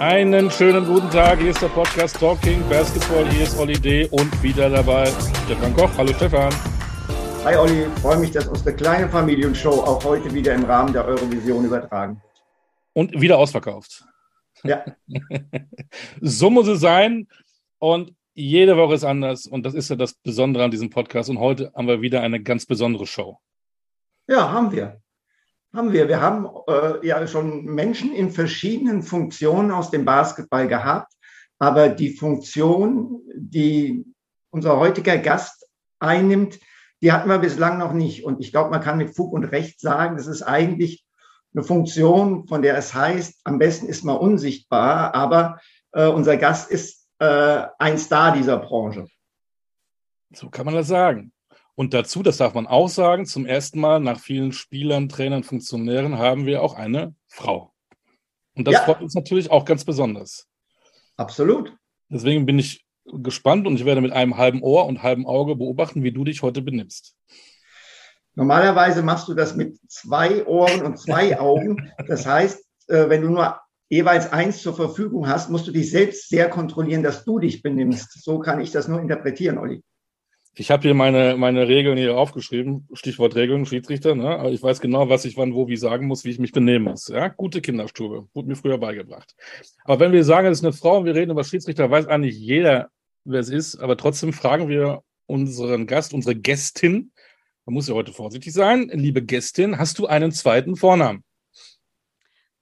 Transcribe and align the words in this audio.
Einen 0.00 0.48
schönen 0.48 0.86
guten 0.86 1.10
Tag. 1.10 1.40
Hier 1.40 1.50
ist 1.50 1.60
der 1.60 1.70
Podcast 1.70 2.20
Talking 2.20 2.62
Basketball. 2.68 3.28
Hier 3.30 3.42
ist 3.42 3.58
Olli 3.58 3.72
D. 3.72 4.06
und 4.12 4.42
wieder 4.44 4.70
dabei 4.70 5.06
Stefan 5.44 5.74
Koch. 5.74 5.90
Hallo 5.98 6.12
Stefan. 6.12 6.52
Hi 7.44 7.56
Olli, 7.56 7.86
freue 8.00 8.18
mich, 8.18 8.30
dass 8.30 8.46
unsere 8.46 8.76
kleine 8.76 9.08
Familienshow 9.08 9.70
auch 9.70 10.04
heute 10.04 10.32
wieder 10.32 10.54
im 10.54 10.64
Rahmen 10.66 10.92
der 10.92 11.04
Eurovision 11.04 11.64
übertragen. 11.64 12.22
Und 12.92 13.20
wieder 13.20 13.38
ausverkauft. 13.38 14.04
Ja. 14.62 14.84
so 16.20 16.48
muss 16.48 16.68
es 16.68 16.78
sein. 16.78 17.26
Und 17.80 18.14
jede 18.34 18.76
Woche 18.76 18.94
ist 18.94 19.04
anders. 19.04 19.46
Und 19.46 19.66
das 19.66 19.74
ist 19.74 19.90
ja 19.90 19.96
das 19.96 20.14
Besondere 20.14 20.62
an 20.62 20.70
diesem 20.70 20.90
Podcast. 20.90 21.28
Und 21.28 21.40
heute 21.40 21.72
haben 21.74 21.88
wir 21.88 22.00
wieder 22.02 22.20
eine 22.20 22.40
ganz 22.40 22.66
besondere 22.66 23.04
Show. 23.04 23.38
Ja, 24.28 24.52
haben 24.52 24.70
wir. 24.70 25.00
Haben 25.74 25.92
wir. 25.92 26.08
Wir 26.08 26.20
haben 26.20 26.48
äh, 26.66 27.06
ja 27.06 27.26
schon 27.26 27.64
Menschen 27.64 28.12
in 28.12 28.30
verschiedenen 28.30 29.02
Funktionen 29.02 29.70
aus 29.70 29.90
dem 29.90 30.04
Basketball 30.04 30.66
gehabt, 30.66 31.12
aber 31.58 31.88
die 31.88 32.16
Funktion, 32.16 33.20
die 33.34 34.04
unser 34.50 34.78
heutiger 34.78 35.18
Gast 35.18 35.68
einnimmt, 35.98 36.58
die 37.02 37.12
hatten 37.12 37.28
wir 37.28 37.38
bislang 37.38 37.78
noch 37.78 37.92
nicht. 37.92 38.24
Und 38.24 38.40
ich 38.40 38.50
glaube, 38.50 38.70
man 38.70 38.80
kann 38.80 38.98
mit 38.98 39.14
Fug 39.14 39.32
und 39.32 39.44
Recht 39.44 39.80
sagen, 39.80 40.16
das 40.16 40.26
ist 40.26 40.42
eigentlich 40.42 41.04
eine 41.54 41.62
Funktion, 41.64 42.46
von 42.46 42.62
der 42.62 42.76
es 42.76 42.94
heißt, 42.94 43.40
am 43.44 43.58
besten 43.58 43.86
ist 43.86 44.04
man 44.04 44.16
unsichtbar, 44.16 45.14
aber 45.14 45.60
äh, 45.92 46.06
unser 46.06 46.36
Gast 46.36 46.70
ist 46.70 47.08
äh, 47.18 47.62
ein 47.78 47.98
Star 47.98 48.32
dieser 48.32 48.58
Branche. 48.58 49.06
So 50.34 50.50
kann 50.50 50.66
man 50.66 50.74
das 50.74 50.88
sagen. 50.88 51.32
Und 51.78 51.94
dazu, 51.94 52.24
das 52.24 52.38
darf 52.38 52.54
man 52.54 52.66
auch 52.66 52.88
sagen, 52.88 53.24
zum 53.24 53.46
ersten 53.46 53.78
Mal 53.78 54.00
nach 54.00 54.18
vielen 54.18 54.50
Spielern, 54.50 55.08
Trainern, 55.08 55.44
Funktionären 55.44 56.18
haben 56.18 56.44
wir 56.44 56.60
auch 56.60 56.74
eine 56.74 57.14
Frau. 57.28 57.72
Und 58.56 58.66
das 58.66 58.74
ja. 58.74 58.80
freut 58.80 59.00
uns 59.00 59.14
natürlich 59.14 59.52
auch 59.52 59.64
ganz 59.64 59.84
besonders. 59.84 60.48
Absolut. 61.16 61.72
Deswegen 62.08 62.46
bin 62.46 62.58
ich 62.58 62.84
gespannt 63.04 63.68
und 63.68 63.76
ich 63.76 63.84
werde 63.84 64.00
mit 64.00 64.10
einem 64.10 64.36
halben 64.36 64.60
Ohr 64.60 64.86
und 64.86 65.04
halbem 65.04 65.24
Auge 65.24 65.54
beobachten, 65.54 66.02
wie 66.02 66.10
du 66.10 66.24
dich 66.24 66.42
heute 66.42 66.62
benimmst. 66.62 67.14
Normalerweise 68.34 69.04
machst 69.04 69.28
du 69.28 69.34
das 69.34 69.54
mit 69.54 69.78
zwei 69.88 70.44
Ohren 70.46 70.82
und 70.82 70.98
zwei 70.98 71.38
Augen. 71.40 71.92
Das 72.08 72.26
heißt, 72.26 72.58
äh, 72.88 73.08
wenn 73.08 73.22
du 73.22 73.28
nur 73.28 73.56
jeweils 73.88 74.32
eins 74.32 74.62
zur 74.62 74.74
Verfügung 74.74 75.28
hast, 75.28 75.48
musst 75.48 75.68
du 75.68 75.70
dich 75.70 75.92
selbst 75.92 76.28
sehr 76.28 76.50
kontrollieren, 76.50 77.04
dass 77.04 77.24
du 77.24 77.38
dich 77.38 77.62
benimmst. 77.62 78.20
So 78.24 78.40
kann 78.40 78.60
ich 78.60 78.72
das 78.72 78.88
nur 78.88 79.00
interpretieren, 79.00 79.58
Olli. 79.58 79.84
Ich 80.60 80.72
habe 80.72 80.82
hier 80.82 80.94
meine, 80.94 81.36
meine 81.36 81.68
Regeln 81.68 81.96
hier 81.96 82.18
aufgeschrieben, 82.18 82.88
Stichwort 82.92 83.36
Regeln, 83.36 83.64
Schiedsrichter. 83.64 84.16
Ne? 84.16 84.36
Aber 84.40 84.50
ich 84.50 84.60
weiß 84.60 84.80
genau, 84.80 85.08
was 85.08 85.24
ich 85.24 85.36
wann 85.36 85.54
wo 85.54 85.68
wie 85.68 85.76
sagen 85.76 86.08
muss, 86.08 86.24
wie 86.24 86.30
ich 86.30 86.40
mich 86.40 86.50
benehmen 86.50 86.86
muss. 86.86 87.06
Ja? 87.06 87.28
Gute 87.28 87.60
Kinderstube, 87.60 88.28
wurde 88.34 88.48
mir 88.48 88.56
früher 88.56 88.76
beigebracht. 88.76 89.36
Aber 89.84 90.00
wenn 90.00 90.10
wir 90.10 90.24
sagen, 90.24 90.48
es 90.48 90.58
ist 90.58 90.64
eine 90.64 90.72
Frau 90.72 90.98
und 90.98 91.04
wir 91.04 91.14
reden 91.14 91.30
über 91.30 91.44
Schiedsrichter, 91.44 91.88
weiß 91.88 92.08
eigentlich 92.08 92.36
jeder, 92.36 92.90
wer 93.24 93.38
es 93.38 93.50
ist. 93.50 93.76
Aber 93.76 93.96
trotzdem 93.96 94.32
fragen 94.32 94.68
wir 94.68 95.04
unseren 95.26 95.86
Gast, 95.86 96.12
unsere 96.12 96.34
Gästin, 96.34 97.12
man 97.64 97.74
muss 97.74 97.86
ja 97.86 97.94
heute 97.94 98.12
vorsichtig 98.12 98.52
sein, 98.52 98.90
liebe 98.92 99.22
Gästin, 99.22 99.78
hast 99.78 100.00
du 100.00 100.08
einen 100.08 100.32
zweiten 100.32 100.74
Vornamen? 100.74 101.22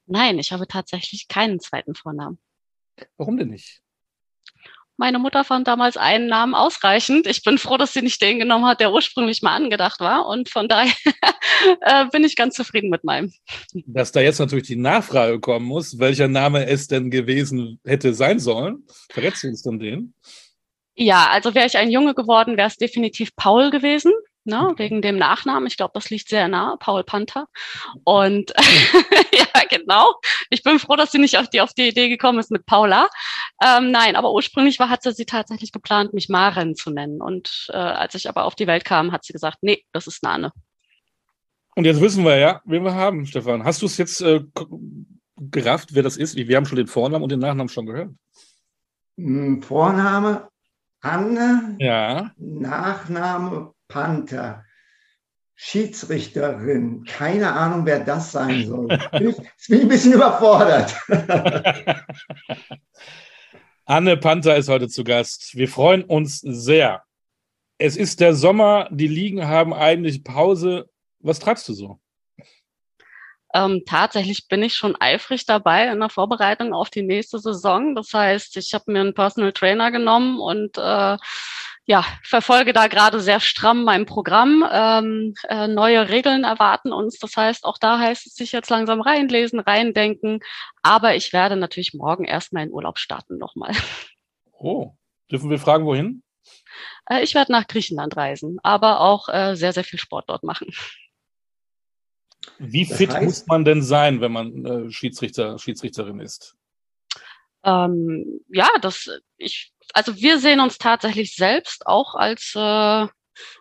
Nein, 0.05 0.39
ich 0.39 0.53
habe 0.53 0.67
tatsächlich 0.67 1.29
keinen 1.29 1.61
zweiten 1.61 1.95
Vornamen. 1.95 2.39
Warum 3.17 3.39
denn 3.39 3.49
nicht? 3.49 3.81
Meine 4.99 5.19
Mutter 5.19 5.45
fand 5.45 5.69
damals 5.69 5.97
einen 5.97 6.27
Namen 6.27 6.55
ausreichend. 6.55 7.27
Ich 7.27 7.43
bin 7.43 7.59
froh, 7.59 7.77
dass 7.77 7.93
sie 7.93 8.01
nicht 8.01 8.21
den 8.23 8.39
genommen 8.39 8.65
hat, 8.65 8.81
der 8.81 8.93
ursprünglich 8.93 9.43
mal 9.43 9.55
angedacht 9.55 10.01
war. 10.01 10.27
Und 10.27 10.49
von 10.49 10.69
daher 10.69 10.93
äh, 11.83 12.07
bin 12.11 12.25
ich 12.25 12.35
ganz 12.35 12.55
zufrieden 12.55 12.89
mit 12.89 13.05
meinem. 13.05 13.33
Dass 13.87 14.13
da 14.13 14.21
jetzt 14.21 14.39
natürlich 14.39 14.67
die 14.67 14.77
Nachfrage 14.77 15.39
kommen 15.39 15.67
muss, 15.67 15.99
welcher 15.99 16.29
Name 16.29 16.67
es 16.67 16.89
denn 16.89 17.11
gewesen 17.11 17.79
hätte 17.85 18.15
sein 18.15 18.39
sollen. 18.39 18.85
Verrätst 19.11 19.43
du 19.43 19.49
uns 19.49 19.63
dann 19.63 19.79
den? 19.79 20.15
Ja, 20.95 21.29
also 21.29 21.55
wäre 21.55 21.67
ich 21.67 21.77
ein 21.77 21.91
Junge 21.91 22.15
geworden, 22.15 22.57
wäre 22.57 22.69
es 22.69 22.79
definitiv 22.79 23.37
Paul 23.37 23.71
gewesen 23.71 24.13
ne, 24.47 24.75
wegen 24.77 25.03
dem 25.03 25.17
Nachnamen. 25.17 25.67
Ich 25.67 25.77
glaube, 25.77 25.93
das 25.95 26.11
liegt 26.11 26.29
sehr 26.29 26.49
nah, 26.49 26.77
Paul 26.79 27.05
Panther. 27.05 27.49
Und 28.05 28.53
ja, 29.33 29.63
genau. 29.69 30.15
Ich 30.51 30.63
bin 30.63 30.79
froh, 30.79 30.97
dass 30.97 31.13
sie 31.13 31.19
nicht 31.19 31.39
auf 31.39 31.49
die, 31.49 31.61
auf 31.61 31.73
die 31.75 31.89
Idee 31.89 32.09
gekommen 32.09 32.39
ist 32.39 32.51
mit 32.51 32.67
Paula. 32.67 33.09
Ähm, 33.63 33.91
nein, 33.91 34.17
aber 34.17 34.33
ursprünglich 34.33 34.79
war, 34.79 34.89
hat 34.89 35.03
sie, 35.03 35.13
sie 35.13 35.27
tatsächlich 35.27 35.73
geplant, 35.73 36.15
mich 36.15 36.29
Maren 36.29 36.75
zu 36.75 36.91
nennen. 36.91 37.21
Und 37.21 37.69
äh, 37.73 37.77
als 37.77 38.15
ich 38.15 38.29
aber 38.29 38.45
auf 38.45 38.55
die 38.55 38.67
Welt 38.67 38.85
kam, 38.85 39.13
hat 39.13 39.25
sie 39.25 39.33
gesagt, 39.33 39.59
nee, 39.63 39.85
das 39.93 40.07
ist 40.07 40.23
Nane. 40.23 40.53
Und 41.75 41.85
jetzt 41.85 42.01
wissen 42.01 42.25
wir 42.25 42.37
ja, 42.37 42.63
wen 42.65 42.85
wir 42.85 42.95
haben, 42.95 43.27
Stefan. 43.27 43.65
Hast 43.65 43.83
du 43.83 43.87
es 43.87 43.99
jetzt 43.99 44.23
äh, 44.23 44.41
gerafft, 45.37 45.95
wer 45.95 46.03
das 46.03 46.17
ist? 46.17 46.37
Wir 46.37 46.57
haben 46.57 46.65
schon 46.65 46.77
den 46.77 46.87
Vornamen 46.87 47.23
und 47.23 47.31
den 47.31 47.41
Nachnamen 47.41 47.69
schon 47.69 47.87
gehört. 47.87 48.11
Hm, 49.19 49.63
Vorname 49.63 50.49
Anne. 51.01 51.77
Ja. 51.79 52.33
Nachname 52.37 53.75
Panther, 53.89 54.65
Schiedsrichterin, 55.55 57.05
keine 57.05 57.53
Ahnung, 57.53 57.87
wer 57.87 58.01
das 58.01 58.33
sein 58.33 58.67
soll. 58.67 58.89
Bin 59.13 59.31
ich, 59.31 59.37
bin 59.37 59.79
ich 59.79 59.83
ein 59.83 59.89
bisschen 59.89 60.13
überfordert. 60.13 60.95
Anne 63.87 64.17
Panther 64.17 64.57
ist 64.57 64.69
heute 64.69 64.89
zu 64.89 65.05
Gast. 65.05 65.57
Wir 65.57 65.69
freuen 65.69 66.03
uns 66.03 66.41
sehr. 66.41 67.05
Es 67.79 67.97
ist 67.97 68.21
der 68.21 68.35
Sommer, 68.35 68.89
die 68.91 69.07
Ligen 69.07 69.47
haben 69.47 69.73
eigentlich 69.73 70.25
Pause. 70.25 70.91
Was 71.21 71.39
treibst 71.39 71.69
du 71.69 71.73
so? 71.73 72.01
Ähm, 73.55 73.85
tatsächlich 73.87 74.49
bin 74.49 74.63
ich 74.63 74.75
schon 74.75 74.97
eifrig 75.01 75.47
dabei 75.47 75.89
in 75.89 76.01
der 76.01 76.11
Vorbereitung 76.11 76.75
auf 76.75 76.91
die 76.91 77.03
nächste 77.03 77.39
Saison. 77.39 77.95
Das 77.95 78.13
heißt, 78.13 78.57
ich 78.59 78.75
habe 78.75 78.93
mir 78.93 79.01
einen 79.01 79.15
Personal 79.15 79.53
Trainer 79.53 79.91
genommen 79.91 80.41
und 80.41 80.77
äh, 80.77 81.17
ja, 81.87 82.05
verfolge 82.23 82.73
da 82.73 82.89
gerade 82.89 83.21
sehr 83.21 83.39
stramm 83.39 83.85
mein 83.85 84.07
Programm. 84.07 84.65
Ähm, 84.71 85.35
äh, 85.49 85.69
neue 85.69 86.09
Regeln 86.09 86.43
erwarten 86.43 86.93
uns. 86.93 87.19
Das 87.19 87.37
heißt, 87.37 87.65
auch 87.65 87.79
da 87.79 88.01
heißt 88.01 88.27
es 88.27 88.35
sich 88.35 88.51
jetzt 88.51 88.71
langsam 88.71 89.01
reinlesen, 89.01 89.61
reindenken. 89.61 90.41
Aber 90.83 91.15
ich 91.15 91.33
werde 91.33 91.57
natürlich 91.57 91.95
morgen 91.95 92.25
erstmal 92.25 92.65
in 92.65 92.73
Urlaub 92.73 92.99
starten 92.99 93.39
nochmal. 93.39 93.73
Oh, 94.59 94.95
dürfen 95.31 95.49
wir 95.51 95.59
fragen, 95.59 95.85
wohin? 95.85 96.23
Äh, 97.09 97.23
ich 97.23 97.35
werde 97.35 97.53
nach 97.53 97.69
Griechenland 97.69 98.17
reisen, 98.17 98.59
aber 98.63 99.01
auch 99.01 99.29
äh, 99.29 99.55
sehr, 99.55 99.73
sehr 99.73 99.85
viel 99.85 99.99
Sport 99.99 100.29
dort 100.29 100.43
machen. 100.43 100.69
Wie 102.59 102.85
fit 102.85 103.13
heißt, 103.13 103.25
muss 103.25 103.47
man 103.47 103.65
denn 103.65 103.83
sein, 103.83 104.21
wenn 104.21 104.33
man 104.33 104.65
äh, 104.65 104.91
Schiedsrichter, 104.91 105.59
Schiedsrichterin 105.59 106.21
ist? 106.21 106.57
Ähm, 107.65 108.41
ja, 108.49 108.69
das 108.81 109.11
ich 109.39 109.73
also 109.95 110.17
wir 110.17 110.39
sehen 110.39 110.61
uns 110.61 110.79
tatsächlich 110.79 111.35
selbst 111.35 111.87
auch 111.87 112.15
als 112.15 112.53
äh, 112.55 113.07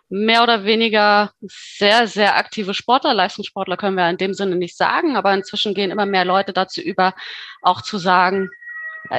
mehr 0.08 0.42
oder 0.42 0.64
weniger 0.64 1.32
sehr, 1.40 2.06
sehr 2.06 2.36
aktive 2.36 2.74
Sportler. 2.74 3.14
Leistungssportler 3.14 3.76
können 3.76 3.96
wir 3.96 4.08
in 4.08 4.16
dem 4.16 4.34
Sinne 4.34 4.56
nicht 4.56 4.76
sagen, 4.76 5.16
aber 5.16 5.34
inzwischen 5.34 5.74
gehen 5.74 5.90
immer 5.90 6.06
mehr 6.06 6.24
Leute 6.24 6.52
dazu 6.52 6.80
über, 6.80 7.14
auch 7.62 7.82
zu 7.82 7.98
sagen, 7.98 8.50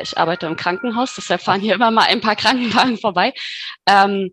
ich 0.02 0.18
arbeite 0.18 0.48
im 0.48 0.58
Krankenhaus, 0.58 1.16
deshalb 1.16 1.42
fahren 1.42 1.62
hier 1.62 1.76
immer 1.76 1.92
mal 1.92 2.08
ein 2.08 2.22
paar 2.22 2.36
Krankenwagen 2.36 2.98
vorbei. 2.98 3.34
Ähm, 3.88 4.32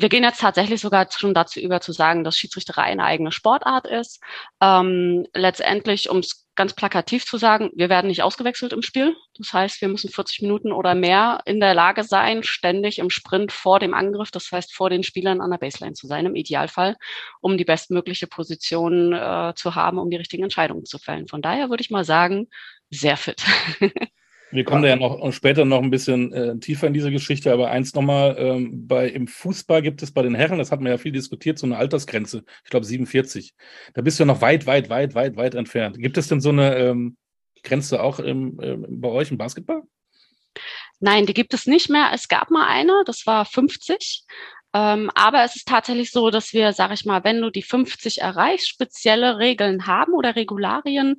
wir 0.00 0.08
gehen 0.08 0.24
jetzt 0.24 0.40
tatsächlich 0.40 0.80
sogar 0.80 1.08
schon 1.10 1.34
dazu 1.34 1.60
über 1.60 1.80
zu 1.80 1.92
sagen, 1.92 2.24
dass 2.24 2.36
Schiedsrichterei 2.36 2.82
eine 2.84 3.04
eigene 3.04 3.32
Sportart 3.32 3.86
ist. 3.86 4.20
Ähm, 4.60 5.26
letztendlich, 5.34 6.10
um 6.10 6.18
es 6.18 6.46
ganz 6.58 6.74
plakativ 6.74 7.24
zu 7.24 7.38
sagen, 7.38 7.70
wir 7.76 7.88
werden 7.88 8.08
nicht 8.08 8.22
ausgewechselt 8.22 8.72
im 8.72 8.82
Spiel. 8.82 9.16
Das 9.36 9.52
heißt, 9.52 9.80
wir 9.80 9.88
müssen 9.88 10.10
40 10.10 10.42
Minuten 10.42 10.72
oder 10.72 10.96
mehr 10.96 11.40
in 11.44 11.60
der 11.60 11.72
Lage 11.72 12.02
sein, 12.02 12.42
ständig 12.42 12.98
im 12.98 13.10
Sprint 13.10 13.52
vor 13.52 13.78
dem 13.78 13.94
Angriff, 13.94 14.32
das 14.32 14.50
heißt 14.50 14.74
vor 14.74 14.90
den 14.90 15.04
Spielern 15.04 15.40
an 15.40 15.52
der 15.52 15.58
Baseline 15.58 15.94
zu 15.94 16.08
sein, 16.08 16.26
im 16.26 16.34
Idealfall, 16.34 16.96
um 17.40 17.56
die 17.56 17.64
bestmögliche 17.64 18.26
Position 18.26 19.12
äh, 19.12 19.52
zu 19.54 19.76
haben, 19.76 19.98
um 19.98 20.10
die 20.10 20.16
richtigen 20.16 20.42
Entscheidungen 20.42 20.84
zu 20.84 20.98
fällen. 20.98 21.28
Von 21.28 21.42
daher 21.42 21.70
würde 21.70 21.80
ich 21.80 21.90
mal 21.90 22.04
sagen, 22.04 22.48
sehr 22.90 23.16
fit. 23.16 23.44
Wir 24.50 24.64
kommen 24.64 24.82
ja. 24.84 24.96
da 24.96 25.00
ja 25.02 25.08
noch 25.08 25.32
später 25.32 25.64
noch 25.64 25.82
ein 25.82 25.90
bisschen 25.90 26.32
äh, 26.32 26.58
tiefer 26.58 26.86
in 26.86 26.94
diese 26.94 27.10
Geschichte, 27.10 27.52
aber 27.52 27.70
eins 27.70 27.94
nochmal, 27.94 28.36
ähm, 28.38 28.86
bei 28.86 29.08
im 29.08 29.26
Fußball 29.26 29.82
gibt 29.82 30.02
es 30.02 30.10
bei 30.12 30.22
den 30.22 30.34
Herren, 30.34 30.58
das 30.58 30.72
hat 30.72 30.80
man 30.80 30.90
ja 30.90 30.98
viel 30.98 31.12
diskutiert, 31.12 31.58
so 31.58 31.66
eine 31.66 31.76
Altersgrenze, 31.76 32.44
ich 32.64 32.70
glaube 32.70 32.86
47. 32.86 33.54
Da 33.94 34.02
bist 34.02 34.18
du 34.18 34.22
ja 34.22 34.26
noch 34.26 34.40
weit, 34.40 34.66
weit, 34.66 34.88
weit, 34.88 35.14
weit, 35.14 35.36
weit 35.36 35.54
entfernt. 35.54 35.98
Gibt 35.98 36.16
es 36.16 36.28
denn 36.28 36.40
so 36.40 36.48
eine 36.48 36.76
ähm, 36.76 37.16
Grenze 37.62 38.02
auch 38.02 38.18
im, 38.20 38.58
äh, 38.60 38.76
bei 38.88 39.08
euch 39.08 39.30
im 39.30 39.38
Basketball? 39.38 39.82
Nein, 41.00 41.26
die 41.26 41.34
gibt 41.34 41.54
es 41.54 41.66
nicht 41.66 41.90
mehr. 41.90 42.10
Es 42.12 42.28
gab 42.28 42.50
mal 42.50 42.66
eine, 42.66 43.02
das 43.06 43.26
war 43.26 43.44
50. 43.44 44.24
Ähm, 44.74 45.10
aber 45.14 45.44
es 45.44 45.56
ist 45.56 45.66
tatsächlich 45.66 46.10
so, 46.10 46.30
dass 46.30 46.52
wir, 46.52 46.72
sag 46.74 46.92
ich 46.92 47.06
mal, 47.06 47.24
wenn 47.24 47.40
du 47.40 47.50
die 47.50 47.62
50 47.62 48.20
erreichst, 48.20 48.68
spezielle 48.68 49.38
Regeln 49.38 49.86
haben 49.86 50.12
oder 50.12 50.36
Regularien, 50.36 51.16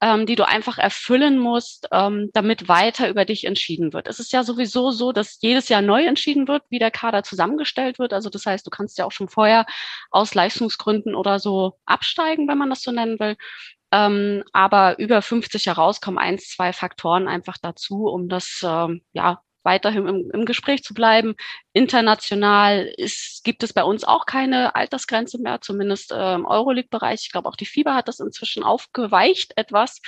ähm, 0.00 0.24
die 0.26 0.36
du 0.36 0.46
einfach 0.46 0.78
erfüllen 0.78 1.38
musst, 1.38 1.88
ähm, 1.90 2.30
damit 2.32 2.68
weiter 2.68 3.08
über 3.08 3.24
dich 3.24 3.44
entschieden 3.44 3.92
wird. 3.92 4.06
Es 4.06 4.20
ist 4.20 4.32
ja 4.32 4.44
sowieso 4.44 4.92
so, 4.92 5.12
dass 5.12 5.38
jedes 5.40 5.68
Jahr 5.68 5.82
neu 5.82 6.04
entschieden 6.04 6.46
wird, 6.46 6.62
wie 6.70 6.78
der 6.78 6.92
Kader 6.92 7.24
zusammengestellt 7.24 7.98
wird. 7.98 8.12
Also 8.12 8.30
das 8.30 8.46
heißt, 8.46 8.64
du 8.66 8.70
kannst 8.70 8.98
ja 8.98 9.04
auch 9.04 9.12
schon 9.12 9.28
vorher 9.28 9.66
aus 10.10 10.34
Leistungsgründen 10.34 11.14
oder 11.16 11.40
so 11.40 11.78
absteigen, 11.86 12.46
wenn 12.48 12.58
man 12.58 12.70
das 12.70 12.82
so 12.82 12.92
nennen 12.92 13.18
will. 13.18 13.36
Ähm, 13.92 14.44
aber 14.52 14.98
über 14.98 15.22
50 15.22 15.66
heraus 15.66 16.00
kommen 16.00 16.18
eins, 16.18 16.48
zwei 16.48 16.72
Faktoren 16.72 17.28
einfach 17.28 17.58
dazu, 17.58 18.06
um 18.06 18.28
das 18.28 18.62
ähm, 18.64 19.02
ja 19.12 19.42
weiterhin 19.62 20.06
im, 20.06 20.30
im 20.32 20.44
Gespräch 20.44 20.82
zu 20.82 20.94
bleiben. 20.94 21.34
International 21.72 22.92
ist, 22.96 23.42
gibt 23.44 23.62
es 23.62 23.72
bei 23.72 23.84
uns 23.84 24.04
auch 24.04 24.26
keine 24.26 24.74
Altersgrenze 24.74 25.40
mehr, 25.40 25.60
zumindest 25.60 26.12
äh, 26.12 26.34
im 26.34 26.44
Euroleague-Bereich. 26.44 27.22
Ich 27.22 27.32
glaube, 27.32 27.48
auch 27.48 27.56
die 27.56 27.66
FIBA 27.66 27.94
hat 27.94 28.08
das 28.08 28.20
inzwischen 28.20 28.62
aufgeweicht 28.62 29.52
etwas. 29.56 30.00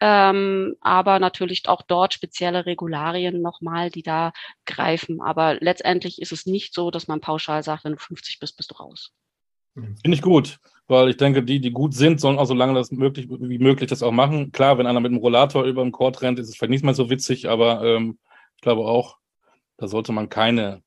Ähm, 0.00 0.76
aber 0.80 1.18
natürlich 1.18 1.68
auch 1.68 1.82
dort 1.82 2.14
spezielle 2.14 2.66
Regularien 2.66 3.40
nochmal, 3.42 3.90
die 3.90 4.02
da 4.02 4.32
greifen. 4.66 5.20
Aber 5.20 5.54
letztendlich 5.60 6.20
ist 6.20 6.32
es 6.32 6.46
nicht 6.46 6.74
so, 6.74 6.90
dass 6.90 7.08
man 7.08 7.20
pauschal 7.20 7.62
sagt, 7.62 7.84
wenn 7.84 7.92
du 7.92 7.98
50 7.98 8.38
bist, 8.38 8.56
bist 8.56 8.70
du 8.70 8.74
raus. 8.76 9.12
Finde 10.02 10.14
ich 10.16 10.22
gut, 10.22 10.58
weil 10.86 11.10
ich 11.10 11.16
denke, 11.16 11.42
die, 11.42 11.60
die 11.60 11.70
gut 11.70 11.94
sind, 11.94 12.20
sollen 12.20 12.38
auch 12.38 12.46
so 12.46 12.54
lange 12.54 12.74
das 12.74 12.90
möglich, 12.90 13.28
wie 13.28 13.58
möglich 13.58 13.88
das 13.88 14.02
auch 14.02 14.12
machen. 14.12 14.52
Klar, 14.52 14.78
wenn 14.78 14.86
einer 14.86 15.00
mit 15.00 15.12
einem 15.12 15.20
Rollator 15.20 15.64
über 15.64 15.82
den 15.82 15.92
Court 15.92 16.20
rennt, 16.22 16.38
ist 16.38 16.48
es 16.48 16.56
vielleicht 16.56 16.70
nicht 16.70 16.84
mehr 16.84 16.94
so 16.94 17.10
witzig, 17.10 17.48
aber 17.48 17.82
ähm, 17.84 18.18
ich 18.58 18.62
glaube 18.62 18.82
auch, 18.82 19.18
da 19.76 19.86
sollte 19.86 20.10
man 20.10 20.28
keine 20.28 20.82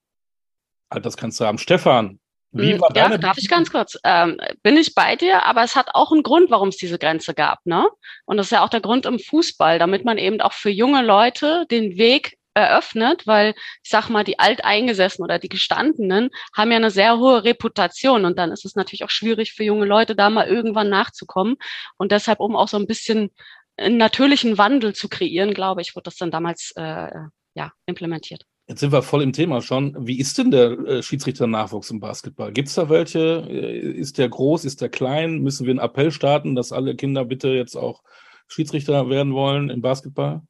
Altersgrenze 0.89 1.47
haben. 1.47 1.57
Stefan, 1.57 2.19
wie 2.51 2.73
hm, 2.73 2.81
war 2.81 2.89
ja, 2.93 3.03
deine 3.03 3.17
darf 3.17 3.37
ich 3.37 3.47
ganz 3.47 3.71
kurz? 3.71 3.97
Ähm, 4.03 4.41
bin 4.61 4.75
ich 4.75 4.93
bei 4.93 5.15
dir, 5.15 5.45
aber 5.45 5.63
es 5.63 5.77
hat 5.77 5.87
auch 5.93 6.11
einen 6.11 6.21
Grund, 6.21 6.51
warum 6.51 6.67
es 6.67 6.75
diese 6.75 6.99
Grenze 6.99 7.33
gab, 7.33 7.65
ne? 7.65 7.87
Und 8.25 8.35
das 8.35 8.47
ist 8.47 8.51
ja 8.51 8.65
auch 8.65 8.69
der 8.69 8.81
Grund 8.81 9.05
im 9.05 9.19
Fußball, 9.19 9.79
damit 9.79 10.03
man 10.03 10.17
eben 10.17 10.41
auch 10.41 10.51
für 10.51 10.69
junge 10.69 11.01
Leute 11.01 11.65
den 11.71 11.95
Weg 11.97 12.37
eröffnet, 12.53 13.25
weil 13.25 13.53
ich 13.83 13.89
sag 13.89 14.09
mal, 14.09 14.25
die 14.25 14.37
Alteingesessenen 14.37 15.23
oder 15.23 15.39
die 15.39 15.47
Gestandenen 15.47 16.29
haben 16.53 16.71
ja 16.71 16.75
eine 16.75 16.91
sehr 16.91 17.17
hohe 17.19 17.45
Reputation 17.45 18.25
und 18.25 18.37
dann 18.37 18.51
ist 18.51 18.65
es 18.65 18.75
natürlich 18.75 19.05
auch 19.05 19.09
schwierig 19.09 19.53
für 19.53 19.63
junge 19.63 19.85
Leute, 19.85 20.13
da 20.13 20.29
mal 20.29 20.47
irgendwann 20.47 20.89
nachzukommen. 20.89 21.55
Und 21.95 22.11
deshalb, 22.11 22.41
um 22.41 22.57
auch 22.57 22.67
so 22.67 22.75
ein 22.75 22.87
bisschen 22.87 23.31
einen 23.77 23.95
natürlichen 23.95 24.57
Wandel 24.57 24.93
zu 24.93 25.07
kreieren, 25.07 25.53
glaube 25.53 25.79
ich, 25.79 25.95
wurde 25.95 26.03
das 26.03 26.17
dann 26.17 26.31
damals 26.31 26.73
äh, 26.75 27.07
ja, 27.55 27.71
implementiert. 27.85 28.45
Jetzt 28.67 28.79
sind 28.79 28.93
wir 28.93 29.01
voll 29.01 29.21
im 29.21 29.33
Thema 29.33 29.61
schon. 29.61 29.95
Wie 30.07 30.19
ist 30.19 30.37
denn 30.37 30.51
der 30.51 30.71
äh, 30.71 31.03
Schiedsrichter-Nachwuchs 31.03 31.91
im 31.91 31.99
Basketball? 31.99 32.53
Gibt 32.53 32.69
es 32.69 32.75
da 32.75 32.89
welche? 32.89 33.45
Äh, 33.49 33.79
ist 33.79 34.17
der 34.17 34.29
groß? 34.29 34.65
Ist 34.65 34.81
der 34.81 34.89
klein? 34.89 35.39
Müssen 35.39 35.65
wir 35.65 35.71
einen 35.71 35.79
Appell 35.79 36.11
starten, 36.11 36.55
dass 36.55 36.71
alle 36.71 36.95
Kinder 36.95 37.25
bitte 37.25 37.49
jetzt 37.49 37.75
auch 37.75 38.01
Schiedsrichter 38.47 39.09
werden 39.09 39.33
wollen 39.33 39.69
im 39.69 39.81
Basketball? 39.81 40.41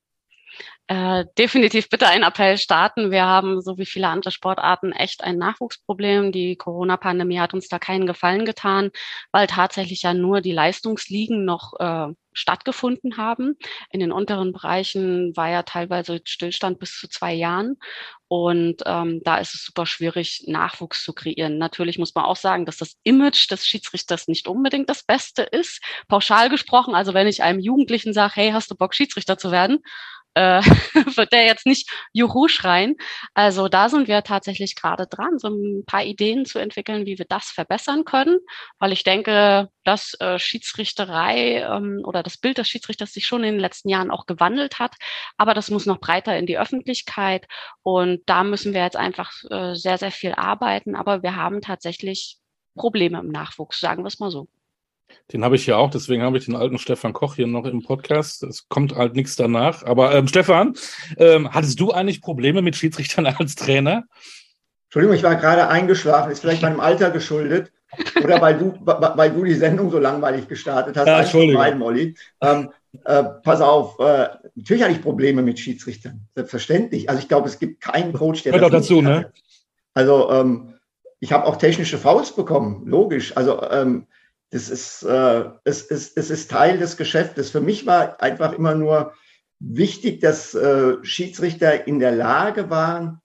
Äh, 0.92 1.24
definitiv 1.38 1.88
bitte 1.88 2.06
einen 2.08 2.26
Appell 2.26 2.58
starten. 2.58 3.12
Wir 3.12 3.26
haben, 3.26 3.62
so 3.62 3.78
wie 3.78 3.86
viele 3.86 4.10
andere 4.10 4.30
Sportarten, 4.30 4.92
echt 4.92 5.24
ein 5.24 5.38
Nachwuchsproblem. 5.38 6.34
Die 6.34 6.58
Corona-Pandemie 6.58 7.40
hat 7.40 7.54
uns 7.54 7.70
da 7.70 7.80
keinen 7.80 8.06
Gefallen 8.06 8.44
getan, 8.44 8.92
weil 9.32 9.48
tatsächlich 9.48 10.02
ja 10.02 10.14
nur 10.14 10.42
die 10.42 10.52
Leistungsligen 10.52 11.46
noch 11.46 11.80
äh, 11.80 12.08
stattgefunden 12.34 13.16
haben. 13.16 13.56
In 13.90 14.02
den 14.02 14.12
unteren 14.12 14.52
Bereichen 14.52 15.34
war 15.38 15.48
ja 15.50 15.64
teilweise 15.64 16.20
Stillstand 16.26 16.78
bis 16.80 17.00
zu 17.00 17.08
zwei 17.08 17.34
Jahren. 17.36 17.78
Und 18.28 18.82
ähm, 18.86 19.22
da 19.24 19.38
ist 19.38 19.54
es 19.54 19.64
super 19.64 19.86
schwierig, 19.86 20.44
Nachwuchs 20.48 21.06
zu 21.06 21.14
kreieren. 21.14 21.58
Natürlich 21.58 22.00
muss 22.00 22.16
man 22.16 22.26
auch 22.26 22.36
sagen, 22.36 22.66
dass 22.66 22.76
das 22.76 22.98
Image 23.04 23.50
des 23.50 23.66
Schiedsrichters 23.66 24.28
nicht 24.28 24.50
unbedingt 24.50 24.90
das 24.90 25.04
Beste 25.04 25.44
ist. 25.44 25.82
Pauschal 26.10 26.50
gesprochen, 26.50 26.96
also 26.96 27.14
wenn 27.14 27.28
ich 27.28 27.44
einem 27.44 27.60
Jugendlichen 27.62 28.12
sage, 28.12 28.34
hey, 28.36 28.52
hast 28.52 28.70
du 28.72 28.76
Bock, 28.76 28.94
Schiedsrichter 28.94 29.38
zu 29.38 29.52
werden? 29.52 29.80
Äh, 30.34 30.62
wird 31.16 31.32
der 31.34 31.46
jetzt 31.46 31.66
nicht 31.66 31.90
Juhu 32.14 32.48
schreien. 32.48 32.96
Also 33.34 33.68
da 33.68 33.90
sind 33.90 34.08
wir 34.08 34.24
tatsächlich 34.24 34.76
gerade 34.76 35.08
dran, 35.08 35.40
so 35.40 35.50
ein 35.50 35.84
paar 35.86 36.04
Ideen 36.04 36.46
zu 36.46 36.60
entwickeln, 36.60 37.06
wie 37.06 37.18
wir 37.18 37.26
das 37.28 37.46
verbessern 37.50 38.06
können, 38.06 38.40
weil 38.80 38.92
ich 38.92 39.04
denke, 39.04 39.70
dass 39.84 40.14
äh, 40.20 40.40
Schiedsrichterei 40.40 41.62
ähm, 41.62 42.02
oder 42.04 42.24
das 42.24 42.38
Bild 42.38 42.58
des 42.58 42.70
Schiedsrichters 42.70 43.14
sich 43.14 43.26
schon 43.26 43.44
in 43.44 43.54
den 43.54 43.60
letzten 43.60 43.90
Jahren 43.90 44.12
auch 44.12 44.26
gewandelt 44.26 44.80
hat, 44.80 44.96
aber 45.38 45.54
das 45.54 45.70
muss 45.72 45.86
noch 45.86 46.00
breiter 46.00 46.38
in 46.38 46.46
die 46.46 46.58
Öffentlichkeit 46.60 47.48
und 47.84 48.22
da 48.26 48.44
müssen 48.44 48.74
wir 48.74 48.84
jetzt 48.84 48.98
einfach 48.98 49.32
äh, 49.50 49.76
sehr, 49.76 49.98
sehr 49.98 50.12
viel 50.12 50.34
arbeiten, 50.34 50.96
aber 50.96 51.24
wir 51.24 51.36
haben 51.36 51.62
tatsächlich 51.62 52.38
Probleme 52.76 53.20
im 53.20 53.30
Nachwuchs, 53.30 53.80
sagen 53.80 54.04
wir 54.04 54.08
es 54.08 54.20
mal 54.20 54.32
so. 54.32 54.48
Den 55.34 55.44
habe 55.44 55.56
ich 55.56 55.66
ja 55.66 55.78
auch, 55.78 55.90
deswegen 55.90 56.24
habe 56.24 56.38
ich 56.38 56.46
den 56.46 56.56
alten 56.56 56.78
Stefan 56.78 57.14
Koch 57.14 57.36
hier 57.36 57.48
noch 57.48 57.66
im 57.66 57.84
Podcast. 57.84 58.44
Es 58.44 58.68
kommt 58.70 58.96
halt 58.96 59.16
nichts 59.16 59.36
danach. 59.36 59.84
Aber 59.84 60.14
ähm, 60.14 60.28
Stefan, 60.28 60.74
ähm, 61.18 61.54
hattest 61.54 61.80
du 61.80 61.92
eigentlich 61.92 62.22
Probleme 62.22 62.62
mit 62.62 62.76
Schiedsrichtern 62.76 63.26
als 63.38 63.56
Trainer? 63.56 64.04
Entschuldigung, 64.86 65.16
ich 65.16 65.24
war 65.24 65.36
gerade 65.36 65.68
eingeschlafen, 65.68 66.32
ist 66.32 66.42
vielleicht 66.42 66.62
meinem 66.62 66.80
Alter 66.80 67.12
geschuldet. 67.12 67.72
Oder 68.24 68.42
weil 68.42 68.58
du, 68.58 68.74
weil 68.86 69.32
du 69.32 69.44
die 69.44 69.54
Sendung 69.54 69.92
so 69.92 70.00
langweilig 70.00 70.48
gestartet 70.48 70.98
hast. 70.98 71.08
Ja, 71.08 71.22
Entschuldigung. 71.22 71.62
Rein, 71.62 71.78
Molly. 71.78 72.16
Ähm, 72.42 72.70
äh, 73.06 73.24
pass 73.44 73.62
auf, 73.62 74.00
äh, 74.00 74.28
natürlich 74.56 74.84
hatte 74.84 74.94
ich 74.94 75.02
Probleme 75.02 75.42
mit 75.42 75.60
Schiedsrichtern. 75.60 76.28
Selbstverständlich. 76.36 77.10
Also 77.10 77.22
ich 77.22 77.28
glaube, 77.28 77.48
es 77.48 77.60
gibt 77.60 77.82
keinen 77.82 78.14
Coach, 78.14 78.44
der 78.44 78.54
Hört 78.54 78.64
das 78.64 78.70
auch 78.70 78.74
dazu, 78.74 79.02
ne? 79.02 79.32
Also 79.94 80.32
ähm, 80.32 80.74
ich 81.20 81.32
habe 81.32 81.46
auch 81.46 81.58
technische 81.58 81.98
Fouls 81.98 82.36
bekommen, 82.36 82.84
logisch. 82.86 83.36
Also 83.38 83.62
ähm, 83.70 84.08
das 84.52 84.70
ist, 84.70 85.04
äh, 85.04 85.50
es, 85.64 85.82
ist, 85.84 86.18
es 86.18 86.30
ist 86.30 86.52
Teil 86.52 86.78
des 86.78 86.98
Geschäftes. 86.98 87.52
Für 87.52 87.62
mich 87.62 87.86
war 87.86 88.22
einfach 88.22 88.52
immer 88.52 88.76
nur 88.76 89.14
wichtig, 89.60 90.20
dass 90.20 90.54
äh, 90.54 90.98
Schiedsrichter 91.04 91.88
in 91.88 92.00
der 92.00 92.12
Lage 92.12 92.70
waren, 92.70 93.22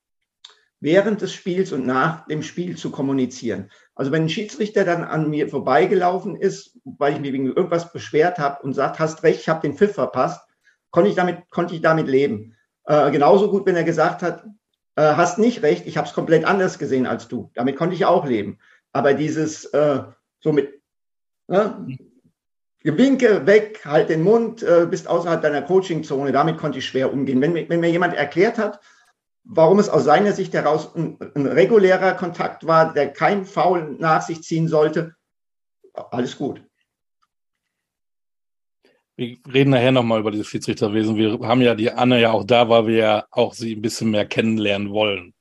während 0.78 1.23
des 1.23 1.32
Spiels 1.32 1.73
und 1.73 1.84
nach 1.84 2.26
dem 2.26 2.43
Spiel 2.43 2.76
zu 2.76 2.90
kommunizieren. 2.90 3.70
Also 3.96 4.12
wenn 4.12 4.25
ein 4.25 4.28
Schiedsrichter 4.28 4.84
dann 4.84 5.02
an 5.02 5.28
mir 5.28 5.49
vorbeigelaufen 5.49 6.37
ist, 6.37 6.78
weil 6.84 7.14
ich 7.14 7.20
mich 7.20 7.32
wegen 7.32 7.46
irgendwas 7.46 7.93
beschwert 7.93 8.38
habe 8.38 8.62
und 8.62 8.75
sagt, 8.75 9.00
hast 9.00 9.25
recht, 9.25 9.40
ich 9.40 9.49
habe 9.49 9.62
den 9.62 9.76
Pfiff 9.76 9.94
verpasst, 9.94 10.46
konnte 10.90 11.11
ich 11.11 11.17
damit, 11.17 11.50
konnte 11.50 11.75
ich 11.75 11.81
damit 11.81 12.06
leben. 12.06 12.55
Äh, 12.84 13.11
genauso 13.11 13.50
gut, 13.50 13.67
wenn 13.67 13.75
er 13.75 13.84
gesagt 13.84 14.22
hat, 14.22 14.44
äh, 14.94 15.02
hast 15.02 15.38
nicht 15.38 15.62
recht, 15.62 15.87
ich 15.87 15.96
habe 15.96 16.06
es 16.06 16.14
komplett 16.14 16.44
anders 16.44 16.79
gesehen 16.79 17.06
als 17.06 17.26
du. 17.26 17.50
Damit 17.55 17.76
konnte 17.76 17.96
ich 17.96 18.05
auch 18.05 18.26
leben. 18.26 18.58
Aber 18.93 19.14
dieses 19.14 19.64
äh, 19.67 20.02
so 20.40 20.52
mit 20.52 20.75
Ne? 21.48 21.98
Gewinke 22.81 23.46
weg, 23.46 23.84
halt 23.84 24.10
den 24.10 24.22
Mund, 24.22 24.62
äh, 24.62 24.87
bist 24.88 25.08
außerhalb 25.08 25.43
deiner 25.43 25.62
Coachingzone. 25.62 26.31
Damit 26.31 26.58
konnte 26.58 26.78
ich 26.78 26.87
schwer 26.87 27.12
umgehen. 27.12 27.40
Wenn, 27.40 27.54
wenn 27.54 27.81
mir 27.81 27.90
jemand 27.90 28.14
erklärt 28.14 28.58
hat, 28.58 28.81
warum 29.43 29.78
es 29.78 29.88
aus 29.88 30.04
seiner 30.04 30.32
Sicht 30.32 30.54
heraus 30.54 30.94
ein, 30.94 31.19
ein 31.34 31.46
regulärer 31.46 32.14
Kontakt 32.14 32.66
war, 32.66 32.93
der 32.93 33.12
kein 33.12 33.44
Foul 33.44 33.96
nach 33.98 34.22
sich 34.22 34.43
ziehen 34.43 34.69
sollte, 34.69 35.14
alles 35.94 36.37
gut. 36.37 36.62
Wir 39.16 39.38
reden 39.52 39.70
nachher 39.70 39.93
nochmal 39.93 40.20
über 40.20 40.31
dieses 40.31 40.46
Schiedsrichterwesen. 40.46 41.16
Wir 41.16 41.38
haben 41.40 41.62
ja 41.62 41.75
die 41.75 41.90
Anne 41.90 42.20
ja 42.20 42.32
auch 42.32 42.44
da, 42.44 42.69
weil 42.69 42.86
wir 42.86 42.96
ja 42.96 43.26
auch 43.31 43.55
sie 43.55 43.74
ein 43.74 43.82
bisschen 43.82 44.10
mehr 44.10 44.26
kennenlernen 44.26 44.91
wollen. 44.91 45.32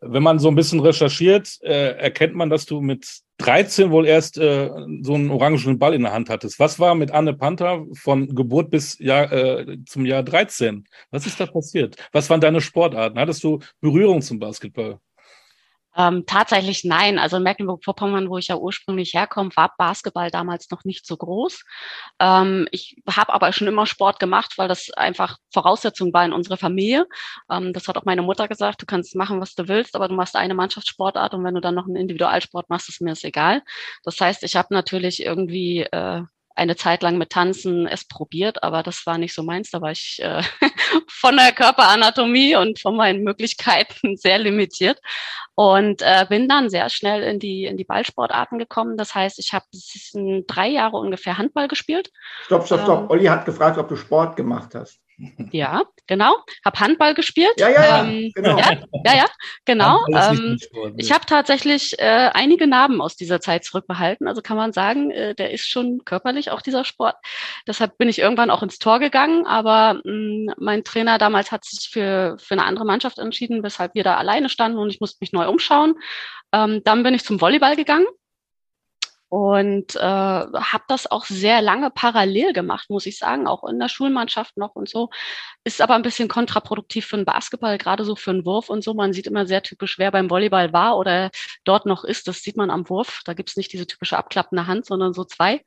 Wenn 0.00 0.22
man 0.22 0.38
so 0.38 0.48
ein 0.48 0.54
bisschen 0.54 0.80
recherchiert, 0.80 1.58
äh, 1.62 1.96
erkennt 1.96 2.34
man, 2.34 2.50
dass 2.50 2.66
du 2.66 2.80
mit 2.80 3.06
13 3.38 3.90
wohl 3.90 4.06
erst 4.06 4.38
äh, 4.38 4.70
so 5.02 5.14
einen 5.14 5.30
orangenen 5.30 5.78
Ball 5.78 5.94
in 5.94 6.02
der 6.02 6.12
Hand 6.12 6.30
hattest. 6.30 6.58
Was 6.58 6.78
war 6.78 6.94
mit 6.94 7.10
Anne 7.10 7.34
Panther 7.34 7.84
von 7.94 8.34
Geburt 8.34 8.70
bis 8.70 8.98
Jahr, 8.98 9.32
äh, 9.32 9.78
zum 9.84 10.06
Jahr 10.06 10.22
13? 10.22 10.84
Was 11.10 11.26
ist 11.26 11.40
da 11.40 11.46
passiert? 11.46 11.96
Was 12.12 12.30
waren 12.30 12.40
deine 12.40 12.60
Sportarten? 12.60 13.18
Hattest 13.18 13.42
du 13.44 13.60
Berührung 13.80 14.22
zum 14.22 14.38
Basketball? 14.38 14.98
Ähm, 15.96 16.24
tatsächlich 16.26 16.84
nein. 16.84 17.18
Also 17.18 17.36
in 17.36 17.42
Mecklenburg-Vorpommern, 17.42 18.28
wo 18.30 18.38
ich 18.38 18.48
ja 18.48 18.56
ursprünglich 18.56 19.14
herkomme, 19.14 19.50
war 19.56 19.74
Basketball 19.76 20.30
damals 20.30 20.70
noch 20.70 20.84
nicht 20.84 21.06
so 21.06 21.16
groß. 21.16 21.62
Ähm, 22.20 22.66
ich 22.70 22.96
habe 23.08 23.32
aber 23.32 23.52
schon 23.52 23.68
immer 23.68 23.86
Sport 23.86 24.18
gemacht, 24.18 24.54
weil 24.56 24.68
das 24.68 24.90
einfach 24.90 25.38
Voraussetzung 25.52 26.12
war 26.12 26.24
in 26.24 26.32
unserer 26.32 26.56
Familie. 26.56 27.06
Ähm, 27.50 27.72
das 27.72 27.88
hat 27.88 27.98
auch 27.98 28.04
meine 28.04 28.22
Mutter 28.22 28.48
gesagt, 28.48 28.82
du 28.82 28.86
kannst 28.86 29.14
machen, 29.16 29.40
was 29.40 29.54
du 29.54 29.68
willst, 29.68 29.94
aber 29.94 30.08
du 30.08 30.14
machst 30.14 30.36
eine 30.36 30.54
Mannschaftssportart 30.54 31.34
und 31.34 31.44
wenn 31.44 31.54
du 31.54 31.60
dann 31.60 31.74
noch 31.74 31.86
einen 31.86 31.96
Individualsport 31.96 32.70
machst, 32.70 32.88
ist 32.88 33.00
mir 33.00 33.10
das 33.10 33.24
egal. 33.24 33.62
Das 34.04 34.18
heißt, 34.20 34.42
ich 34.44 34.56
habe 34.56 34.68
natürlich 34.74 35.22
irgendwie 35.24 35.80
äh, 35.82 36.22
eine 36.54 36.76
Zeit 36.76 37.02
lang 37.02 37.18
mit 37.18 37.30
Tanzen 37.30 37.86
es 37.86 38.04
probiert, 38.06 38.62
aber 38.62 38.82
das 38.82 39.06
war 39.06 39.18
nicht 39.18 39.34
so 39.34 39.42
meins. 39.42 39.70
Da 39.70 39.80
war 39.80 39.92
ich 39.92 40.20
äh, 40.22 40.42
von 41.08 41.36
der 41.36 41.52
Körperanatomie 41.52 42.56
und 42.56 42.78
von 42.78 42.96
meinen 42.96 43.22
Möglichkeiten 43.22 44.16
sehr 44.16 44.38
limitiert 44.38 45.00
und 45.54 46.02
äh, 46.02 46.26
bin 46.28 46.48
dann 46.48 46.70
sehr 46.70 46.88
schnell 46.88 47.22
in 47.22 47.38
die 47.38 47.64
in 47.64 47.76
die 47.76 47.84
Ballsportarten 47.84 48.58
gekommen. 48.58 48.96
Das 48.96 49.14
heißt, 49.14 49.38
ich 49.38 49.52
habe 49.52 49.66
drei 50.46 50.68
Jahre 50.68 50.96
ungefähr 50.96 51.38
Handball 51.38 51.68
gespielt. 51.68 52.10
Stopp, 52.44 52.66
stopp, 52.66 52.82
stopp. 52.82 53.02
Ähm, 53.02 53.10
Olli 53.10 53.24
hat 53.26 53.44
gefragt, 53.44 53.78
ob 53.78 53.88
du 53.88 53.96
Sport 53.96 54.36
gemacht 54.36 54.74
hast. 54.74 55.00
Ja, 55.52 55.82
genau. 56.06 56.36
Hab 56.64 56.80
Handball 56.80 57.14
gespielt. 57.14 57.54
Ja, 57.56 57.70
ja, 57.70 58.04
ähm, 58.04 58.30
genau. 58.34 58.58
Ja, 58.58 58.72
ja, 59.04 59.14
ja 59.14 59.26
genau. 59.64 60.04
Ähm, 60.08 60.58
ich 60.96 61.12
habe 61.12 61.26
tatsächlich 61.26 61.98
äh, 61.98 62.30
einige 62.32 62.66
Narben 62.66 63.00
aus 63.00 63.16
dieser 63.16 63.40
Zeit 63.40 63.64
zurückbehalten. 63.64 64.26
Also 64.26 64.42
kann 64.42 64.56
man 64.56 64.72
sagen, 64.72 65.10
äh, 65.10 65.34
der 65.34 65.52
ist 65.52 65.68
schon 65.68 66.04
körperlich 66.04 66.50
auch 66.50 66.62
dieser 66.62 66.84
Sport. 66.84 67.16
Deshalb 67.66 67.98
bin 67.98 68.08
ich 68.08 68.18
irgendwann 68.18 68.50
auch 68.50 68.62
ins 68.62 68.78
Tor 68.78 68.98
gegangen. 68.98 69.46
Aber 69.46 70.00
mh, 70.04 70.12
mm, 70.12 70.54
mein 70.58 70.84
Trainer 70.84 71.18
damals 71.18 71.52
hat 71.52 71.64
sich 71.64 71.88
für, 71.90 72.36
für 72.40 72.54
eine 72.54 72.64
andere 72.64 72.84
Mannschaft 72.84 73.18
entschieden, 73.18 73.62
weshalb 73.62 73.94
wir 73.94 74.04
da 74.04 74.16
alleine 74.16 74.48
standen 74.48 74.78
und 74.78 74.90
ich 74.90 75.00
musste 75.00 75.18
mich 75.20 75.32
neu 75.32 75.48
umschauen. 75.48 75.94
Ähm, 76.52 76.82
dann 76.84 77.02
bin 77.02 77.14
ich 77.14 77.24
zum 77.24 77.40
Volleyball 77.40 77.76
gegangen 77.76 78.06
und 79.32 79.96
äh, 79.96 79.98
habe 79.98 80.84
das 80.88 81.10
auch 81.10 81.24
sehr 81.24 81.62
lange 81.62 81.90
parallel 81.90 82.52
gemacht, 82.52 82.90
muss 82.90 83.06
ich 83.06 83.16
sagen, 83.16 83.46
auch 83.46 83.64
in 83.66 83.78
der 83.78 83.88
Schulmannschaft 83.88 84.58
noch 84.58 84.74
und 84.74 84.90
so. 84.90 85.08
Ist 85.64 85.80
aber 85.80 85.94
ein 85.94 86.02
bisschen 86.02 86.28
kontraproduktiv 86.28 87.06
für 87.06 87.16
den 87.16 87.24
Basketball, 87.24 87.78
gerade 87.78 88.04
so 88.04 88.14
für 88.14 88.32
einen 88.32 88.44
Wurf 88.44 88.68
und 88.68 88.84
so. 88.84 88.92
Man 88.92 89.14
sieht 89.14 89.26
immer 89.26 89.46
sehr 89.46 89.62
typisch, 89.62 89.98
wer 89.98 90.10
beim 90.10 90.28
Volleyball 90.28 90.74
war 90.74 90.98
oder 90.98 91.30
dort 91.64 91.86
noch 91.86 92.04
ist. 92.04 92.28
Das 92.28 92.42
sieht 92.42 92.58
man 92.58 92.68
am 92.68 92.86
Wurf. 92.90 93.22
Da 93.24 93.32
gibt's 93.32 93.56
nicht 93.56 93.72
diese 93.72 93.86
typische 93.86 94.18
abklappende 94.18 94.66
Hand, 94.66 94.84
sondern 94.84 95.14
so 95.14 95.24
zwei. 95.24 95.62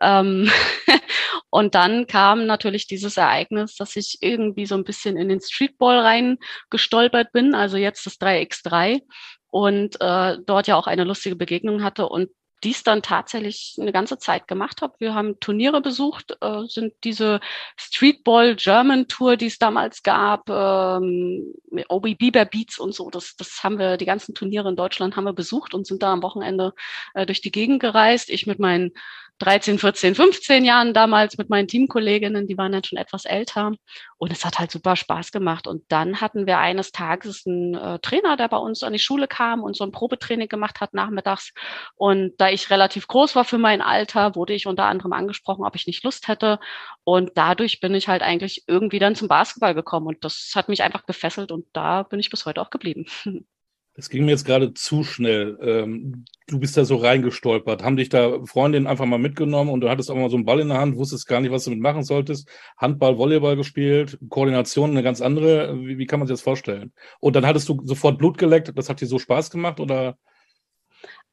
Ähm 0.00 0.48
und 1.50 1.74
dann 1.74 2.06
kam 2.06 2.46
natürlich 2.46 2.86
dieses 2.86 3.16
Ereignis, 3.16 3.74
dass 3.74 3.96
ich 3.96 4.18
irgendwie 4.20 4.66
so 4.66 4.76
ein 4.76 4.84
bisschen 4.84 5.16
in 5.16 5.28
den 5.28 5.40
Streetball 5.40 5.98
rein 5.98 6.38
gestolpert 6.70 7.32
bin, 7.32 7.56
also 7.56 7.78
jetzt 7.78 8.06
das 8.06 8.20
3x3 8.20 9.02
und 9.50 10.00
äh, 10.00 10.36
dort 10.46 10.66
ja 10.66 10.76
auch 10.76 10.86
eine 10.86 11.04
lustige 11.04 11.34
Begegnung 11.34 11.82
hatte 11.82 12.08
und 12.08 12.28
dies 12.64 12.82
dann 12.82 13.02
tatsächlich 13.02 13.76
eine 13.80 13.92
ganze 13.92 14.18
Zeit 14.18 14.48
gemacht 14.48 14.82
habe. 14.82 14.94
Wir 14.98 15.14
haben 15.14 15.38
Turniere 15.40 15.80
besucht, 15.80 16.36
äh, 16.40 16.64
sind 16.66 16.94
diese 17.04 17.40
Streetball 17.76 18.56
German 18.56 19.08
Tour, 19.08 19.36
die 19.36 19.46
es 19.46 19.58
damals 19.58 20.02
gab, 20.02 20.48
ähm, 20.50 21.54
Obi 21.88 22.14
Bieber 22.14 22.44
Beats 22.44 22.78
und 22.78 22.94
so. 22.94 23.10
Das, 23.10 23.36
das 23.36 23.62
haben 23.62 23.78
wir, 23.78 23.96
die 23.96 24.06
ganzen 24.06 24.34
Turniere 24.34 24.68
in 24.68 24.76
Deutschland 24.76 25.16
haben 25.16 25.24
wir 25.24 25.32
besucht 25.32 25.74
und 25.74 25.86
sind 25.86 26.02
da 26.02 26.12
am 26.12 26.22
Wochenende 26.22 26.74
äh, 27.14 27.26
durch 27.26 27.40
die 27.40 27.52
Gegend 27.52 27.80
gereist. 27.80 28.30
Ich 28.30 28.46
mit 28.46 28.58
meinen 28.58 28.92
13, 29.38 29.78
14, 29.78 30.14
15 30.14 30.64
Jahren 30.64 30.92
damals 30.92 31.38
mit 31.38 31.48
meinen 31.48 31.68
Teamkolleginnen, 31.68 32.48
die 32.48 32.58
waren 32.58 32.72
dann 32.72 32.82
schon 32.82 32.98
etwas 32.98 33.24
älter. 33.24 33.72
Und 34.16 34.32
es 34.32 34.44
hat 34.44 34.58
halt 34.58 34.70
super 34.70 34.96
Spaß 34.96 35.30
gemacht. 35.30 35.66
Und 35.68 35.84
dann 35.88 36.20
hatten 36.20 36.46
wir 36.46 36.58
eines 36.58 36.90
Tages 36.90 37.44
einen 37.46 37.74
äh, 37.74 37.98
Trainer, 38.00 38.36
der 38.36 38.48
bei 38.48 38.56
uns 38.56 38.82
an 38.82 38.92
die 38.92 38.98
Schule 38.98 39.28
kam 39.28 39.62
und 39.62 39.76
so 39.76 39.84
ein 39.84 39.92
Probetraining 39.92 40.48
gemacht 40.48 40.80
hat 40.80 40.92
nachmittags. 40.92 41.52
Und 41.94 42.32
da 42.38 42.50
ich 42.50 42.70
relativ 42.70 43.06
groß 43.06 43.36
war 43.36 43.44
für 43.44 43.58
mein 43.58 43.80
Alter, 43.80 44.34
wurde 44.34 44.54
ich 44.54 44.66
unter 44.66 44.84
anderem 44.86 45.12
angesprochen, 45.12 45.64
ob 45.64 45.76
ich 45.76 45.86
nicht 45.86 46.02
Lust 46.04 46.26
hätte. 46.28 46.58
Und 47.04 47.32
dadurch 47.36 47.80
bin 47.80 47.94
ich 47.94 48.08
halt 48.08 48.22
eigentlich 48.22 48.64
irgendwie 48.66 48.98
dann 48.98 49.14
zum 49.14 49.28
Basketball 49.28 49.74
gekommen. 49.74 50.08
Und 50.08 50.24
das 50.24 50.52
hat 50.56 50.68
mich 50.68 50.82
einfach 50.82 51.06
gefesselt 51.06 51.52
und 51.52 51.66
da 51.72 52.02
bin 52.02 52.18
ich 52.20 52.30
bis 52.30 52.44
heute 52.44 52.60
auch 52.60 52.70
geblieben. 52.70 53.06
Es 53.98 54.10
ging 54.10 54.24
mir 54.24 54.30
jetzt 54.30 54.44
gerade 54.44 54.74
zu 54.74 55.02
schnell. 55.02 55.58
Ähm, 55.60 56.24
du 56.46 56.60
bist 56.60 56.76
da 56.76 56.84
so 56.84 56.94
reingestolpert. 56.94 57.82
Haben 57.82 57.96
dich 57.96 58.08
da 58.08 58.44
Freundinnen 58.44 58.86
einfach 58.86 59.06
mal 59.06 59.18
mitgenommen 59.18 59.70
und 59.70 59.80
du 59.80 59.90
hattest 59.90 60.08
auch 60.08 60.14
mal 60.14 60.30
so 60.30 60.36
einen 60.36 60.44
Ball 60.44 60.60
in 60.60 60.68
der 60.68 60.78
Hand, 60.78 60.96
wusstest 60.96 61.26
gar 61.26 61.40
nicht, 61.40 61.50
was 61.50 61.64
du 61.64 61.70
damit 61.70 61.82
machen 61.82 62.04
solltest. 62.04 62.48
Handball, 62.76 63.18
Volleyball 63.18 63.56
gespielt, 63.56 64.16
Koordination 64.28 64.92
eine 64.92 65.02
ganz 65.02 65.20
andere. 65.20 65.76
Wie, 65.80 65.98
wie 65.98 66.06
kann 66.06 66.20
man 66.20 66.28
sich 66.28 66.34
das 66.34 66.42
vorstellen? 66.42 66.92
Und 67.18 67.34
dann 67.34 67.44
hattest 67.44 67.68
du 67.68 67.80
sofort 67.82 68.18
Blut 68.18 68.38
geleckt. 68.38 68.70
Das 68.76 68.88
hat 68.88 69.00
dir 69.00 69.06
so 69.08 69.18
Spaß 69.18 69.50
gemacht 69.50 69.80
oder? 69.80 70.16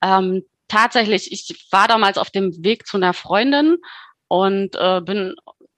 Ähm, 0.02 0.42
tatsächlich, 0.68 1.32
ich 1.32 1.68
war 1.70 1.88
damals 1.88 2.18
auf 2.18 2.32
dem 2.32 2.52
Weg 2.64 2.88
zu 2.88 2.98
einer 2.98 3.14
Freundin 3.14 3.78
und 4.28 4.76
äh, 4.76 5.02
bin 5.02 5.36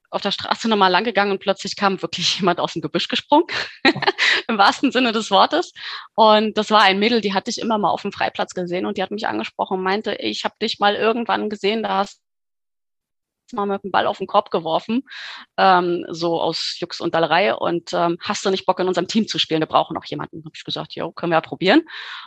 auf 0.10 0.22
der 0.22 0.32
Straße 0.32 0.70
nochmal 0.70 0.92
lang 0.92 1.04
gegangen 1.04 1.32
und 1.32 1.40
plötzlich 1.40 1.76
kam 1.76 2.02
wirklich 2.02 2.40
jemand 2.40 2.60
aus 2.60 2.74
dem 2.74 2.82
Gebüsch 2.82 3.08
gesprungen, 3.08 3.48
im 4.48 4.58
wahrsten 4.58 4.92
Sinne 4.92 5.12
des 5.12 5.32
Wortes. 5.32 5.74
Und 6.16 6.58
das 6.58 6.72
war 6.72 6.82
ein 6.82 7.00
Mädel, 7.00 7.22
die 7.22 7.34
hatte 7.34 7.50
ich 7.50 7.60
immer 7.60 7.78
mal 7.78 7.92
auf 7.92 8.02
dem 8.02 8.12
Freiplatz 8.12 8.54
gesehen 8.54 8.86
und 8.86 8.98
die 8.98 9.04
hat 9.04 9.12
mich 9.12 9.28
angesprochen 9.28 9.78
und 9.78 9.84
meinte, 9.84 10.16
ich 10.16 10.44
habe 10.46 10.56
dich 10.62 10.80
mal 10.80 10.96
irgendwann 10.96 11.50
gesehen, 11.50 11.84
da 11.84 11.98
hast 12.00 12.22
mal 13.54 13.66
mit 13.66 13.84
dem 13.84 13.92
Ball 13.92 14.08
auf 14.08 14.18
den 14.18 14.28
Korb 14.28 14.52
geworfen, 14.52 15.04
ähm, 15.58 16.06
so 16.10 16.42
aus 16.42 16.78
Jux 16.80 17.02
und 17.02 17.14
Dallerei 17.16 17.54
und 17.54 17.94
ähm, 17.94 18.18
hast 18.22 18.46
du 18.46 18.50
nicht 18.50 18.66
Bock 18.66 18.80
in 18.80 18.88
unserem 18.88 19.08
Team 19.08 19.28
zu 19.28 19.40
spielen? 19.40 19.62
Wir 19.62 19.68
brauchen 19.68 19.94
noch 19.94 20.06
jemanden. 20.06 20.44
Habe 20.46 20.56
ich 20.56 20.64
gesagt, 20.64 20.96
ja, 20.96 21.10
können 21.12 21.32
wir 21.32 21.38
ja 21.38 21.42
probieren. 21.42 21.82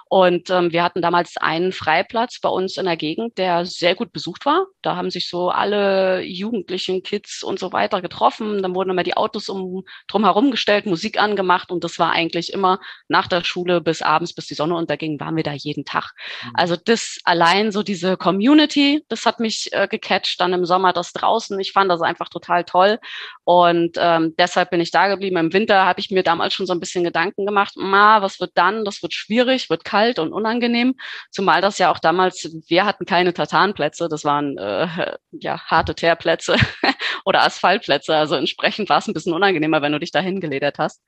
Und 0.09 0.51
ähm, 0.51 0.73
wir 0.73 0.83
hatten 0.83 1.03
damals 1.03 1.37
einen 1.37 1.73
Freiplatz 1.73 2.41
bei 2.41 2.49
uns 2.49 2.77
in 2.77 2.87
der 2.87 2.97
Gegend, 2.97 3.39
der 3.39 3.65
sehr 3.67 3.95
gut 3.95 4.13
besucht 4.13 4.47
war. 4.47 4.67
Da 4.83 4.97
haben 4.97 5.11
sich 5.11 5.29
so 5.29 5.51
alle 5.51 6.23
Jugendlichen, 6.23 7.03
Kids 7.03 7.43
und 7.43 7.59
so 7.59 7.73
weiter 7.73 8.03
getroffen. 8.03 8.63
Dann 8.63 8.75
wurden 8.75 8.91
immer 8.91 9.03
die 9.03 9.17
Autos 9.17 9.49
um 9.49 9.85
drum 10.09 10.25
herum 10.25 10.51
gestellt, 10.51 10.87
Musik 10.87 11.21
angemacht 11.21 11.71
und 11.71 11.85
das 11.85 11.99
war 11.99 12.13
eigentlich 12.13 12.53
immer 12.53 12.81
nach 13.09 13.27
der 13.27 13.45
Schule 13.45 13.81
bis 13.81 14.03
abends, 14.03 14.33
bis 14.33 14.47
die 14.47 14.55
Sonne 14.55 14.75
unterging, 14.75 15.21
waren 15.21 15.37
wir 15.37 15.43
da 15.43 15.53
jeden 15.53 15.85
Tag. 15.85 16.13
Mhm. 16.45 16.51
Also 16.55 16.77
das 16.77 17.19
allein 17.25 17.73
so 17.73 17.83
diese 17.83 18.17
Community, 18.17 19.05
das 19.09 19.27
hat 19.27 19.41
mich 19.41 19.69
äh, 19.73 19.89
gecatcht. 19.89 20.41
Dann 20.41 20.53
im 20.53 20.65
Sommer 20.65 20.93
das 20.93 21.10
draußen. 21.13 21.59
Ich 21.61 21.73
fand 21.73 21.91
das 21.91 22.03
einfach 22.03 22.29
total 22.29 22.65
toll 22.65 22.99
und 23.45 23.97
ähm, 23.99 24.35
deshalb 24.39 24.71
bin 24.71 24.81
ich 24.81 24.91
da 24.91 25.09
geblieben. 25.09 25.37
Im 25.37 25.53
Winter 25.53 25.85
habe 25.85 26.01
ich 26.01 26.11
mir 26.11 26.23
damals 26.23 26.55
schon 26.55 26.67
so 26.67 26.73
ein 26.73 26.81
bisschen 26.81 27.05
Gedanken 27.05 27.47
gemacht, 27.47 27.75
ma, 27.77 28.23
was 28.23 28.41
wird 28.41 28.53
dann? 28.55 28.85
Das 28.85 29.03
wird 29.03 29.13
schwierig, 29.13 29.71
wird 29.71 29.85
kalt 29.85 30.19
und 30.19 30.33
unangenehm. 30.33 30.95
Zumal 31.31 31.61
das 31.61 31.79
ja 31.79 31.91
auch 31.91 31.99
damals, 31.99 32.51
wir 32.69 32.85
hatten 32.85 33.07
keine 33.07 33.35
Tatanplätze, 33.35 34.09
das 34.09 34.25
waren 34.25 34.57
äh, 34.59 35.17
ja 35.33 35.61
harte 35.61 35.95
Teerplätze 35.95 36.57
oder 37.25 37.43
Asphaltplätze. 37.43 38.15
Also 38.15 38.37
entsprechend 38.37 38.89
war 38.89 38.99
es 38.99 39.09
ein 39.09 39.15
bisschen 39.15 39.33
unangenehmer, 39.33 39.83
wenn 39.83 39.93
du 39.93 40.01
dich 40.01 40.13
dahin 40.13 40.41
geledert 40.41 40.79
hast. 40.79 41.03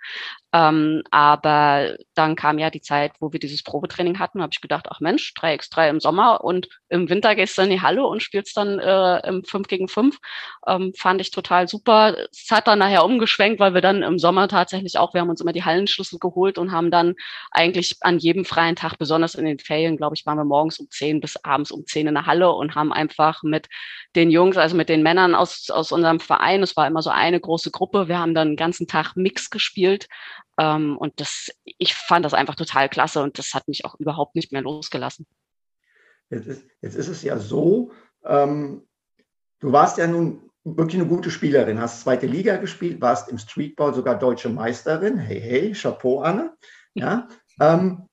Ähm, 0.52 1.02
aber 1.10 1.96
dann 2.14 2.36
kam 2.36 2.58
ja 2.58 2.70
die 2.70 2.80
Zeit, 2.80 3.12
wo 3.20 3.32
wir 3.32 3.40
dieses 3.40 3.62
Probetraining 3.62 4.18
hatten, 4.18 4.42
habe 4.42 4.50
ich 4.52 4.60
gedacht, 4.60 4.86
ach 4.90 5.00
Mensch, 5.00 5.32
3x3 5.38 5.90
im 5.90 6.00
Sommer 6.00 6.44
und 6.44 6.68
im 6.88 7.08
Winter 7.08 7.34
gehst 7.34 7.56
du 7.56 7.62
in 7.62 7.70
die 7.70 7.80
Halle 7.80 8.06
und 8.06 8.22
spielst 8.22 8.56
dann 8.56 8.78
äh, 8.78 9.26
im 9.26 9.44
5 9.44 9.68
gegen 9.68 9.88
5. 9.92 10.18
Ähm, 10.66 10.92
fand 10.96 11.20
ich 11.20 11.30
total 11.30 11.68
super. 11.68 12.16
Es 12.30 12.50
hat 12.50 12.66
dann 12.66 12.78
nachher 12.78 13.04
umgeschwenkt, 13.04 13.60
weil 13.60 13.74
wir 13.74 13.80
dann 13.80 14.02
im 14.02 14.18
Sommer 14.18 14.48
tatsächlich 14.48 14.98
auch, 14.98 15.14
wir 15.14 15.20
haben 15.20 15.30
uns 15.30 15.40
immer 15.40 15.52
die 15.52 15.64
Hallenschlüssel 15.64 16.18
geholt 16.18 16.58
und 16.58 16.72
haben 16.72 16.90
dann 16.90 17.14
eigentlich 17.50 17.96
an 18.00 18.18
jedem 18.18 18.44
freien 18.44 18.76
Tag, 18.76 18.98
besonders 18.98 19.34
in 19.34 19.44
den 19.44 19.58
Ferien, 19.58 19.96
glaube 19.96 20.14
ich, 20.14 20.26
waren 20.26 20.38
wir 20.38 20.44
morgens 20.44 20.78
um 20.78 20.90
10 20.90 21.20
bis 21.20 21.36
abends 21.44 21.70
um 21.70 21.86
10 21.86 22.08
in 22.08 22.14
der 22.14 22.26
Halle 22.26 22.52
und 22.52 22.74
haben 22.74 22.92
einfach 22.92 23.42
mit 23.42 23.68
den 24.16 24.30
Jungs, 24.30 24.56
also 24.56 24.76
mit 24.76 24.88
den 24.88 25.02
Männern 25.02 25.34
aus, 25.34 25.70
aus 25.70 25.92
unserem 25.92 26.20
Verein, 26.20 26.62
es 26.62 26.76
war 26.76 26.86
immer 26.86 27.02
so 27.02 27.10
eine 27.10 27.40
große 27.40 27.70
Gruppe, 27.70 28.08
wir 28.08 28.18
haben 28.18 28.34
dann 28.34 28.50
den 28.50 28.56
ganzen 28.56 28.86
Tag 28.86 29.16
Mix 29.16 29.50
gespielt 29.50 30.08
ähm, 30.58 30.96
und 30.98 31.20
das, 31.20 31.50
ich 31.64 31.94
fand 31.94 32.24
das 32.24 32.34
einfach 32.34 32.54
total 32.54 32.88
klasse 32.88 33.22
und 33.22 33.38
das 33.38 33.54
hat 33.54 33.68
mich 33.68 33.84
auch 33.84 33.98
überhaupt 33.98 34.34
nicht 34.34 34.52
mehr 34.52 34.62
losgelassen. 34.62 35.26
Jetzt 36.30 36.46
ist, 36.46 36.64
jetzt 36.80 36.94
ist 36.94 37.08
es 37.08 37.22
ja 37.22 37.38
so, 37.38 37.92
ähm, 38.24 38.86
du 39.62 39.72
warst 39.72 39.96
ja 39.96 40.06
nun 40.06 40.50
wirklich 40.64 41.00
eine 41.00 41.08
gute 41.08 41.30
Spielerin, 41.30 41.80
hast 41.80 42.02
zweite 42.02 42.26
Liga 42.26 42.56
gespielt, 42.56 43.00
warst 43.00 43.28
im 43.30 43.38
Streetball 43.38 43.94
sogar 43.94 44.18
deutsche 44.18 44.48
Meisterin. 44.48 45.18
Hey, 45.18 45.40
hey, 45.40 45.72
Chapeau, 45.72 46.20
Anne. 46.20 46.52
Ja, 46.94 47.28
ähm, 47.60 48.08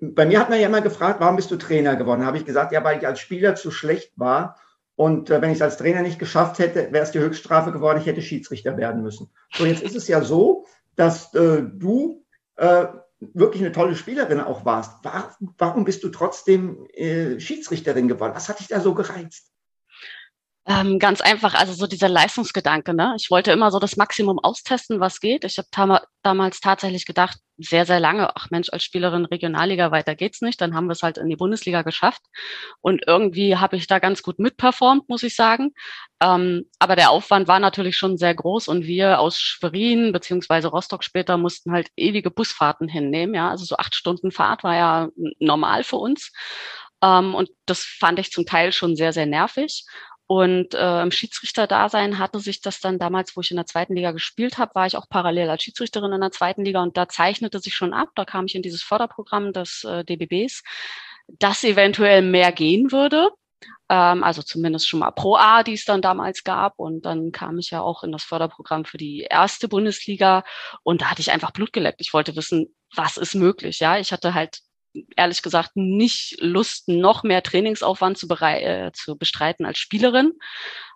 bei 0.00 0.26
mir 0.26 0.40
hat 0.40 0.50
man 0.50 0.60
ja 0.60 0.66
immer 0.66 0.80
gefragt, 0.80 1.20
warum 1.20 1.36
bist 1.36 1.50
du 1.50 1.56
Trainer 1.56 1.96
geworden? 1.96 2.20
Da 2.20 2.26
habe 2.26 2.38
ich 2.38 2.44
gesagt, 2.44 2.72
ja, 2.72 2.84
weil 2.84 2.98
ich 2.98 3.06
als 3.06 3.20
Spieler 3.20 3.54
zu 3.54 3.70
schlecht 3.70 4.12
war. 4.16 4.58
Und 4.96 5.30
äh, 5.30 5.40
wenn 5.40 5.50
ich 5.50 5.56
es 5.56 5.62
als 5.62 5.76
Trainer 5.76 6.02
nicht 6.02 6.18
geschafft 6.18 6.58
hätte, 6.58 6.92
wäre 6.92 7.04
es 7.04 7.12
die 7.12 7.20
Höchststrafe 7.20 7.72
geworden, 7.72 8.00
ich 8.00 8.06
hätte 8.06 8.22
Schiedsrichter 8.22 8.76
werden 8.76 9.02
müssen. 9.02 9.30
So, 9.54 9.64
jetzt 9.64 9.82
ist 9.82 9.96
es 9.96 10.08
ja 10.08 10.22
so, 10.22 10.66
dass 10.96 11.32
äh, 11.34 11.62
du 11.62 12.24
äh, 12.56 12.86
wirklich 13.20 13.62
eine 13.62 13.72
tolle 13.72 13.94
Spielerin 13.94 14.40
auch 14.40 14.64
warst. 14.64 15.04
War, 15.04 15.36
warum 15.58 15.84
bist 15.84 16.02
du 16.02 16.08
trotzdem 16.08 16.86
äh, 16.92 17.38
Schiedsrichterin 17.38 18.08
geworden? 18.08 18.32
Was 18.34 18.48
hat 18.48 18.60
dich 18.60 18.68
da 18.68 18.80
so 18.80 18.94
gereizt? 18.94 19.52
Ähm, 20.70 20.98
ganz 20.98 21.22
einfach, 21.22 21.54
also 21.54 21.72
so 21.72 21.86
dieser 21.86 22.10
Leistungsgedanke. 22.10 22.92
Ne? 22.92 23.14
Ich 23.18 23.30
wollte 23.30 23.52
immer 23.52 23.70
so 23.70 23.78
das 23.78 23.96
Maximum 23.96 24.38
austesten, 24.38 25.00
was 25.00 25.18
geht. 25.18 25.44
Ich 25.44 25.56
habe 25.56 25.68
tam 25.70 25.98
damals 26.22 26.60
tatsächlich 26.60 27.06
gedacht, 27.06 27.38
sehr, 27.56 27.86
sehr 27.86 28.00
lange, 28.00 28.36
ach 28.36 28.50
Mensch, 28.50 28.68
als 28.70 28.84
Spielerin 28.84 29.24
Regionalliga 29.24 29.90
weiter 29.92 30.14
geht's 30.14 30.42
nicht. 30.42 30.60
Dann 30.60 30.74
haben 30.74 30.86
wir 30.86 30.92
es 30.92 31.02
halt 31.02 31.16
in 31.16 31.30
die 31.30 31.36
Bundesliga 31.36 31.80
geschafft. 31.80 32.20
Und 32.82 33.02
irgendwie 33.06 33.56
habe 33.56 33.76
ich 33.76 33.86
da 33.86 33.98
ganz 33.98 34.22
gut 34.22 34.38
mitperformt, 34.38 35.08
muss 35.08 35.22
ich 35.22 35.34
sagen. 35.34 35.70
Ähm, 36.20 36.66
aber 36.78 36.96
der 36.96 37.10
Aufwand 37.12 37.48
war 37.48 37.60
natürlich 37.60 37.96
schon 37.96 38.18
sehr 38.18 38.34
groß 38.34 38.68
und 38.68 38.84
wir 38.84 39.20
aus 39.20 39.40
Schwerin 39.40 40.12
beziehungsweise 40.12 40.68
Rostock 40.68 41.02
später 41.02 41.38
mussten 41.38 41.72
halt 41.72 41.88
ewige 41.96 42.30
Busfahrten 42.30 42.88
hinnehmen. 42.88 43.34
Ja, 43.34 43.48
also 43.48 43.64
so 43.64 43.76
acht 43.78 43.94
Stunden 43.94 44.32
Fahrt 44.32 44.64
war 44.64 44.74
ja 44.74 45.08
normal 45.38 45.82
für 45.82 45.96
uns. 45.96 46.30
Um, 47.00 47.08
ähm, 47.08 47.34
und 47.36 47.50
das 47.64 47.84
fand 47.84 48.18
ich 48.18 48.32
zum 48.32 48.44
Teil 48.44 48.72
schon 48.72 48.96
sehr, 48.96 49.12
sehr 49.12 49.26
nervig. 49.26 49.86
Und 50.28 50.74
äh, 50.74 51.02
im 51.02 51.10
Schiedsrichterdasein 51.10 52.18
hatte 52.18 52.38
sich 52.38 52.60
das 52.60 52.80
dann 52.80 52.98
damals, 52.98 53.34
wo 53.34 53.40
ich 53.40 53.50
in 53.50 53.56
der 53.56 53.64
zweiten 53.64 53.96
Liga 53.96 54.12
gespielt 54.12 54.58
habe, 54.58 54.74
war 54.74 54.86
ich 54.86 54.98
auch 54.98 55.08
parallel 55.08 55.48
als 55.48 55.62
Schiedsrichterin 55.62 56.12
in 56.12 56.20
der 56.20 56.30
zweiten 56.30 56.66
Liga 56.66 56.82
und 56.82 56.98
da 56.98 57.08
zeichnete 57.08 57.60
sich 57.60 57.74
schon 57.74 57.94
ab, 57.94 58.10
da 58.14 58.26
kam 58.26 58.44
ich 58.44 58.54
in 58.54 58.60
dieses 58.60 58.82
Förderprogramm 58.82 59.54
des 59.54 59.84
äh, 59.84 60.04
DBBs, 60.04 60.62
dass 61.28 61.64
eventuell 61.64 62.20
mehr 62.20 62.52
gehen 62.52 62.92
würde. 62.92 63.30
Ähm, 63.88 64.22
also 64.22 64.42
zumindest 64.42 64.86
schon 64.86 65.00
mal 65.00 65.12
Pro 65.12 65.36
A, 65.36 65.62
die 65.62 65.72
es 65.72 65.86
dann 65.86 66.02
damals 66.02 66.44
gab. 66.44 66.78
Und 66.78 67.06
dann 67.06 67.32
kam 67.32 67.58
ich 67.58 67.70
ja 67.70 67.80
auch 67.80 68.04
in 68.04 68.12
das 68.12 68.22
Förderprogramm 68.24 68.84
für 68.84 68.98
die 68.98 69.26
erste 69.30 69.66
Bundesliga 69.66 70.44
und 70.82 71.00
da 71.00 71.10
hatte 71.10 71.22
ich 71.22 71.30
einfach 71.30 71.52
Blut 71.52 71.72
geleckt. 71.72 72.02
Ich 72.02 72.12
wollte 72.12 72.36
wissen, 72.36 72.74
was 72.94 73.16
ist 73.16 73.34
möglich. 73.34 73.80
Ja, 73.80 73.98
ich 73.98 74.12
hatte 74.12 74.34
halt 74.34 74.60
ehrlich 75.16 75.42
gesagt 75.42 75.72
nicht 75.74 76.36
Lust, 76.40 76.88
noch 76.88 77.22
mehr 77.22 77.42
Trainingsaufwand 77.42 78.18
zu, 78.18 78.28
äh, 78.28 78.90
zu 78.92 79.16
bestreiten 79.16 79.66
als 79.66 79.78
Spielerin. 79.78 80.32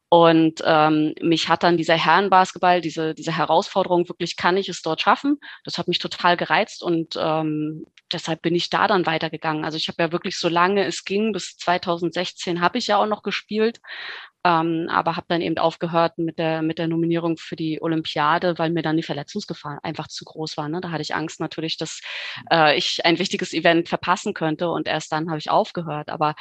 Und 0.08 0.62
ähm, 0.66 1.14
mich 1.22 1.48
hat 1.48 1.62
dann 1.62 1.78
dieser 1.78 1.96
Herrenbasketball, 1.96 2.82
diese, 2.82 3.14
diese 3.14 3.34
Herausforderung, 3.34 4.10
wirklich 4.10 4.36
kann 4.36 4.58
ich 4.58 4.68
es 4.68 4.82
dort 4.82 5.00
schaffen? 5.00 5.38
Das 5.64 5.78
hat 5.78 5.88
mich 5.88 6.00
total 6.00 6.36
gereizt 6.36 6.82
und 6.82 7.16
ähm, 7.18 7.86
deshalb 8.12 8.42
bin 8.42 8.54
ich 8.54 8.68
da 8.68 8.88
dann 8.88 9.06
weitergegangen. 9.06 9.64
Also 9.64 9.78
ich 9.78 9.88
habe 9.88 10.02
ja 10.02 10.12
wirklich 10.12 10.38
so 10.38 10.50
lange 10.50 10.84
es 10.84 11.04
ging, 11.04 11.32
bis 11.32 11.56
2016 11.56 12.60
habe 12.60 12.76
ich 12.76 12.88
ja 12.88 12.98
auch 12.98 13.06
noch 13.06 13.22
gespielt, 13.22 13.80
ähm, 14.44 14.88
aber 14.90 15.16
habe 15.16 15.26
dann 15.28 15.40
eben 15.40 15.58
aufgehört 15.58 16.18
mit 16.18 16.38
der, 16.38 16.62
mit 16.62 16.78
der 16.78 16.88
Nominierung 16.88 17.36
für 17.36 17.56
die 17.56 17.80
Olympiade, 17.80 18.58
weil 18.58 18.70
mir 18.70 18.82
dann 18.82 18.96
die 18.96 19.02
Verletzungsgefahr 19.02 19.80
einfach 19.82 20.08
zu 20.08 20.24
groß 20.24 20.56
war. 20.56 20.68
Ne? 20.68 20.80
Da 20.80 20.90
hatte 20.90 21.02
ich 21.02 21.14
Angst 21.14 21.40
natürlich, 21.40 21.76
dass 21.76 22.00
äh, 22.50 22.76
ich 22.76 23.04
ein 23.04 23.18
wichtiges 23.18 23.52
Event 23.52 23.88
verpassen 23.88 24.34
könnte 24.34 24.68
und 24.70 24.88
erst 24.88 25.12
dann 25.12 25.28
habe 25.28 25.38
ich 25.38 25.50
aufgehört. 25.50 26.08
Aber 26.08 26.34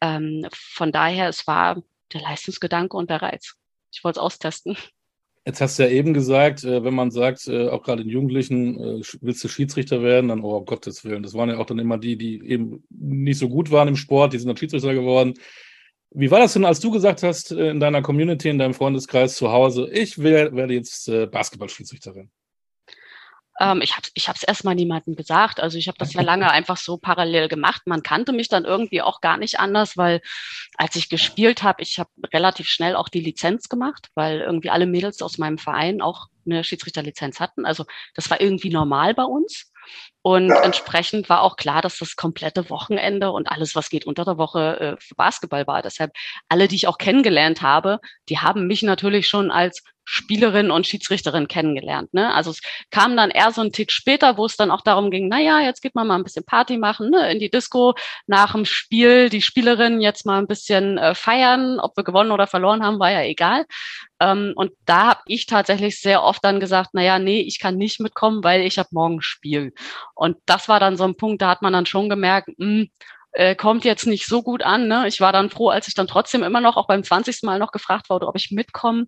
ähm, 0.00 0.46
von 0.52 0.92
daher, 0.92 1.28
es 1.28 1.46
war 1.46 1.82
der 2.12 2.20
Leistungsgedanke 2.22 2.96
und 2.96 3.10
der 3.10 3.22
Reiz. 3.22 3.54
Ich 3.92 4.04
wollte 4.04 4.20
es 4.20 4.24
austesten. 4.24 4.76
Jetzt 5.44 5.62
hast 5.62 5.78
du 5.78 5.84
ja 5.84 5.88
eben 5.88 6.12
gesagt, 6.12 6.62
äh, 6.62 6.84
wenn 6.84 6.94
man 6.94 7.10
sagt, 7.10 7.48
äh, 7.48 7.68
auch 7.68 7.82
gerade 7.82 8.02
in 8.02 8.08
Jugendlichen, 8.10 8.78
äh, 8.78 9.02
willst 9.22 9.42
du 9.42 9.48
Schiedsrichter 9.48 10.02
werden, 10.02 10.28
dann, 10.28 10.42
oh, 10.42 10.58
um 10.58 10.66
Gottes 10.66 11.04
Willen. 11.04 11.22
Das 11.22 11.34
waren 11.34 11.48
ja 11.48 11.56
auch 11.56 11.66
dann 11.66 11.78
immer 11.78 11.96
die, 11.96 12.18
die 12.18 12.46
eben 12.46 12.84
nicht 12.90 13.38
so 13.38 13.48
gut 13.48 13.70
waren 13.70 13.88
im 13.88 13.96
Sport, 13.96 14.34
die 14.34 14.38
sind 14.38 14.48
dann 14.48 14.58
Schiedsrichter 14.58 14.92
geworden. 14.92 15.34
Wie 16.10 16.30
war 16.30 16.38
das 16.38 16.54
denn, 16.54 16.64
als 16.64 16.80
du 16.80 16.90
gesagt 16.90 17.22
hast, 17.22 17.52
äh, 17.52 17.70
in 17.70 17.80
deiner 17.80 18.02
Community, 18.02 18.48
in 18.48 18.58
deinem 18.58 18.74
Freundeskreis 18.74 19.36
zu 19.36 19.52
Hause, 19.52 19.88
ich 19.90 20.18
will, 20.18 20.54
werde 20.54 20.74
jetzt 20.74 21.08
äh, 21.08 21.26
Basketballschiedsrichterin? 21.26 22.30
Ähm, 23.60 23.80
ich 23.82 23.92
habe 23.92 24.02
es 24.04 24.12
ich 24.14 24.28
hab's 24.28 24.42
erstmal 24.42 24.74
niemandem 24.74 25.16
gesagt. 25.16 25.60
Also 25.60 25.78
ich 25.78 25.88
habe 25.88 25.98
das 25.98 26.12
ja 26.12 26.22
lange 26.22 26.50
einfach 26.50 26.76
so 26.76 26.96
parallel 26.96 27.48
gemacht. 27.48 27.82
Man 27.86 28.02
kannte 28.02 28.32
mich 28.32 28.48
dann 28.48 28.64
irgendwie 28.64 29.02
auch 29.02 29.20
gar 29.20 29.36
nicht 29.36 29.58
anders, 29.58 29.96
weil 29.96 30.20
als 30.76 30.96
ich 30.96 31.08
gespielt 31.08 31.62
habe, 31.62 31.82
ich 31.82 31.98
habe 31.98 32.10
relativ 32.32 32.68
schnell 32.68 32.96
auch 32.96 33.08
die 33.08 33.20
Lizenz 33.20 33.68
gemacht, 33.68 34.08
weil 34.14 34.40
irgendwie 34.40 34.70
alle 34.70 34.86
Mädels 34.86 35.20
aus 35.22 35.38
meinem 35.38 35.58
Verein 35.58 36.00
auch 36.00 36.28
eine 36.46 36.64
Schiedsrichterlizenz 36.64 37.40
hatten. 37.40 37.66
Also 37.66 37.84
das 38.14 38.30
war 38.30 38.40
irgendwie 38.40 38.70
normal 38.70 39.14
bei 39.14 39.24
uns. 39.24 39.70
Und 40.28 40.50
entsprechend 40.50 41.30
war 41.30 41.40
auch 41.40 41.56
klar, 41.56 41.80
dass 41.80 42.00
das 42.00 42.14
komplette 42.14 42.68
Wochenende 42.68 43.30
und 43.30 43.50
alles, 43.50 43.74
was 43.74 43.88
geht 43.88 44.04
unter 44.04 44.26
der 44.26 44.36
Woche 44.36 44.78
äh, 44.78 44.96
für 45.00 45.14
Basketball 45.14 45.66
war. 45.66 45.80
Deshalb 45.80 46.12
alle, 46.50 46.68
die 46.68 46.74
ich 46.76 46.86
auch 46.86 46.98
kennengelernt 46.98 47.62
habe, 47.62 47.98
die 48.28 48.36
haben 48.36 48.66
mich 48.66 48.82
natürlich 48.82 49.26
schon 49.26 49.50
als 49.50 49.82
Spielerin 50.10 50.70
und 50.70 50.86
Schiedsrichterin 50.86 51.48
kennengelernt. 51.48 52.14
Ne? 52.14 52.32
Also 52.32 52.50
es 52.50 52.62
kam 52.90 53.14
dann 53.14 53.28
eher 53.28 53.52
so 53.52 53.60
ein 53.60 53.72
Tick 53.72 53.92
später, 53.92 54.38
wo 54.38 54.46
es 54.46 54.56
dann 54.56 54.70
auch 54.70 54.80
darum 54.80 55.10
ging, 55.10 55.28
naja, 55.28 55.60
jetzt 55.60 55.82
geht 55.82 55.94
man 55.94 56.06
mal 56.06 56.16
ein 56.16 56.24
bisschen 56.24 56.46
Party 56.46 56.78
machen, 56.78 57.10
ne? 57.10 57.30
in 57.30 57.38
die 57.38 57.50
Disco, 57.50 57.94
nach 58.26 58.52
dem 58.52 58.64
Spiel 58.64 59.28
die 59.28 59.42
Spielerin 59.42 60.00
jetzt 60.00 60.24
mal 60.24 60.38
ein 60.38 60.46
bisschen 60.46 60.96
äh, 60.96 61.14
feiern, 61.14 61.78
ob 61.78 61.94
wir 61.94 62.04
gewonnen 62.04 62.30
oder 62.30 62.46
verloren 62.46 62.82
haben, 62.82 62.98
war 62.98 63.10
ja 63.10 63.22
egal. 63.22 63.66
Ähm, 64.18 64.54
und 64.56 64.72
da 64.86 65.08
habe 65.08 65.20
ich 65.26 65.44
tatsächlich 65.44 66.00
sehr 66.00 66.22
oft 66.22 66.42
dann 66.42 66.58
gesagt, 66.58 66.94
naja, 66.94 67.18
nee, 67.18 67.40
ich 67.42 67.60
kann 67.60 67.76
nicht 67.76 68.00
mitkommen, 68.00 68.42
weil 68.42 68.62
ich 68.62 68.78
habe 68.78 68.88
morgen 68.92 69.20
Spiel. 69.20 69.74
Und 70.14 70.38
das 70.46 70.68
war 70.68 70.80
dann 70.80 70.96
so 70.96 71.04
ein 71.04 71.16
Punkt, 71.16 71.42
da 71.42 71.50
hat 71.50 71.60
man 71.60 71.74
dann 71.74 71.84
schon 71.84 72.08
gemerkt, 72.08 72.48
mh, 72.56 72.66
hm, 72.66 72.88
äh, 73.38 73.54
kommt 73.54 73.84
jetzt 73.84 74.04
nicht 74.04 74.26
so 74.26 74.42
gut 74.42 74.64
an. 74.64 74.88
Ne? 74.88 75.06
Ich 75.06 75.20
war 75.20 75.32
dann 75.32 75.48
froh, 75.48 75.68
als 75.68 75.86
ich 75.86 75.94
dann 75.94 76.08
trotzdem 76.08 76.42
immer 76.42 76.60
noch, 76.60 76.76
auch 76.76 76.88
beim 76.88 77.04
20. 77.04 77.44
Mal 77.44 77.60
noch 77.60 77.70
gefragt 77.70 78.10
wurde, 78.10 78.26
ob 78.26 78.34
ich 78.34 78.50
mitkomme. 78.50 79.06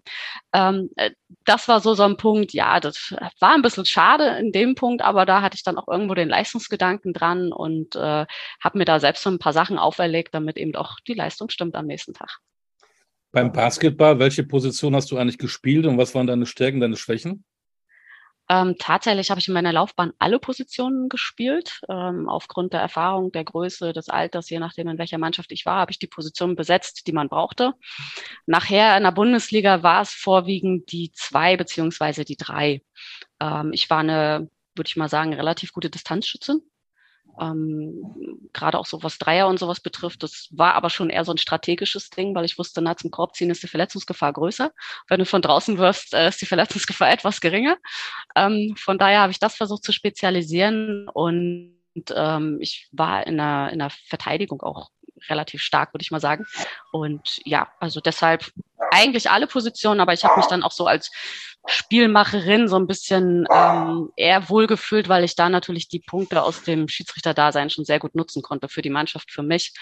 Ähm, 0.53 0.89
äh, 0.95 1.11
das 1.45 1.67
war 1.67 1.81
so 1.81 1.95
so 1.95 2.05
ein 2.05 2.17
Punkt, 2.17 2.53
ja, 2.53 2.79
das 2.79 3.13
war 3.41 3.55
ein 3.55 3.63
bisschen 3.63 3.87
schade 3.87 4.39
in 4.39 4.53
dem 4.53 4.77
Punkt, 4.77 5.03
aber 5.03 5.27
da 5.27 5.43
hatte 5.43 5.57
ich 5.57 5.65
dann 5.65 5.77
auch 5.77 5.89
irgendwo 5.89 6.15
den 6.15 6.29
Leistungsgedanken 6.29 7.13
dran 7.13 7.53
und 7.53 7.97
äh, 7.97 8.27
habe 8.63 8.79
mir 8.79 8.85
da 8.85 9.01
selbst 9.01 9.25
so 9.25 9.31
ein 9.31 9.41
paar 9.41 9.53
Sachen 9.53 9.79
auferlegt, 9.79 10.33
damit 10.33 10.59
eben 10.59 10.77
auch 10.77 11.01
die 11.09 11.15
Leistung 11.15 11.51
stimmt 11.51 11.75
am 11.75 11.87
nächsten 11.87 12.15
Tag. 12.15 12.39
Beim 13.33 13.51
Basketball, 13.51 14.21
welche 14.21 14.45
Position 14.45 14.95
hast 14.95 15.11
du 15.11 15.19
eigentlich 15.19 15.39
gespielt 15.39 15.87
und 15.87 15.99
was 15.99 16.15
waren 16.15 16.29
deine 16.29 16.47
Stärken, 16.47 16.79
deine 16.79 16.97
Schwächen? 16.97 17.45
Ähm, 18.51 18.75
tatsächlich 18.81 19.31
habe 19.31 19.39
ich 19.39 19.47
in 19.47 19.55
meiner 19.55 19.73
Laufbahn 19.73 20.13
alle 20.19 20.41
Positionen 20.41 21.09
gespielt. 21.09 21.81
Ähm, 21.89 22.29
aufgrund 22.29 22.73
der 22.73 22.81
Erfahrung, 22.81 23.31
der 23.31 23.45
Größe, 23.45 23.93
des 23.93 24.09
Alters, 24.09 24.51
je 24.51 24.59
nachdem, 24.59 24.89
in 24.89 24.99
welcher 24.99 25.19
Mannschaft 25.19 25.53
ich 25.53 25.67
war, 25.67 25.79
habe 25.79 25.93
ich 25.93 26.01
die 26.01 26.09
Position 26.09 26.57
besetzt, 26.57 27.07
die 27.07 27.13
man 27.13 27.29
brauchte. 27.29 27.75
Nachher 28.47 28.97
in 28.97 29.05
der 29.05 29.13
Bundesliga 29.13 29.85
war 29.85 30.03
es 30.03 30.11
vorwiegend 30.11 30.91
die 30.91 31.13
zwei 31.15 31.57
beziehungsweise 31.57 32.25
die 32.25 32.37
drei. 32.37 32.83
Ähm, 33.39 33.73
ich 33.73 33.89
war 33.89 34.01
eine, 34.01 34.51
würde 34.75 34.89
ich 34.89 34.97
mal 34.97 35.09
sagen, 35.09 35.33
relativ 35.33 35.73
gute 35.73 35.89
Distanzschützin. 35.89 36.61
Ähm, 37.41 38.49
gerade 38.53 38.79
auch 38.79 38.87
so 38.87 39.03
was 39.03 39.19
Dreier 39.19 39.49
und 39.49 39.59
sowas 39.59 39.81
betrifft. 39.81 40.23
Das 40.23 40.49
war 40.51 40.75
aber 40.75 40.91
schon 40.91 41.11
eher 41.11 41.25
so 41.25 41.33
ein 41.33 41.39
strategisches 41.39 42.11
Ding, 42.11 42.35
weil 42.35 42.45
ich 42.45 42.59
wusste, 42.59 42.83
na, 42.83 42.97
zum 42.97 43.11
Korb 43.11 43.35
ziehen 43.35 43.51
ist 43.51 43.63
die 43.63 43.69
Verletzungsgefahr 43.69 44.33
größer. 44.33 44.73
Wenn 45.09 45.21
du 45.21 45.27
von 45.27 45.43
draußen 45.43 45.79
wirfst, 45.79 46.15
äh, 46.15 46.29
ist 46.29 46.41
die 46.41 46.47
Verletzungsgefahr 46.47 47.11
etwas 47.13 47.41
geringer. 47.41 47.79
Ähm, 48.37 48.75
von 48.77 48.99
daher 48.99 49.21
habe 49.21 49.33
ich 49.33 49.39
das 49.39 49.57
versucht 49.57 49.85
zu 49.85 49.93
spezialisieren 49.93 51.09
und 51.09 51.75
ähm, 52.15 52.59
ich 52.61 52.89
war 52.93 53.27
in 53.27 53.37
der, 53.37 53.71
in 53.73 53.79
der 53.79 53.91
Verteidigung 53.91 54.63
auch 54.63 54.91
relativ 55.29 55.63
stark, 55.63 55.93
würde 55.93 56.03
ich 56.03 56.11
mal 56.11 56.21
sagen. 56.21 56.47
Und 56.93 57.41
ja, 57.45 57.69
also 57.79 58.01
deshalb 58.01 58.51
eigentlich 58.91 59.31
alle 59.31 59.47
Positionen, 59.47 60.01
aber 60.01 60.13
ich 60.13 60.25
habe 60.25 60.37
mich 60.37 60.47
dann 60.47 60.63
auch 60.63 60.73
so 60.73 60.87
als 60.87 61.11
Spielmacherin 61.67 62.69
so 62.69 62.77
ein 62.77 62.87
bisschen 62.87 63.47
ähm, 63.53 64.11
eher 64.17 64.49
wohlgefühlt, 64.49 65.09
weil 65.09 65.25
ich 65.25 65.37
da 65.37 65.49
natürlich 65.49 65.89
die 65.89 66.01
Punkte 66.01 66.43
aus 66.43 66.63
dem 66.63 66.89
Schiedsrichterdasein 66.89 67.69
schon 67.69 67.85
sehr 67.85 67.99
gut 67.99 68.15
nutzen 68.15 68.43
konnte 68.43 68.69
für 68.69 68.83
die 68.83 68.91
Mannschaft, 68.91 69.31
für 69.31 69.43
mich, 69.43 69.75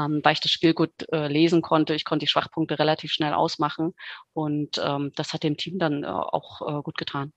ähm, 0.00 0.20
weil 0.22 0.32
ich 0.32 0.40
das 0.40 0.50
Spiel 0.50 0.72
gut 0.72 0.92
äh, 1.12 1.28
lesen 1.28 1.60
konnte. 1.60 1.94
Ich 1.94 2.04
konnte 2.04 2.24
die 2.24 2.30
Schwachpunkte 2.30 2.78
relativ 2.78 3.12
schnell 3.12 3.34
ausmachen 3.34 3.94
und 4.32 4.80
ähm, 4.82 5.12
das 5.14 5.32
hat 5.34 5.42
dem 5.42 5.56
Team 5.56 5.78
dann 5.78 6.04
äh, 6.04 6.06
auch 6.06 6.62
äh, 6.62 6.82
gut 6.82 6.96
getan. 6.96 7.32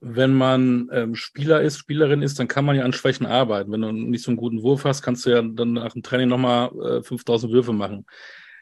Wenn 0.00 0.34
man 0.34 0.88
ähm, 0.92 1.14
Spieler 1.14 1.62
ist, 1.62 1.78
Spielerin 1.78 2.22
ist, 2.22 2.38
dann 2.38 2.48
kann 2.48 2.64
man 2.64 2.76
ja 2.76 2.84
an 2.84 2.92
Schwächen 2.92 3.26
arbeiten. 3.26 3.72
Wenn 3.72 3.80
du 3.80 3.92
nicht 3.92 4.22
so 4.22 4.30
einen 4.30 4.36
guten 4.36 4.62
Wurf 4.62 4.84
hast, 4.84 5.02
kannst 5.02 5.24
du 5.24 5.30
ja 5.30 5.42
dann 5.42 5.74
nach 5.74 5.92
dem 5.92 6.02
Training 6.02 6.28
nochmal 6.28 6.70
äh, 6.98 7.02
5000 7.02 7.52
Würfe 7.52 7.72
machen. 7.72 8.06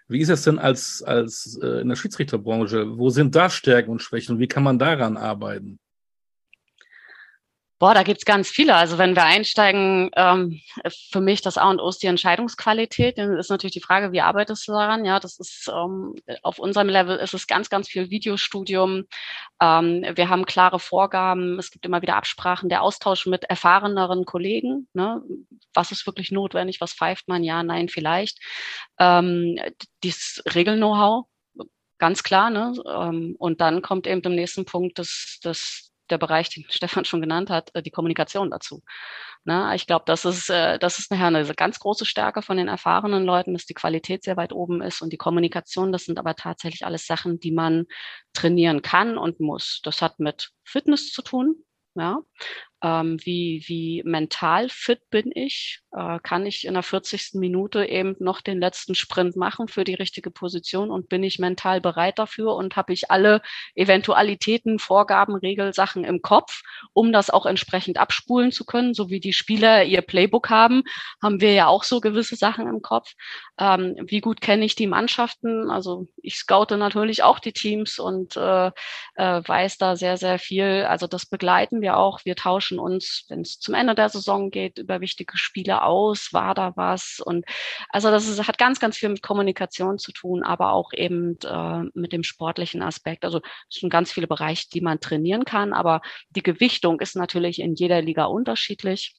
Wie 0.09 0.21
ist 0.21 0.29
es 0.29 0.43
denn 0.43 0.59
als, 0.59 1.03
als 1.03 1.59
äh, 1.62 1.81
in 1.81 1.88
der 1.88 1.97
Schiedsrichterbranche? 1.97 2.99
Wo 2.99 3.11
sind 3.11 3.35
da 3.35 3.49
Stärken 3.49 3.90
und 3.90 4.03
Schwächen 4.03 4.38
wie 4.38 4.49
kann 4.49 4.62
man 4.62 4.79
daran 4.79 5.17
arbeiten? 5.17 5.79
Boah, 7.85 7.92
da 7.92 8.03
gibt's 8.03 8.25
ganz 8.25 8.49
viele. 8.49 8.75
Also 8.77 8.97
wenn 8.97 9.14
wir 9.14 9.25
einsteigen, 9.25 10.11
ähm, 10.16 10.59
für 11.12 11.20
mich 11.20 11.42
das 11.42 11.59
A 11.59 11.68
und 11.68 11.83
O 11.83 11.88
ist 11.90 12.03
die 12.03 12.07
Entscheidungsqualität. 12.07 13.18
Dann 13.18 13.37
ist 13.37 13.51
natürlich 13.51 13.75
die 13.75 13.83
Frage, 13.83 14.11
wie 14.11 14.23
arbeitest 14.23 14.66
du 14.66 14.73
daran? 14.73 15.05
Ja, 15.05 15.20
das 15.20 15.38
ist 15.38 15.70
ähm, 15.70 16.14
auf 16.42 16.59
unserem 16.59 16.88
Level 16.88 17.18
ist 17.18 17.35
es 17.35 17.47
ganz, 17.47 17.68
ganz 17.68 17.87
viel 17.87 18.09
Videostudium. 18.09 19.05
Ähm, 19.61 20.03
wir 20.14 20.31
haben 20.31 20.47
klare 20.47 20.79
Vorgaben. 20.79 21.59
Es 21.59 21.70
gibt 21.70 21.85
immer 21.85 22.01
wieder 22.01 22.16
Absprachen, 22.16 22.70
der 22.70 22.81
Austausch 22.81 23.27
mit 23.27 23.44
erfahreneren 23.44 24.25
Kollegen. 24.25 24.88
Ne? 24.94 25.20
Was 25.75 25.92
ist 25.92 26.07
wirklich 26.07 26.31
notwendig? 26.31 26.81
Was 26.81 26.94
pfeift 26.94 27.29
man? 27.29 27.44
Ja, 27.44 27.62
nein, 27.62 27.90
vielleicht. 27.90 28.38
Ähm, 28.99 29.59
dieses 30.03 30.42
Regel-Know-how, 30.55 31.27
ganz 31.99 32.23
klar. 32.23 32.49
Ne? 32.49 32.73
Ähm, 32.88 33.37
und 33.38 33.61
dann 33.61 33.83
kommt 33.83 34.07
eben 34.07 34.23
im 34.23 34.37
nächsten 34.37 34.64
Punkt 34.64 34.99
das, 34.99 35.38
das 35.42 35.84
der 36.11 36.19
Bereich, 36.19 36.49
den 36.51 36.64
Stefan 36.69 37.05
schon 37.05 37.21
genannt 37.21 37.51
hat, 37.51 37.71
äh, 37.75 37.83
die 37.83 37.90
Kommunikation 37.90 38.51
dazu. 38.51 38.83
Na, 39.45 39.75
ich 39.75 39.87
glaube, 39.87 40.05
das 40.07 40.25
ist, 40.25 40.51
äh, 40.51 40.79
das 40.79 40.99
ist 40.99 41.11
nachher 41.11 41.27
eine 41.27 41.45
ganz 41.55 41.79
große 41.79 42.07
Stärke 42.07 42.43
von 42.43 42.57
den 42.57 42.69
erfahrenen 42.69 43.25
Leuten, 43.25 43.53
dass 43.55 43.67
die 43.67 43.75
Qualität 43.75 44.25
sehr 44.25 44.37
weit 44.37 44.53
oben 44.53 44.83
ist 44.83 45.03
und 45.03 45.12
die 45.12 45.17
Kommunikation, 45.19 45.93
das 45.93 46.05
sind 46.05 46.19
aber 46.19 46.35
tatsächlich 46.35 46.85
alles 46.87 47.07
Sachen, 47.07 47.40
die 47.40 47.53
man 47.53 47.87
trainieren 48.33 48.83
kann 48.83 49.19
und 49.19 49.40
muss. 49.40 49.81
Das 49.83 50.03
hat 50.03 50.19
mit 50.19 50.51
Fitness 50.64 51.12
zu 51.12 51.23
tun, 51.23 51.57
ja, 51.95 52.19
ähm, 52.85 53.16
wie, 53.25 53.64
wie 53.66 54.03
mental 54.05 54.68
fit 54.68 55.01
bin 55.09 55.31
ich? 55.35 55.81
Äh, 55.90 56.18
kann 56.23 56.44
ich 56.44 56.66
in 56.66 56.75
der 56.75 56.83
40. 56.83 57.31
Minute 57.35 57.87
eben 57.87 58.14
noch 58.18 58.42
den 58.42 58.61
letzten 58.61 58.94
Sprint 58.94 59.37
machen 59.37 59.68
für 59.68 59.85
die 59.85 59.94
richtige 59.94 60.31
Position 60.31 60.90
und 60.90 61.09
bin 61.09 61.23
ich 61.23 61.38
mental 61.38 61.81
bereit 61.81 62.18
dafür 62.18 62.55
und 62.55 62.77
habe 62.77 62.92
ich 62.92 63.11
alle 63.11 63.40
Eventualitäten, 63.75 64.79
Vorgaben, 64.79 65.35
Regelsachen 65.35 66.05
im 66.05 66.20
Kopf, 66.20 66.61
um 66.92 67.11
das 67.11 67.31
auch 67.31 67.47
entsprechend 67.47 67.97
abspulen 67.97 68.53
zu 68.53 68.66
können, 68.66 68.92
so 68.92 69.09
wie 69.09 69.20
die 69.20 69.33
Spieler 69.33 69.85
ihr 69.85 70.03
Playbook 70.03 70.51
haben, 70.51 70.83
haben 71.23 71.40
wir 71.40 71.55
ja 71.55 71.68
auch 71.68 71.85
so 71.85 72.01
gewisse 72.01 72.37
Sachen 72.37 72.66
im 72.66 72.83
Kopf. 72.83 73.14
Ähm, 73.59 73.97
wie 74.07 74.20
gut 74.20 74.42
kenne 74.42 74.64
ich 74.64 74.75
die 74.75 74.88
Mannschaften? 74.88 75.70
Also 75.70 76.09
ich 76.20 76.37
scoute 76.37 76.77
natürlich 76.77 77.23
auch 77.23 77.38
die 77.38 77.53
Teams 77.53 77.99
und 77.99 78.37
äh, 78.37 78.73
äh, 79.14 79.42
weiß 79.47 79.79
da 79.79 79.97
sehr, 79.97 80.16
sehr 80.18 80.38
viel. 80.38 80.85
Also 80.88 81.07
das 81.07 81.25
begleiten 81.25 81.81
wir 81.81 81.97
auch. 81.97 82.25
Wir 82.25 82.37
tauschen 82.37 82.73
tauschen 82.74 82.78
uns, 82.78 83.24
wenn 83.28 83.40
es 83.40 83.58
zum 83.58 83.74
Ende 83.74 83.94
der 83.94 84.08
Saison 84.08 84.50
geht, 84.50 84.78
über 84.78 85.00
wichtige 85.00 85.37
Spiele 85.37 85.82
aus, 85.82 86.32
war 86.32 86.54
da 86.54 86.72
was. 86.76 87.20
Und 87.24 87.44
also 87.90 88.10
das 88.10 88.28
ist, 88.28 88.46
hat 88.46 88.58
ganz, 88.58 88.80
ganz 88.80 88.96
viel 88.96 89.08
mit 89.08 89.22
Kommunikation 89.22 89.98
zu 89.98 90.12
tun, 90.12 90.42
aber 90.42 90.72
auch 90.72 90.92
eben 90.92 91.38
äh, 91.44 91.84
mit 91.94 92.12
dem 92.12 92.22
sportlichen 92.22 92.82
Aspekt. 92.82 93.24
Also 93.24 93.40
es 93.70 93.80
sind 93.80 93.90
ganz 93.90 94.12
viele 94.12 94.26
Bereiche, 94.26 94.68
die 94.72 94.80
man 94.80 95.00
trainieren 95.00 95.44
kann, 95.44 95.72
aber 95.72 96.00
die 96.30 96.42
Gewichtung 96.42 97.00
ist 97.00 97.16
natürlich 97.16 97.60
in 97.60 97.74
jeder 97.74 98.02
Liga 98.02 98.24
unterschiedlich. 98.26 99.14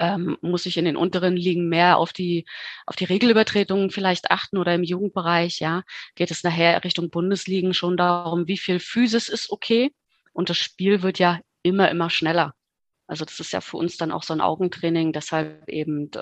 ähm, 0.00 0.38
muss 0.40 0.66
ich 0.66 0.76
in 0.78 0.86
den 0.86 0.96
unteren 0.96 1.36
Ligen 1.36 1.68
mehr 1.68 1.98
auf 1.98 2.12
die, 2.12 2.46
auf 2.86 2.96
die 2.96 3.04
Regelübertretungen 3.04 3.90
vielleicht 3.90 4.30
achten 4.30 4.56
oder 4.58 4.74
im 4.74 4.82
Jugendbereich, 4.82 5.60
ja, 5.60 5.82
geht 6.14 6.30
es 6.30 6.42
nachher 6.42 6.82
Richtung 6.84 7.10
Bundesligen 7.10 7.74
schon 7.74 7.96
darum, 7.96 8.48
wie 8.48 8.56
viel 8.56 8.80
Physis 8.80 9.28
ist 9.28 9.50
okay 9.50 9.92
und 10.32 10.48
das 10.48 10.56
Spiel 10.56 11.02
wird 11.02 11.18
ja 11.18 11.40
immer, 11.62 11.90
immer 11.90 12.08
schneller. 12.10 12.54
Also 13.10 13.24
das 13.24 13.40
ist 13.40 13.52
ja 13.52 13.60
für 13.60 13.76
uns 13.76 13.96
dann 13.96 14.12
auch 14.12 14.22
so 14.22 14.32
ein 14.32 14.40
Augentraining, 14.40 15.12
deshalb 15.12 15.68
eben 15.68 16.12
äh, 16.12 16.18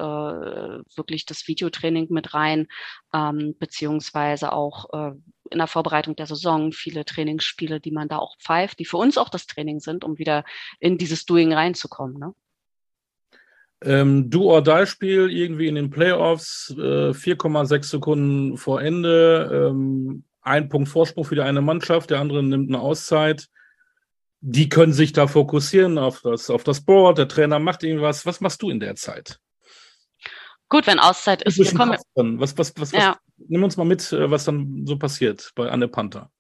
wirklich 0.96 1.26
das 1.26 1.46
Videotraining 1.46 2.06
mit 2.08 2.32
rein, 2.32 2.66
ähm, 3.12 3.54
beziehungsweise 3.58 4.54
auch 4.54 4.86
äh, 4.94 5.12
in 5.50 5.58
der 5.58 5.66
Vorbereitung 5.66 6.16
der 6.16 6.24
Saison 6.24 6.72
viele 6.72 7.04
Trainingsspiele, 7.04 7.78
die 7.78 7.90
man 7.90 8.08
da 8.08 8.16
auch 8.16 8.38
pfeift, 8.38 8.78
die 8.78 8.86
für 8.86 8.96
uns 8.96 9.18
auch 9.18 9.28
das 9.28 9.46
Training 9.46 9.80
sind, 9.80 10.02
um 10.02 10.16
wieder 10.16 10.44
in 10.80 10.96
dieses 10.96 11.26
Doing 11.26 11.52
reinzukommen. 11.52 12.18
Ne? 12.18 12.34
Ähm, 13.82 14.30
Do-or-Die-Spiel 14.30 15.30
irgendwie 15.30 15.66
in 15.66 15.74
den 15.74 15.90
Playoffs, 15.90 16.74
äh, 16.78 17.12
4,6 17.12 17.82
Sekunden 17.82 18.56
vor 18.56 18.80
Ende, 18.80 19.68
ähm, 19.70 20.24
ein 20.40 20.70
Punkt 20.70 20.88
Vorsprung 20.88 21.26
für 21.26 21.34
die 21.34 21.42
eine 21.42 21.60
Mannschaft, 21.60 22.08
der 22.08 22.20
andere 22.20 22.42
nimmt 22.42 22.70
eine 22.70 22.80
Auszeit. 22.80 23.50
Die 24.40 24.68
können 24.68 24.92
sich 24.92 25.12
da 25.12 25.26
fokussieren 25.26 25.98
auf 25.98 26.20
das, 26.22 26.48
auf 26.48 26.62
das 26.62 26.80
Board, 26.80 27.18
der 27.18 27.28
Trainer 27.28 27.58
macht 27.58 27.82
irgendwas. 27.82 28.24
Was 28.24 28.40
machst 28.40 28.62
du 28.62 28.70
in 28.70 28.80
der 28.80 28.94
Zeit? 28.94 29.40
Gut, 30.68 30.86
wenn 30.86 30.98
Auszeit 30.98 31.42
ist. 31.42 31.58
Wir 31.58 31.72
kommen, 31.74 31.96
was, 32.38 32.56
was, 32.58 32.72
was, 32.76 32.92
ja. 32.92 33.10
was, 33.10 33.16
nimm 33.48 33.64
uns 33.64 33.76
mal 33.76 33.84
mit, 33.84 34.12
äh, 34.12 34.30
was 34.30 34.44
dann 34.44 34.84
so 34.86 34.98
passiert 34.98 35.50
bei 35.54 35.70
Anne 35.70 35.88
Panther. 35.88 36.30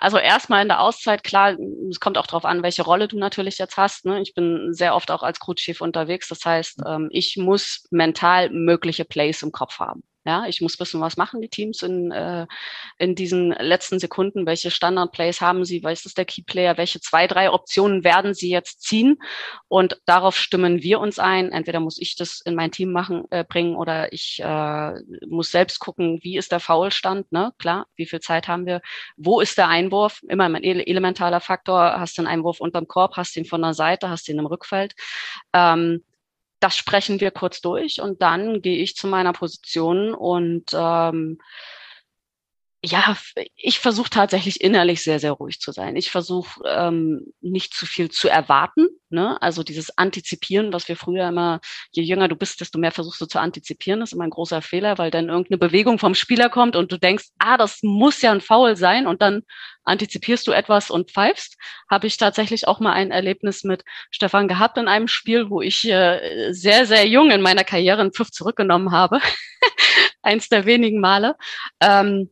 Also 0.00 0.16
erstmal 0.16 0.62
in 0.62 0.68
der 0.68 0.80
Auszeit, 0.80 1.24
klar, 1.24 1.56
es 1.90 1.98
kommt 1.98 2.18
auch 2.18 2.26
darauf 2.26 2.44
an, 2.44 2.62
welche 2.62 2.82
Rolle 2.82 3.08
du 3.08 3.18
natürlich 3.18 3.58
jetzt 3.58 3.76
hast. 3.76 4.04
Ne? 4.04 4.22
Ich 4.22 4.32
bin 4.32 4.72
sehr 4.72 4.94
oft 4.94 5.10
auch 5.10 5.24
als 5.24 5.40
Crewchief 5.40 5.80
unterwegs. 5.80 6.28
Das 6.28 6.44
heißt, 6.44 6.82
ähm, 6.86 7.08
ich 7.10 7.36
muss 7.36 7.84
mental 7.90 8.50
mögliche 8.50 9.04
Plays 9.04 9.42
im 9.42 9.50
Kopf 9.50 9.80
haben. 9.80 10.04
Ja, 10.28 10.44
ich 10.46 10.60
muss 10.60 10.78
wissen, 10.78 11.00
was 11.00 11.16
machen 11.16 11.40
die 11.40 11.48
Teams 11.48 11.80
in, 11.80 12.12
äh, 12.12 12.46
in 12.98 13.14
diesen 13.14 13.48
letzten 13.52 13.98
Sekunden, 13.98 14.44
welche 14.44 14.70
Standard-Plays 14.70 15.40
haben 15.40 15.64
sie, 15.64 15.82
was 15.82 16.04
ist 16.04 16.18
der 16.18 16.26
Key-Player, 16.26 16.76
welche 16.76 17.00
zwei, 17.00 17.26
drei 17.26 17.50
Optionen 17.50 18.04
werden 18.04 18.34
sie 18.34 18.50
jetzt 18.50 18.82
ziehen? 18.82 19.16
Und 19.68 20.02
darauf 20.04 20.36
stimmen 20.36 20.82
wir 20.82 21.00
uns 21.00 21.18
ein. 21.18 21.50
Entweder 21.50 21.80
muss 21.80 21.98
ich 21.98 22.14
das 22.14 22.42
in 22.42 22.54
mein 22.54 22.72
Team 22.72 22.92
machen, 22.92 23.24
äh, 23.30 23.42
bringen 23.42 23.74
oder 23.74 24.12
ich 24.12 24.38
äh, 24.44 25.00
muss 25.26 25.50
selbst 25.50 25.78
gucken, 25.78 26.18
wie 26.20 26.36
ist 26.36 26.52
der 26.52 26.60
Foulstand, 26.60 27.32
ne? 27.32 27.54
Klar, 27.58 27.86
wie 27.96 28.04
viel 28.04 28.20
Zeit 28.20 28.48
haben 28.48 28.66
wir, 28.66 28.82
wo 29.16 29.40
ist 29.40 29.56
der 29.56 29.68
Einwurf, 29.68 30.20
immer 30.28 30.44
ein 30.44 30.62
elementaler 30.62 31.40
Faktor, 31.40 31.98
hast 31.98 32.18
du 32.18 32.20
einen 32.20 32.28
Einwurf 32.28 32.60
unterm 32.60 32.86
Korb, 32.86 33.16
hast 33.16 33.34
ihn 33.38 33.46
von 33.46 33.62
der 33.62 33.72
Seite, 33.72 34.10
hast 34.10 34.28
ihn 34.28 34.38
im 34.38 34.44
Rückfeld. 34.44 34.94
Ähm, 35.54 36.04
das 36.60 36.76
sprechen 36.76 37.20
wir 37.20 37.30
kurz 37.30 37.60
durch 37.60 38.00
und 38.00 38.22
dann 38.22 38.62
gehe 38.62 38.78
ich 38.78 38.96
zu 38.96 39.06
meiner 39.06 39.32
Position 39.32 40.14
und 40.14 40.64
ähm, 40.74 41.38
ja, 42.84 43.16
ich 43.56 43.80
versuche 43.80 44.08
tatsächlich 44.08 44.60
innerlich 44.60 45.02
sehr, 45.02 45.18
sehr 45.18 45.32
ruhig 45.32 45.60
zu 45.60 45.72
sein. 45.72 45.96
Ich 45.96 46.12
versuche 46.12 46.60
ähm, 46.64 47.32
nicht 47.40 47.74
zu 47.74 47.86
viel 47.86 48.08
zu 48.08 48.28
erwarten. 48.28 48.86
Ne? 49.10 49.40
Also 49.42 49.64
dieses 49.64 49.98
Antizipieren, 49.98 50.72
was 50.72 50.86
wir 50.86 50.96
früher 50.96 51.28
immer, 51.28 51.60
je 51.90 52.04
jünger 52.04 52.28
du 52.28 52.36
bist, 52.36 52.60
desto 52.60 52.78
mehr 52.78 52.92
versuchst 52.92 53.20
du 53.20 53.26
zu 53.26 53.40
antizipieren, 53.40 54.00
ist 54.00 54.12
immer 54.12 54.24
ein 54.24 54.30
großer 54.30 54.62
Fehler, 54.62 54.96
weil 54.96 55.10
dann 55.10 55.28
irgendeine 55.28 55.58
Bewegung 55.58 55.98
vom 55.98 56.14
Spieler 56.14 56.50
kommt 56.50 56.76
und 56.76 56.92
du 56.92 56.98
denkst, 56.98 57.24
ah, 57.38 57.56
das 57.56 57.80
muss 57.82 58.22
ja 58.22 58.30
ein 58.30 58.40
Foul 58.40 58.76
sein 58.76 59.08
und 59.08 59.22
dann 59.22 59.42
antizipierst 59.82 60.46
du 60.46 60.52
etwas 60.52 60.88
und 60.88 61.10
pfeifst. 61.10 61.56
Habe 61.90 62.06
ich 62.06 62.16
tatsächlich 62.16 62.68
auch 62.68 62.78
mal 62.78 62.92
ein 62.92 63.10
Erlebnis 63.10 63.64
mit 63.64 63.84
Stefan 64.12 64.46
gehabt 64.46 64.78
in 64.78 64.86
einem 64.86 65.08
Spiel, 65.08 65.50
wo 65.50 65.62
ich 65.62 65.88
äh, 65.90 66.52
sehr, 66.52 66.86
sehr 66.86 67.08
jung 67.08 67.32
in 67.32 67.42
meiner 67.42 67.64
Karriere 67.64 68.02
einen 68.02 68.12
Pfiff 68.12 68.30
zurückgenommen 68.30 68.92
habe. 68.92 69.20
Eins 70.22 70.48
der 70.48 70.64
wenigen 70.64 71.00
Male. 71.00 71.34
Ähm, 71.80 72.30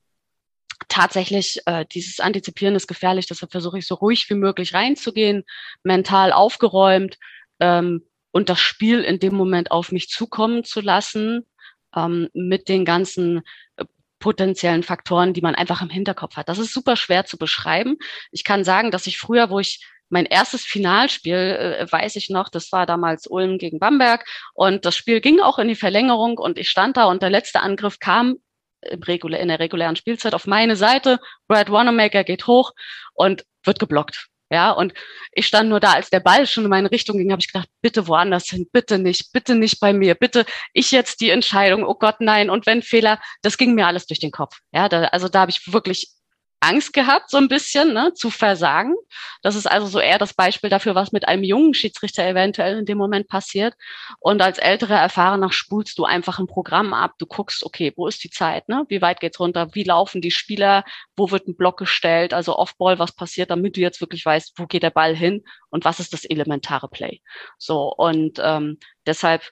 tatsächlich 0.89 1.61
äh, 1.67 1.85
dieses 1.93 2.21
Antizipieren 2.21 2.75
ist 2.75 2.87
gefährlich, 2.87 3.27
deshalb 3.27 3.53
versuche 3.53 3.79
ich 3.79 3.87
so 3.87 3.95
ruhig 3.97 4.29
wie 4.31 4.35
möglich 4.35 4.75
reinzugehen, 4.75 5.45
mental 5.83 6.33
aufgeräumt 6.33 7.19
ähm, 7.61 8.03
und 8.31 8.49
das 8.49 8.61
Spiel 8.61 9.03
in 9.03 9.19
dem 9.19 9.35
Moment 9.35 9.71
auf 9.71 9.93
mich 9.93 10.09
zukommen 10.09 10.65
zu 10.65 10.81
lassen 10.81 11.47
ähm, 11.95 12.29
mit 12.35 12.69
den 12.69 12.85
ganzen 12.85 13.43
äh, 13.77 13.85
potenziellen 14.19 14.83
Faktoren, 14.83 15.33
die 15.33 15.41
man 15.41 15.55
einfach 15.55 15.83
im 15.83 15.91
Hinterkopf 15.91 16.37
hat. 16.37 16.49
Das 16.49 16.59
ist 16.59 16.73
super 16.73 16.97
schwer 16.97 17.25
zu 17.27 17.37
beschreiben. 17.37 17.97
Ich 18.31 18.45
kann 18.45 18.65
sagen, 18.65 18.91
dass 18.91 19.07
ich 19.07 19.19
früher, 19.19 19.51
wo 19.51 19.59
ich 19.59 19.85
mein 20.09 20.27
erstes 20.27 20.65
Finalspiel, 20.65 21.35
äh, 21.35 21.91
weiß 21.91 22.17
ich 22.17 22.31
noch, 22.31 22.49
das 22.49 22.71
war 22.73 22.87
damals 22.87 23.27
Ulm 23.27 23.59
gegen 23.59 23.79
Bamberg 23.79 24.25
und 24.55 24.85
das 24.85 24.97
Spiel 24.97 25.21
ging 25.21 25.41
auch 25.41 25.59
in 25.59 25.69
die 25.69 25.75
Verlängerung 25.75 26.39
und 26.39 26.59
ich 26.59 26.69
stand 26.69 26.97
da 26.97 27.07
und 27.07 27.23
der 27.23 27.31
letzte 27.31 27.61
Angriff 27.61 27.99
kam 27.99 28.37
Regulär, 28.83 29.41
in 29.41 29.49
der 29.49 29.59
regulären 29.59 29.97
Spielzeit 29.97 30.35
auf 30.35 30.47
meine 30.47 30.77
Seite. 30.77 31.19
Brad 31.49 31.71
Wanamaker 31.71 32.25
geht 32.25 32.47
hoch 32.47 32.73
und 33.15 33.45
wird 33.65 33.79
geblockt. 33.79 34.29
Ja, 34.49 34.71
und 34.71 34.95
ich 35.33 35.49
stand 35.49 35.69
nur 35.69 35.81
da, 35.81 35.95
als 35.95 36.09
der 36.09 36.21
Ball 36.21 36.47
schon 36.47 36.63
in 36.65 36.71
meine 36.71 36.91
Richtung 36.93 37.19
ging, 37.19 37.33
habe 37.33 37.41
ich 37.41 37.53
gedacht, 37.53 37.69
bitte 37.83 38.07
woanders 38.07 38.49
hin, 38.49 38.69
bitte 38.71 38.97
nicht, 38.97 39.33
bitte 39.33 39.57
nicht 39.57 39.81
bei 39.81 39.93
mir, 39.93 40.15
bitte 40.15 40.47
ich 40.73 40.93
jetzt 40.93 41.21
die 41.21 41.31
Entscheidung, 41.31 41.85
oh 41.85 41.95
Gott, 41.95 42.17
nein, 42.21 42.49
und 42.49 42.65
wenn 42.65 42.83
Fehler, 42.83 43.21
das 43.43 43.59
ging 43.59 43.75
mir 43.75 43.89
alles 43.89 44.07
durch 44.07 44.21
den 44.21 44.31
Kopf. 44.31 44.61
Ja, 44.71 44.89
da, 44.89 45.07
also 45.07 45.29
da 45.29 45.41
habe 45.41 45.51
ich 45.51 45.73
wirklich 45.73 46.13
Angst 46.61 46.93
gehabt, 46.93 47.31
so 47.31 47.37
ein 47.37 47.49
bisschen, 47.49 47.93
ne, 47.93 48.15
zu 48.15 48.31
versagen. 48.31 48.95
Das 49.43 49.55
ist 49.57 49.67
also 49.67 49.87
so 49.87 50.01
eher 50.01 50.19
das 50.19 50.35
Beispiel 50.35 50.71
dafür, 50.71 50.95
was 50.95 51.13
mit 51.13 51.29
einem 51.29 51.45
jungen 51.45 51.75
Schiedsrichter 51.75 52.27
eventuell 52.27 52.79
in 52.79 52.87
dem 52.87 52.99
Moment 52.99 53.29
passiert. 53.29 53.75
Und 54.21 54.41
als 54.41 54.59
älterer 54.59 54.99
Erfahrener 54.99 55.53
spulst 55.53 55.99
du 55.99 56.05
einfach 56.05 56.39
ein 56.39 56.47
Programm 56.47 56.95
ab. 56.95 57.13
Du 57.19 57.27
guckst, 57.27 57.63
okay, 57.65 57.93
wo 57.97 58.07
ist 58.07 58.25
die 58.25 58.31
Zeit, 58.31 58.69
ne? 58.69 58.85
Wie 58.89 59.03
weit 59.03 59.21
geht's 59.21 59.39
runter? 59.39 59.69
Wie 59.75 59.85
laufen 59.85 60.21
die 60.23 60.31
Spieler? 60.31 60.85
Wo 61.17 61.31
wird 61.31 61.47
ein 61.47 61.57
Block 61.57 61.79
gestellt? 61.79 62.33
Also 62.33 62.57
Offball, 62.57 62.99
was 62.99 63.13
passiert, 63.13 63.51
damit 63.51 63.77
du 63.77 63.81
jetzt 63.81 64.01
wirklich 64.01 64.25
weißt, 64.25 64.55
wo 64.57 64.67
geht 64.67 64.83
der 64.83 64.91
Ball 64.91 65.15
hin 65.15 65.45
und 65.71 65.85
was 65.85 66.01
ist 66.01 66.13
das 66.13 66.25
elementare 66.25 66.89
Play? 66.89 67.21
So, 67.59 67.93
und 67.95 68.41
ähm, 68.43 68.79
deshalb 69.07 69.51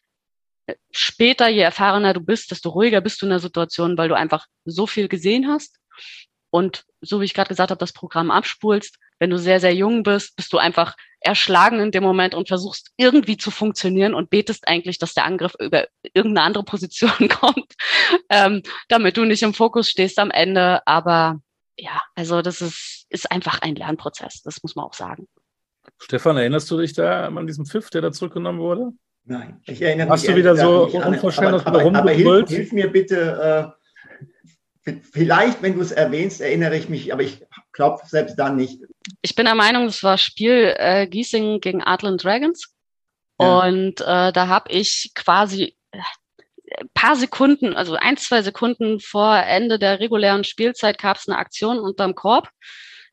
äh, 0.67 0.75
später, 0.91 1.49
je 1.49 1.61
erfahrener 1.61 2.15
du 2.15 2.21
bist, 2.21 2.51
desto 2.51 2.71
ruhiger 2.71 3.01
bist 3.03 3.21
du 3.21 3.27
in 3.27 3.31
der 3.31 3.41
Situation, 3.41 3.99
weil 3.99 4.09
du 4.09 4.17
einfach 4.17 4.47
so 4.65 4.87
viel 4.87 5.09
gesehen 5.09 5.49
hast 5.49 5.79
und 6.55 6.85
so 7.01 7.21
wie 7.21 7.25
ich 7.25 7.35
gerade 7.35 7.49
gesagt 7.49 7.73
habe, 7.73 7.81
das 7.81 7.93
Programm 7.93 8.31
abspulst. 8.31 9.01
Wenn 9.19 9.31
du 9.31 9.39
sehr, 9.39 9.59
sehr 9.59 9.75
jung 9.75 10.05
bist, 10.05 10.37
bist 10.37 10.53
du 10.53 10.59
einfach 10.59 10.95
erschlagen 11.19 11.81
in 11.81 11.91
dem 11.91 12.05
Moment 12.05 12.33
und 12.33 12.47
versuchst 12.47 12.93
irgendwie 12.97 13.37
zu 13.37 13.51
funktionieren 13.51 14.15
und 14.15 14.31
betest 14.31 14.69
eigentlich, 14.69 14.99
dass 15.01 15.15
der 15.15 15.25
Angriff 15.25 15.57
über 15.59 15.89
irgendeine 16.13 16.47
andere 16.47 16.63
Position 16.63 17.29
kommt, 17.29 17.75
ähm, 18.31 18.63
damit 18.89 19.17
du 19.17 19.25
nicht 19.25 19.43
im 19.43 19.53
Fokus 19.53 19.89
stehst 19.89 20.17
am 20.21 20.31
Ende. 20.31 20.87
Aber 20.87 21.41
ja, 21.77 22.01
also 22.15 22.41
das 22.41 22.63
ist, 22.63 23.07
ist 23.09 23.33
einfach 23.33 23.61
ein 23.61 23.75
Lernprozess, 23.75 24.43
das 24.43 24.63
muss 24.63 24.77
man 24.77 24.85
auch 24.85 24.95
sagen. 24.95 25.27
Stefan, 25.99 26.37
erinnerst 26.37 26.71
du 26.71 26.79
dich 26.79 26.93
da 26.93 27.27
an 27.27 27.49
diesen 27.49 27.67
Pfiff, 27.67 27.91
der 27.91 28.01
da 28.01 28.13
zurückgenommen 28.13 28.61
wurde? 28.61 28.93
Nein, 29.25 29.61
ich 29.67 29.83
erinnere 29.83 30.09
Hast 30.09 30.23
mich. 30.23 30.29
Hast 30.29 30.37
du 30.37 30.39
wieder 30.39 30.57
so 30.57 30.87
aber, 31.65 31.97
aber 31.97 32.11
hilf, 32.13 32.49
hilf, 32.49 32.71
mir 32.71 32.93
bitte, 32.93 33.73
äh, 33.77 33.84
Vielleicht, 35.13 35.63
wenn 35.63 35.75
du 35.75 35.81
es 35.81 35.93
erwähnst, 35.93 36.41
erinnere 36.41 36.77
ich 36.77 36.89
mich, 36.91 37.13
aber 37.13 37.23
ich 37.23 37.43
glaube 37.73 38.03
selbst 38.07 38.37
dann 38.37 38.57
nicht. 38.57 38.81
Ich 39.23 39.35
bin 39.35 39.47
der 39.47 39.55
Meinung, 39.55 39.87
das 39.87 40.03
war 40.03 40.19
Spiel 40.19 40.75
äh, 40.77 41.07
Giesing 41.07 41.61
gegen 41.61 41.83
Adland 41.83 42.23
Dragons. 42.23 42.75
Ja. 43.41 43.61
Und 43.61 44.01
äh, 44.03 44.33
da 44.33 44.49
habe 44.49 44.71
ich 44.71 45.13
quasi 45.15 45.75
ein 45.91 46.01
äh, 46.67 46.85
paar 46.93 47.17
Sekunden, 47.17 47.75
also 47.75 47.95
ein, 47.95 48.17
zwei 48.17 48.43
Sekunden 48.43 49.01
vor 49.01 49.37
Ende 49.37 49.79
der 49.79 50.01
regulären 50.01 50.45
Spielzeit 50.45 50.99
gab 50.99 51.17
es 51.17 51.29
eine 51.29 51.39
Aktion 51.39 51.79
unterm 51.79 52.15
Korb. 52.15 52.51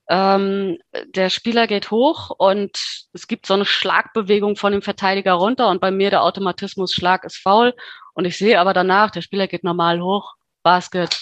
Ähm, 0.10 0.78
der 1.06 1.30
Spieler 1.30 1.68
geht 1.68 1.90
hoch 1.90 2.32
und 2.38 2.78
es 3.14 3.28
gibt 3.28 3.46
so 3.46 3.54
eine 3.54 3.66
Schlagbewegung 3.66 4.58
von 4.58 4.74
dem 4.74 4.82
Verteidiger 4.82 5.34
runter 5.34 5.70
und 5.70 5.80
bei 5.80 5.92
mir 5.92 6.10
der 6.10 6.24
Automatismus 6.24 6.94
Schlag 6.94 7.24
ist 7.24 7.38
faul 7.38 7.74
und 8.14 8.26
ich 8.26 8.38
sehe 8.38 8.60
aber 8.60 8.74
danach, 8.74 9.12
der 9.12 9.22
Spieler 9.22 9.48
geht 9.48 9.64
normal 9.64 10.02
hoch, 10.02 10.34
Basket, 10.64 11.18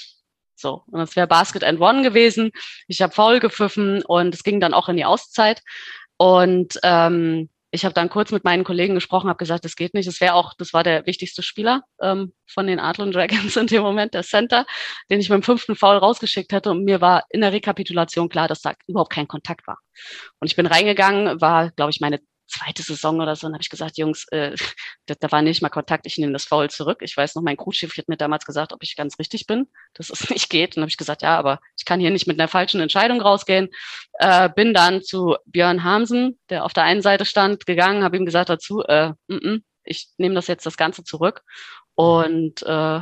so, 0.59 0.83
und 0.87 0.99
das 0.99 1.15
wäre 1.15 1.27
Basket 1.27 1.63
and 1.63 1.79
One 1.79 2.01
gewesen. 2.01 2.51
Ich 2.87 3.01
habe 3.01 3.13
faul 3.13 3.39
gepfiffen 3.39 4.03
und 4.03 4.33
es 4.33 4.43
ging 4.43 4.59
dann 4.59 4.73
auch 4.73 4.89
in 4.89 4.97
die 4.97 5.05
Auszeit. 5.05 5.61
Und 6.17 6.79
ähm, 6.83 7.49
ich 7.71 7.85
habe 7.85 7.93
dann 7.93 8.09
kurz 8.09 8.31
mit 8.31 8.43
meinen 8.43 8.63
Kollegen 8.63 8.95
gesprochen, 8.95 9.29
habe 9.29 9.37
gesagt, 9.37 9.63
das 9.63 9.75
geht 9.75 9.93
nicht. 9.93 10.07
Das 10.07 10.19
wäre 10.21 10.33
auch, 10.33 10.53
das 10.57 10.73
war 10.73 10.83
der 10.83 11.05
wichtigste 11.05 11.43
Spieler 11.43 11.83
ähm, 12.01 12.33
von 12.47 12.65
den 12.65 12.79
Adlon 12.79 13.11
Dragons 13.11 13.55
in 13.57 13.67
dem 13.67 13.83
Moment, 13.83 14.13
der 14.13 14.23
Center, 14.23 14.65
den 15.09 15.19
ich 15.19 15.29
mit 15.29 15.37
dem 15.37 15.43
fünften 15.43 15.75
Foul 15.75 15.97
rausgeschickt 15.97 16.51
hätte. 16.51 16.71
Und 16.71 16.83
mir 16.83 16.99
war 16.99 17.25
in 17.29 17.41
der 17.41 17.51
Rekapitulation 17.51 18.29
klar, 18.29 18.47
dass 18.47 18.61
da 18.61 18.73
überhaupt 18.87 19.13
kein 19.13 19.27
Kontakt 19.27 19.67
war. 19.67 19.77
Und 20.39 20.47
ich 20.47 20.55
bin 20.55 20.65
reingegangen, 20.65 21.39
war, 21.41 21.71
glaube 21.71 21.91
ich, 21.91 22.01
meine 22.01 22.19
zweite 22.49 22.83
Saison 22.83 23.19
oder 23.19 23.35
so, 23.35 23.47
und 23.47 23.53
habe 23.53 23.61
ich 23.61 23.69
gesagt, 23.69 23.97
Jungs, 23.97 24.25
äh, 24.31 24.55
da, 25.05 25.15
da 25.19 25.31
war 25.31 25.41
nicht 25.41 25.61
mal 25.61 25.69
Kontakt, 25.69 26.05
ich 26.05 26.17
nehme 26.17 26.33
das 26.33 26.45
Foul 26.45 26.69
zurück. 26.69 26.99
Ich 27.01 27.15
weiß 27.15 27.35
noch, 27.35 27.43
mein 27.43 27.57
Crewschiff 27.57 27.97
hat 27.97 28.09
mir 28.09 28.17
damals 28.17 28.45
gesagt, 28.45 28.73
ob 28.73 28.83
ich 28.83 28.95
ganz 28.95 29.19
richtig 29.19 29.47
bin, 29.47 29.67
dass 29.93 30.09
es 30.09 30.29
nicht 30.29 30.49
geht. 30.49 30.71
Und 30.71 30.77
dann 30.77 30.83
habe 30.83 30.89
ich 30.89 30.97
gesagt, 30.97 31.21
ja, 31.21 31.37
aber 31.37 31.59
ich 31.77 31.85
kann 31.85 31.99
hier 31.99 32.11
nicht 32.11 32.27
mit 32.27 32.39
einer 32.39 32.47
falschen 32.47 32.81
Entscheidung 32.81 33.21
rausgehen. 33.21 33.69
Äh, 34.13 34.49
bin 34.49 34.73
dann 34.73 35.01
zu 35.01 35.35
Björn 35.45 35.83
Hamsen, 35.83 36.39
der 36.49 36.65
auf 36.65 36.73
der 36.73 36.83
einen 36.83 37.01
Seite 37.01 37.25
stand, 37.25 37.65
gegangen, 37.65 38.03
habe 38.03 38.17
ihm 38.17 38.25
gesagt 38.25 38.49
dazu, 38.49 38.83
äh, 38.83 39.13
m 39.27 39.39
-m, 39.39 39.61
ich 39.83 40.09
nehme 40.17 40.35
das 40.35 40.47
jetzt 40.47 40.65
das 40.65 40.77
Ganze 40.77 41.03
zurück. 41.03 41.41
Und 41.95 42.63
äh, 42.63 43.01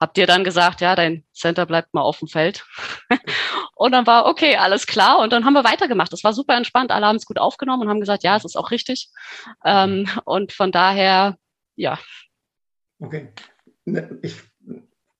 habt 0.00 0.16
ihr 0.16 0.26
dann 0.26 0.44
gesagt, 0.44 0.80
ja, 0.80 0.96
dein 0.96 1.24
Center 1.34 1.66
bleibt 1.66 1.92
mal 1.92 2.00
auf 2.00 2.18
dem 2.18 2.28
Feld. 2.28 2.64
und 3.74 3.92
dann 3.92 4.06
war, 4.06 4.26
okay, 4.26 4.56
alles 4.56 4.86
klar. 4.86 5.18
Und 5.18 5.32
dann 5.32 5.44
haben 5.44 5.52
wir 5.52 5.64
weitergemacht. 5.64 6.12
Das 6.12 6.24
war 6.24 6.32
super 6.32 6.56
entspannt. 6.56 6.90
Alle 6.90 7.06
haben 7.06 7.16
es 7.16 7.26
gut 7.26 7.38
aufgenommen 7.38 7.82
und 7.82 7.88
haben 7.88 8.00
gesagt, 8.00 8.22
ja, 8.22 8.36
es 8.36 8.44
ist 8.44 8.56
auch 8.56 8.70
richtig. 8.70 9.10
Ähm, 9.64 10.08
und 10.24 10.52
von 10.52 10.72
daher, 10.72 11.36
ja. 11.76 11.98
Okay. 12.98 13.28
Ne, 13.84 14.18
ich 14.22 14.36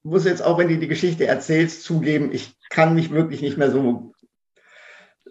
muss 0.02 0.24
jetzt 0.24 0.42
auch, 0.42 0.56
wenn 0.56 0.68
du 0.68 0.78
die 0.78 0.88
Geschichte 0.88 1.26
erzählst, 1.26 1.82
zugeben, 1.82 2.32
ich 2.32 2.54
kann 2.70 2.94
mich 2.94 3.10
wirklich 3.10 3.42
nicht 3.42 3.58
mehr 3.58 3.70
so. 3.70 4.14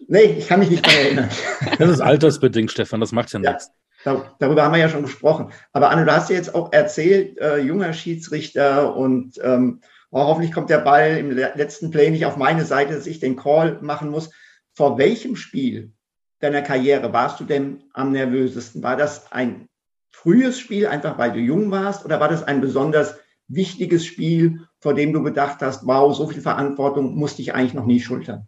Nee, 0.07 0.35
ich 0.37 0.47
kann 0.47 0.59
mich 0.59 0.69
nicht 0.69 0.85
mehr 0.85 1.01
erinnern. 1.01 1.29
Das 1.77 1.89
ist 1.89 2.01
altersbedingt, 2.01 2.71
Stefan, 2.71 2.99
das 2.99 3.11
macht 3.11 3.33
ja, 3.33 3.39
ja. 3.39 3.51
nichts. 3.51 3.71
Darüber 4.03 4.63
haben 4.63 4.73
wir 4.73 4.79
ja 4.79 4.89
schon 4.89 5.03
gesprochen. 5.03 5.51
Aber 5.73 5.89
Anne, 5.89 6.05
du 6.05 6.13
hast 6.13 6.29
ja 6.29 6.35
jetzt 6.35 6.55
auch 6.55 6.71
erzählt, 6.71 7.37
äh, 7.39 7.57
junger 7.59 7.93
Schiedsrichter 7.93 8.95
und 8.95 9.39
ähm, 9.43 9.81
oh, 10.11 10.23
hoffentlich 10.23 10.53
kommt 10.53 10.69
der 10.69 10.79
Ball 10.79 11.17
im 11.17 11.31
letzten 11.31 11.91
Play 11.91 12.09
nicht 12.09 12.25
auf 12.25 12.37
meine 12.37 12.65
Seite, 12.65 12.93
dass 12.93 13.07
ich 13.07 13.19
den 13.19 13.35
Call 13.35 13.79
machen 13.81 14.09
muss. 14.09 14.31
Vor 14.73 14.97
welchem 14.97 15.35
Spiel 15.35 15.91
deiner 16.39 16.61
Karriere 16.61 17.11
warst 17.11 17.39
du 17.39 17.43
denn 17.43 17.83
am 17.93 18.11
nervösesten? 18.11 18.81
War 18.83 18.95
das 18.95 19.31
ein 19.31 19.67
frühes 20.11 20.59
Spiel, 20.59 20.87
einfach 20.87 21.17
weil 21.17 21.33
du 21.33 21.39
jung 21.39 21.71
warst, 21.71 22.05
oder 22.05 22.19
war 22.19 22.29
das 22.29 22.43
ein 22.43 22.61
besonders 22.61 23.15
wichtiges 23.47 24.05
Spiel, 24.05 24.67
vor 24.79 24.93
dem 24.93 25.11
du 25.11 25.23
gedacht 25.23 25.61
hast, 25.61 25.85
wow, 25.85 26.15
so 26.15 26.27
viel 26.27 26.41
Verantwortung 26.41 27.15
musste 27.15 27.41
ich 27.41 27.53
eigentlich 27.53 27.73
noch 27.73 27.85
nie 27.85 27.99
schultern? 27.99 28.47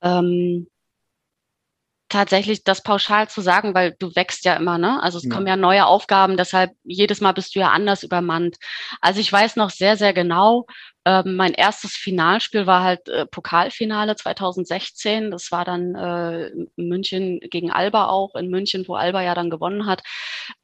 Ähm, 0.00 0.68
tatsächlich 2.08 2.64
das 2.64 2.82
pauschal 2.82 3.28
zu 3.28 3.40
sagen, 3.40 3.74
weil 3.74 3.94
du 3.98 4.14
wächst 4.14 4.44
ja 4.44 4.54
immer, 4.54 4.78
ne? 4.78 5.02
Also 5.02 5.18
es 5.18 5.24
ja. 5.24 5.30
kommen 5.30 5.46
ja 5.46 5.56
neue 5.56 5.86
Aufgaben, 5.86 6.36
deshalb 6.36 6.72
jedes 6.84 7.20
Mal 7.20 7.32
bist 7.32 7.54
du 7.54 7.60
ja 7.60 7.68
anders 7.70 8.02
übermannt. 8.02 8.56
Also 9.00 9.20
ich 9.20 9.32
weiß 9.32 9.56
noch 9.56 9.70
sehr, 9.70 9.96
sehr 9.96 10.12
genau, 10.12 10.66
äh, 11.08 11.22
mein 11.24 11.54
erstes 11.54 11.92
Finalspiel 11.92 12.66
war 12.66 12.82
halt 12.82 13.08
äh, 13.08 13.24
Pokalfinale 13.24 14.14
2016. 14.14 15.30
Das 15.30 15.50
war 15.50 15.64
dann 15.64 15.94
äh, 15.94 16.50
München 16.76 17.40
gegen 17.50 17.70
Alba 17.70 18.08
auch, 18.08 18.34
in 18.34 18.50
München, 18.50 18.86
wo 18.86 18.94
Alba 18.94 19.22
ja 19.22 19.34
dann 19.34 19.48
gewonnen 19.48 19.86
hat. 19.86 20.02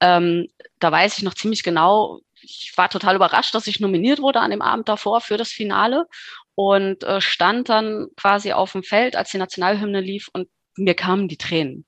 Ähm, 0.00 0.48
da 0.80 0.92
weiß 0.92 1.16
ich 1.16 1.24
noch 1.24 1.34
ziemlich 1.34 1.62
genau, 1.62 2.20
ich 2.42 2.74
war 2.76 2.90
total 2.90 3.16
überrascht, 3.16 3.54
dass 3.54 3.66
ich 3.66 3.80
nominiert 3.80 4.20
wurde 4.20 4.40
an 4.40 4.50
dem 4.50 4.60
Abend 4.60 4.88
davor 4.88 5.22
für 5.22 5.38
das 5.38 5.50
Finale 5.50 6.06
und 6.54 7.02
äh, 7.04 7.22
stand 7.22 7.70
dann 7.70 8.08
quasi 8.16 8.52
auf 8.52 8.72
dem 8.72 8.82
Feld, 8.82 9.16
als 9.16 9.30
die 9.30 9.38
Nationalhymne 9.38 10.00
lief 10.00 10.28
und 10.32 10.48
mir 10.76 10.94
kamen 10.94 11.28
die 11.28 11.36
Tränen. 11.36 11.84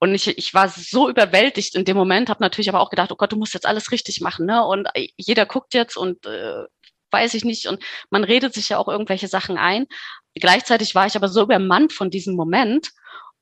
Und 0.00 0.14
ich, 0.14 0.28
ich 0.28 0.54
war 0.54 0.68
so 0.68 1.08
überwältigt 1.08 1.74
in 1.74 1.84
dem 1.84 1.96
Moment, 1.96 2.28
habe 2.28 2.42
natürlich 2.42 2.68
aber 2.68 2.80
auch 2.80 2.90
gedacht, 2.90 3.10
oh 3.10 3.16
Gott, 3.16 3.32
du 3.32 3.36
musst 3.36 3.54
jetzt 3.54 3.66
alles 3.66 3.90
richtig 3.90 4.20
machen, 4.20 4.46
ne? 4.46 4.64
Und 4.64 4.88
jeder 5.16 5.44
guckt 5.44 5.74
jetzt 5.74 5.96
und 5.96 6.24
äh, 6.24 6.64
weiß 7.10 7.34
ich 7.34 7.44
nicht. 7.44 7.66
Und 7.66 7.82
man 8.10 8.24
redet 8.24 8.54
sich 8.54 8.68
ja 8.68 8.78
auch 8.78 8.88
irgendwelche 8.88 9.28
Sachen 9.28 9.58
ein. 9.58 9.86
Gleichzeitig 10.34 10.94
war 10.94 11.06
ich 11.06 11.16
aber 11.16 11.28
so 11.28 11.42
übermannt 11.42 11.92
von 11.92 12.10
diesem 12.10 12.36
Moment. 12.36 12.90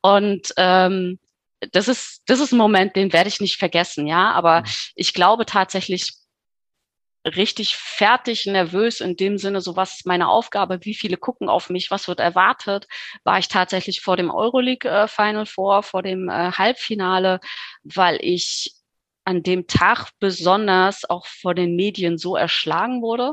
Und 0.01 0.53
ähm, 0.57 1.19
das 1.73 1.89
ist, 1.89 2.23
das 2.27 2.41
ist 2.41 2.53
ein 2.53 2.59
Moment, 2.59 2.97
den 2.97 3.13
werde 3.13 3.29
ich 3.29 3.41
nicht 3.41 3.59
vergessen, 3.59 4.07
ja. 4.07 4.33
Aber 4.33 4.61
mhm. 4.61 4.67
ich 4.95 5.13
glaube 5.13 5.47
tatsächlich, 5.47 6.15
richtig 7.27 7.77
fertig, 7.77 8.47
nervös 8.47 9.01
in 9.01 9.17
dem 9.17 9.39
Sinne, 9.39 9.61
so 9.61 9.77
was 9.77 9.97
ist 9.97 10.07
meine 10.07 10.29
Aufgabe, 10.29 10.79
wie 10.83 10.95
viele 10.95 11.17
gucken 11.17 11.49
auf 11.49 11.71
mich, 11.71 11.91
was 11.91 12.09
wird 12.09 12.21
erwartet, 12.21 12.87
war 13.25 13.39
ich 13.39 13.49
tatsächlich 13.49 14.01
vor 14.01 14.17
dem 14.17 14.31
Euroleague 14.31 14.89
äh, 14.91 15.09
Final 15.09 15.47
Four, 15.47 15.83
vor 15.83 16.03
dem 16.03 16.29
äh, 16.29 16.53
Halbfinale, 16.53 17.41
weil 17.85 18.19
ich 18.21 18.73
an 19.27 19.43
dem 19.43 19.67
Tag 19.67 20.11
besonders 20.21 21.09
auch 21.11 21.27
vor 21.27 21.53
den 21.53 21.75
Medien 21.75 22.17
so 22.17 22.37
erschlagen 22.37 23.03
wurde, 23.03 23.33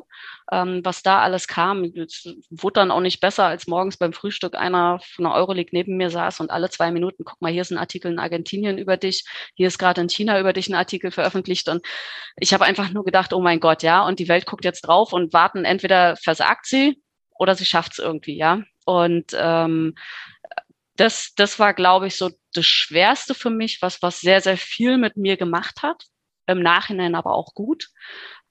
ähm, 0.51 0.81
was 0.83 1.03
da 1.03 1.21
alles 1.21 1.47
kam. 1.47 1.83
Es 1.83 2.27
wurde 2.49 2.73
dann 2.73 2.89
auch 2.89 2.99
nicht 2.99 3.19
besser, 3.19 3.45
als 3.45 3.67
morgens 3.67 3.97
beim 3.97 4.11
Frühstück 4.11 4.55
einer 4.55 4.99
von 4.99 5.25
der 5.25 5.35
Euroleague 5.35 5.69
neben 5.71 5.95
mir 5.95 6.09
saß 6.09 6.39
und 6.39 6.49
alle 6.49 6.71
zwei 6.71 6.91
Minuten, 6.91 7.23
guck 7.23 7.39
mal, 7.41 7.51
hier 7.51 7.61
ist 7.61 7.71
ein 7.71 7.77
Artikel 7.77 8.11
in 8.11 8.17
Argentinien 8.17 8.79
über 8.79 8.97
dich, 8.97 9.23
hier 9.53 9.67
ist 9.67 9.77
gerade 9.77 10.01
in 10.01 10.09
China 10.09 10.39
über 10.39 10.51
dich 10.51 10.67
ein 10.67 10.73
Artikel 10.73 11.11
veröffentlicht 11.11 11.69
und 11.69 11.85
ich 12.37 12.55
habe 12.55 12.65
einfach 12.65 12.89
nur 12.89 13.05
gedacht, 13.05 13.31
oh 13.31 13.41
mein 13.41 13.59
Gott, 13.59 13.83
ja, 13.83 14.03
und 14.03 14.17
die 14.17 14.27
Welt 14.27 14.47
guckt 14.47 14.65
jetzt 14.65 14.81
drauf 14.81 15.13
und 15.13 15.31
warten, 15.31 15.63
entweder 15.63 16.15
versagt 16.15 16.65
sie 16.65 17.03
oder 17.37 17.53
sie 17.53 17.65
schafft 17.65 17.93
es 17.93 17.99
irgendwie, 17.99 18.35
ja. 18.35 18.63
Und 18.85 19.27
ähm, 19.35 19.93
das, 20.95 21.33
das 21.35 21.59
war, 21.59 21.73
glaube 21.73 22.07
ich, 22.07 22.15
so 22.15 22.29
das 22.53 22.65
Schwerste 22.65 23.33
für 23.33 23.49
mich, 23.49 23.81
was, 23.81 24.01
was 24.01 24.19
sehr, 24.19 24.41
sehr 24.41 24.57
viel 24.57 24.97
mit 24.97 25.17
mir 25.17 25.37
gemacht 25.37 25.81
hat. 25.81 26.05
Im 26.45 26.61
Nachhinein 26.61 27.15
aber 27.15 27.33
auch 27.33 27.53
gut. 27.53 27.89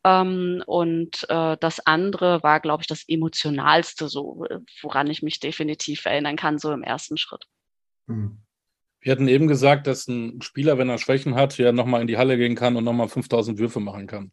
Ähm, 0.05 0.62
und 0.66 1.24
äh, 1.28 1.57
das 1.61 1.87
andere 1.87 2.42
war, 2.42 2.61
glaube 2.61 2.83
ich, 2.83 2.88
das 2.88 3.05
Emotionalste, 3.07 4.09
so, 4.09 4.44
woran 4.83 5.09
ich 5.09 5.22
mich 5.22 5.38
definitiv 5.38 6.05
erinnern 6.07 6.37
kann, 6.37 6.59
so 6.59 6.72
im 6.72 6.83
ersten 6.83 7.16
Schritt. 7.16 7.44
Mhm. 8.07 8.38
Wir 9.00 9.12
hatten 9.12 9.28
eben 9.28 9.48
gesagt, 9.48 9.87
dass 9.87 10.07
ein 10.07 10.40
Spieler, 10.42 10.78
wenn 10.78 10.88
er 10.88 10.98
Schwächen 10.98 11.35
hat, 11.35 11.59
ja 11.59 11.72
nochmal 11.72 12.00
in 12.00 12.07
die 12.07 12.18
Halle 12.18 12.37
gehen 12.37 12.55
kann 12.55 12.76
und 12.76 12.85
nochmal 12.85 13.09
5000 13.09 13.59
Würfe 13.59 13.81
machen 13.81 14.07
kann. 14.07 14.33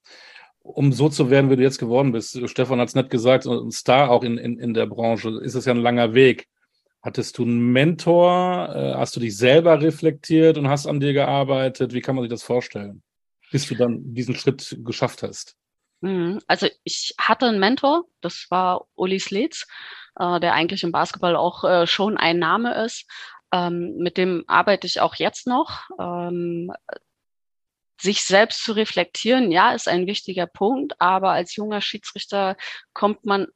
Um 0.59 0.91
so 0.91 1.09
zu 1.09 1.31
werden, 1.31 1.49
wie 1.49 1.55
du 1.55 1.63
jetzt 1.63 1.79
geworden 1.79 2.11
bist, 2.11 2.39
Stefan 2.47 2.79
hat 2.79 2.89
es 2.89 2.95
nicht 2.95 3.09
gesagt, 3.09 3.47
ein 3.47 3.71
Star 3.71 4.11
auch 4.11 4.23
in, 4.23 4.37
in, 4.37 4.59
in 4.59 4.73
der 4.75 4.85
Branche, 4.85 5.39
ist 5.41 5.55
es 5.55 5.65
ja 5.65 5.73
ein 5.73 5.81
langer 5.81 6.13
Weg. 6.13 6.47
Hattest 7.01 7.37
du 7.37 7.43
einen 7.43 7.71
Mentor? 7.71 8.75
Äh, 8.75 8.93
hast 8.95 9.15
du 9.15 9.19
dich 9.19 9.37
selber 9.37 9.81
reflektiert 9.81 10.57
und 10.57 10.67
hast 10.67 10.85
an 10.85 10.99
dir 10.99 11.13
gearbeitet? 11.13 11.93
Wie 11.93 12.01
kann 12.01 12.15
man 12.15 12.23
sich 12.23 12.31
das 12.31 12.43
vorstellen, 12.43 13.03
bis 13.51 13.67
du 13.67 13.75
dann 13.75 14.13
diesen 14.13 14.35
Schritt 14.35 14.77
geschafft 14.83 15.23
hast? 15.23 15.55
Mhm. 16.01 16.39
Also 16.47 16.67
ich 16.83 17.13
hatte 17.19 17.45
einen 17.45 17.59
Mentor, 17.59 18.05
das 18.21 18.47
war 18.49 18.87
Uli 18.95 19.19
Slitz, 19.19 19.65
äh, 20.17 20.39
der 20.39 20.53
eigentlich 20.53 20.83
im 20.83 20.91
Basketball 20.91 21.35
auch 21.35 21.63
äh, 21.63 21.87
schon 21.87 22.17
ein 22.17 22.39
Name 22.39 22.83
ist. 22.85 23.05
Ähm, 23.51 23.95
mit 23.97 24.17
dem 24.17 24.43
arbeite 24.47 24.85
ich 24.85 24.99
auch 24.99 25.15
jetzt 25.15 25.47
noch. 25.47 25.89
Ähm, 25.99 26.71
sich 28.01 28.23
selbst 28.23 28.63
zu 28.63 28.73
reflektieren, 28.73 29.51
ja, 29.51 29.73
ist 29.73 29.87
ein 29.87 30.07
wichtiger 30.07 30.47
Punkt, 30.47 30.93
aber 30.99 31.31
als 31.31 31.55
junger 31.55 31.81
Schiedsrichter 31.81 32.55
kommt 32.93 33.25
man 33.25 33.47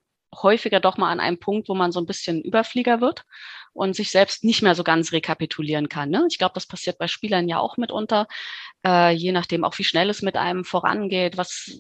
häufiger 0.42 0.80
doch 0.80 0.98
mal 0.98 1.12
an 1.12 1.20
einem 1.20 1.40
Punkt, 1.40 1.70
wo 1.70 1.76
man 1.76 1.92
so 1.92 2.00
ein 2.00 2.06
bisschen 2.06 2.42
Überflieger 2.42 3.02
wird 3.02 3.26
und 3.74 3.96
sich 3.96 4.12
selbst 4.12 4.44
nicht 4.44 4.62
mehr 4.62 4.76
so 4.76 4.84
ganz 4.84 5.12
rekapitulieren 5.12 5.90
kann. 5.90 6.10
Ne? 6.10 6.26
Ich 6.30 6.38
glaube, 6.38 6.54
das 6.54 6.66
passiert 6.66 6.98
bei 6.98 7.08
Spielern 7.08 7.48
ja 7.48 7.60
auch 7.60 7.78
mitunter, 7.78 8.28
äh, 8.86 9.12
je 9.12 9.32
nachdem 9.32 9.64
auch, 9.64 9.78
wie 9.78 9.84
schnell 9.84 10.10
es 10.10 10.22
mit 10.22 10.36
einem 10.36 10.66
vorangeht, 10.66 11.38
was, 11.38 11.72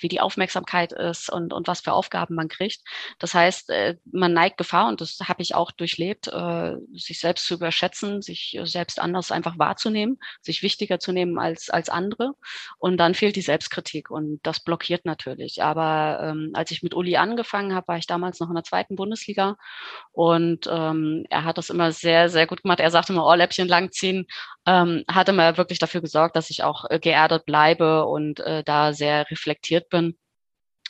wie 0.00 0.08
die 0.08 0.20
Aufmerksamkeit 0.20 0.92
ist 0.92 1.30
und, 1.30 1.52
und 1.52 1.66
was 1.66 1.80
für 1.80 1.92
Aufgaben 1.92 2.34
man 2.34 2.48
kriegt. 2.48 2.80
Das 3.18 3.34
heißt, 3.34 3.70
äh, 3.70 3.96
man 4.10 4.32
neigt 4.32 4.58
Gefahr, 4.58 4.88
und 4.88 5.00
das 5.00 5.18
habe 5.24 5.42
ich 5.42 5.54
auch 5.54 5.72
durchlebt, 5.72 6.28
äh, 6.28 6.76
sich 6.94 7.20
selbst 7.20 7.46
zu 7.46 7.54
überschätzen, 7.54 8.22
sich 8.22 8.58
selbst 8.64 9.00
anders 9.00 9.32
einfach 9.32 9.58
wahrzunehmen, 9.58 10.18
sich 10.40 10.62
wichtiger 10.62 10.98
zu 11.00 11.12
nehmen 11.12 11.38
als, 11.38 11.70
als 11.70 11.88
andere. 11.88 12.32
Und 12.78 12.98
dann 12.98 13.14
fehlt 13.14 13.36
die 13.36 13.42
Selbstkritik 13.42 14.10
und 14.10 14.40
das 14.42 14.60
blockiert 14.60 15.04
natürlich. 15.04 15.62
Aber 15.62 16.20
ähm, 16.22 16.50
als 16.54 16.70
ich 16.70 16.82
mit 16.82 16.94
Uli 16.94 17.16
angefangen 17.16 17.74
habe, 17.74 17.88
war 17.88 17.98
ich 17.98 18.06
damals 18.06 18.40
noch 18.40 18.48
in 18.48 18.54
der 18.54 18.64
zweiten 18.64 18.96
Bundesliga 18.96 19.56
und 20.12 20.68
ähm, 20.70 21.24
er 21.30 21.44
hat 21.44 21.58
das 21.58 21.70
immer 21.70 21.92
sehr, 21.92 22.28
sehr 22.28 22.46
gut 22.46 22.62
gemacht. 22.62 22.80
Er 22.80 22.90
sagte 22.90 23.12
immer 23.12 23.24
Ohrläppchen 23.24 23.68
langziehen, 23.68 24.26
ähm, 24.66 25.04
hat 25.08 25.28
immer 25.28 25.56
wirklich 25.56 25.78
dafür 25.78 26.00
gesorgt, 26.00 26.27
dass 26.32 26.50
ich 26.50 26.62
auch 26.62 26.84
äh, 26.90 26.98
geerdet 26.98 27.44
bleibe 27.46 28.06
und 28.06 28.40
äh, 28.40 28.62
da 28.64 28.92
sehr 28.92 29.30
reflektiert 29.30 29.88
bin 29.90 30.16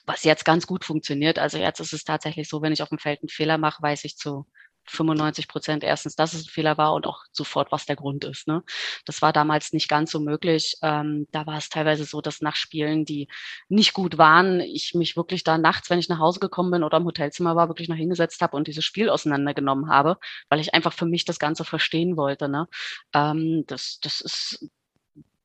was 0.08 0.24
jetzt 0.24 0.46
ganz 0.46 0.66
gut 0.66 0.86
funktioniert. 0.86 1.38
Also 1.38 1.58
jetzt 1.58 1.80
ist 1.80 1.92
es 1.92 2.02
tatsächlich 2.02 2.48
so, 2.48 2.62
wenn 2.62 2.72
ich 2.72 2.82
auf 2.82 2.88
dem 2.88 2.98
Feld 2.98 3.20
einen 3.20 3.28
Fehler 3.28 3.58
mache, 3.58 3.82
weiß 3.82 4.04
ich 4.04 4.16
zu 4.16 4.46
95 4.90 5.48
Prozent 5.48 5.84
erstens, 5.84 6.16
dass 6.16 6.34
es 6.34 6.46
ein 6.46 6.50
Fehler 6.50 6.78
war 6.78 6.94
und 6.94 7.06
auch 7.06 7.24
sofort, 7.30 7.72
was 7.72 7.86
der 7.86 7.96
Grund 7.96 8.24
ist. 8.24 8.48
Ne? 8.48 8.62
Das 9.04 9.22
war 9.22 9.32
damals 9.32 9.72
nicht 9.72 9.88
ganz 9.88 10.10
so 10.10 10.20
möglich. 10.20 10.76
Ähm, 10.82 11.26
da 11.30 11.46
war 11.46 11.58
es 11.58 11.68
teilweise 11.68 12.04
so, 12.04 12.20
dass 12.20 12.40
nach 12.40 12.56
Spielen, 12.56 13.04
die 13.04 13.28
nicht 13.68 13.92
gut 13.92 14.18
waren, 14.18 14.60
ich 14.60 14.94
mich 14.94 15.16
wirklich 15.16 15.44
da 15.44 15.58
nachts, 15.58 15.90
wenn 15.90 15.98
ich 15.98 16.08
nach 16.08 16.18
Hause 16.18 16.40
gekommen 16.40 16.70
bin 16.70 16.84
oder 16.84 16.98
im 16.98 17.04
Hotelzimmer 17.04 17.56
war, 17.56 17.68
wirklich 17.68 17.88
noch 17.88 17.96
hingesetzt 17.96 18.40
habe 18.40 18.56
und 18.56 18.66
dieses 18.66 18.84
Spiel 18.84 19.10
auseinandergenommen 19.10 19.90
habe, 19.90 20.18
weil 20.48 20.60
ich 20.60 20.74
einfach 20.74 20.92
für 20.92 21.06
mich 21.06 21.24
das 21.24 21.38
Ganze 21.38 21.64
verstehen 21.64 22.16
wollte. 22.16 22.48
Ne? 22.48 22.68
Ähm, 23.14 23.64
das, 23.66 24.00
das 24.00 24.20
ist 24.20 24.68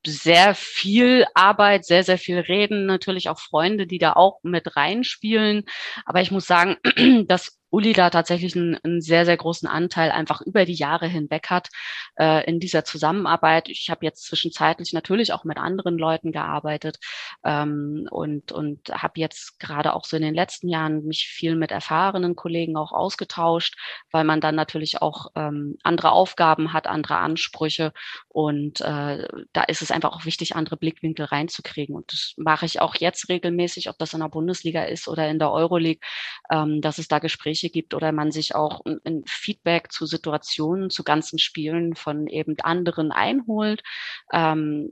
sehr 0.05 0.55
viel 0.55 1.25
Arbeit, 1.33 1.85
sehr, 1.85 2.03
sehr 2.03 2.17
viel 2.17 2.39
Reden, 2.39 2.85
natürlich 2.85 3.29
auch 3.29 3.39
Freunde, 3.39 3.87
die 3.87 3.99
da 3.99 4.13
auch 4.13 4.39
mit 4.43 4.75
reinspielen. 4.75 5.65
Aber 6.05 6.21
ich 6.21 6.31
muss 6.31 6.47
sagen, 6.47 6.77
dass 7.27 7.57
Uli 7.73 7.93
da 7.93 8.11
tatsächlich 8.11 8.55
einen, 8.55 8.77
einen, 8.83 9.01
sehr, 9.01 9.25
sehr 9.25 9.35
großen 9.35 9.67
Anteil 9.67 10.11
einfach 10.11 10.41
über 10.41 10.63
die 10.65 10.75
Jahre 10.75 11.07
hinweg 11.07 11.49
hat 11.49 11.69
äh, 12.19 12.45
in 12.47 12.59
dieser 12.59 12.85
Zusammenarbeit. 12.85 13.67
Ich 13.67 13.89
habe 13.89 14.05
jetzt 14.05 14.25
zwischenzeitlich 14.25 14.93
natürlich 14.93 15.33
auch 15.33 15.43
mit 15.43 15.57
anderen 15.57 15.97
Leuten 15.97 16.31
gearbeitet 16.31 16.99
ähm, 17.43 18.07
und, 18.11 18.51
und 18.51 18.89
habe 18.91 19.19
jetzt 19.19 19.59
gerade 19.59 19.93
auch 19.95 20.05
so 20.05 20.15
in 20.17 20.21
den 20.21 20.35
letzten 20.35 20.69
Jahren 20.69 21.03
mich 21.05 21.27
viel 21.27 21.55
mit 21.55 21.71
erfahrenen 21.71 22.35
Kollegen 22.35 22.77
auch 22.77 22.91
ausgetauscht, 22.91 23.75
weil 24.11 24.23
man 24.23 24.39
dann 24.39 24.53
natürlich 24.53 25.01
auch 25.01 25.31
ähm, 25.35 25.77
andere 25.81 26.11
Aufgaben 26.11 26.73
hat, 26.73 26.85
andere 26.85 27.17
Ansprüche 27.17 27.91
und 28.27 28.81
äh, 28.81 29.27
da 29.51 29.63
ist 29.67 29.81
es 29.81 29.89
einfach 29.89 30.13
auch 30.13 30.25
wichtig, 30.25 30.55
andere 30.55 30.77
Blickwinkel 30.77 31.25
reinzukriegen. 31.25 31.95
Und 31.95 32.11
das 32.11 32.33
mache 32.37 32.67
ich 32.67 32.81
auch 32.81 32.93
jetzt 32.95 33.29
regelmäßig, 33.29 33.89
ob 33.89 33.97
das 33.97 34.13
in 34.13 34.19
der 34.19 34.29
Bundesliga 34.29 34.83
ist 34.83 35.07
oder 35.07 35.27
in 35.27 35.39
der 35.39 35.51
Euroleague, 35.51 36.01
ähm, 36.51 36.81
dass 36.81 36.99
es 36.99 37.07
da 37.07 37.17
Gespräche 37.17 37.62
gibt 37.69 37.93
oder 37.93 38.11
man 38.11 38.31
sich 38.31 38.55
auch 38.55 38.81
ein 38.85 39.23
Feedback 39.25 39.91
zu 39.91 40.05
Situationen, 40.05 40.89
zu 40.89 41.03
ganzen 41.03 41.39
Spielen 41.39 41.95
von 41.95 42.27
eben 42.27 42.55
anderen 42.61 43.11
einholt. 43.11 43.83
Ähm, 44.31 44.89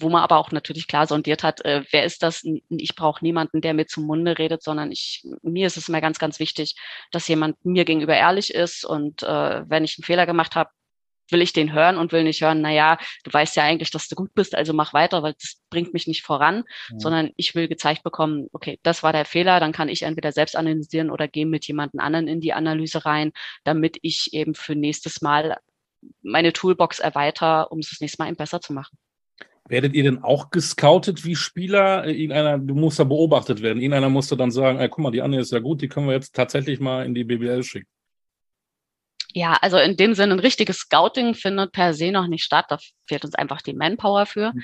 wo 0.00 0.08
man 0.08 0.22
aber 0.22 0.38
auch 0.38 0.50
natürlich 0.50 0.88
klar 0.88 1.06
sondiert 1.06 1.42
hat, 1.42 1.64
äh, 1.64 1.84
wer 1.90 2.04
ist 2.04 2.22
das? 2.22 2.44
Ich 2.68 2.96
brauche 2.96 3.24
niemanden, 3.24 3.60
der 3.60 3.74
mir 3.74 3.86
zum 3.86 4.04
Munde 4.04 4.38
redet, 4.38 4.62
sondern 4.62 4.90
ich, 4.90 5.24
mir 5.42 5.66
ist 5.66 5.76
es 5.76 5.88
immer 5.88 6.00
ganz, 6.00 6.18
ganz 6.18 6.40
wichtig, 6.40 6.74
dass 7.12 7.28
jemand 7.28 7.64
mir 7.64 7.84
gegenüber 7.84 8.16
ehrlich 8.16 8.52
ist 8.54 8.84
und 8.84 9.22
äh, 9.22 9.68
wenn 9.68 9.84
ich 9.84 9.98
einen 9.98 10.04
Fehler 10.04 10.26
gemacht 10.26 10.56
habe, 10.56 10.70
will 11.30 11.42
ich 11.42 11.52
den 11.52 11.72
hören 11.72 11.96
und 11.96 12.12
will 12.12 12.24
nicht 12.24 12.42
hören, 12.42 12.60
na 12.60 12.70
ja, 12.70 12.98
du 13.24 13.32
weißt 13.32 13.56
ja 13.56 13.64
eigentlich, 13.64 13.90
dass 13.90 14.08
du 14.08 14.14
gut 14.14 14.34
bist, 14.34 14.54
also 14.54 14.72
mach 14.72 14.92
weiter, 14.92 15.22
weil 15.22 15.34
das 15.34 15.60
bringt 15.70 15.92
mich 15.92 16.06
nicht 16.06 16.22
voran, 16.22 16.64
ja. 16.90 16.98
sondern 16.98 17.30
ich 17.36 17.54
will 17.54 17.68
gezeigt 17.68 18.02
bekommen, 18.02 18.48
okay, 18.52 18.78
das 18.82 19.02
war 19.02 19.12
der 19.12 19.24
Fehler, 19.24 19.60
dann 19.60 19.72
kann 19.72 19.88
ich 19.88 20.02
entweder 20.02 20.32
selbst 20.32 20.56
analysieren 20.56 21.10
oder 21.10 21.28
gehe 21.28 21.46
mit 21.46 21.66
jemandem 21.66 22.00
anderen 22.00 22.28
in 22.28 22.40
die 22.40 22.52
Analyse 22.52 23.04
rein, 23.04 23.32
damit 23.64 23.98
ich 24.02 24.32
eben 24.32 24.54
für 24.54 24.74
nächstes 24.74 25.22
Mal 25.22 25.56
meine 26.22 26.52
Toolbox 26.52 26.98
erweitere, 26.98 27.66
um 27.70 27.78
es 27.78 27.90
das 27.90 28.00
nächste 28.00 28.22
Mal 28.22 28.28
eben 28.28 28.36
besser 28.36 28.60
zu 28.60 28.72
machen. 28.72 28.98
Werdet 29.66 29.94
ihr 29.94 30.02
denn 30.02 30.22
auch 30.22 30.50
gescoutet 30.50 31.24
wie 31.24 31.36
Spieler? 31.36 32.06
Irgendeiner, 32.06 32.58
du 32.58 32.74
musst 32.74 32.98
da 32.98 33.04
beobachtet 33.04 33.62
werden. 33.62 33.78
Irgendeiner 33.80 34.10
musste 34.10 34.36
dann 34.36 34.50
sagen, 34.50 34.78
ey, 34.78 34.90
guck 34.90 34.98
mal, 34.98 35.10
die 35.10 35.22
Anne 35.22 35.40
ist 35.40 35.52
ja 35.52 35.58
gut, 35.58 35.80
die 35.80 35.88
können 35.88 36.06
wir 36.06 36.12
jetzt 36.12 36.34
tatsächlich 36.34 36.80
mal 36.80 37.06
in 37.06 37.14
die 37.14 37.24
BBL 37.24 37.62
schicken. 37.62 37.88
Ja, 39.36 39.54
also 39.60 39.78
in 39.78 39.96
dem 39.96 40.14
Sinne 40.14 40.34
ein 40.34 40.40
richtiges 40.40 40.78
Scouting 40.78 41.34
findet 41.34 41.72
per 41.72 41.92
se 41.92 42.12
noch 42.12 42.28
nicht 42.28 42.44
statt. 42.44 42.66
Da 42.68 42.78
fehlt 43.08 43.24
uns 43.24 43.34
einfach 43.34 43.62
die 43.62 43.74
Manpower 43.74 44.26
für. 44.26 44.52
Mhm. 44.52 44.62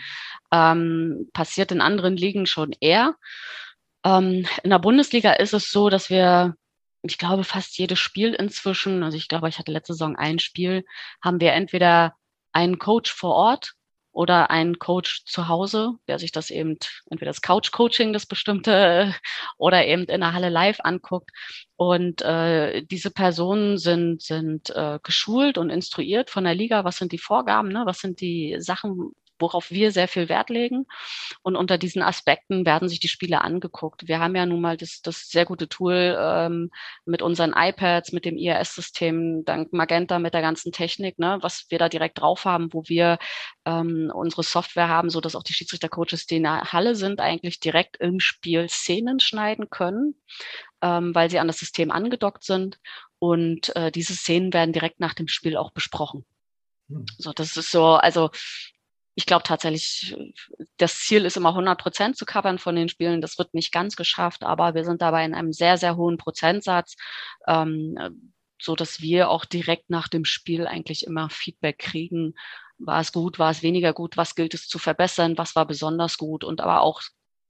Ähm, 0.52 1.30
passiert 1.32 1.72
in 1.72 1.80
anderen 1.80 2.16
Ligen 2.16 2.46
schon 2.46 2.72
eher. 2.78 3.16
Ähm, 4.04 4.46
in 4.62 4.70
der 4.70 4.78
Bundesliga 4.78 5.32
ist 5.32 5.54
es 5.54 5.70
so, 5.72 5.90
dass 5.90 6.08
wir, 6.08 6.54
ich 7.02 7.18
glaube, 7.18 7.42
fast 7.42 7.78
jedes 7.78 7.98
Spiel 7.98 8.32
inzwischen, 8.32 9.02
also 9.02 9.16
ich 9.16 9.26
glaube, 9.26 9.48
ich 9.48 9.58
hatte 9.58 9.72
letzte 9.72 9.94
Saison 9.94 10.14
ein 10.14 10.38
Spiel, 10.38 10.84
haben 11.20 11.40
wir 11.40 11.52
entweder 11.52 12.14
einen 12.52 12.78
Coach 12.78 13.12
vor 13.12 13.34
Ort 13.34 13.72
oder 14.12 14.50
ein 14.50 14.78
Coach 14.78 15.24
zu 15.24 15.48
Hause, 15.48 15.92
der 16.08 16.18
sich 16.18 16.32
das 16.32 16.50
eben 16.50 16.78
entweder 17.10 17.30
das 17.30 17.42
Couch-Coaching, 17.42 18.12
das 18.12 18.26
bestimmte, 18.26 19.14
oder 19.58 19.86
eben 19.86 20.04
in 20.04 20.20
der 20.20 20.32
Halle 20.32 20.48
live 20.48 20.80
anguckt. 20.80 21.30
Und 21.76 22.22
äh, 22.22 22.82
diese 22.82 23.10
Personen 23.10 23.78
sind, 23.78 24.22
sind 24.22 24.70
äh, 24.70 24.98
geschult 25.02 25.58
und 25.58 25.70
instruiert 25.70 26.30
von 26.30 26.44
der 26.44 26.54
Liga. 26.54 26.84
Was 26.84 26.96
sind 26.96 27.12
die 27.12 27.18
Vorgaben? 27.18 27.68
Ne? 27.68 27.82
Was 27.86 28.00
sind 28.00 28.20
die 28.20 28.56
Sachen, 28.58 29.12
worauf 29.40 29.70
wir 29.70 29.92
sehr 29.92 30.08
viel 30.08 30.28
Wert 30.28 30.50
legen. 30.50 30.86
Und 31.42 31.56
unter 31.56 31.78
diesen 31.78 32.02
Aspekten 32.02 32.66
werden 32.66 32.88
sich 32.88 33.00
die 33.00 33.08
Spiele 33.08 33.42
angeguckt. 33.42 34.08
Wir 34.08 34.20
haben 34.20 34.36
ja 34.36 34.46
nun 34.46 34.60
mal 34.60 34.76
das, 34.76 35.00
das 35.02 35.28
sehr 35.28 35.44
gute 35.44 35.68
Tool 35.68 36.16
ähm, 36.18 36.70
mit 37.04 37.22
unseren 37.22 37.54
iPads, 37.56 38.12
mit 38.12 38.24
dem 38.24 38.36
IRS-System, 38.36 39.44
dank 39.44 39.72
Magenta, 39.72 40.18
mit 40.18 40.34
der 40.34 40.42
ganzen 40.42 40.72
Technik, 40.72 41.18
ne, 41.18 41.38
was 41.40 41.66
wir 41.70 41.78
da 41.78 41.88
direkt 41.88 42.20
drauf 42.20 42.44
haben, 42.44 42.72
wo 42.72 42.84
wir 42.86 43.18
ähm, 43.64 44.10
unsere 44.14 44.42
Software 44.42 44.88
haben, 44.88 45.10
so 45.10 45.20
dass 45.20 45.36
auch 45.36 45.42
die 45.42 45.54
Schiedsrichter-Coaches, 45.54 46.26
die 46.26 46.36
in 46.36 46.44
der 46.44 46.72
Halle 46.72 46.94
sind, 46.94 47.20
eigentlich 47.20 47.60
direkt 47.60 47.96
im 47.98 48.20
Spiel 48.20 48.68
Szenen 48.68 49.20
schneiden 49.20 49.70
können, 49.70 50.14
ähm, 50.82 51.14
weil 51.14 51.30
sie 51.30 51.38
an 51.38 51.46
das 51.46 51.58
System 51.58 51.90
angedockt 51.90 52.44
sind. 52.44 52.78
Und 53.18 53.74
äh, 53.76 53.92
diese 53.92 54.14
Szenen 54.14 54.52
werden 54.52 54.72
direkt 54.72 55.00
nach 55.00 55.14
dem 55.14 55.28
Spiel 55.28 55.56
auch 55.56 55.72
besprochen. 55.72 56.24
Hm. 56.88 57.06
So, 57.18 57.32
das 57.32 57.56
ist 57.56 57.70
so, 57.70 57.84
also 57.84 58.30
ich 59.14 59.26
glaube 59.26 59.42
tatsächlich, 59.42 60.16
das 60.76 60.98
Ziel 61.00 61.24
ist 61.24 61.36
immer 61.36 61.50
100 61.50 61.80
Prozent 61.80 62.16
zu 62.16 62.24
covern 62.24 62.58
von 62.58 62.76
den 62.76 62.88
Spielen. 62.88 63.20
Das 63.20 63.38
wird 63.38 63.54
nicht 63.54 63.72
ganz 63.72 63.96
geschafft, 63.96 64.44
aber 64.44 64.74
wir 64.74 64.84
sind 64.84 65.02
dabei 65.02 65.24
in 65.24 65.34
einem 65.34 65.52
sehr, 65.52 65.78
sehr 65.78 65.96
hohen 65.96 66.16
Prozentsatz, 66.16 66.96
ähm, 67.46 68.32
so 68.60 68.76
dass 68.76 69.00
wir 69.00 69.30
auch 69.30 69.44
direkt 69.44 69.90
nach 69.90 70.08
dem 70.08 70.24
Spiel 70.24 70.66
eigentlich 70.66 71.06
immer 71.06 71.30
Feedback 71.30 71.78
kriegen. 71.78 72.34
War 72.78 73.00
es 73.00 73.12
gut, 73.12 73.38
war 73.38 73.50
es 73.50 73.62
weniger 73.62 73.92
gut, 73.92 74.16
was 74.16 74.34
gilt 74.34 74.54
es 74.54 74.68
zu 74.68 74.78
verbessern, 74.78 75.36
was 75.36 75.56
war 75.56 75.66
besonders 75.66 76.16
gut 76.16 76.44
und 76.44 76.60
aber 76.60 76.80
auch 76.82 77.02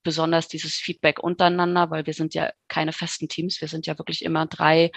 besonders 0.03 0.49
dieses 0.49 0.75
Feedback 0.75 1.19
untereinander, 1.19 1.91
weil 1.91 2.07
wir 2.07 2.15
sind 2.15 2.35
ja 2.35 2.51
keine 2.69 2.93
festen 2.93 3.29
Teams, 3.29 3.61
wir 3.61 3.69
sind 3.69 3.87
ja 3.87 3.99
wirklich 3.99 4.25
immer 4.25 4.47
drei 4.47 4.91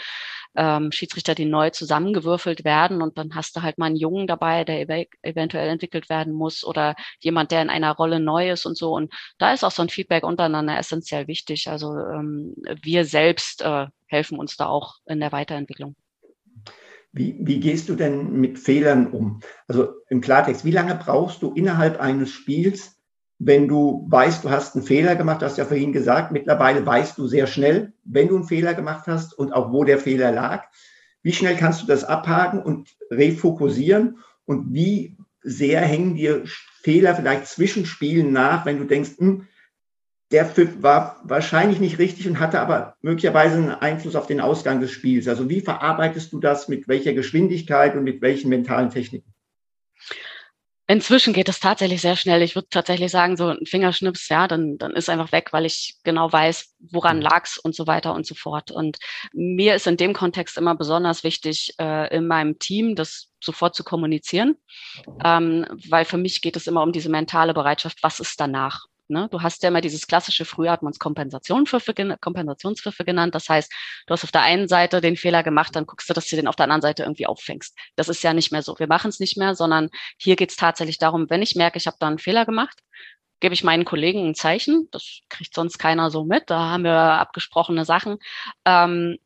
ähm, 0.55 0.91
Schiedsrichter, 0.91 1.35
die 1.35 1.45
neu 1.45 1.71
zusammengewürfelt 1.71 2.63
werden 2.63 3.01
und 3.01 3.17
dann 3.17 3.35
hast 3.35 3.55
du 3.55 3.61
halt 3.61 3.77
mal 3.77 3.87
einen 3.87 3.95
Jungen 3.95 4.27
dabei, 4.27 4.63
der 4.63 4.81
ev 4.81 5.07
eventuell 5.21 5.69
entwickelt 5.69 6.09
werden 6.09 6.33
muss 6.33 6.63
oder 6.63 6.95
jemand, 7.19 7.51
der 7.51 7.61
in 7.61 7.69
einer 7.69 7.91
Rolle 7.91 8.19
neu 8.19 8.51
ist 8.51 8.65
und 8.65 8.77
so 8.77 8.93
und 8.95 9.13
da 9.37 9.53
ist 9.53 9.63
auch 9.63 9.71
so 9.71 9.81
ein 9.81 9.89
Feedback 9.89 10.23
untereinander 10.23 10.77
essentiell 10.77 11.27
wichtig. 11.27 11.69
Also 11.69 11.97
ähm, 11.97 12.55
wir 12.81 13.05
selbst 13.05 13.61
äh, 13.61 13.87
helfen 14.07 14.37
uns 14.37 14.57
da 14.57 14.67
auch 14.67 14.95
in 15.05 15.19
der 15.19 15.31
Weiterentwicklung. 15.31 15.95
Wie, 17.11 17.37
wie 17.39 17.59
gehst 17.59 17.89
du 17.89 17.95
denn 17.95 18.31
mit 18.33 18.57
Fehlern 18.57 19.07
um? 19.07 19.39
Also 19.67 19.93
im 20.09 20.19
Klartext, 20.19 20.65
wie 20.65 20.71
lange 20.71 20.95
brauchst 20.95 21.43
du 21.43 21.51
innerhalb 21.53 21.99
eines 21.99 22.31
Spiels, 22.31 22.99
wenn 23.45 23.67
du 23.67 24.05
weißt, 24.09 24.43
du 24.43 24.49
hast 24.49 24.75
einen 24.75 24.85
Fehler 24.85 25.15
gemacht, 25.15 25.41
hast 25.41 25.57
ja 25.57 25.65
vorhin 25.65 25.91
gesagt, 25.91 26.31
mittlerweile 26.31 26.85
weißt 26.85 27.17
du 27.17 27.27
sehr 27.27 27.47
schnell, 27.47 27.93
wenn 28.03 28.29
du 28.29 28.35
einen 28.35 28.45
Fehler 28.45 28.73
gemacht 28.73 29.07
hast 29.07 29.37
und 29.37 29.51
auch 29.51 29.71
wo 29.71 29.83
der 29.83 29.97
Fehler 29.97 30.31
lag. 30.31 30.65
Wie 31.23 31.33
schnell 31.33 31.55
kannst 31.55 31.81
du 31.81 31.87
das 31.87 32.03
abhaken 32.03 32.61
und 32.61 32.89
refokussieren 33.09 34.19
und 34.45 34.73
wie 34.73 35.17
sehr 35.41 35.81
hängen 35.81 36.15
dir 36.15 36.43
Fehler 36.81 37.15
vielleicht 37.15 37.47
zwischen 37.47 37.85
Spielen 37.85 38.31
nach, 38.31 38.65
wenn 38.65 38.77
du 38.77 38.85
denkst, 38.85 39.17
hm, 39.17 39.47
der 40.31 40.45
Pfiff 40.45 40.81
war 40.81 41.21
wahrscheinlich 41.23 41.79
nicht 41.79 41.99
richtig 41.99 42.27
und 42.27 42.39
hatte 42.39 42.59
aber 42.59 42.95
möglicherweise 43.01 43.57
einen 43.57 43.69
Einfluss 43.69 44.15
auf 44.15 44.25
den 44.25 44.39
Ausgang 44.39 44.79
des 44.79 44.91
Spiels. 44.91 45.27
Also 45.27 45.49
wie 45.49 45.61
verarbeitest 45.61 46.33
du 46.33 46.39
das, 46.39 46.67
mit 46.67 46.87
welcher 46.87 47.13
Geschwindigkeit 47.13 47.95
und 47.95 48.03
mit 48.03 48.21
welchen 48.21 48.49
mentalen 48.49 48.89
Techniken? 48.89 49.33
Inzwischen 50.85 51.33
geht 51.33 51.47
es 51.47 51.61
tatsächlich 51.61 52.01
sehr 52.01 52.17
schnell. 52.17 52.41
Ich 52.41 52.55
würde 52.55 52.67
tatsächlich 52.69 53.09
sagen, 53.09 53.37
so 53.37 53.49
ein 53.49 53.65
Fingerschnips, 53.65 54.27
ja, 54.27 54.47
dann, 54.47 54.77
dann 54.77 54.91
ist 54.91 55.09
einfach 55.09 55.31
weg, 55.31 55.53
weil 55.53 55.65
ich 55.65 55.95
genau 56.03 56.31
weiß, 56.31 56.75
woran 56.91 57.17
mhm. 57.17 57.23
lag's 57.23 57.57
und 57.57 57.73
so 57.73 57.87
weiter 57.87 58.13
und 58.13 58.25
so 58.25 58.35
fort. 58.35 58.69
Und 58.69 58.97
mir 59.31 59.75
ist 59.75 59.87
in 59.87 59.95
dem 59.95 60.13
Kontext 60.13 60.57
immer 60.57 60.75
besonders 60.75 61.23
wichtig, 61.23 61.73
äh, 61.79 62.13
in 62.13 62.27
meinem 62.27 62.59
Team 62.59 62.95
das 62.95 63.29
sofort 63.41 63.75
zu 63.75 63.83
kommunizieren, 63.83 64.55
ähm, 65.23 65.65
weil 65.89 66.03
für 66.03 66.17
mich 66.17 66.41
geht 66.41 66.57
es 66.57 66.67
immer 66.67 66.83
um 66.83 66.91
diese 66.91 67.09
mentale 67.09 67.53
Bereitschaft, 67.53 67.99
was 68.01 68.19
ist 68.19 68.39
danach? 68.39 68.85
Ne? 69.13 69.29
Du 69.31 69.41
hast 69.41 69.63
ja 69.63 69.69
immer 69.69 69.79
dieses 69.79 70.07
klassische, 70.07 70.43
früher 70.43 70.71
hat 70.71 70.83
man 70.83 70.91
es 70.91 70.99
Kompensationspfiffe, 70.99 71.93
Kompensationspfiffe 72.19 73.05
genannt. 73.05 73.35
Das 73.35 73.47
heißt, 73.47 73.71
du 74.07 74.11
hast 74.11 74.25
auf 74.25 74.31
der 74.31 74.41
einen 74.41 74.67
Seite 74.67 74.99
den 74.99 75.15
Fehler 75.15 75.43
gemacht, 75.43 75.75
dann 75.75 75.85
guckst 75.85 76.09
du, 76.09 76.13
dass 76.13 76.27
du 76.27 76.35
den 76.35 76.47
auf 76.47 76.57
der 76.57 76.65
anderen 76.65 76.81
Seite 76.81 77.03
irgendwie 77.03 77.27
auffängst. 77.27 77.77
Das 77.95 78.09
ist 78.09 78.23
ja 78.23 78.33
nicht 78.33 78.51
mehr 78.51 78.63
so. 78.63 78.77
Wir 78.79 78.87
machen 78.87 79.09
es 79.09 79.19
nicht 79.19 79.37
mehr, 79.37 79.55
sondern 79.55 79.89
hier 80.17 80.35
geht 80.35 80.49
es 80.49 80.57
tatsächlich 80.57 80.97
darum, 80.97 81.29
wenn 81.29 81.41
ich 81.41 81.55
merke, 81.55 81.77
ich 81.77 81.87
habe 81.87 81.97
da 81.99 82.07
einen 82.07 82.19
Fehler 82.19 82.45
gemacht, 82.45 82.79
gebe 83.39 83.53
ich 83.53 83.63
meinen 83.63 83.85
Kollegen 83.85 84.27
ein 84.27 84.35
Zeichen. 84.35 84.87
Das 84.91 85.21
kriegt 85.29 85.53
sonst 85.53 85.77
keiner 85.77 86.09
so 86.09 86.23
mit. 86.25 86.49
Da 86.49 86.71
haben 86.71 86.83
wir 86.83 86.93
abgesprochene 86.93 87.85
Sachen. 87.85 88.17
Ähm, 88.65 89.17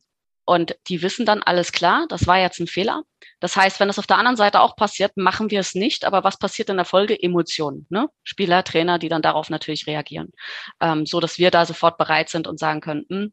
und 0.48 0.78
die 0.88 1.02
wissen 1.02 1.26
dann, 1.26 1.42
alles 1.42 1.72
klar, 1.72 2.06
das 2.08 2.26
war 2.26 2.38
jetzt 2.38 2.58
ein 2.58 2.68
Fehler. 2.68 3.02
Das 3.38 3.54
heißt, 3.54 3.80
wenn 3.80 3.90
es 3.90 3.98
auf 3.98 4.06
der 4.06 4.16
anderen 4.16 4.38
Seite 4.38 4.62
auch 4.62 4.76
passiert, 4.76 5.14
machen 5.14 5.50
wir 5.50 5.60
es 5.60 5.74
nicht. 5.74 6.06
Aber 6.06 6.24
was 6.24 6.38
passiert 6.38 6.70
in 6.70 6.76
der 6.76 6.86
Folge? 6.86 7.22
Emotionen. 7.22 7.86
Ne? 7.90 8.08
Spieler, 8.22 8.64
Trainer, 8.64 8.98
die 8.98 9.10
dann 9.10 9.20
darauf 9.20 9.50
natürlich 9.50 9.86
reagieren. 9.86 10.32
Ähm, 10.80 11.04
so 11.04 11.20
dass 11.20 11.36
wir 11.36 11.50
da 11.50 11.66
sofort 11.66 11.98
bereit 11.98 12.30
sind 12.30 12.46
und 12.46 12.58
sagen 12.58 12.80
können, 12.80 13.04
hm, 13.10 13.32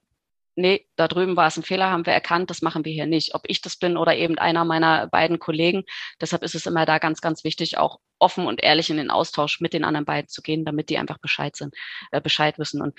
nee, 0.56 0.89
da 0.97 1.08
drüben 1.08 1.38
war 1.38 1.47
es 1.47 1.56
ein 1.56 1.63
Fehler, 1.63 1.89
haben 1.89 2.06
wir 2.06 2.12
erkannt, 2.12 2.49
das 2.49 2.62
machen 2.62 2.84
wir 2.84 2.91
hier 2.91 3.06
nicht. 3.06 3.34
Ob 3.34 3.43
ich 3.47 3.62
das 3.62 3.78
bin 3.78 3.95
oder 3.95 4.17
eben 4.17 4.38
einer 4.38 4.65
meiner 4.65 5.08
beiden 5.08 5.39
Kollegen. 5.39 5.86
Deshalb 6.19 6.43
ist 6.43 6.54
es 6.54 6.65
immer 6.65 6.86
da 6.86 6.97
ganz, 6.97 7.21
ganz 7.21 7.45
wichtig, 7.45 7.78
auch 7.78 7.99
offen 8.25 8.47
und 8.47 8.63
ehrlich 8.63 8.89
in 8.89 8.97
den 8.97 9.11
Austausch 9.11 9.61
mit 9.61 9.73
den 9.73 9.83
anderen 9.85 10.05
beiden 10.05 10.27
zu 10.27 10.41
gehen, 10.41 10.65
damit 10.65 10.89
die 10.89 10.97
einfach 10.97 11.19
Bescheid 11.19 11.55
sind, 11.55 11.75
äh, 12.11 12.19
Bescheid 12.19 12.57
wissen. 12.57 12.81
Und 12.81 12.97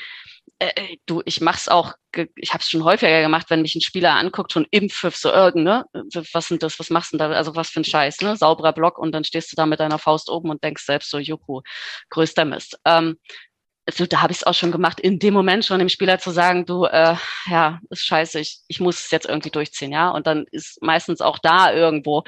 äh, 0.61 0.71
äh 0.77 0.97
du, 1.07 1.21
ich 1.25 1.41
mach's 1.41 1.69
auch, 1.69 1.95
ich 2.37 2.55
habe 2.55 2.63
es 2.63 2.71
schon 2.71 2.85
häufiger 2.85 3.21
gemacht, 3.23 3.51
wenn 3.51 3.63
mich 3.63 3.75
ein 3.75 3.81
Spieler 3.81 4.13
anguckt, 4.13 4.53
schon 4.53 4.69
im 4.71 4.89
Pfiff 4.89 5.17
so 5.17 5.31
irgend, 5.31 5.65
ne? 5.65 5.85
Was 6.33 6.47
sind 6.47 6.63
das, 6.63 6.79
was 6.79 6.91
machst 6.91 7.13
du 7.13 7.17
da? 7.19 7.31
Also 7.31 7.57
was 7.57 7.71
für 7.71 7.81
ein 7.81 7.85
Scheiß, 7.85 8.21
ne? 8.21 8.37
Sauberer 8.37 8.73
Block 8.73 8.99
und 8.99 9.13
dann 9.13 9.25
stehst 9.25 9.51
du 9.51 9.57
da 9.57 9.67
mit 9.67 9.81
deiner 9.81 9.99
Faust 9.99 10.31
oben 10.31 10.51
und 10.51 10.63
denkst 10.63 10.85
selbst 10.85 11.11
so, 11.11 11.19
juhu, 11.19 11.63
größter 12.11 12.45
Mist. 12.45 12.79
Ähm, 12.85 13.17
also 13.87 14.05
da 14.05 14.21
habe 14.21 14.33
ich 14.33 14.39
es 14.39 14.45
auch 14.45 14.55
schon 14.55 14.73
gemacht, 14.73 14.99
in 14.99 15.21
dem 15.21 15.33
Moment 15.33 15.65
schon 15.65 15.79
dem 15.79 15.89
Spieler 15.89 16.19
zu 16.19 16.31
sagen, 16.33 16.67
du, 16.67 16.87
äh, 16.87 17.15
ja, 17.49 17.79
ist 17.89 18.05
scheiße, 18.05 18.41
ich, 18.41 18.59
ich 18.67 18.81
muss 18.81 19.05
es 19.05 19.11
jetzt 19.13 19.27
irgendwie 19.27 19.51
durchziehen, 19.51 19.93
ja. 19.93 20.11
Und 20.11 20.27
dann 20.27 20.45
ist 20.51 20.83
meistens 20.83 21.21
auch 21.21 21.39
da 21.39 21.73
irgendwo, 21.73 22.25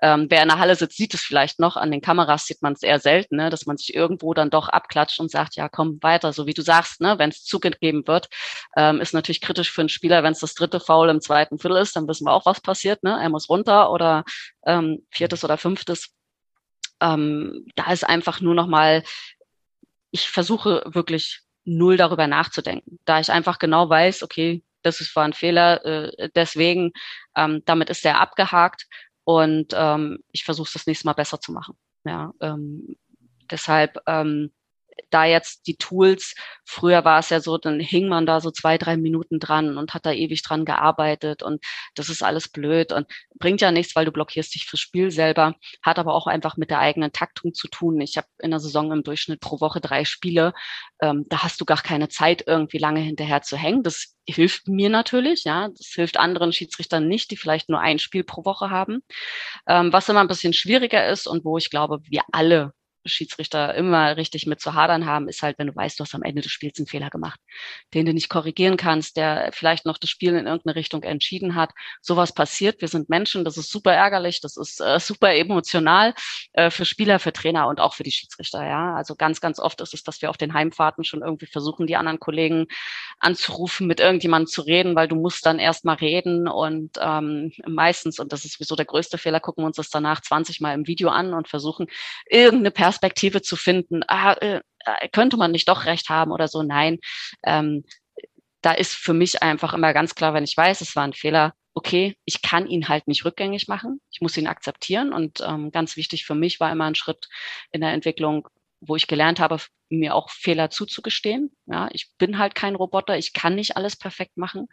ähm, 0.00 0.26
wer 0.30 0.42
in 0.42 0.48
der 0.48 0.58
Halle 0.58 0.74
sitzt, 0.74 0.96
sieht 0.96 1.12
es 1.12 1.20
vielleicht 1.20 1.60
noch, 1.60 1.76
an 1.76 1.90
den 1.90 2.00
Kameras 2.00 2.46
sieht 2.46 2.62
man 2.62 2.72
es 2.72 2.82
eher 2.82 2.98
selten, 2.98 3.36
ne, 3.36 3.50
dass 3.50 3.66
man 3.66 3.76
sich 3.76 3.94
irgendwo 3.94 4.32
dann 4.32 4.48
doch 4.48 4.68
abklatscht 4.68 5.20
und 5.20 5.30
sagt, 5.30 5.54
ja, 5.56 5.68
komm 5.68 6.02
weiter, 6.02 6.32
so 6.32 6.46
wie 6.46 6.54
du 6.54 6.62
sagst, 6.62 7.02
ne, 7.02 7.18
wenn 7.18 7.28
es 7.28 7.44
zugegeben 7.44 8.06
wird, 8.06 8.28
ähm, 8.76 9.00
ist 9.00 9.12
natürlich 9.12 9.42
kritisch 9.42 9.70
für 9.70 9.82
einen 9.82 9.90
Spieler, 9.90 10.22
wenn 10.22 10.32
es 10.32 10.40
das 10.40 10.54
dritte 10.54 10.80
Foul 10.80 11.10
im 11.10 11.20
zweiten 11.20 11.58
Viertel 11.58 11.76
ist, 11.82 11.94
dann 11.94 12.08
wissen 12.08 12.24
wir 12.24 12.32
auch, 12.32 12.46
was 12.46 12.62
passiert, 12.62 13.02
ne? 13.02 13.18
Er 13.20 13.28
muss 13.28 13.50
runter 13.50 13.90
oder 13.92 14.24
ähm, 14.66 15.06
viertes 15.10 15.44
oder 15.44 15.58
fünftes. 15.58 16.08
Ähm, 17.00 17.66
da 17.74 17.92
ist 17.92 18.04
einfach 18.04 18.40
nur 18.40 18.54
noch 18.54 18.66
mal 18.66 19.02
ich 20.12 20.30
versuche 20.30 20.84
wirklich 20.86 21.40
null 21.64 21.96
darüber 21.96 22.26
nachzudenken, 22.28 22.98
da 23.04 23.18
ich 23.18 23.30
einfach 23.30 23.58
genau 23.58 23.88
weiß, 23.88 24.22
okay, 24.22 24.62
das 24.82 25.00
ist 25.00 25.14
war 25.16 25.24
ein 25.24 25.32
Fehler, 25.32 25.84
äh, 25.84 26.28
deswegen, 26.34 26.92
ähm, 27.36 27.62
damit 27.64 27.90
ist 27.90 28.04
der 28.04 28.20
abgehakt 28.20 28.86
und 29.24 29.72
ähm, 29.74 30.18
ich 30.32 30.44
versuche 30.44 30.66
es 30.66 30.72
das 30.74 30.86
nächste 30.86 31.06
Mal 31.06 31.14
besser 31.14 31.40
zu 31.40 31.52
machen. 31.52 31.76
Ja, 32.04 32.32
ähm, 32.40 32.96
deshalb 33.50 33.98
ähm, 34.06 34.52
da 35.10 35.24
jetzt 35.24 35.66
die 35.66 35.76
Tools, 35.76 36.34
früher 36.64 37.04
war 37.04 37.18
es 37.18 37.30
ja 37.30 37.40
so, 37.40 37.58
dann 37.58 37.80
hing 37.80 38.08
man 38.08 38.26
da 38.26 38.40
so 38.40 38.50
zwei, 38.50 38.78
drei 38.78 38.96
Minuten 38.96 39.38
dran 39.38 39.78
und 39.78 39.94
hat 39.94 40.06
da 40.06 40.12
ewig 40.12 40.42
dran 40.42 40.64
gearbeitet 40.64 41.42
und 41.42 41.64
das 41.94 42.08
ist 42.08 42.22
alles 42.22 42.48
blöd 42.48 42.92
und 42.92 43.06
bringt 43.38 43.60
ja 43.60 43.70
nichts, 43.70 43.94
weil 43.96 44.04
du 44.04 44.12
blockierst 44.12 44.54
dich 44.54 44.66
fürs 44.66 44.80
Spiel 44.80 45.10
selber, 45.10 45.54
hat 45.82 45.98
aber 45.98 46.14
auch 46.14 46.26
einfach 46.26 46.56
mit 46.56 46.70
der 46.70 46.78
eigenen 46.80 47.12
Taktung 47.12 47.54
zu 47.54 47.68
tun. 47.68 48.00
Ich 48.00 48.16
habe 48.16 48.26
in 48.40 48.50
der 48.50 48.60
Saison 48.60 48.92
im 48.92 49.02
Durchschnitt 49.02 49.40
pro 49.40 49.60
Woche 49.60 49.80
drei 49.80 50.04
Spiele, 50.04 50.54
ähm, 51.00 51.26
da 51.28 51.42
hast 51.42 51.60
du 51.60 51.64
gar 51.64 51.82
keine 51.82 52.08
Zeit, 52.08 52.44
irgendwie 52.46 52.78
lange 52.78 53.00
hinterher 53.00 53.42
zu 53.42 53.56
hängen. 53.56 53.82
Das 53.82 54.14
hilft 54.26 54.68
mir 54.68 54.88
natürlich, 54.88 55.44
ja, 55.44 55.68
das 55.68 55.88
hilft 55.94 56.18
anderen 56.18 56.52
Schiedsrichtern 56.52 57.08
nicht, 57.08 57.30
die 57.30 57.36
vielleicht 57.36 57.68
nur 57.68 57.80
ein 57.80 57.98
Spiel 57.98 58.24
pro 58.24 58.44
Woche 58.44 58.70
haben. 58.70 59.02
Ähm, 59.66 59.92
was 59.92 60.08
immer 60.08 60.20
ein 60.20 60.28
bisschen 60.28 60.52
schwieriger 60.52 61.08
ist 61.08 61.26
und 61.26 61.44
wo 61.44 61.58
ich 61.58 61.70
glaube, 61.70 62.00
wir 62.04 62.22
alle 62.32 62.72
Schiedsrichter 63.04 63.74
immer 63.74 64.16
richtig 64.16 64.46
mit 64.46 64.60
zu 64.60 64.74
hadern 64.74 65.06
haben, 65.06 65.28
ist 65.28 65.42
halt, 65.42 65.58
wenn 65.58 65.66
du 65.66 65.74
weißt, 65.74 65.98
du 65.98 66.04
hast 66.04 66.14
am 66.14 66.22
Ende 66.22 66.42
des 66.42 66.52
Spiels 66.52 66.78
einen 66.78 66.86
Fehler 66.86 67.10
gemacht, 67.10 67.40
den 67.94 68.06
du 68.06 68.14
nicht 68.14 68.28
korrigieren 68.28 68.76
kannst, 68.76 69.16
der 69.16 69.50
vielleicht 69.52 69.86
noch 69.86 69.98
das 69.98 70.10
Spiel 70.10 70.34
in 70.34 70.46
irgendeine 70.46 70.76
Richtung 70.76 71.02
entschieden 71.02 71.54
hat. 71.54 71.70
Sowas 72.00 72.32
passiert. 72.32 72.80
Wir 72.80 72.88
sind 72.88 73.08
Menschen, 73.08 73.44
das 73.44 73.56
ist 73.56 73.70
super 73.70 73.92
ärgerlich, 73.92 74.40
das 74.40 74.56
ist 74.56 74.80
äh, 74.80 75.00
super 75.00 75.34
emotional 75.34 76.14
äh, 76.52 76.70
für 76.70 76.84
Spieler, 76.84 77.18
für 77.18 77.32
Trainer 77.32 77.68
und 77.68 77.80
auch 77.80 77.94
für 77.94 78.04
die 78.04 78.12
Schiedsrichter. 78.12 78.64
Ja, 78.64 78.94
also 78.94 79.16
ganz, 79.16 79.40
ganz 79.40 79.58
oft 79.58 79.80
ist 79.80 79.94
es, 79.94 80.02
dass 80.02 80.22
wir 80.22 80.30
auf 80.30 80.36
den 80.36 80.54
Heimfahrten 80.54 81.04
schon 81.04 81.22
irgendwie 81.22 81.46
versuchen, 81.46 81.86
die 81.86 81.96
anderen 81.96 82.20
Kollegen 82.20 82.66
anzurufen, 83.18 83.86
mit 83.86 84.00
irgendjemandem 84.00 84.46
zu 84.46 84.62
reden, 84.62 84.94
weil 84.94 85.08
du 85.08 85.16
musst 85.16 85.44
dann 85.46 85.58
erstmal 85.58 85.96
reden 85.96 86.46
und 86.46 86.98
ähm, 87.00 87.52
meistens, 87.66 88.18
und 88.18 88.32
das 88.32 88.44
ist 88.44 88.54
sowieso 88.54 88.76
der 88.76 88.86
größte 88.86 89.18
Fehler, 89.18 89.40
gucken 89.40 89.64
wir 89.64 89.66
uns 89.66 89.76
das 89.76 89.90
danach 89.90 90.20
20 90.20 90.60
Mal 90.60 90.74
im 90.74 90.86
Video 90.86 91.08
an 91.08 91.34
und 91.34 91.48
versuchen, 91.48 91.86
irgendeine 92.28 92.70
Person 92.70 92.91
Perspektive 92.92 93.40
zu 93.40 93.56
finden, 93.56 94.02
ah, 94.06 94.34
äh, 94.34 94.60
äh, 94.84 95.08
könnte 95.08 95.38
man 95.38 95.50
nicht 95.50 95.66
doch 95.66 95.86
recht 95.86 96.10
haben 96.10 96.30
oder 96.30 96.46
so. 96.46 96.62
Nein, 96.62 96.98
ähm, 97.42 97.84
da 98.60 98.72
ist 98.72 98.94
für 98.94 99.14
mich 99.14 99.42
einfach 99.42 99.72
immer 99.72 99.94
ganz 99.94 100.14
klar, 100.14 100.34
wenn 100.34 100.44
ich 100.44 100.56
weiß, 100.56 100.82
es 100.82 100.94
war 100.94 101.04
ein 101.04 101.14
Fehler, 101.14 101.54
okay, 101.72 102.16
ich 102.26 102.42
kann 102.42 102.66
ihn 102.66 102.88
halt 102.88 103.08
nicht 103.08 103.24
rückgängig 103.24 103.66
machen. 103.66 104.00
Ich 104.10 104.20
muss 104.20 104.36
ihn 104.36 104.46
akzeptieren. 104.46 105.14
Und 105.14 105.40
ähm, 105.40 105.70
ganz 105.70 105.96
wichtig 105.96 106.26
für 106.26 106.34
mich 106.34 106.60
war 106.60 106.70
immer 106.70 106.84
ein 106.84 106.94
Schritt 106.94 107.28
in 107.70 107.80
der 107.80 107.92
Entwicklung, 107.92 108.46
wo 108.80 108.94
ich 108.94 109.06
gelernt 109.06 109.40
habe, 109.40 109.56
mir 109.88 110.14
auch 110.14 110.28
Fehler 110.28 110.68
zuzugestehen. 110.68 111.50
Ja, 111.66 111.88
ich 111.92 112.10
bin 112.18 112.38
halt 112.38 112.54
kein 112.54 112.74
Roboter, 112.74 113.16
ich 113.16 113.32
kann 113.32 113.54
nicht 113.54 113.76
alles 113.76 113.96
perfekt 113.96 114.36
machen 114.36 114.68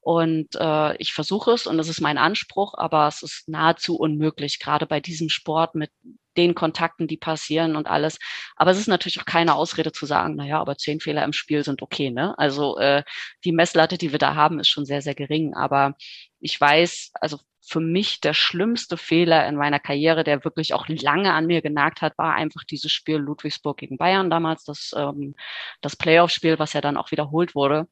und 0.00 0.48
äh, 0.54 0.96
ich 0.96 1.12
versuche 1.12 1.52
es 1.52 1.66
und 1.66 1.76
das 1.76 1.88
ist 1.88 2.00
mein 2.00 2.18
Anspruch, 2.18 2.74
aber 2.76 3.08
es 3.08 3.22
ist 3.22 3.48
nahezu 3.48 3.96
unmöglich, 3.96 4.58
gerade 4.58 4.86
bei 4.86 5.00
diesem 5.00 5.28
Sport 5.28 5.74
mit 5.74 5.90
den 6.38 6.54
Kontakten, 6.54 7.08
die 7.08 7.16
passieren 7.18 7.76
und 7.76 7.88
alles. 7.88 8.18
Aber 8.56 8.70
es 8.70 8.78
ist 8.78 8.86
natürlich 8.86 9.20
auch 9.20 9.26
keine 9.26 9.54
Ausrede 9.54 9.92
zu 9.92 10.06
sagen, 10.06 10.36
naja, 10.36 10.60
aber 10.60 10.76
zehn 10.76 11.00
Fehler 11.00 11.24
im 11.24 11.32
Spiel 11.32 11.64
sind 11.64 11.82
okay. 11.82 12.10
Ne? 12.10 12.38
Also 12.38 12.78
äh, 12.78 13.02
die 13.44 13.52
Messlatte, 13.52 13.98
die 13.98 14.12
wir 14.12 14.18
da 14.18 14.34
haben, 14.34 14.60
ist 14.60 14.68
schon 14.68 14.86
sehr, 14.86 15.02
sehr 15.02 15.14
gering. 15.14 15.54
Aber 15.54 15.94
ich 16.40 16.58
weiß, 16.60 17.10
also 17.20 17.38
für 17.60 17.80
mich 17.80 18.20
der 18.20 18.34
schlimmste 18.34 18.96
Fehler 18.96 19.46
in 19.46 19.56
meiner 19.56 19.80
Karriere, 19.80 20.24
der 20.24 20.44
wirklich 20.44 20.72
auch 20.72 20.88
lange 20.88 21.34
an 21.34 21.46
mir 21.46 21.60
genagt 21.60 22.00
hat, 22.00 22.16
war 22.16 22.34
einfach 22.34 22.64
dieses 22.64 22.92
Spiel 22.92 23.16
Ludwigsburg 23.16 23.76
gegen 23.76 23.98
Bayern 23.98 24.30
damals, 24.30 24.64
das, 24.64 24.92
ähm, 24.96 25.34
das 25.82 25.96
Playoff-Spiel, 25.96 26.58
was 26.58 26.72
ja 26.72 26.80
dann 26.80 26.96
auch 26.96 27.10
wiederholt 27.10 27.54
wurde 27.54 27.86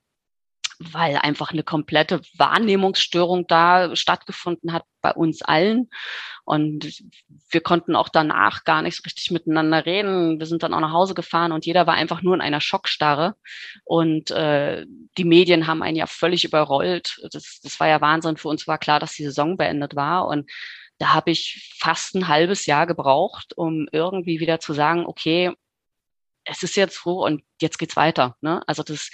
weil 0.79 1.17
einfach 1.17 1.53
eine 1.53 1.63
komplette 1.63 2.21
Wahrnehmungsstörung 2.37 3.47
da 3.47 3.95
stattgefunden 3.97 4.73
hat 4.73 4.85
bei 5.01 5.13
uns 5.13 5.43
allen. 5.43 5.89
Und 6.45 7.03
wir 7.51 7.61
konnten 7.61 7.97
auch 7.97 8.09
danach 8.09 8.65
gar 8.65 8.83
nicht 8.83 8.97
so 8.97 9.03
richtig 9.05 9.31
miteinander 9.31 9.87
reden. 9.87 10.39
Wir 10.39 10.47
sind 10.47 10.63
dann 10.63 10.75
auch 10.75 10.81
nach 10.81 10.93
Hause 10.93 11.15
gefahren 11.15 11.53
und 11.53 11.67
jeder 11.67 11.87
war 11.87 11.95
einfach 11.95 12.23
nur 12.23 12.35
in 12.35 12.41
einer 12.41 12.61
Schockstarre. 12.61 13.35
Und 13.85 14.31
äh, 14.31 14.87
die 15.19 15.25
Medien 15.25 15.67
haben 15.67 15.83
einen 15.83 15.97
ja 15.97 16.07
völlig 16.07 16.45
überrollt. 16.45 17.21
Das, 17.33 17.61
das 17.63 17.81
war 17.81 17.89
ja 17.89 18.01
Wahnsinn. 18.01 18.37
Für 18.37 18.49
uns 18.49 18.67
war 18.67 18.79
klar, 18.79 19.01
dass 19.01 19.15
die 19.15 19.25
Saison 19.25 19.57
beendet 19.57 19.97
war. 19.97 20.27
Und 20.29 20.51
da 20.99 21.13
habe 21.13 21.31
ich 21.31 21.77
fast 21.79 22.15
ein 22.15 22.29
halbes 22.29 22.67
Jahr 22.67 22.87
gebraucht, 22.87 23.53
um 23.57 23.89
irgendwie 23.93 24.41
wieder 24.41 24.61
zu 24.61 24.73
sagen, 24.73 25.05
okay, 25.07 25.53
es 26.47 26.63
ist 26.63 26.77
jetzt 26.77 27.03
so 27.03 27.25
und 27.25 27.43
jetzt 27.61 27.79
geht's 27.79 27.97
weiter. 27.97 28.37
Ne? 28.41 28.63
Also 28.67 28.83
das 28.83 29.11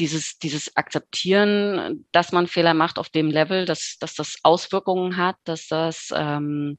dieses, 0.00 0.38
dieses 0.38 0.76
Akzeptieren, 0.76 2.06
dass 2.10 2.32
man 2.32 2.46
Fehler 2.46 2.74
macht 2.74 2.98
auf 2.98 3.10
dem 3.10 3.28
Level, 3.28 3.66
dass, 3.66 3.98
dass 4.00 4.14
das 4.14 4.38
Auswirkungen 4.42 5.16
hat, 5.16 5.36
dass 5.44 5.68
das 5.68 6.12
ähm, 6.14 6.78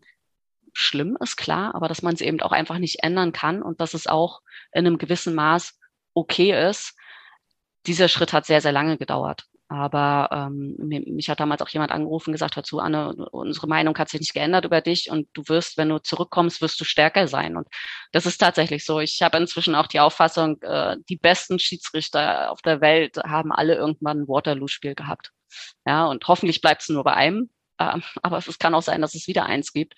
schlimm 0.73 1.17
ist, 1.21 1.37
klar, 1.37 1.75
aber 1.75 1.87
dass 1.87 2.01
man 2.01 2.15
es 2.15 2.21
eben 2.21 2.41
auch 2.41 2.51
einfach 2.51 2.79
nicht 2.79 3.03
ändern 3.03 3.31
kann 3.31 3.61
und 3.61 3.79
dass 3.79 3.93
es 3.93 4.07
auch 4.07 4.41
in 4.73 4.85
einem 4.85 4.97
gewissen 4.97 5.35
Maß 5.35 5.79
okay 6.13 6.69
ist. 6.69 6.97
Dieser 7.85 8.07
Schritt 8.07 8.33
hat 8.33 8.45
sehr, 8.45 8.61
sehr 8.61 8.71
lange 8.71 8.97
gedauert. 8.97 9.45
Aber 9.71 10.27
ähm, 10.33 10.75
mich 10.79 11.29
hat 11.29 11.39
damals 11.39 11.61
auch 11.61 11.69
jemand 11.69 11.93
angerufen 11.93 12.31
und 12.31 12.33
gesagt, 12.33 12.57
hör 12.57 12.63
zu, 12.63 12.79
Anne, 12.79 13.15
unsere 13.31 13.67
Meinung 13.67 13.97
hat 13.97 14.09
sich 14.09 14.19
nicht 14.19 14.33
geändert 14.33 14.65
über 14.65 14.81
dich 14.81 15.09
und 15.09 15.29
du 15.31 15.43
wirst, 15.47 15.77
wenn 15.77 15.87
du 15.87 15.99
zurückkommst, 15.99 16.59
wirst 16.59 16.81
du 16.81 16.83
stärker 16.83 17.29
sein. 17.29 17.55
Und 17.55 17.69
das 18.11 18.25
ist 18.25 18.37
tatsächlich 18.37 18.83
so. 18.83 18.99
Ich 18.99 19.21
habe 19.21 19.37
inzwischen 19.37 19.75
auch 19.75 19.87
die 19.87 20.01
Auffassung, 20.01 20.61
äh, 20.61 20.97
die 21.07 21.15
besten 21.15 21.57
Schiedsrichter 21.57 22.51
auf 22.51 22.61
der 22.61 22.81
Welt 22.81 23.15
haben 23.23 23.53
alle 23.53 23.75
irgendwann 23.75 24.23
ein 24.23 24.27
Waterloo-Spiel 24.27 24.93
gehabt. 24.93 25.31
Ja, 25.85 26.05
und 26.05 26.27
hoffentlich 26.27 26.59
bleibt 26.59 26.81
es 26.81 26.89
nur 26.89 27.05
bei 27.05 27.13
einem. 27.13 27.49
Äh, 27.77 27.99
aber 28.23 28.39
es 28.39 28.59
kann 28.59 28.75
auch 28.75 28.81
sein, 28.81 29.01
dass 29.01 29.15
es 29.15 29.27
wieder 29.27 29.45
eins 29.45 29.71
gibt. 29.71 29.93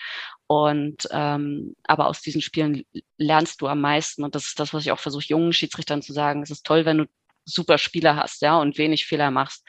Und 0.45 1.07
ähm, 1.09 1.75
aber 1.83 2.09
aus 2.09 2.21
diesen 2.21 2.41
Spielen 2.43 2.83
lernst 3.17 3.59
du 3.59 3.67
am 3.67 3.81
meisten. 3.81 4.23
Und 4.23 4.35
das 4.35 4.45
ist 4.45 4.59
das, 4.59 4.71
was 4.71 4.83
ich 4.85 4.91
auch 4.91 4.99
versuche, 4.99 5.25
jungen 5.29 5.51
Schiedsrichtern 5.51 6.03
zu 6.03 6.13
sagen. 6.13 6.43
Es 6.43 6.51
ist 6.51 6.63
toll, 6.63 6.85
wenn 6.85 6.99
du 6.99 7.05
super 7.45 7.77
Spieler 7.77 8.15
hast, 8.15 8.41
ja, 8.41 8.57
und 8.57 8.77
wenig 8.77 9.05
Fehler 9.05 9.31
machst. 9.31 9.65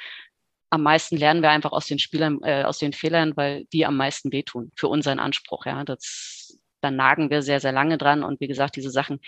Am 0.70 0.82
meisten 0.82 1.16
lernen 1.16 1.42
wir 1.42 1.50
einfach 1.50 1.72
aus 1.72 1.86
den 1.86 1.98
Spielern, 1.98 2.40
äh, 2.42 2.64
aus 2.64 2.78
den 2.78 2.92
Fehlern, 2.92 3.36
weil 3.36 3.64
die 3.72 3.86
am 3.86 3.96
meisten 3.96 4.32
wehtun 4.32 4.72
für 4.76 4.88
unseren 4.88 5.20
Anspruch, 5.20 5.66
ja. 5.66 5.84
Das, 5.84 6.58
da 6.84 6.90
nagen 6.90 7.30
wir 7.30 7.42
sehr, 7.42 7.60
sehr 7.60 7.72
lange 7.72 7.96
dran. 7.96 8.22
Und 8.22 8.40
wie 8.40 8.46
gesagt, 8.46 8.76
diese 8.76 8.90
Sachen, 8.90 9.20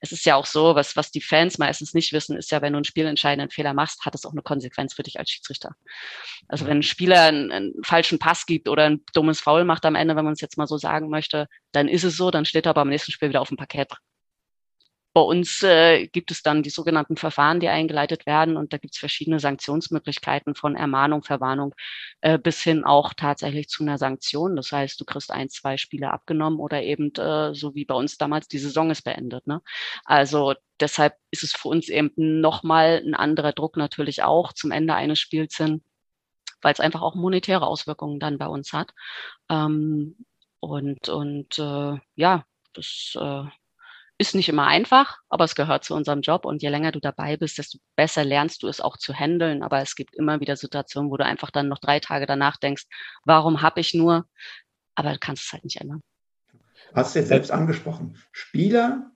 es 0.00 0.12
ist 0.12 0.24
ja 0.24 0.36
auch 0.36 0.46
so, 0.46 0.74
was, 0.74 0.96
was 0.96 1.10
die 1.10 1.20
Fans 1.20 1.58
meistens 1.58 1.92
nicht 1.92 2.12
wissen, 2.12 2.36
ist 2.36 2.50
ja, 2.50 2.62
wenn 2.62 2.72
du 2.72 2.78
einen 2.78 2.84
spielentscheidenden 2.84 3.50
Fehler 3.50 3.74
machst, 3.74 4.04
hat 4.06 4.14
es 4.14 4.24
auch 4.24 4.32
eine 4.32 4.42
Konsequenz 4.42 4.94
für 4.94 5.02
dich 5.02 5.18
als 5.18 5.30
Schiedsrichter. 5.30 5.74
Also 6.48 6.66
wenn 6.66 6.78
ein 6.78 6.82
Spieler 6.82 7.22
einen, 7.22 7.52
einen 7.52 7.72
falschen 7.84 8.18
Pass 8.18 8.46
gibt 8.46 8.68
oder 8.68 8.84
ein 8.84 9.04
dummes 9.12 9.40
Foul 9.40 9.64
macht 9.64 9.84
am 9.84 9.94
Ende, 9.94 10.16
wenn 10.16 10.24
man 10.24 10.34
es 10.34 10.40
jetzt 10.40 10.56
mal 10.56 10.66
so 10.66 10.78
sagen 10.78 11.10
möchte, 11.10 11.48
dann 11.72 11.88
ist 11.88 12.04
es 12.04 12.16
so, 12.16 12.30
dann 12.30 12.44
steht 12.46 12.66
er 12.66 12.70
aber 12.70 12.80
am 12.80 12.88
nächsten 12.88 13.12
Spiel 13.12 13.28
wieder 13.28 13.42
auf 13.42 13.48
dem 13.48 13.58
Parkett 13.58 13.92
bei 15.14 15.20
uns 15.20 15.62
äh, 15.62 16.06
gibt 16.06 16.30
es 16.30 16.42
dann 16.42 16.62
die 16.62 16.70
sogenannten 16.70 17.16
Verfahren, 17.16 17.60
die 17.60 17.68
eingeleitet 17.68 18.24
werden 18.24 18.56
und 18.56 18.72
da 18.72 18.78
gibt 18.78 18.94
es 18.94 18.98
verschiedene 18.98 19.40
Sanktionsmöglichkeiten 19.40 20.54
von 20.54 20.74
Ermahnung, 20.74 21.22
Verwarnung 21.22 21.74
äh, 22.22 22.38
bis 22.38 22.62
hin 22.62 22.84
auch 22.84 23.12
tatsächlich 23.14 23.68
zu 23.68 23.82
einer 23.82 23.98
Sanktion. 23.98 24.56
Das 24.56 24.72
heißt, 24.72 24.98
du 25.00 25.04
kriegst 25.04 25.30
ein, 25.30 25.50
zwei 25.50 25.76
Spiele 25.76 26.10
abgenommen 26.12 26.58
oder 26.60 26.82
eben 26.82 27.14
äh, 27.16 27.54
so 27.54 27.74
wie 27.74 27.84
bei 27.84 27.94
uns 27.94 28.16
damals 28.16 28.48
die 28.48 28.58
Saison 28.58 28.90
ist 28.90 29.02
beendet. 29.02 29.46
Ne? 29.46 29.60
Also 30.04 30.54
deshalb 30.80 31.14
ist 31.30 31.42
es 31.42 31.52
für 31.52 31.68
uns 31.68 31.88
eben 31.90 32.12
nochmal 32.16 33.02
ein 33.04 33.14
anderer 33.14 33.52
Druck 33.52 33.76
natürlich 33.76 34.22
auch 34.22 34.52
zum 34.54 34.70
Ende 34.70 34.94
eines 34.94 35.18
Spiels 35.18 35.56
hin, 35.56 35.82
weil 36.62 36.72
es 36.72 36.80
einfach 36.80 37.02
auch 37.02 37.14
monetäre 37.14 37.66
Auswirkungen 37.66 38.18
dann 38.18 38.38
bei 38.38 38.46
uns 38.46 38.72
hat. 38.72 38.92
Ähm, 39.50 40.16
und 40.60 41.08
und 41.08 41.58
äh, 41.58 41.98
ja, 42.14 42.44
das 42.72 43.16
äh, 43.20 43.44
ist 44.22 44.34
nicht 44.34 44.48
immer 44.48 44.66
einfach, 44.66 45.18
aber 45.28 45.44
es 45.44 45.54
gehört 45.54 45.84
zu 45.84 45.94
unserem 45.94 46.20
Job 46.20 46.44
und 46.44 46.62
je 46.62 46.68
länger 46.68 46.92
du 46.92 47.00
dabei 47.00 47.36
bist, 47.36 47.58
desto 47.58 47.78
besser 47.96 48.24
lernst 48.24 48.62
du 48.62 48.68
es 48.68 48.80
auch 48.80 48.96
zu 48.96 49.12
handeln. 49.12 49.62
Aber 49.62 49.80
es 49.80 49.96
gibt 49.96 50.14
immer 50.14 50.40
wieder 50.40 50.56
Situationen, 50.56 51.10
wo 51.10 51.16
du 51.16 51.24
einfach 51.24 51.50
dann 51.50 51.68
noch 51.68 51.80
drei 51.80 51.98
Tage 51.98 52.24
danach 52.26 52.56
denkst, 52.56 52.84
warum 53.24 53.62
habe 53.62 53.80
ich 53.80 53.94
nur, 53.94 54.26
aber 54.94 55.12
du 55.12 55.18
kannst 55.18 55.46
es 55.46 55.52
halt 55.52 55.64
nicht 55.64 55.80
ändern. 55.80 56.02
Du 56.52 56.94
hast 56.94 57.08
es 57.08 57.14
jetzt 57.14 57.28
selbst 57.28 57.50
angesprochen. 57.50 58.16
Spieler 58.30 59.10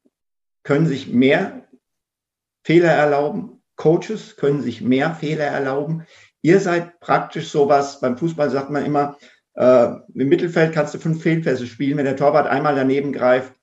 können 0.64 0.86
sich 0.86 1.08
mehr 1.08 1.68
Fehler 2.64 2.90
erlauben. 2.90 3.62
Coaches 3.76 4.36
können 4.36 4.60
sich 4.60 4.80
mehr 4.80 5.14
Fehler 5.14 5.44
erlauben. 5.44 6.04
Ihr 6.42 6.60
seid 6.60 6.98
praktisch 7.00 7.48
sowas, 7.48 8.00
beim 8.00 8.18
Fußball 8.18 8.50
sagt 8.50 8.70
man 8.70 8.84
immer, 8.84 9.16
äh, 9.54 9.86
im 10.14 10.28
Mittelfeld 10.28 10.72
kannst 10.72 10.94
du 10.94 10.98
fünf 10.98 11.22
Fehlpässe 11.22 11.66
spielen. 11.66 11.96
Wenn 11.96 12.04
der 12.04 12.16
Torwart 12.16 12.46
einmal 12.46 12.74
daneben 12.74 13.12
greift, 13.12 13.55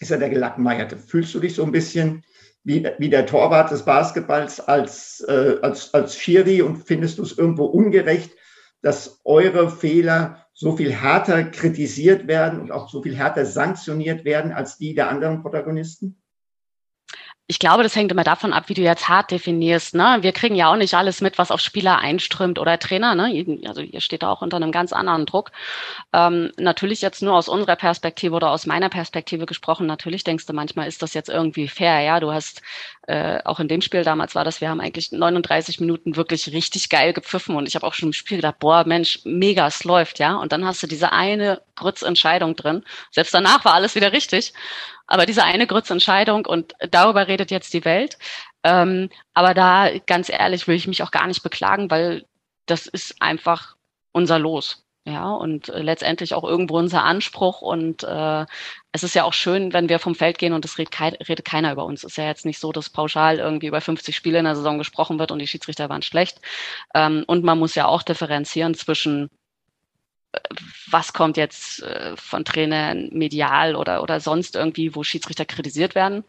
ist 0.00 0.10
er 0.10 0.18
der 0.18 0.30
Gelackmeierte. 0.30 0.96
Fühlst 0.96 1.34
du 1.34 1.40
dich 1.40 1.54
so 1.54 1.62
ein 1.62 1.72
bisschen 1.72 2.24
wie, 2.64 2.86
wie 2.98 3.10
der 3.10 3.26
Torwart 3.26 3.70
des 3.70 3.84
Basketballs 3.84 4.60
als, 4.60 5.24
äh, 5.28 5.56
als, 5.62 5.94
als 5.94 6.16
Schiri 6.16 6.62
und 6.62 6.76
findest 6.76 7.18
du 7.18 7.22
es 7.22 7.36
irgendwo 7.36 7.66
ungerecht, 7.66 8.32
dass 8.82 9.20
eure 9.24 9.70
Fehler 9.70 10.46
so 10.52 10.76
viel 10.76 10.92
härter 10.92 11.44
kritisiert 11.44 12.26
werden 12.26 12.60
und 12.60 12.72
auch 12.72 12.90
so 12.90 13.02
viel 13.02 13.16
härter 13.16 13.44
sanktioniert 13.46 14.24
werden 14.24 14.52
als 14.52 14.78
die 14.78 14.94
der 14.94 15.08
anderen 15.08 15.42
Protagonisten? 15.42 16.19
Ich 17.50 17.58
glaube, 17.58 17.82
das 17.82 17.96
hängt 17.96 18.12
immer 18.12 18.22
davon 18.22 18.52
ab, 18.52 18.68
wie 18.68 18.74
du 18.74 18.82
jetzt 18.82 19.08
hart 19.08 19.32
definierst. 19.32 19.96
Ne? 19.96 20.18
Wir 20.20 20.30
kriegen 20.30 20.54
ja 20.54 20.70
auch 20.70 20.76
nicht 20.76 20.94
alles 20.94 21.20
mit, 21.20 21.36
was 21.36 21.50
auf 21.50 21.58
Spieler 21.58 21.98
einströmt 21.98 22.60
oder 22.60 22.78
Trainer. 22.78 23.16
Ne? 23.16 23.44
Also 23.66 23.80
ihr 23.80 24.00
steht 24.00 24.22
da 24.22 24.30
auch 24.30 24.40
unter 24.40 24.56
einem 24.56 24.70
ganz 24.70 24.92
anderen 24.92 25.26
Druck. 25.26 25.50
Ähm, 26.12 26.52
natürlich 26.58 27.02
jetzt 27.02 27.22
nur 27.22 27.34
aus 27.34 27.48
unserer 27.48 27.74
Perspektive 27.74 28.36
oder 28.36 28.52
aus 28.52 28.66
meiner 28.66 28.88
Perspektive 28.88 29.46
gesprochen. 29.46 29.88
Natürlich 29.88 30.22
denkst 30.22 30.46
du 30.46 30.52
manchmal, 30.52 30.86
ist 30.86 31.02
das 31.02 31.12
jetzt 31.12 31.28
irgendwie 31.28 31.66
fair? 31.66 31.98
Ja, 32.02 32.20
du 32.20 32.30
hast 32.32 32.62
äh, 33.06 33.40
auch 33.44 33.60
in 33.60 33.68
dem 33.68 33.80
Spiel 33.80 34.04
damals 34.04 34.34
war 34.34 34.44
das, 34.44 34.60
wir 34.60 34.68
haben 34.68 34.80
eigentlich 34.80 35.10
39 35.10 35.80
Minuten 35.80 36.16
wirklich 36.16 36.52
richtig 36.52 36.90
geil 36.90 37.12
gepfiffen 37.12 37.56
und 37.56 37.66
ich 37.66 37.74
habe 37.74 37.86
auch 37.86 37.94
schon 37.94 38.10
im 38.10 38.12
Spiel 38.12 38.38
gedacht, 38.38 38.58
boah, 38.58 38.84
Mensch, 38.84 39.20
mega, 39.24 39.66
es 39.66 39.84
läuft, 39.84 40.18
ja. 40.18 40.36
Und 40.36 40.52
dann 40.52 40.64
hast 40.64 40.82
du 40.82 40.86
diese 40.86 41.12
eine 41.12 41.62
Grützentscheidung 41.76 42.56
drin. 42.56 42.84
Selbst 43.10 43.34
danach 43.34 43.64
war 43.64 43.74
alles 43.74 43.94
wieder 43.94 44.12
richtig. 44.12 44.52
Aber 45.06 45.26
diese 45.26 45.42
eine 45.42 45.66
Grützentscheidung 45.66 46.46
und 46.46 46.74
darüber 46.90 47.26
redet 47.26 47.50
jetzt 47.50 47.72
die 47.74 47.84
Welt. 47.84 48.16
Ähm, 48.62 49.10
aber 49.34 49.54
da, 49.54 49.90
ganz 50.06 50.28
ehrlich, 50.28 50.68
will 50.68 50.76
ich 50.76 50.86
mich 50.86 51.02
auch 51.02 51.10
gar 51.10 51.26
nicht 51.26 51.42
beklagen, 51.42 51.90
weil 51.90 52.26
das 52.66 52.86
ist 52.86 53.20
einfach 53.20 53.76
unser 54.12 54.38
Los. 54.38 54.84
Ja, 55.06 55.32
und 55.32 55.70
äh, 55.70 55.80
letztendlich 55.80 56.34
auch 56.34 56.44
irgendwo 56.44 56.76
unser 56.78 57.04
Anspruch. 57.04 57.62
Und 57.62 58.02
äh, 58.04 58.44
es 58.92 59.02
ist 59.02 59.14
ja 59.14 59.24
auch 59.24 59.32
schön, 59.32 59.72
wenn 59.72 59.88
wir 59.88 59.98
vom 59.98 60.14
Feld 60.14 60.38
gehen 60.38 60.52
und 60.52 60.64
es 60.64 60.76
redet, 60.78 60.92
kein, 60.92 61.14
redet 61.14 61.44
keiner 61.44 61.72
über 61.72 61.84
uns. 61.86 62.04
Es 62.04 62.12
ist 62.12 62.16
ja 62.18 62.26
jetzt 62.26 62.44
nicht 62.44 62.58
so, 62.58 62.70
dass 62.70 62.90
pauschal 62.90 63.38
irgendwie 63.38 63.66
über 63.68 63.80
50 63.80 64.14
Spiele 64.14 64.38
in 64.38 64.44
der 64.44 64.56
Saison 64.56 64.78
gesprochen 64.78 65.18
wird 65.18 65.30
und 65.32 65.38
die 65.38 65.46
Schiedsrichter 65.46 65.88
waren 65.88 66.02
schlecht. 66.02 66.40
Ähm, 66.94 67.24
und 67.26 67.44
man 67.44 67.58
muss 67.58 67.74
ja 67.74 67.86
auch 67.86 68.02
differenzieren 68.02 68.74
zwischen 68.74 69.30
was 70.90 71.12
kommt 71.12 71.36
jetzt 71.36 71.82
äh, 71.82 72.16
von 72.16 72.44
Trainern 72.44 73.08
medial 73.12 73.76
oder, 73.76 74.02
oder 74.02 74.20
sonst 74.20 74.56
irgendwie, 74.56 74.94
wo 74.94 75.02
Schiedsrichter 75.02 75.44
kritisiert 75.44 75.94
werden? 75.94 76.24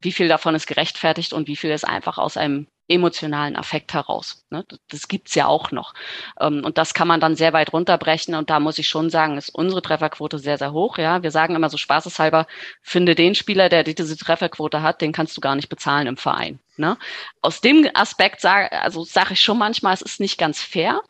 Wie 0.00 0.12
viel 0.12 0.28
davon 0.28 0.54
ist 0.54 0.66
gerechtfertigt 0.66 1.32
und 1.32 1.48
wie 1.48 1.56
viel 1.56 1.70
ist 1.70 1.84
einfach 1.84 2.18
aus 2.18 2.36
einem 2.36 2.66
emotionalen 2.88 3.56
Affekt 3.56 3.94
heraus. 3.94 4.44
Ne? 4.50 4.64
Das 4.88 5.08
gibt's 5.08 5.34
ja 5.34 5.46
auch 5.46 5.70
noch. 5.70 5.94
Ähm, 6.40 6.64
und 6.64 6.78
das 6.78 6.94
kann 6.94 7.08
man 7.08 7.20
dann 7.20 7.36
sehr 7.36 7.52
weit 7.52 7.72
runterbrechen. 7.72 8.34
Und 8.34 8.50
da 8.50 8.60
muss 8.60 8.78
ich 8.78 8.88
schon 8.88 9.10
sagen, 9.10 9.36
ist 9.36 9.50
unsere 9.50 9.82
Trefferquote 9.82 10.38
sehr, 10.38 10.58
sehr 10.58 10.72
hoch. 10.72 10.98
Ja, 10.98 11.22
Wir 11.22 11.30
sagen 11.30 11.54
immer 11.56 11.70
so 11.70 11.76
spaßeshalber, 11.76 12.46
finde 12.82 13.14
den 13.14 13.34
Spieler, 13.34 13.68
der 13.68 13.84
diese 13.84 14.16
Trefferquote 14.16 14.82
hat, 14.82 15.00
den 15.00 15.12
kannst 15.12 15.36
du 15.36 15.40
gar 15.40 15.54
nicht 15.56 15.68
bezahlen 15.68 16.06
im 16.06 16.16
Verein. 16.16 16.60
Ne? 16.76 16.98
Aus 17.40 17.60
dem 17.60 17.88
Aspekt 17.94 18.40
sage 18.40 18.72
also 18.72 19.04
sag 19.04 19.30
ich 19.30 19.40
schon 19.40 19.58
manchmal, 19.58 19.94
es 19.94 20.02
ist 20.02 20.20
nicht 20.20 20.38
ganz 20.38 20.60
fair. 20.60 21.00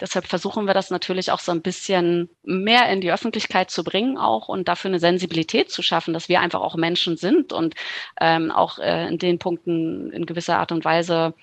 Deshalb 0.00 0.26
versuchen 0.26 0.66
wir 0.66 0.74
das 0.74 0.90
natürlich 0.90 1.30
auch 1.30 1.38
so 1.38 1.52
ein 1.52 1.62
bisschen 1.62 2.28
mehr 2.42 2.90
in 2.90 3.00
die 3.00 3.12
Öffentlichkeit 3.12 3.70
zu 3.70 3.84
bringen 3.84 4.18
auch 4.18 4.48
und 4.48 4.68
dafür 4.68 4.90
eine 4.90 4.98
Sensibilität 4.98 5.70
zu 5.70 5.82
schaffen, 5.82 6.12
dass 6.12 6.28
wir 6.28 6.40
einfach 6.40 6.60
auch 6.60 6.76
Menschen 6.76 7.16
sind 7.16 7.52
und 7.52 7.74
ähm, 8.20 8.50
auch 8.50 8.78
äh, 8.78 9.06
in 9.08 9.18
den 9.18 9.38
Punkten 9.38 10.10
in 10.10 10.26
gewisser 10.26 10.58
Art 10.58 10.72
und 10.72 10.84
Weise 10.84 11.34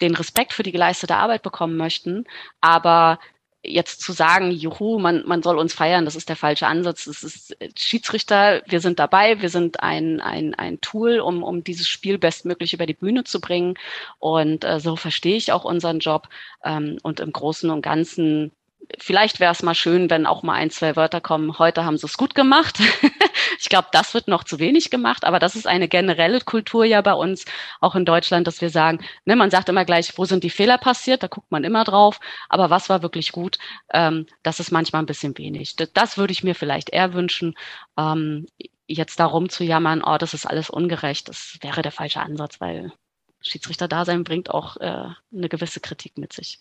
den 0.00 0.14
Respekt 0.14 0.52
für 0.52 0.62
die 0.62 0.72
geleistete 0.72 1.16
Arbeit 1.16 1.42
bekommen 1.42 1.76
möchten, 1.76 2.24
aber 2.60 3.18
jetzt 3.62 4.00
zu 4.00 4.12
sagen, 4.12 4.50
juhu, 4.50 4.98
man, 4.98 5.26
man 5.26 5.42
soll 5.42 5.58
uns 5.58 5.74
feiern, 5.74 6.04
das 6.04 6.16
ist 6.16 6.28
der 6.28 6.36
falsche 6.36 6.66
Ansatz. 6.66 7.06
Es 7.06 7.24
ist 7.24 7.60
äh, 7.60 7.70
Schiedsrichter, 7.76 8.62
wir 8.66 8.80
sind 8.80 8.98
dabei, 8.98 9.40
wir 9.40 9.50
sind 9.50 9.80
ein, 9.80 10.20
ein, 10.20 10.54
ein 10.54 10.80
Tool, 10.80 11.20
um, 11.20 11.42
um 11.42 11.64
dieses 11.64 11.88
Spiel 11.88 12.18
bestmöglich 12.18 12.72
über 12.72 12.86
die 12.86 12.94
Bühne 12.94 13.24
zu 13.24 13.40
bringen. 13.40 13.74
Und 14.18 14.64
äh, 14.64 14.80
so 14.80 14.96
verstehe 14.96 15.36
ich 15.36 15.52
auch 15.52 15.64
unseren 15.64 15.98
Job. 15.98 16.28
Ähm, 16.64 16.98
und 17.02 17.20
im 17.20 17.32
Großen 17.32 17.70
und 17.70 17.82
Ganzen 17.82 18.52
vielleicht 18.98 19.40
wäre 19.40 19.52
es 19.52 19.62
mal 19.62 19.74
schön, 19.74 20.08
wenn 20.10 20.26
auch 20.26 20.42
mal 20.42 20.54
ein, 20.54 20.70
zwei 20.70 20.96
Wörter 20.96 21.20
kommen, 21.20 21.58
heute 21.58 21.84
haben 21.84 21.98
sie 21.98 22.06
es 22.06 22.16
gut 22.16 22.34
gemacht. 22.34 22.78
ich 23.58 23.68
glaube, 23.68 23.88
das 23.92 24.14
wird 24.14 24.28
noch 24.28 24.44
zu 24.44 24.58
wenig 24.58 24.90
gemacht, 24.90 25.24
aber 25.24 25.38
das 25.38 25.56
ist 25.56 25.66
eine 25.66 25.88
generelle 25.88 26.40
Kultur 26.40 26.84
ja 26.84 27.00
bei 27.02 27.12
uns, 27.12 27.44
auch 27.80 27.94
in 27.94 28.04
Deutschland, 28.04 28.46
dass 28.46 28.60
wir 28.60 28.70
sagen, 28.70 29.04
ne, 29.24 29.36
man 29.36 29.50
sagt 29.50 29.68
immer 29.68 29.84
gleich, 29.84 30.16
wo 30.16 30.24
sind 30.24 30.44
die 30.44 30.50
Fehler 30.50 30.78
passiert, 30.78 31.22
da 31.22 31.26
guckt 31.26 31.50
man 31.50 31.64
immer 31.64 31.84
drauf, 31.84 32.20
aber 32.48 32.70
was 32.70 32.88
war 32.88 33.02
wirklich 33.02 33.32
gut, 33.32 33.58
ähm, 33.92 34.26
das 34.42 34.60
ist 34.60 34.70
manchmal 34.70 35.02
ein 35.02 35.06
bisschen 35.06 35.36
wenig. 35.36 35.76
Das, 35.76 35.92
das 35.92 36.18
würde 36.18 36.32
ich 36.32 36.44
mir 36.44 36.54
vielleicht 36.54 36.90
eher 36.90 37.12
wünschen. 37.12 37.54
Ähm, 37.98 38.46
jetzt 38.86 39.20
darum 39.20 39.48
zu 39.50 39.64
jammern, 39.64 40.02
oh, 40.04 40.16
das 40.18 40.34
ist 40.34 40.46
alles 40.46 40.70
ungerecht, 40.70 41.28
das 41.28 41.58
wäre 41.60 41.82
der 41.82 41.92
falsche 41.92 42.20
Ansatz, 42.20 42.60
weil 42.60 42.92
Schiedsrichter-Dasein 43.40 44.24
bringt 44.24 44.50
auch 44.50 44.76
äh, 44.78 45.10
eine 45.32 45.48
gewisse 45.48 45.80
Kritik 45.80 46.18
mit 46.18 46.32
sich. 46.32 46.60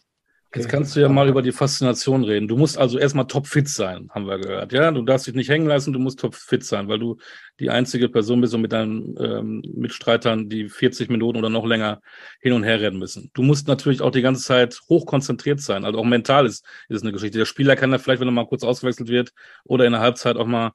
Jetzt 0.58 0.70
kannst 0.70 0.96
du 0.96 1.00
ja 1.00 1.08
mal 1.08 1.30
über 1.30 1.42
die 1.42 1.52
Faszination 1.52 2.24
reden. 2.24 2.48
Du 2.48 2.58
musst 2.58 2.78
also 2.78 2.98
erstmal 2.98 3.28
topfit 3.28 3.70
sein, 3.70 4.10
haben 4.10 4.26
wir 4.26 4.40
gehört. 4.40 4.74
Ja, 4.74 4.92
du 4.92 5.04
darfst 5.04 5.28
dich 5.28 5.36
nicht 5.36 5.50
hängen 5.50 5.68
lassen, 5.68 5.94
du 5.94 6.00
musst 6.00 6.20
topfit 6.20 6.64
sein, 6.64 6.88
weil 6.88 6.98
du 6.98 7.18
die 7.60 7.70
einzige 7.70 8.10
Person 8.10 8.42
bist 8.42 8.54
und 8.54 8.62
mit 8.62 8.72
deinen 8.72 9.16
ähm, 9.20 9.64
Mitstreitern, 9.76 10.50
die 10.50 10.68
40 10.68 11.10
Minuten 11.10 11.38
oder 11.38 11.50
noch 11.50 11.66
länger 11.66 12.02
hin 12.40 12.54
und 12.54 12.64
her 12.64 12.82
rennen 12.82 12.98
müssen. 12.98 13.30
Du 13.34 13.44
musst 13.44 13.68
natürlich 13.68 14.02
auch 14.02 14.12
die 14.12 14.22
ganze 14.22 14.44
Zeit 14.44 14.80
hochkonzentriert 14.90 15.62
sein. 15.62 15.86
Also 15.86 16.00
auch 16.00 16.06
mental 16.06 16.46
ist, 16.46 16.66
ist 16.90 16.98
es 16.98 17.02
eine 17.04 17.12
Geschichte. 17.12 17.38
Der 17.38 17.46
Spieler 17.46 17.76
kann 17.76 17.92
ja 17.92 18.00
vielleicht, 18.00 18.20
wenn 18.20 18.28
er 18.28 18.32
mal 18.32 18.48
kurz 18.48 18.64
ausgewechselt 18.64 19.10
wird 19.10 19.34
oder 19.64 19.86
in 19.86 19.92
der 19.92 20.02
Halbzeit 20.02 20.38
auch 20.38 20.48
mal 20.48 20.72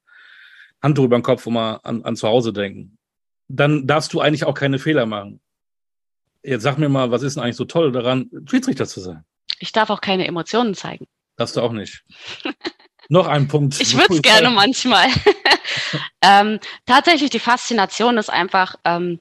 Handtuch 0.81 1.05
über 1.05 1.19
den 1.19 1.23
Kopf 1.23 1.47
und 1.47 1.55
mal 1.55 1.81
an, 1.83 2.03
an 2.03 2.17
zu 2.17 2.29
Hause 2.29 2.53
denken. 2.53 2.99
Dann 3.49 3.87
darfst 3.87 4.13
du 4.13 4.21
eigentlich 4.21 4.45
auch 4.45 4.55
keine 4.55 4.79
Fehler 4.79 5.07
machen. 5.07 5.41
Jetzt 6.43 6.63
sag 6.63 6.79
mir 6.79 6.89
mal, 6.89 7.11
was 7.11 7.23
ist 7.23 7.37
denn 7.37 7.43
eigentlich 7.43 7.57
so 7.57 7.65
toll 7.65 7.93
daran, 7.93 8.31
Schiedsrichter 8.49 8.87
zu 8.87 9.01
sein? 9.01 9.25
Ich 9.63 9.71
darf 9.71 9.91
auch 9.91 10.01
keine 10.01 10.27
Emotionen 10.27 10.75
zeigen. 10.75 11.07
Darfst 11.37 11.57
du 11.57 11.61
auch 11.61 11.71
nicht. 11.71 12.03
Noch 13.09 13.29
ein 13.29 13.47
Punkt. 13.47 13.81
Ich 13.81 13.97
würde 13.97 14.15
es 14.15 14.23
gerne 14.23 14.51
manchmal. 14.51 15.07
ähm, 16.23 16.59
tatsächlich, 16.85 17.31
die 17.31 17.39
Faszination 17.39 18.17
ist 18.17 18.29
einfach, 18.29 18.75
ähm, 18.85 19.21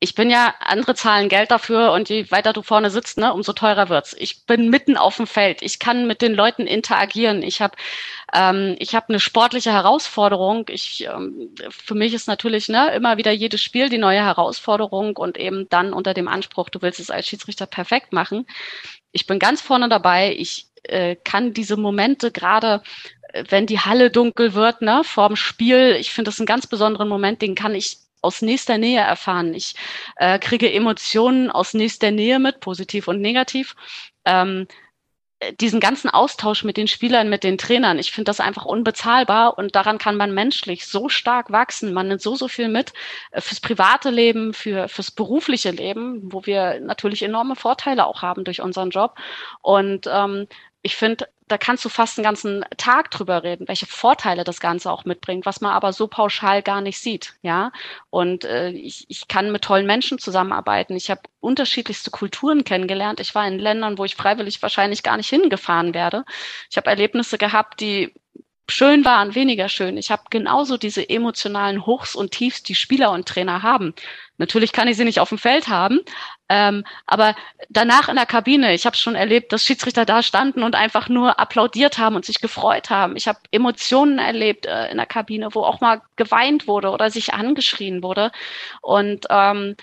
ich 0.00 0.14
bin 0.14 0.30
ja, 0.30 0.54
andere 0.60 0.94
zahlen 0.94 1.28
Geld 1.28 1.50
dafür 1.50 1.90
und 1.92 2.08
je 2.08 2.30
weiter 2.30 2.52
du 2.52 2.62
vorne 2.62 2.90
sitzt, 2.90 3.18
ne, 3.18 3.32
umso 3.32 3.52
teurer 3.52 3.88
wird's. 3.88 4.14
Ich 4.16 4.46
bin 4.46 4.70
mitten 4.70 4.96
auf 4.96 5.16
dem 5.16 5.26
Feld. 5.26 5.62
Ich 5.62 5.80
kann 5.80 6.06
mit 6.06 6.22
den 6.22 6.34
Leuten 6.34 6.68
interagieren. 6.68 7.42
Ich 7.42 7.60
habe 7.60 7.76
ähm, 8.32 8.76
ich 8.78 8.94
hab 8.94 9.08
eine 9.08 9.18
sportliche 9.18 9.72
Herausforderung. 9.72 10.66
Ich, 10.68 11.04
ähm, 11.06 11.52
für 11.70 11.96
mich 11.96 12.14
ist 12.14 12.28
natürlich 12.28 12.68
ne, 12.68 12.92
immer 12.94 13.16
wieder 13.16 13.32
jedes 13.32 13.62
Spiel 13.62 13.88
die 13.88 13.98
neue 13.98 14.24
Herausforderung 14.24 15.16
und 15.16 15.36
eben 15.36 15.68
dann 15.70 15.92
unter 15.92 16.14
dem 16.14 16.28
Anspruch, 16.28 16.68
du 16.68 16.82
willst 16.82 17.00
es 17.00 17.10
als 17.10 17.26
Schiedsrichter 17.26 17.66
perfekt 17.66 18.12
machen 18.12 18.46
ich 19.12 19.26
bin 19.26 19.38
ganz 19.38 19.60
vorne 19.60 19.88
dabei. 19.88 20.34
Ich 20.36 20.68
äh, 20.84 21.16
kann 21.16 21.52
diese 21.52 21.76
Momente 21.76 22.30
gerade, 22.30 22.82
äh, 23.32 23.44
wenn 23.48 23.66
die 23.66 23.80
Halle 23.80 24.10
dunkel 24.10 24.54
wird, 24.54 24.82
ne, 24.82 25.02
vorm 25.04 25.36
Spiel, 25.36 25.96
ich 25.98 26.10
finde 26.10 26.30
das 26.30 26.40
einen 26.40 26.46
ganz 26.46 26.66
besonderen 26.66 27.08
Moment, 27.08 27.42
den 27.42 27.54
kann 27.54 27.74
ich 27.74 27.98
aus 28.20 28.42
nächster 28.42 28.78
Nähe 28.78 29.00
erfahren. 29.00 29.54
Ich 29.54 29.74
äh, 30.16 30.38
kriege 30.38 30.72
Emotionen 30.72 31.50
aus 31.50 31.74
nächster 31.74 32.10
Nähe 32.10 32.38
mit, 32.38 32.60
positiv 32.60 33.08
und 33.08 33.20
negativ. 33.20 33.76
Ähm, 34.24 34.66
diesen 35.60 35.78
ganzen 35.78 36.10
Austausch 36.10 36.64
mit 36.64 36.76
den 36.76 36.88
Spielern, 36.88 37.28
mit 37.28 37.44
den 37.44 37.58
Trainern, 37.58 37.98
ich 37.98 38.10
finde 38.10 38.28
das 38.28 38.40
einfach 38.40 38.64
unbezahlbar 38.64 39.56
und 39.56 39.76
daran 39.76 39.98
kann 39.98 40.16
man 40.16 40.34
menschlich 40.34 40.86
so 40.86 41.08
stark 41.08 41.52
wachsen. 41.52 41.92
Man 41.92 42.08
nimmt 42.08 42.22
so, 42.22 42.34
so 42.34 42.48
viel 42.48 42.68
mit 42.68 42.92
äh, 43.30 43.40
fürs 43.40 43.60
private 43.60 44.10
Leben, 44.10 44.52
für, 44.52 44.88
fürs 44.88 45.10
berufliche 45.10 45.70
Leben, 45.70 46.32
wo 46.32 46.44
wir 46.46 46.80
natürlich 46.80 47.22
enorme 47.22 47.54
Vorteile 47.54 48.06
auch 48.06 48.22
haben 48.22 48.44
durch 48.44 48.60
unseren 48.60 48.90
Job. 48.90 49.14
Und 49.62 50.08
ähm, 50.12 50.48
ich 50.82 50.96
finde, 50.96 51.28
da 51.48 51.58
kannst 51.58 51.84
du 51.84 51.88
fast 51.88 52.18
einen 52.18 52.24
ganzen 52.24 52.64
Tag 52.76 53.10
drüber 53.10 53.42
reden, 53.42 53.66
welche 53.68 53.86
Vorteile 53.86 54.44
das 54.44 54.60
Ganze 54.60 54.90
auch 54.90 55.04
mitbringt, 55.04 55.46
was 55.46 55.60
man 55.60 55.72
aber 55.72 55.92
so 55.92 56.06
pauschal 56.06 56.62
gar 56.62 56.80
nicht 56.80 56.98
sieht, 56.98 57.34
ja. 57.42 57.72
Und 58.10 58.44
äh, 58.44 58.70
ich, 58.70 59.06
ich 59.08 59.28
kann 59.28 59.50
mit 59.50 59.62
tollen 59.62 59.86
Menschen 59.86 60.18
zusammenarbeiten. 60.18 60.96
Ich 60.96 61.10
habe 61.10 61.22
unterschiedlichste 61.40 62.10
Kulturen 62.10 62.64
kennengelernt. 62.64 63.20
Ich 63.20 63.34
war 63.34 63.46
in 63.46 63.58
Ländern, 63.58 63.98
wo 63.98 64.04
ich 64.04 64.16
freiwillig 64.16 64.62
wahrscheinlich 64.62 65.02
gar 65.02 65.16
nicht 65.16 65.28
hingefahren 65.28 65.94
werde. 65.94 66.24
Ich 66.70 66.76
habe 66.76 66.90
Erlebnisse 66.90 67.38
gehabt, 67.38 67.80
die 67.80 68.14
schön 68.70 69.04
waren, 69.04 69.34
weniger 69.34 69.68
schön. 69.68 69.96
Ich 69.96 70.10
habe 70.10 70.24
genauso 70.30 70.76
diese 70.76 71.08
emotionalen 71.08 71.86
Hochs 71.86 72.14
und 72.14 72.32
Tiefs, 72.32 72.62
die 72.62 72.74
Spieler 72.74 73.12
und 73.12 73.26
Trainer 73.26 73.62
haben. 73.62 73.94
Natürlich 74.38 74.72
kann 74.72 74.88
ich 74.88 74.96
sie 74.96 75.04
nicht 75.04 75.20
auf 75.20 75.28
dem 75.28 75.38
Feld 75.38 75.68
haben, 75.68 76.00
ähm, 76.48 76.84
aber 77.06 77.34
danach 77.68 78.08
in 78.08 78.16
der 78.16 78.26
Kabine, 78.26 78.72
ich 78.74 78.86
habe 78.86 78.96
schon 78.96 79.14
erlebt, 79.14 79.52
dass 79.52 79.64
Schiedsrichter 79.64 80.04
da 80.06 80.22
standen 80.22 80.62
und 80.62 80.74
einfach 80.74 81.08
nur 81.08 81.38
applaudiert 81.38 81.98
haben 81.98 82.16
und 82.16 82.24
sich 82.24 82.40
gefreut 82.40 82.88
haben. 82.88 83.16
Ich 83.16 83.28
habe 83.28 83.40
Emotionen 83.50 84.18
erlebt 84.18 84.66
äh, 84.66 84.90
in 84.90 84.96
der 84.96 85.06
Kabine, 85.06 85.54
wo 85.54 85.62
auch 85.62 85.80
mal 85.80 86.02
geweint 86.16 86.66
wurde 86.66 86.90
oder 86.90 87.10
sich 87.10 87.34
angeschrien 87.34 88.02
wurde. 88.02 88.32
Und 88.80 89.26
ähm, 89.28 89.76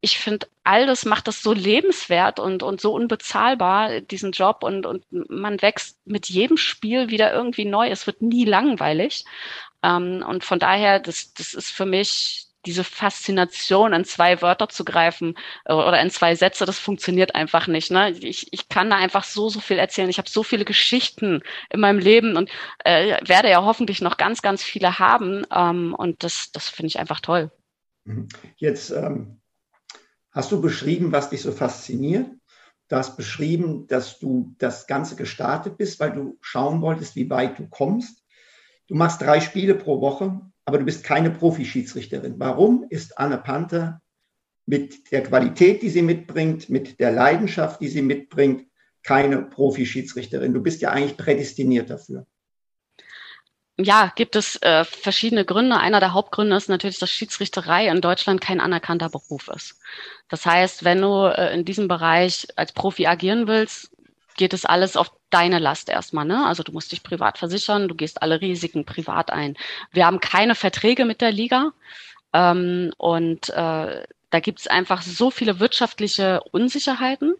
ich 0.00 0.18
finde, 0.18 0.48
all 0.64 0.86
das 0.86 1.04
macht 1.04 1.28
das 1.28 1.42
so 1.42 1.52
lebenswert 1.52 2.40
und, 2.40 2.62
und 2.62 2.80
so 2.80 2.92
unbezahlbar, 2.94 4.00
diesen 4.00 4.32
Job. 4.32 4.62
Und, 4.62 4.86
und 4.86 5.04
man 5.10 5.60
wächst 5.62 5.98
mit 6.06 6.28
jedem 6.28 6.56
Spiel 6.56 7.10
wieder 7.10 7.32
irgendwie 7.32 7.66
neu. 7.66 7.88
Es 7.88 8.06
wird 8.06 8.22
nie 8.22 8.44
langweilig. 8.44 9.24
Ähm, 9.82 10.24
und 10.26 10.44
von 10.44 10.58
daher, 10.58 11.00
das, 11.00 11.34
das 11.34 11.54
ist 11.54 11.70
für 11.70 11.86
mich 11.86 12.49
diese 12.66 12.84
Faszination 12.84 13.92
in 13.92 14.04
zwei 14.04 14.42
Wörter 14.42 14.68
zu 14.68 14.84
greifen 14.84 15.36
äh, 15.64 15.72
oder 15.72 16.00
in 16.00 16.10
zwei 16.10 16.34
Sätze, 16.34 16.66
das 16.66 16.78
funktioniert 16.78 17.34
einfach 17.34 17.66
nicht. 17.66 17.90
Ne? 17.90 18.10
Ich, 18.10 18.52
ich 18.52 18.68
kann 18.68 18.90
da 18.90 18.96
einfach 18.96 19.24
so, 19.24 19.48
so 19.48 19.60
viel 19.60 19.78
erzählen. 19.78 20.10
Ich 20.10 20.18
habe 20.18 20.28
so 20.28 20.42
viele 20.42 20.64
Geschichten 20.64 21.42
in 21.70 21.80
meinem 21.80 21.98
Leben 21.98 22.36
und 22.36 22.50
äh, 22.84 23.16
werde 23.26 23.50
ja 23.50 23.64
hoffentlich 23.64 24.00
noch 24.00 24.16
ganz, 24.16 24.42
ganz 24.42 24.62
viele 24.62 24.98
haben. 24.98 25.44
Ähm, 25.50 25.94
und 25.94 26.22
das, 26.22 26.50
das 26.52 26.68
finde 26.68 26.88
ich 26.88 26.98
einfach 26.98 27.20
toll. 27.20 27.50
Mhm. 28.04 28.28
Jetzt 28.56 28.90
ähm, 28.90 29.40
hast 30.30 30.52
du 30.52 30.60
beschrieben, 30.60 31.12
was 31.12 31.30
dich 31.30 31.42
so 31.42 31.52
fasziniert. 31.52 32.26
Du 32.88 32.96
hast 32.96 33.16
beschrieben, 33.16 33.86
dass 33.86 34.18
du 34.18 34.54
das 34.58 34.86
Ganze 34.88 35.14
gestartet 35.14 35.78
bist, 35.78 36.00
weil 36.00 36.12
du 36.12 36.38
schauen 36.40 36.82
wolltest, 36.82 37.14
wie 37.14 37.30
weit 37.30 37.58
du 37.58 37.68
kommst. 37.68 38.24
Du 38.88 38.96
machst 38.96 39.20
drei 39.20 39.40
Spiele 39.40 39.76
pro 39.76 40.00
Woche 40.00 40.40
aber 40.70 40.78
du 40.78 40.84
bist 40.84 41.02
keine 41.02 41.32
Profischiedsrichterin. 41.32 42.36
Warum 42.38 42.86
ist 42.88 43.18
Anne 43.18 43.38
Panther 43.38 44.00
mit 44.66 45.10
der 45.10 45.24
Qualität, 45.24 45.82
die 45.82 45.90
sie 45.90 46.02
mitbringt, 46.02 46.70
mit 46.70 47.00
der 47.00 47.10
Leidenschaft, 47.10 47.80
die 47.80 47.88
sie 47.88 48.02
mitbringt, 48.02 48.68
keine 49.02 49.42
Profischiedsrichterin? 49.42 50.54
Du 50.54 50.62
bist 50.62 50.80
ja 50.80 50.92
eigentlich 50.92 51.16
prädestiniert 51.16 51.90
dafür. 51.90 52.24
Ja, 53.80 54.12
gibt 54.14 54.36
es 54.36 54.62
äh, 54.62 54.84
verschiedene 54.84 55.44
Gründe. 55.44 55.76
Einer 55.76 55.98
der 55.98 56.12
Hauptgründe 56.12 56.54
ist 56.54 56.68
natürlich, 56.68 57.00
dass 57.00 57.10
Schiedsrichterei 57.10 57.88
in 57.88 58.00
Deutschland 58.00 58.40
kein 58.40 58.60
anerkannter 58.60 59.08
Beruf 59.08 59.48
ist. 59.48 59.80
Das 60.28 60.46
heißt, 60.46 60.84
wenn 60.84 61.00
du 61.00 61.24
äh, 61.24 61.52
in 61.52 61.64
diesem 61.64 61.88
Bereich 61.88 62.46
als 62.54 62.70
Profi 62.70 63.08
agieren 63.08 63.48
willst, 63.48 63.90
geht 64.36 64.54
es 64.54 64.64
alles 64.64 64.96
auf 64.96 65.10
deine 65.30 65.58
Last 65.58 65.88
erstmal. 65.88 66.24
Ne? 66.24 66.46
Also 66.46 66.62
du 66.62 66.72
musst 66.72 66.92
dich 66.92 67.02
privat 67.02 67.38
versichern, 67.38 67.88
du 67.88 67.94
gehst 67.94 68.22
alle 68.22 68.40
Risiken 68.40 68.84
privat 68.84 69.30
ein. 69.30 69.56
Wir 69.92 70.06
haben 70.06 70.20
keine 70.20 70.54
Verträge 70.54 71.04
mit 71.04 71.20
der 71.20 71.32
Liga 71.32 71.72
ähm, 72.32 72.92
und 72.98 73.48
äh, 73.50 74.04
da 74.30 74.40
gibt 74.40 74.60
es 74.60 74.66
einfach 74.66 75.02
so 75.02 75.30
viele 75.30 75.58
wirtschaftliche 75.58 76.40
Unsicherheiten. 76.52 77.34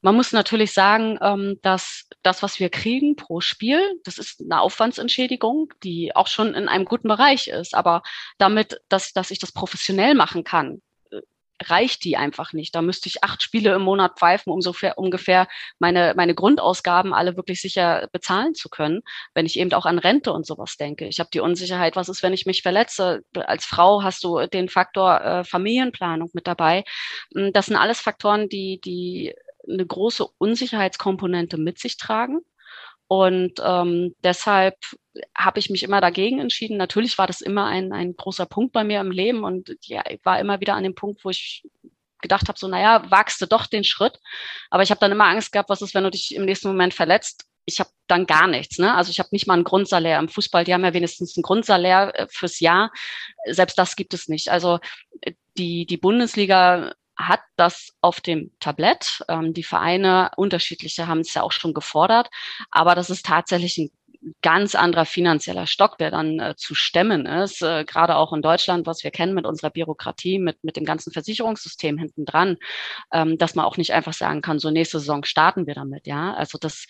Man 0.00 0.14
muss 0.14 0.32
natürlich 0.32 0.72
sagen, 0.72 1.18
ähm, 1.20 1.58
dass 1.62 2.08
das, 2.22 2.42
was 2.42 2.60
wir 2.60 2.70
kriegen 2.70 3.16
pro 3.16 3.40
Spiel, 3.40 3.80
das 4.04 4.18
ist 4.18 4.40
eine 4.40 4.60
Aufwandsentschädigung, 4.60 5.72
die 5.82 6.14
auch 6.14 6.28
schon 6.28 6.54
in 6.54 6.68
einem 6.68 6.84
guten 6.84 7.08
Bereich 7.08 7.48
ist. 7.48 7.74
Aber 7.74 8.02
damit, 8.38 8.80
dass, 8.88 9.12
dass 9.12 9.30
ich 9.32 9.40
das 9.40 9.50
professionell 9.50 10.14
machen 10.14 10.44
kann, 10.44 10.82
reicht 11.62 12.04
die 12.04 12.16
einfach 12.16 12.52
nicht. 12.52 12.74
Da 12.74 12.82
müsste 12.82 13.08
ich 13.08 13.24
acht 13.24 13.42
Spiele 13.42 13.74
im 13.74 13.82
Monat 13.82 14.18
pfeifen, 14.18 14.52
um 14.52 14.60
so 14.60 14.74
ungefähr 14.96 15.48
meine, 15.78 16.14
meine 16.16 16.34
Grundausgaben 16.34 17.12
alle 17.12 17.36
wirklich 17.36 17.60
sicher 17.60 18.08
bezahlen 18.12 18.54
zu 18.54 18.68
können, 18.68 19.02
wenn 19.34 19.46
ich 19.46 19.58
eben 19.58 19.72
auch 19.72 19.86
an 19.86 19.98
Rente 19.98 20.32
und 20.32 20.46
sowas 20.46 20.76
denke. 20.76 21.06
Ich 21.06 21.20
habe 21.20 21.30
die 21.32 21.40
Unsicherheit, 21.40 21.96
was 21.96 22.08
ist, 22.08 22.22
wenn 22.22 22.32
ich 22.32 22.46
mich 22.46 22.62
verletze? 22.62 23.22
Als 23.34 23.64
Frau 23.64 24.02
hast 24.02 24.24
du 24.24 24.46
den 24.46 24.68
Faktor 24.68 25.20
äh, 25.20 25.44
Familienplanung 25.44 26.30
mit 26.32 26.46
dabei. 26.46 26.84
Hm, 27.34 27.52
das 27.52 27.66
sind 27.66 27.76
alles 27.76 28.00
Faktoren, 28.00 28.48
die, 28.48 28.80
die 28.80 29.34
eine 29.68 29.86
große 29.86 30.26
Unsicherheitskomponente 30.38 31.58
mit 31.58 31.78
sich 31.78 31.96
tragen. 31.96 32.40
Und 33.08 33.54
ähm, 33.64 34.14
deshalb 34.22 34.76
habe 35.34 35.58
ich 35.58 35.70
mich 35.70 35.82
immer 35.82 36.00
dagegen 36.00 36.38
entschieden. 36.40 36.76
Natürlich 36.76 37.16
war 37.16 37.26
das 37.26 37.40
immer 37.40 37.64
ein, 37.64 37.92
ein 37.92 38.14
großer 38.14 38.46
Punkt 38.46 38.72
bei 38.72 38.84
mir 38.84 39.00
im 39.00 39.10
Leben 39.10 39.44
und 39.44 39.74
ja, 39.82 40.02
ich 40.08 40.20
war 40.24 40.38
immer 40.38 40.60
wieder 40.60 40.74
an 40.74 40.84
dem 40.84 40.94
Punkt, 40.94 41.24
wo 41.24 41.30
ich 41.30 41.64
gedacht 42.20 42.48
habe, 42.48 42.58
so, 42.58 42.68
naja, 42.68 43.10
wagst 43.10 43.40
du 43.40 43.46
doch 43.46 43.66
den 43.66 43.84
Schritt. 43.84 44.18
Aber 44.70 44.82
ich 44.82 44.90
habe 44.90 45.00
dann 45.00 45.12
immer 45.12 45.26
Angst 45.26 45.52
gehabt, 45.52 45.70
was 45.70 45.82
ist, 45.82 45.94
wenn 45.94 46.04
du 46.04 46.10
dich 46.10 46.34
im 46.34 46.44
nächsten 46.44 46.68
Moment 46.68 46.92
verletzt? 46.92 47.46
Ich 47.64 47.80
habe 47.80 47.90
dann 48.06 48.26
gar 48.26 48.46
nichts. 48.46 48.78
Ne? 48.78 48.94
Also 48.94 49.10
ich 49.10 49.18
habe 49.18 49.28
nicht 49.32 49.46
mal 49.46 49.56
ein 49.56 49.64
Grundsalär 49.64 50.18
im 50.18 50.28
Fußball. 50.28 50.64
Die 50.64 50.74
haben 50.74 50.84
ja 50.84 50.94
wenigstens 50.94 51.36
ein 51.36 51.42
Grundsalär 51.42 52.12
äh, 52.14 52.26
fürs 52.28 52.60
Jahr. 52.60 52.90
Selbst 53.46 53.78
das 53.78 53.94
gibt 53.94 54.14
es 54.14 54.28
nicht. 54.28 54.48
Also 54.48 54.78
äh, 55.20 55.32
die, 55.56 55.86
die 55.86 55.96
Bundesliga 55.96 56.94
hat 57.18 57.40
das 57.56 57.92
auf 58.00 58.20
dem 58.20 58.52
Tablett. 58.60 59.24
Ähm, 59.28 59.52
die 59.52 59.64
Vereine, 59.64 60.30
unterschiedliche, 60.36 61.08
haben 61.08 61.20
es 61.20 61.34
ja 61.34 61.42
auch 61.42 61.52
schon 61.52 61.74
gefordert. 61.74 62.30
Aber 62.70 62.94
das 62.94 63.10
ist 63.10 63.26
tatsächlich 63.26 63.78
ein 63.78 63.90
ganz 64.42 64.74
anderer 64.74 65.04
finanzieller 65.04 65.66
Stock, 65.66 65.98
der 65.98 66.10
dann 66.10 66.40
äh, 66.40 66.54
zu 66.56 66.74
stemmen 66.74 67.26
ist, 67.26 67.62
äh, 67.62 67.84
gerade 67.84 68.16
auch 68.16 68.32
in 68.32 68.42
Deutschland, 68.42 68.86
was 68.86 69.04
wir 69.04 69.10
kennen 69.10 69.34
mit 69.34 69.46
unserer 69.46 69.70
Bürokratie, 69.70 70.38
mit, 70.38 70.62
mit 70.64 70.76
dem 70.76 70.84
ganzen 70.84 71.12
Versicherungssystem 71.12 71.98
hinten 71.98 72.24
dran, 72.24 72.56
ähm, 73.12 73.38
dass 73.38 73.54
man 73.54 73.64
auch 73.64 73.76
nicht 73.76 73.92
einfach 73.92 74.12
sagen 74.12 74.42
kann, 74.42 74.58
so 74.58 74.70
nächste 74.70 74.98
Saison 74.98 75.24
starten 75.24 75.66
wir 75.66 75.74
damit, 75.74 76.06
ja. 76.06 76.34
Also 76.34 76.58
das, 76.58 76.86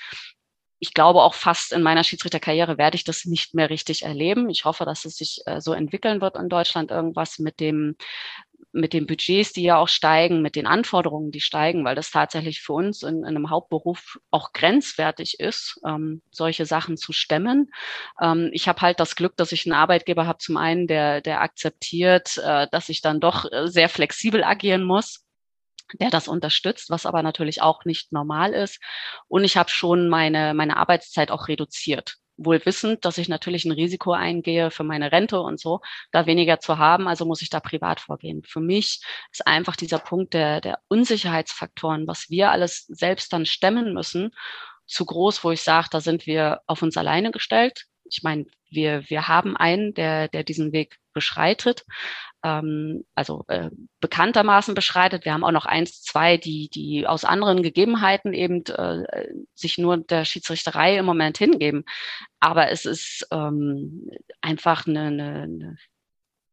ich 0.79 0.95
glaube 0.95 1.23
auch 1.23 1.35
fast 1.35 1.73
in 1.73 1.83
meiner 1.83 2.05
Schiedsrichterkarriere 2.05 2.79
werde 2.79 2.97
ich 2.97 3.05
das 3.05 3.25
nicht 3.25 3.55
mehr 3.55 3.69
richtig 3.69 4.03
erleben. 4.03 4.49
Ich 4.49 4.65
hoffe, 4.65 4.85
dass 4.85 5.05
es 5.05 5.17
sich 5.17 5.41
äh, 5.47 5.61
so 5.61 5.73
entwickeln 5.73 6.21
wird 6.21 6.37
in 6.37 6.49
Deutschland 6.49 6.91
irgendwas 6.91 7.39
mit 7.39 7.61
dem 7.61 7.97
mit 8.73 8.93
den 8.93 9.07
Budgets, 9.07 9.53
die 9.53 9.63
ja 9.63 9.79
auch 9.79 9.89
steigen, 9.89 10.43
mit 10.43 10.57
den 10.57 10.67
Anforderungen, 10.67 11.31
die 11.31 11.41
steigen, 11.41 11.85
weil 11.85 11.95
das 11.95 12.11
tatsächlich 12.11 12.61
für 12.61 12.75
uns 12.75 13.03
in, 13.03 13.19
in 13.19 13.25
einem 13.25 13.51
Hauptberuf 13.51 14.19
auch 14.31 14.53
grenzwertig 14.53 15.41
ist, 15.41 15.81
ähm, 15.87 16.23
solche 16.31 16.67
Sachen 16.67 16.97
zu 16.97 17.13
stemmen. 17.13 17.71
Ähm, 18.21 18.51
ich 18.53 18.69
habe 18.69 18.81
halt 18.83 19.01
das 19.01 19.17
Glück, 19.17 19.37
dass 19.37 19.53
ich 19.53 19.67
einen 19.67 19.75
Arbeitgeber 19.75 20.27
habe, 20.27 20.39
zum 20.39 20.57
einen, 20.57 20.87
der, 20.87 21.21
der 21.21 21.41
akzeptiert, 21.41 22.37
äh, 22.39 22.69
dass 22.71 22.89
ich 22.89 23.01
dann 23.01 23.21
doch 23.21 23.51
äh, 23.51 23.69
sehr 23.69 23.89
flexibel 23.89 24.45
agieren 24.45 24.85
muss 24.85 25.25
der 25.95 26.11
das 26.11 26.29
unterstützt, 26.29 26.91
was 26.91 27.07
aber 27.07 27.23
natürlich 27.23 27.63
auch 27.63 27.87
nicht 27.87 28.13
normal 28.13 28.53
ist. 28.53 28.79
Und 29.27 29.45
ich 29.45 29.57
habe 29.57 29.71
schon 29.71 30.11
meine, 30.11 30.53
meine 30.53 30.77
Arbeitszeit 30.77 31.31
auch 31.31 31.49
reduziert 31.49 32.19
wohl 32.39 32.65
wissend, 32.65 33.05
dass 33.05 33.19
ich 33.19 33.29
natürlich 33.29 33.65
ein 33.65 33.73
Risiko 33.73 34.13
eingehe 34.13 34.71
für 34.71 34.85
meine 34.85 35.13
Rente 35.13 35.41
und 35.41 35.61
so, 35.61 35.81
da 36.13 36.27
weniger 36.27 36.61
zu 36.61 36.79
haben, 36.79 37.09
also 37.09 37.27
muss 37.27 37.43
ich 37.43 37.51
da 37.51 37.61
privat 37.61 38.01
vorgehen. 38.01 38.43
Für 38.45 38.61
mich 38.61 39.03
ist 39.33 39.47
einfach 39.47 39.77
dieser 39.77 39.99
Punkt 39.99 40.33
der, 40.35 40.61
der 40.61 40.79
Unsicherheitsfaktoren, 40.89 42.07
was 42.07 42.31
wir 42.31 42.51
alles 42.51 42.87
selbst 42.87 43.33
dann 43.33 43.45
stemmen 43.45 43.93
müssen, 43.93 44.31
zu 44.87 45.05
groß, 45.05 45.45
wo 45.45 45.51
ich 45.51 45.61
sage, 45.61 45.89
da 45.91 46.01
sind 46.01 46.27
wir 46.27 46.61
auf 46.67 46.81
uns 46.81 46.97
alleine 46.97 47.31
gestellt. 47.31 47.85
Ich 48.05 48.23
meine, 48.23 48.47
wir, 48.71 49.09
wir 49.11 49.29
haben 49.29 49.57
einen, 49.57 49.93
der, 49.95 50.29
der 50.29 50.45
diesen 50.45 50.73
Weg 50.73 50.99
beschreitet, 51.13 51.85
ähm, 52.43 53.05
also 53.15 53.45
äh, 53.49 53.71
bekanntermaßen 54.01 54.75
beschreitet. 54.75 55.25
Wir 55.25 55.33
haben 55.33 55.45
auch 55.45 55.53
noch 55.53 55.67
eins, 55.67 56.03
zwei, 56.03 56.37
die, 56.37 56.69
die 56.69 57.07
aus 57.07 57.25
anderen 57.25 57.63
Gegebenheiten 57.63 58.33
eben 58.33 58.65
äh, 58.67 59.29
sich 59.55 59.79
nur 59.79 59.97
der 59.99 60.25
Schiedsrichterei 60.25 60.97
im 60.99 61.05
Moment 61.05 61.39
hingeben. 61.39 61.85
Aber 62.41 62.71
es 62.71 62.85
ist 62.85 63.27
ähm, 63.33 64.11
einfach 64.41 64.87
eine, 64.87 65.07
eine, 65.07 65.77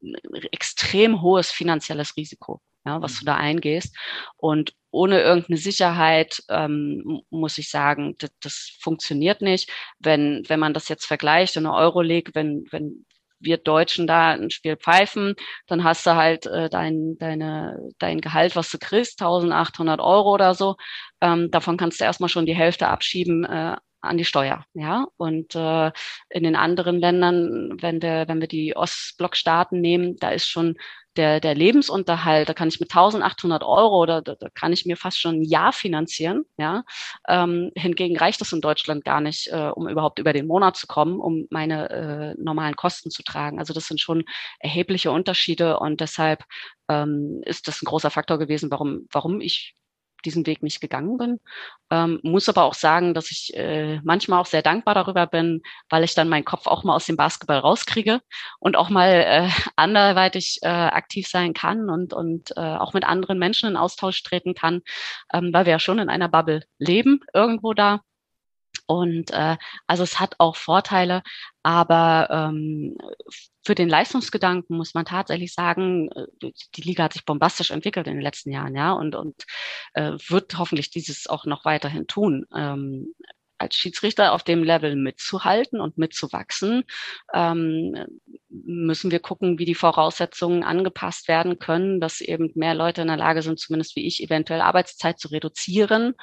eine 0.01 0.43
extrem 0.51 1.21
hohes 1.21 1.51
finanzielles 1.51 2.17
Risiko, 2.17 2.61
ja, 2.85 3.01
was 3.01 3.19
du 3.19 3.25
da 3.25 3.35
eingehst. 3.35 3.95
Und 4.37 4.73
ohne 4.91 5.21
irgendeine 5.21 5.57
Sicherheit 5.57 6.41
ähm, 6.49 7.21
muss 7.29 7.57
ich 7.57 7.69
sagen, 7.69 8.15
das, 8.17 8.31
das 8.41 8.77
funktioniert 8.79 9.41
nicht. 9.41 9.69
Wenn, 9.99 10.43
wenn 10.47 10.59
man 10.59 10.73
das 10.73 10.87
jetzt 10.89 11.05
vergleicht 11.05 11.57
in 11.57 11.63
der 11.63 11.73
Euroleague, 11.73 12.31
wenn, 12.33 12.65
wenn 12.71 13.05
wir 13.39 13.57
Deutschen 13.57 14.07
da 14.07 14.31
ein 14.31 14.49
Spiel 14.49 14.77
pfeifen, 14.77 15.35
dann 15.67 15.83
hast 15.83 16.05
du 16.05 16.15
halt 16.15 16.45
äh, 16.45 16.69
dein, 16.69 17.17
deine, 17.19 17.77
dein 17.99 18.21
Gehalt, 18.21 18.55
was 18.55 18.69
du 18.69 18.77
kriegst, 18.79 19.21
1800 19.21 19.99
Euro 19.99 20.33
oder 20.33 20.53
so. 20.53 20.75
Ähm, 21.21 21.51
davon 21.51 21.77
kannst 21.77 21.99
du 21.99 22.05
erstmal 22.05 22.29
schon 22.29 22.45
die 22.45 22.55
Hälfte 22.55 22.87
abschieben 22.87 23.45
äh, 23.45 23.75
an 24.05 24.17
die 24.17 24.25
Steuer, 24.25 24.65
ja. 24.73 25.07
Und 25.17 25.55
äh, 25.55 25.91
in 26.29 26.43
den 26.43 26.55
anderen 26.55 26.99
Ländern, 26.99 27.77
wenn 27.81 28.01
wir, 28.01 28.25
wenn 28.27 28.41
wir 28.41 28.47
die 28.47 28.75
Ostblockstaaten 28.75 29.79
nehmen, 29.81 30.17
da 30.17 30.29
ist 30.29 30.47
schon 30.47 30.75
der, 31.15 31.39
der 31.39 31.55
Lebensunterhalt, 31.55 32.49
da 32.49 32.53
kann 32.53 32.67
ich 32.67 32.79
mit 32.79 32.91
1800 32.91 33.63
Euro 33.63 34.01
oder 34.01 34.21
da, 34.21 34.35
da 34.35 34.49
kann 34.49 34.73
ich 34.73 34.85
mir 34.85 34.97
fast 34.97 35.19
schon 35.19 35.35
ein 35.35 35.43
Jahr 35.43 35.71
finanzieren, 35.73 36.45
ja. 36.57 36.83
Ähm, 37.27 37.71
hingegen 37.75 38.17
reicht 38.17 38.41
das 38.41 38.51
in 38.53 38.61
Deutschland 38.61 39.05
gar 39.05 39.21
nicht, 39.21 39.47
äh, 39.47 39.71
um 39.73 39.87
überhaupt 39.87 40.19
über 40.19 40.33
den 40.33 40.47
Monat 40.47 40.75
zu 40.75 40.87
kommen, 40.87 41.19
um 41.19 41.47
meine 41.49 41.89
äh, 41.89 42.41
normalen 42.41 42.75
Kosten 42.75 43.11
zu 43.11 43.23
tragen. 43.23 43.59
Also 43.59 43.73
das 43.73 43.87
sind 43.87 44.01
schon 44.01 44.25
erhebliche 44.59 45.11
Unterschiede 45.11 45.79
und 45.79 46.01
deshalb 46.01 46.43
ähm, 46.89 47.41
ist 47.45 47.67
das 47.67 47.81
ein 47.81 47.85
großer 47.85 48.09
Faktor 48.09 48.37
gewesen, 48.37 48.71
warum, 48.71 49.07
warum 49.11 49.41
ich 49.41 49.75
diesen 50.25 50.45
Weg 50.45 50.63
nicht 50.63 50.81
gegangen 50.81 51.17
bin. 51.17 51.39
Ähm, 51.91 52.19
muss 52.23 52.49
aber 52.49 52.63
auch 52.63 52.73
sagen, 52.73 53.13
dass 53.13 53.31
ich 53.31 53.55
äh, 53.55 53.99
manchmal 54.03 54.41
auch 54.41 54.45
sehr 54.45 54.61
dankbar 54.61 54.95
darüber 54.95 55.27
bin, 55.27 55.61
weil 55.89 56.03
ich 56.03 56.15
dann 56.15 56.29
meinen 56.29 56.45
Kopf 56.45 56.67
auch 56.67 56.83
mal 56.83 56.95
aus 56.95 57.05
dem 57.05 57.15
Basketball 57.15 57.59
rauskriege 57.59 58.21
und 58.59 58.75
auch 58.75 58.89
mal 58.89 59.09
äh, 59.09 59.49
anderweitig 59.75 60.59
äh, 60.63 60.67
aktiv 60.67 61.27
sein 61.27 61.53
kann 61.53 61.89
und, 61.89 62.13
und 62.13 62.51
äh, 62.57 62.59
auch 62.59 62.93
mit 62.93 63.05
anderen 63.05 63.39
Menschen 63.39 63.69
in 63.69 63.77
Austausch 63.77 64.23
treten 64.23 64.55
kann, 64.55 64.81
ähm, 65.33 65.51
weil 65.53 65.65
wir 65.65 65.71
ja 65.71 65.79
schon 65.79 65.99
in 65.99 66.09
einer 66.09 66.29
Bubble 66.29 66.63
leben, 66.79 67.21
irgendwo 67.33 67.73
da. 67.73 68.01
Und 68.87 69.31
äh, 69.31 69.57
also 69.87 70.03
es 70.03 70.19
hat 70.19 70.35
auch 70.39 70.55
Vorteile, 70.55 71.23
aber 71.63 72.27
ähm, 72.31 72.97
für 73.65 73.75
den 73.75 73.89
Leistungsgedanken 73.89 74.77
muss 74.77 74.93
man 74.93 75.05
tatsächlich 75.05 75.53
sagen, 75.53 76.09
äh, 76.11 76.51
die 76.75 76.81
Liga 76.81 77.05
hat 77.05 77.13
sich 77.13 77.25
bombastisch 77.25 77.71
entwickelt 77.71 78.07
in 78.07 78.13
den 78.13 78.21
letzten 78.21 78.51
Jahren, 78.51 78.75
ja, 78.75 78.93
und, 78.93 79.15
und 79.15 79.35
äh, 79.93 80.11
wird 80.27 80.57
hoffentlich 80.57 80.91
dieses 80.91 81.27
auch 81.27 81.45
noch 81.45 81.65
weiterhin 81.65 82.07
tun. 82.07 82.45
Ähm, 82.55 83.13
als 83.65 83.75
Schiedsrichter 83.75 84.31
auf 84.31 84.43
dem 84.43 84.63
Level 84.63 84.95
mitzuhalten 84.95 85.81
und 85.81 85.97
mitzuwachsen, 85.97 86.83
ähm, 87.33 87.95
müssen 88.49 89.11
wir 89.11 89.19
gucken, 89.19 89.57
wie 89.57 89.65
die 89.65 89.75
Voraussetzungen 89.75 90.63
angepasst 90.63 91.27
werden 91.27 91.57
können, 91.57 91.99
dass 91.99 92.21
eben 92.21 92.51
mehr 92.55 92.75
Leute 92.75 93.01
in 93.01 93.07
der 93.07 93.17
Lage 93.17 93.41
sind, 93.41 93.59
zumindest 93.59 93.95
wie 93.95 94.05
ich, 94.05 94.23
eventuell 94.23 94.61
Arbeitszeit 94.61 95.19
zu 95.19 95.29
reduzieren, 95.29 96.13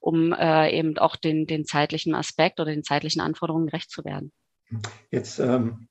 um 0.00 0.32
äh, 0.32 0.76
eben 0.76 0.98
auch 0.98 1.14
den, 1.16 1.46
den 1.46 1.64
zeitlichen 1.64 2.14
Aspekt 2.14 2.58
oder 2.58 2.72
den 2.72 2.82
zeitlichen 2.82 3.20
Anforderungen 3.20 3.66
gerecht 3.66 3.90
zu 3.90 4.04
werden. 4.04 4.32
Jetzt 5.10 5.38
ähm, 5.38 5.88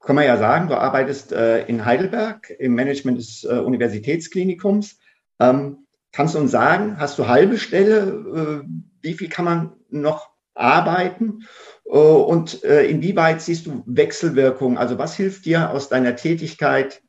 kann 0.00 0.16
man 0.16 0.24
ja 0.24 0.36
sagen, 0.36 0.68
du 0.68 0.76
arbeitest 0.78 1.32
äh, 1.32 1.64
in 1.66 1.84
Heidelberg 1.84 2.50
im 2.58 2.74
Management 2.74 3.18
des 3.18 3.44
äh, 3.44 3.58
Universitätsklinikums. 3.58 4.98
Ähm, 5.40 5.86
kannst 6.12 6.36
du 6.36 6.38
uns 6.38 6.52
sagen, 6.52 6.98
hast 6.98 7.18
du 7.18 7.26
halbe 7.26 7.58
Stelle? 7.58 8.64
Wie 9.02 9.14
viel 9.14 9.28
kann 9.28 9.44
man 9.44 9.72
noch 9.88 10.30
arbeiten? 10.54 11.48
Äh, 11.86 11.96
und 11.96 12.62
äh, 12.64 12.86
inwieweit 12.86 13.42
siehst 13.42 13.66
du 13.66 13.82
Wechselwirkungen? 13.86 14.78
Also 14.78 14.98
was 14.98 15.16
hilft 15.16 15.46
dir 15.46 15.70
aus 15.70 15.88
deiner 15.88 16.14
Tätigkeit 16.16 17.02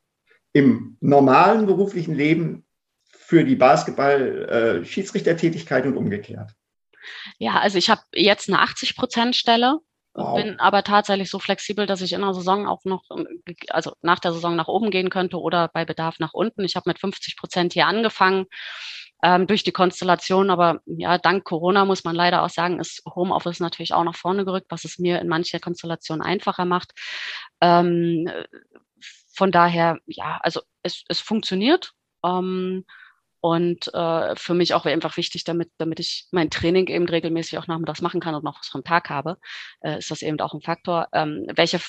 im 0.52 0.96
normalen 1.00 1.66
beruflichen 1.66 2.14
Leben 2.14 2.64
für 3.10 3.42
die 3.44 3.56
Basketball-Schiedsrichtertätigkeit 3.56 5.86
und 5.86 5.96
umgekehrt? 5.96 6.52
Ja, 7.38 7.58
also 7.60 7.78
ich 7.78 7.90
habe 7.90 8.02
jetzt 8.14 8.48
eine 8.48 8.60
80 8.60 8.96
Prozent 8.96 9.36
Stelle 9.36 9.80
Wow. 10.14 10.36
Bin 10.36 10.60
aber 10.60 10.82
tatsächlich 10.82 11.30
so 11.30 11.38
flexibel, 11.38 11.86
dass 11.86 12.02
ich 12.02 12.12
in 12.12 12.20
der 12.20 12.34
Saison 12.34 12.66
auch 12.66 12.84
noch, 12.84 13.04
also 13.70 13.94
nach 14.02 14.18
der 14.18 14.34
Saison 14.34 14.56
nach 14.56 14.68
oben 14.68 14.90
gehen 14.90 15.08
könnte 15.08 15.40
oder 15.40 15.68
bei 15.68 15.86
Bedarf 15.86 16.18
nach 16.18 16.34
unten. 16.34 16.64
Ich 16.64 16.76
habe 16.76 16.90
mit 16.90 16.98
50 16.98 17.36
Prozent 17.36 17.72
hier 17.72 17.86
angefangen 17.86 18.44
ähm, 19.22 19.46
durch 19.46 19.62
die 19.62 19.72
Konstellation, 19.72 20.50
aber 20.50 20.80
ja, 20.86 21.18
dank 21.18 21.44
Corona 21.44 21.84
muss 21.84 22.04
man 22.04 22.16
leider 22.16 22.42
auch 22.42 22.50
sagen, 22.50 22.80
ist 22.80 23.02
Homeoffice 23.06 23.60
natürlich 23.60 23.94
auch 23.94 24.04
nach 24.04 24.16
vorne 24.16 24.44
gerückt, 24.44 24.66
was 24.70 24.84
es 24.84 24.98
mir 24.98 25.20
in 25.20 25.28
mancher 25.28 25.60
Konstellation 25.60 26.20
einfacher 26.20 26.64
macht. 26.64 26.92
Ähm, 27.60 28.28
von 29.34 29.52
daher, 29.52 29.98
ja, 30.06 30.38
also 30.42 30.60
es, 30.82 31.04
es 31.08 31.20
funktioniert. 31.20 31.92
Ähm, 32.24 32.84
und 33.40 33.92
äh, 33.92 34.36
für 34.36 34.54
mich 34.54 34.72
auch 34.72 34.86
einfach 34.86 35.16
wichtig, 35.16 35.42
damit, 35.42 35.72
damit 35.76 35.98
ich 35.98 36.28
mein 36.30 36.48
Training 36.48 36.86
eben 36.86 37.08
regelmäßig 37.08 37.58
auch 37.58 37.66
nachmittags 37.66 38.00
machen 38.00 38.20
kann 38.20 38.36
und 38.36 38.44
noch 38.44 38.60
was 38.60 38.68
vom 38.68 38.84
Tag 38.84 39.10
habe, 39.10 39.36
äh, 39.80 39.98
ist 39.98 40.12
das 40.12 40.22
eben 40.22 40.38
auch 40.38 40.54
ein 40.54 40.60
Faktor. 40.60 41.08
Ähm, 41.12 41.46
welche 41.52 41.80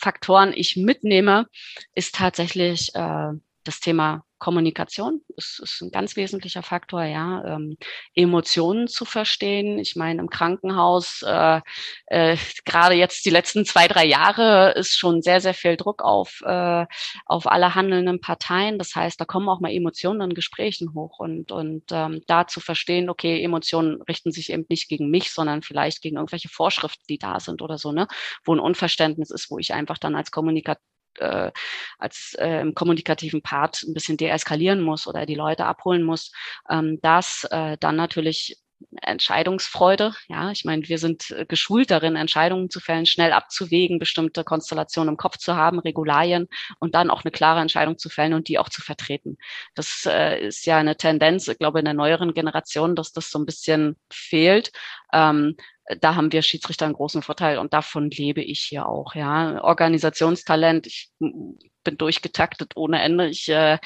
Faktoren 0.00 0.52
ich 0.52 0.76
mitnehme, 0.76 1.46
ist 1.94 2.16
tatsächlich 2.16 2.92
äh, 2.94 3.32
das 3.62 3.78
Thema 3.78 4.25
Kommunikation 4.38 5.22
ist, 5.36 5.60
ist 5.62 5.80
ein 5.80 5.90
ganz 5.90 6.16
wesentlicher 6.16 6.62
Faktor, 6.62 7.04
ja. 7.04 7.42
Ähm, 7.44 7.76
Emotionen 8.14 8.86
zu 8.88 9.04
verstehen. 9.04 9.78
Ich 9.78 9.96
meine, 9.96 10.20
im 10.20 10.28
Krankenhaus, 10.28 11.22
äh, 11.26 11.60
äh, 12.06 12.36
gerade 12.64 12.94
jetzt 12.94 13.24
die 13.24 13.30
letzten 13.30 13.64
zwei, 13.64 13.88
drei 13.88 14.04
Jahre, 14.04 14.72
ist 14.72 14.98
schon 14.98 15.22
sehr, 15.22 15.40
sehr 15.40 15.54
viel 15.54 15.76
Druck 15.76 16.02
auf, 16.02 16.42
äh, 16.44 16.86
auf 17.24 17.46
alle 17.46 17.74
handelnden 17.74 18.20
Parteien. 18.20 18.78
Das 18.78 18.94
heißt, 18.94 19.20
da 19.20 19.24
kommen 19.24 19.48
auch 19.48 19.60
mal 19.60 19.72
Emotionen 19.72 20.20
in 20.20 20.34
Gesprächen 20.34 20.92
hoch 20.94 21.18
und, 21.18 21.50
und 21.52 21.84
ähm, 21.90 22.22
da 22.26 22.46
zu 22.46 22.60
verstehen, 22.60 23.08
okay, 23.08 23.42
Emotionen 23.42 24.02
richten 24.02 24.32
sich 24.32 24.50
eben 24.52 24.66
nicht 24.68 24.88
gegen 24.88 25.10
mich, 25.10 25.32
sondern 25.32 25.62
vielleicht 25.62 26.02
gegen 26.02 26.16
irgendwelche 26.16 26.48
Vorschriften, 26.48 27.04
die 27.08 27.18
da 27.18 27.40
sind 27.40 27.62
oder 27.62 27.78
so, 27.78 27.92
ne? 27.92 28.06
Wo 28.44 28.54
ein 28.54 28.60
Unverständnis 28.60 29.30
ist, 29.30 29.50
wo 29.50 29.58
ich 29.58 29.72
einfach 29.72 29.98
dann 29.98 30.14
als 30.14 30.30
Kommunikator 30.30 30.82
äh, 31.20 31.50
als 31.98 32.34
äh, 32.38 32.70
kommunikativen 32.72 33.42
Part 33.42 33.82
ein 33.82 33.94
bisschen 33.94 34.16
deeskalieren 34.16 34.80
muss 34.80 35.06
oder 35.06 35.26
die 35.26 35.34
Leute 35.34 35.66
abholen 35.66 36.02
muss, 36.02 36.32
ähm, 36.68 36.98
das 37.02 37.46
äh, 37.50 37.76
dann 37.78 37.96
natürlich 37.96 38.58
Entscheidungsfreude. 39.02 40.14
Ja, 40.28 40.50
ich 40.50 40.64
meine, 40.64 40.88
wir 40.88 40.98
sind 40.98 41.30
äh, 41.30 41.46
geschult 41.46 41.90
darin, 41.90 42.16
Entscheidungen 42.16 42.70
zu 42.70 42.80
fällen, 42.80 43.06
schnell 43.06 43.32
abzuwägen, 43.32 43.98
bestimmte 43.98 44.44
Konstellationen 44.44 45.14
im 45.14 45.16
Kopf 45.16 45.38
zu 45.38 45.56
haben, 45.56 45.78
Regularien 45.78 46.48
und 46.78 46.94
dann 46.94 47.10
auch 47.10 47.24
eine 47.24 47.30
klare 47.30 47.60
Entscheidung 47.60 47.98
zu 47.98 48.08
fällen 48.08 48.34
und 48.34 48.48
die 48.48 48.58
auch 48.58 48.68
zu 48.68 48.82
vertreten. 48.82 49.38
Das 49.74 50.06
äh, 50.06 50.46
ist 50.46 50.66
ja 50.66 50.78
eine 50.78 50.96
Tendenz, 50.96 51.48
ich 51.48 51.58
glaube, 51.58 51.78
in 51.78 51.84
der 51.84 51.94
neueren 51.94 52.34
Generation, 52.34 52.94
dass 52.96 53.12
das 53.12 53.30
so 53.30 53.38
ein 53.38 53.46
bisschen 53.46 53.96
fehlt. 54.10 54.72
Ähm, 55.12 55.56
da 56.00 56.16
haben 56.16 56.32
wir 56.32 56.42
Schiedsrichter 56.42 56.84
einen 56.84 56.94
großen 56.94 57.22
Vorteil 57.22 57.58
und 57.58 57.72
davon 57.72 58.10
lebe 58.10 58.42
ich 58.42 58.60
hier 58.60 58.88
auch. 58.88 59.14
Ja, 59.14 59.62
Organisationstalent. 59.62 60.86
Ich 60.86 61.10
bin 61.18 61.96
durchgetaktet 61.96 62.72
ohne 62.76 63.00
Ende. 63.00 63.28
Ich 63.28 63.48
äh, 63.48 63.78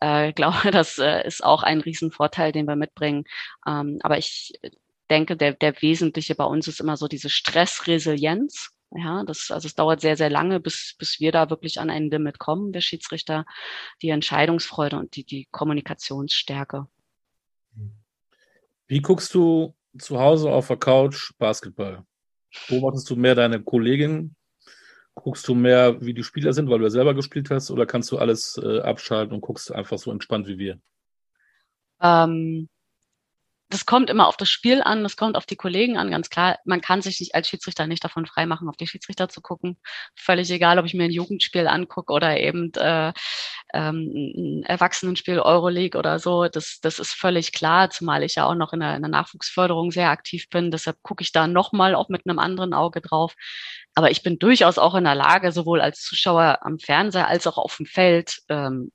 äh, 0.00 0.32
glaube, 0.34 0.70
das 0.70 0.98
äh, 0.98 1.26
ist 1.26 1.42
auch 1.42 1.62
ein 1.62 1.80
Riesenvorteil, 1.80 2.52
den 2.52 2.66
wir 2.66 2.76
mitbringen. 2.76 3.24
Ähm, 3.66 3.98
aber 4.02 4.18
ich 4.18 4.52
denke, 5.10 5.36
der, 5.36 5.54
der 5.54 5.80
Wesentliche 5.82 6.34
bei 6.34 6.44
uns 6.44 6.68
ist 6.68 6.80
immer 6.80 6.96
so 6.96 7.08
diese 7.08 7.30
Stressresilienz. 7.30 8.70
Ja, 8.90 9.22
das, 9.24 9.50
also 9.50 9.66
es 9.66 9.74
dauert 9.74 10.00
sehr, 10.00 10.16
sehr 10.16 10.30
lange, 10.30 10.60
bis, 10.60 10.94
bis 10.98 11.20
wir 11.20 11.30
da 11.30 11.50
wirklich 11.50 11.78
an 11.78 11.90
ein 11.90 12.08
Limit 12.08 12.38
kommen, 12.38 12.72
der 12.72 12.80
Schiedsrichter, 12.80 13.44
die 14.00 14.08
Entscheidungsfreude 14.08 14.96
und 14.96 15.14
die, 15.14 15.24
die 15.24 15.46
Kommunikationsstärke. 15.50 16.86
Wie 18.86 19.02
guckst 19.02 19.34
du 19.34 19.74
zu 19.96 20.18
Hause 20.18 20.50
auf 20.50 20.66
der 20.68 20.76
Couch 20.76 21.32
Basketball? 21.38 22.04
Beobachtest 22.68 23.08
du 23.10 23.16
mehr 23.16 23.34
deine 23.34 23.62
Kollegin? 23.62 24.34
Guckst 25.14 25.46
du 25.48 25.54
mehr, 25.54 26.00
wie 26.00 26.14
die 26.14 26.22
Spieler 26.22 26.52
sind, 26.52 26.70
weil 26.70 26.78
du 26.78 26.84
ja 26.84 26.90
selber 26.90 27.14
gespielt 27.14 27.50
hast, 27.50 27.70
oder 27.70 27.86
kannst 27.86 28.10
du 28.12 28.18
alles 28.18 28.60
äh, 28.62 28.80
abschalten 28.80 29.34
und 29.34 29.40
guckst 29.40 29.72
einfach 29.72 29.98
so 29.98 30.12
entspannt 30.12 30.46
wie 30.46 30.58
wir? 30.58 30.80
Ähm, 32.00 32.68
das 33.70 33.84
kommt 33.84 34.08
immer 34.08 34.26
auf 34.28 34.36
das 34.38 34.48
Spiel 34.48 34.82
an, 34.82 35.02
das 35.02 35.16
kommt 35.16 35.36
auf 35.36 35.44
die 35.44 35.56
Kollegen 35.56 35.98
an, 35.98 36.10
ganz 36.10 36.30
klar. 36.30 36.58
Man 36.64 36.80
kann 36.80 37.02
sich 37.02 37.20
nicht 37.20 37.34
als 37.34 37.48
Schiedsrichter 37.48 37.86
nicht 37.86 38.02
davon 38.02 38.24
freimachen, 38.24 38.68
auf 38.68 38.76
die 38.76 38.86
Schiedsrichter 38.86 39.28
zu 39.28 39.42
gucken. 39.42 39.76
Völlig 40.14 40.50
egal, 40.50 40.78
ob 40.78 40.86
ich 40.86 40.94
mir 40.94 41.04
ein 41.04 41.10
Jugendspiel 41.10 41.66
angucke 41.68 42.12
oder 42.12 42.40
eben 42.40 42.72
äh, 42.74 43.12
ähm, 43.74 44.32
ein 44.36 44.62
Erwachsenenspiel 44.64 45.40
Euroleague 45.40 45.98
oder 45.98 46.18
so. 46.18 46.48
Das, 46.48 46.80
das 46.80 46.98
ist 46.98 47.12
völlig 47.12 47.52
klar, 47.52 47.90
zumal 47.90 48.22
ich 48.22 48.36
ja 48.36 48.46
auch 48.46 48.54
noch 48.54 48.72
in 48.72 48.80
der, 48.80 48.96
in 48.96 49.02
der 49.02 49.10
Nachwuchsförderung 49.10 49.90
sehr 49.90 50.08
aktiv 50.08 50.48
bin. 50.48 50.70
Deshalb 50.70 51.02
gucke 51.02 51.22
ich 51.22 51.32
da 51.32 51.46
nochmal 51.46 51.94
auch 51.94 52.08
mit 52.08 52.26
einem 52.26 52.38
anderen 52.38 52.72
Auge 52.72 53.02
drauf. 53.02 53.34
Aber 53.94 54.10
ich 54.10 54.22
bin 54.22 54.38
durchaus 54.38 54.78
auch 54.78 54.94
in 54.94 55.04
der 55.04 55.14
Lage, 55.14 55.52
sowohl 55.52 55.82
als 55.82 56.00
Zuschauer 56.00 56.60
am 56.62 56.78
Fernseher 56.78 57.28
als 57.28 57.46
auch 57.46 57.58
auf 57.58 57.76
dem 57.76 57.86
Feld 57.86 58.40
ähm, 58.48 58.92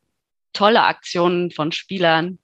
tolle 0.53 0.83
Aktionen 0.83 1.51
von 1.51 1.71
Spielern 1.71 2.39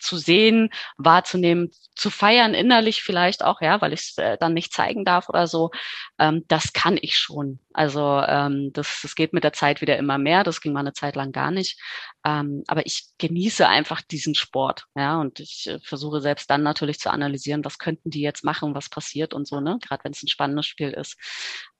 zu 0.00 0.16
sehen, 0.16 0.70
wahrzunehmen, 0.96 1.70
zu 1.94 2.10
feiern, 2.10 2.54
innerlich 2.54 3.02
vielleicht 3.02 3.44
auch, 3.44 3.60
ja, 3.60 3.80
weil 3.80 3.92
ich 3.92 4.00
es 4.00 4.18
äh, 4.18 4.38
dann 4.38 4.54
nicht 4.54 4.72
zeigen 4.72 5.04
darf 5.04 5.28
oder 5.28 5.46
so, 5.46 5.70
ähm, 6.18 6.44
das 6.48 6.72
kann 6.72 6.98
ich 7.00 7.16
schon. 7.18 7.60
Also 7.72 8.22
ähm, 8.26 8.70
das, 8.72 9.00
das 9.02 9.14
geht 9.14 9.32
mit 9.32 9.44
der 9.44 9.52
Zeit 9.52 9.80
wieder 9.80 9.98
immer 9.98 10.18
mehr. 10.18 10.42
Das 10.44 10.60
ging 10.60 10.72
mal 10.72 10.80
eine 10.80 10.92
Zeit 10.92 11.14
lang 11.16 11.32
gar 11.32 11.50
nicht. 11.50 11.78
Ähm, 12.24 12.64
aber 12.66 12.86
ich 12.86 13.04
genieße 13.18 13.68
einfach 13.68 14.00
diesen 14.02 14.34
Sport, 14.34 14.86
ja, 14.94 15.20
und 15.20 15.40
ich 15.40 15.66
äh, 15.68 15.78
versuche 15.80 16.20
selbst 16.20 16.50
dann 16.50 16.62
natürlich 16.62 16.98
zu 16.98 17.10
analysieren, 17.10 17.64
was 17.64 17.78
könnten 17.78 18.10
die 18.10 18.20
jetzt 18.20 18.44
machen, 18.44 18.74
was 18.74 18.88
passiert 18.88 19.34
und 19.34 19.46
so, 19.46 19.60
ne? 19.60 19.78
Gerade 19.80 20.04
wenn 20.04 20.12
es 20.12 20.22
ein 20.22 20.28
spannendes 20.28 20.66
Spiel 20.66 20.90
ist. 20.90 21.16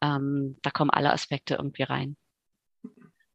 Ähm, 0.03 0.59
da 0.63 0.71
kommen 0.71 0.91
alle 0.91 1.13
Aspekte 1.13 1.55
irgendwie 1.55 1.83
rein. 1.85 2.17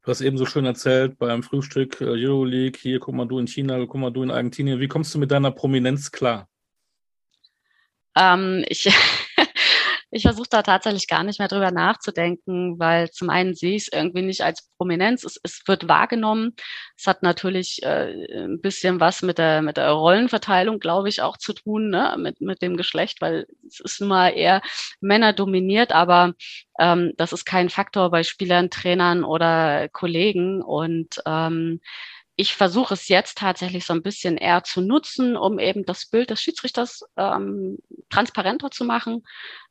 Du 0.05 0.11
hast 0.11 0.21
eben 0.21 0.37
so 0.37 0.45
schön 0.45 0.65
erzählt 0.65 1.17
beim 1.17 1.41
Frühstück 1.41 1.99
äh, 1.99 2.05
Euroleague, 2.05 2.79
hier 2.79 2.99
guck 2.99 3.15
mal 3.15 3.25
du 3.25 3.39
in 3.39 3.47
China, 3.47 3.83
guck 3.87 3.95
mal 3.95 4.11
du 4.11 4.21
in 4.21 4.29
Argentinien. 4.29 4.79
Wie 4.79 4.87
kommst 4.87 5.15
du 5.15 5.17
mit 5.17 5.31
deiner 5.31 5.49
Prominenz 5.49 6.11
klar? 6.11 6.47
Ähm, 8.15 8.63
ich 8.67 8.87
ich 10.15 10.23
versuche 10.23 10.47
da 10.49 10.61
tatsächlich 10.61 11.09
gar 11.09 11.25
nicht 11.25 11.39
mehr 11.39 11.49
drüber 11.49 11.71
nachzudenken, 11.71 12.79
weil 12.79 13.11
zum 13.11 13.29
einen 13.29 13.53
sehe 13.53 13.75
ich 13.75 13.83
es 13.83 13.87
irgendwie 13.91 14.21
nicht 14.21 14.41
als 14.45 14.69
Prominenz. 14.77 15.25
Es, 15.25 15.37
es 15.43 15.61
wird 15.67 15.89
wahrgenommen. 15.89 16.55
Es 16.97 17.05
hat 17.05 17.21
natürlich 17.21 17.83
äh, 17.83 18.45
ein 18.45 18.61
bisschen 18.61 19.01
was 19.01 19.21
mit 19.23 19.37
der, 19.39 19.61
mit 19.61 19.75
der 19.75 19.91
Rollenverteilung, 19.91 20.79
glaube 20.79 21.09
ich, 21.09 21.21
auch 21.21 21.35
zu 21.35 21.51
tun, 21.51 21.89
ne? 21.89 22.15
mit, 22.17 22.39
mit 22.39 22.61
dem 22.61 22.77
Geschlecht, 22.77 23.19
weil 23.19 23.45
es 23.67 23.81
ist 23.81 23.99
nun 23.99 24.07
mal 24.07 24.29
eher 24.29 24.61
Männer 25.01 25.33
dominiert, 25.33 25.91
aber 25.91 26.33
ähm, 26.79 27.11
das 27.17 27.33
ist 27.33 27.43
kein 27.43 27.69
Faktor 27.69 28.09
bei 28.09 28.23
Spielern, 28.23 28.69
Trainern 28.69 29.25
oder 29.25 29.89
Kollegen. 29.89 30.61
Und 30.61 31.21
ähm, 31.25 31.81
ich 32.37 32.53
versuche 32.53 32.93
es 32.93 33.07
jetzt 33.07 33.37
tatsächlich 33.37 33.85
so 33.85 33.93
ein 33.93 34.03
bisschen 34.03 34.37
eher 34.37 34.63
zu 34.63 34.81
nutzen, 34.81 35.37
um 35.37 35.57
eben 35.57 35.85
das 35.85 36.05
Bild 36.05 36.29
des 36.29 36.41
Schiedsrichters 36.41 37.03
ähm, 37.15 37.77
transparenter 38.09 38.71
zu 38.71 38.83
machen, 38.83 39.23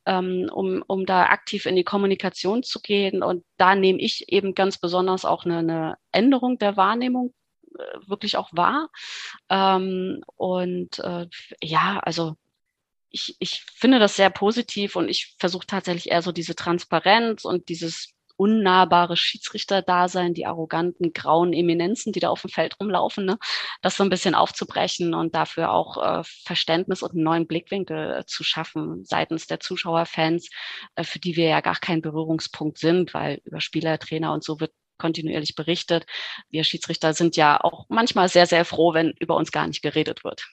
ähm, 0.05 0.49
um, 0.51 0.83
um 0.87 1.05
da 1.05 1.25
aktiv 1.25 1.67
in 1.67 1.75
die 1.75 1.83
Kommunikation 1.83 2.63
zu 2.63 2.81
gehen. 2.81 3.21
Und 3.21 3.45
da 3.57 3.75
nehme 3.75 3.99
ich 3.99 4.31
eben 4.31 4.55
ganz 4.55 4.79
besonders 4.79 5.25
auch 5.25 5.45
eine, 5.45 5.59
eine 5.59 5.97
Änderung 6.11 6.57
der 6.57 6.75
Wahrnehmung 6.75 7.33
äh, 7.77 8.07
wirklich 8.07 8.35
auch 8.35 8.49
wahr. 8.51 8.89
Ähm, 9.49 10.23
und 10.35 10.97
äh, 10.99 11.27
ja, 11.61 11.99
also 11.99 12.35
ich, 13.11 13.35
ich 13.39 13.63
finde 13.75 13.99
das 13.99 14.15
sehr 14.15 14.31
positiv 14.31 14.95
und 14.95 15.07
ich 15.07 15.35
versuche 15.37 15.67
tatsächlich 15.67 16.11
eher 16.11 16.23
so 16.23 16.31
diese 16.31 16.55
Transparenz 16.55 17.45
und 17.45 17.69
dieses 17.69 18.14
unnahbare 18.37 19.17
Schiedsrichterdasein, 19.17 20.33
die 20.33 20.45
arroganten 20.45 21.13
grauen 21.13 21.53
Eminenzen, 21.53 22.13
die 22.13 22.19
da 22.19 22.29
auf 22.29 22.41
dem 22.41 22.49
Feld 22.49 22.79
rumlaufen, 22.79 23.25
ne? 23.25 23.37
das 23.81 23.97
so 23.97 24.03
ein 24.03 24.09
bisschen 24.09 24.35
aufzubrechen 24.35 25.13
und 25.13 25.35
dafür 25.35 25.71
auch 25.71 25.97
äh, 26.19 26.23
Verständnis 26.45 27.01
und 27.03 27.11
einen 27.11 27.23
neuen 27.23 27.47
Blickwinkel 27.47 28.19
äh, 28.19 28.25
zu 28.25 28.43
schaffen 28.43 29.03
seitens 29.05 29.47
der 29.47 29.59
Zuschauerfans, 29.59 30.49
äh, 30.95 31.03
für 31.03 31.19
die 31.19 31.35
wir 31.35 31.47
ja 31.47 31.61
gar 31.61 31.75
kein 31.75 32.01
Berührungspunkt 32.01 32.77
sind, 32.77 33.13
weil 33.13 33.41
über 33.45 33.61
Spieler, 33.61 33.99
Trainer 33.99 34.33
und 34.33 34.43
so 34.43 34.59
wird 34.59 34.71
kontinuierlich 34.97 35.55
berichtet. 35.55 36.05
Wir 36.49 36.63
Schiedsrichter 36.63 37.13
sind 37.13 37.35
ja 37.35 37.59
auch 37.61 37.85
manchmal 37.89 38.29
sehr, 38.29 38.47
sehr 38.47 38.65
froh, 38.65 38.93
wenn 38.93 39.11
über 39.19 39.35
uns 39.35 39.51
gar 39.51 39.67
nicht 39.67 39.81
geredet 39.81 40.23
wird. 40.23 40.47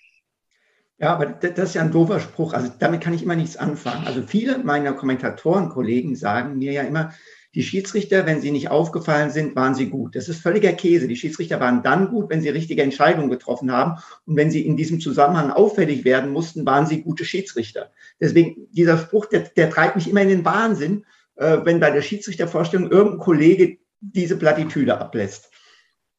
Ja, 0.99 1.15
aber 1.15 1.27
das 1.27 1.71
ist 1.71 1.75
ja 1.75 1.83
ein 1.83 1.91
doofer 1.91 2.21
Spruch. 2.21 2.53
Also 2.53 2.71
damit 2.79 3.01
kann 3.01 3.13
ich 3.13 3.23
immer 3.25 3.35
nichts 3.35 3.57
anfangen. 3.57 4.07
Also 4.07 4.23
viele 4.23 4.59
meiner 4.59 4.93
Kommentatorenkollegen 4.93 6.15
sagen 6.15 6.59
mir 6.59 6.73
ja 6.73 6.83
immer, 6.83 7.13
die 7.55 7.63
Schiedsrichter, 7.63 8.25
wenn 8.25 8.41
sie 8.41 8.51
nicht 8.51 8.71
aufgefallen 8.71 9.31
sind, 9.31 9.55
waren 9.55 9.75
sie 9.75 9.91
gut. 9.91 10.17
Das 10.17 10.29
ist 10.29 10.41
völliger 10.41 10.73
Käse. 10.73 11.07
Die 11.07 11.17
Schiedsrichter 11.17 11.61
waren 11.61 11.83
dann 11.83 12.09
gut, 12.09 12.31
wenn 12.31 12.41
sie 12.41 12.49
richtige 12.49 12.83
Entscheidungen 12.83 13.29
getroffen 13.29 13.71
haben. 13.71 14.01
Und 14.25 14.37
wenn 14.37 14.51
sie 14.51 14.65
in 14.67 14.77
diesem 14.77 15.01
Zusammenhang 15.01 15.51
auffällig 15.51 16.05
werden 16.05 16.31
mussten, 16.31 16.65
waren 16.65 16.87
sie 16.87 17.03
gute 17.03 17.27
Schiedsrichter. 17.27 17.93
Deswegen, 18.21 18.69
dieser 18.71 18.97
Spruch, 18.97 19.27
der, 19.27 19.41
der 19.41 19.69
treibt 19.69 19.97
mich 19.97 20.09
immer 20.09 20.23
in 20.23 20.29
den 20.29 20.45
Wahnsinn, 20.47 21.05
äh, 21.37 21.59
wenn 21.65 21.79
bei 21.79 21.91
der 21.91 22.03
Schiedsrichtervorstellung 22.03 22.91
irgendein 22.91 23.21
Kollege 23.21 23.79
diese 24.01 24.39
Plattitüde 24.39 24.99
ablässt. 24.99 25.51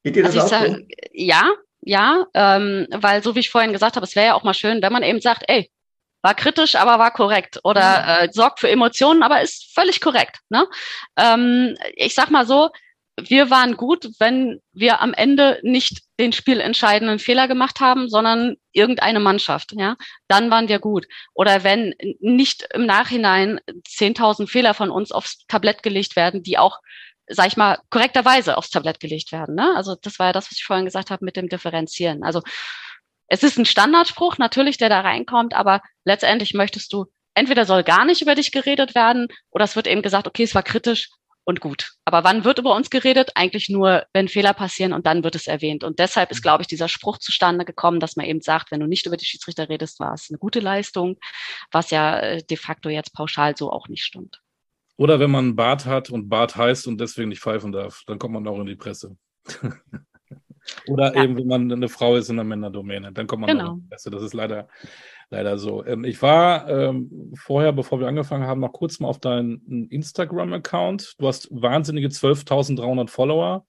Geht 0.03 0.15
dir 0.15 0.23
das 0.23 0.37
also 0.37 0.55
auch 0.55 0.65
so? 0.67 0.77
Ja, 1.13 1.51
ja, 1.81 2.27
ähm, 2.33 2.87
weil 2.91 3.23
so 3.23 3.35
wie 3.35 3.39
ich 3.39 3.49
vorhin 3.49 3.73
gesagt 3.73 3.95
habe, 3.95 4.05
es 4.05 4.15
wäre 4.15 4.27
ja 4.27 4.33
auch 4.35 4.43
mal 4.43 4.53
schön, 4.53 4.81
wenn 4.81 4.93
man 4.93 5.03
eben 5.03 5.19
sagt, 5.19 5.43
ey, 5.47 5.69
war 6.23 6.33
kritisch, 6.33 6.75
aber 6.75 6.97
war 6.97 7.11
korrekt 7.11 7.59
oder 7.63 8.23
äh, 8.23 8.29
sorgt 8.31 8.61
für 8.61 8.69
Emotionen, 8.69 9.21
aber 9.21 9.41
ist 9.41 9.71
völlig 9.75 10.01
korrekt. 10.01 10.39
Ne? 10.49 10.65
Ähm, 11.17 11.75
ich 11.95 12.15
sag 12.15 12.31
mal 12.31 12.47
so, 12.47 12.69
wir 13.19 13.51
waren 13.51 13.77
gut, 13.77 14.09
wenn 14.19 14.59
wir 14.71 15.01
am 15.01 15.13
Ende 15.13 15.59
nicht 15.61 16.01
den 16.19 16.33
spielentscheidenden 16.33 17.19
Fehler 17.19 17.47
gemacht 17.47 17.79
haben, 17.79 18.09
sondern 18.09 18.55
irgendeine 18.71 19.19
Mannschaft, 19.19 19.73
ja, 19.73 19.97
dann 20.27 20.49
waren 20.49 20.67
wir 20.67 20.79
gut. 20.79 21.05
Oder 21.33 21.63
wenn 21.63 21.93
nicht 22.21 22.67
im 22.73 22.85
Nachhinein 22.85 23.59
10.000 23.87 24.47
Fehler 24.47 24.73
von 24.73 24.89
uns 24.89 25.11
aufs 25.11 25.45
Tablett 25.47 25.83
gelegt 25.83 26.15
werden, 26.15 26.41
die 26.41 26.57
auch, 26.57 26.79
sag 27.27 27.47
ich 27.47 27.57
mal, 27.57 27.77
korrekterweise 27.91 28.57
aufs 28.57 28.71
Tablett 28.71 28.99
gelegt 28.99 29.31
werden. 29.31 29.53
Ne? 29.55 29.73
Also 29.75 29.95
das 30.01 30.17
war 30.17 30.27
ja 30.27 30.33
das, 30.33 30.45
was 30.45 30.57
ich 30.57 30.65
vorhin 30.65 30.85
gesagt 30.85 31.11
habe 31.11 31.23
mit 31.23 31.35
dem 31.35 31.49
Differenzieren. 31.49 32.23
Also 32.23 32.41
es 33.33 33.41
ist 33.41 33.57
ein 33.57 33.65
Standardspruch 33.65 34.37
natürlich, 34.37 34.77
der 34.77 34.89
da 34.89 35.01
reinkommt, 35.01 35.55
aber 35.55 35.81
letztendlich 36.05 36.53
möchtest 36.53 36.93
du, 36.93 37.05
entweder 37.33 37.65
soll 37.65 37.83
gar 37.83 38.05
nicht 38.05 38.21
über 38.21 38.35
dich 38.35 38.51
geredet 38.51 38.93
werden 38.93 39.27
oder 39.49 39.65
es 39.65 39.75
wird 39.75 39.87
eben 39.87 40.03
gesagt, 40.03 40.27
okay, 40.27 40.43
es 40.43 40.53
war 40.53 40.61
kritisch 40.61 41.09
und 41.43 41.59
gut. 41.59 41.93
Aber 42.05 42.23
wann 42.23 42.45
wird 42.45 42.59
über 42.59 42.75
uns 42.75 42.91
geredet? 42.91 43.31
Eigentlich 43.33 43.69
nur, 43.69 44.05
wenn 44.13 44.27
Fehler 44.27 44.53
passieren 44.53 44.93
und 44.93 45.07
dann 45.07 45.23
wird 45.23 45.33
es 45.33 45.47
erwähnt. 45.47 45.83
Und 45.83 45.97
deshalb 45.97 46.29
ist, 46.29 46.43
glaube 46.43 46.61
ich, 46.61 46.67
dieser 46.67 46.87
Spruch 46.87 47.17
zustande 47.17 47.65
gekommen, 47.65 47.99
dass 47.99 48.15
man 48.15 48.27
eben 48.27 48.39
sagt, 48.39 48.69
wenn 48.69 48.81
du 48.81 48.85
nicht 48.85 49.07
über 49.07 49.17
die 49.17 49.25
Schiedsrichter 49.25 49.67
redest, 49.67 49.99
war 49.99 50.13
es 50.13 50.27
eine 50.29 50.37
gute 50.37 50.59
Leistung, 50.59 51.17
was 51.71 51.89
ja 51.89 52.19
äh, 52.19 52.43
de 52.43 52.55
facto 52.55 52.89
jetzt 52.89 53.15
pauschal 53.15 53.57
so 53.57 53.71
auch 53.71 53.87
nicht 53.87 54.03
stimmt. 54.03 54.41
Oder 54.95 55.19
wenn 55.19 55.31
man 55.31 55.45
einen 55.45 55.55
Bart 55.55 55.87
hat 55.87 56.11
und 56.11 56.29
Bart 56.29 56.55
heißt 56.55 56.85
und 56.85 57.01
deswegen 57.01 57.29
nicht 57.29 57.41
pfeifen 57.41 57.71
darf, 57.71 58.03
dann 58.05 58.19
kommt 58.19 58.35
man 58.35 58.47
auch 58.47 58.59
in 58.59 58.67
die 58.67 58.75
Presse. 58.75 59.17
Oder 60.87 61.15
ja. 61.15 61.23
eben, 61.23 61.37
wenn 61.37 61.47
man 61.47 61.71
eine 61.71 61.89
Frau 61.89 62.15
ist 62.15 62.29
in 62.29 62.37
der 62.37 62.45
Männerdomäne, 62.45 63.11
dann 63.11 63.27
kommt 63.27 63.41
man 63.41 63.57
genau. 63.57 63.77
besser. 63.89 64.11
Das 64.11 64.21
ist 64.21 64.33
leider, 64.33 64.67
leider 65.29 65.57
so. 65.57 65.85
Ähm, 65.85 66.03
ich 66.03 66.21
war 66.21 66.69
ähm, 66.69 67.33
vorher, 67.35 67.73
bevor 67.73 67.99
wir 67.99 68.07
angefangen 68.07 68.47
haben, 68.47 68.61
noch 68.61 68.73
kurz 68.73 68.99
mal 68.99 69.07
auf 69.07 69.19
deinen 69.19 69.87
Instagram-Account. 69.89 71.15
Du 71.19 71.27
hast 71.27 71.49
wahnsinnige 71.51 72.07
12.300 72.07 73.09
Follower. 73.09 73.65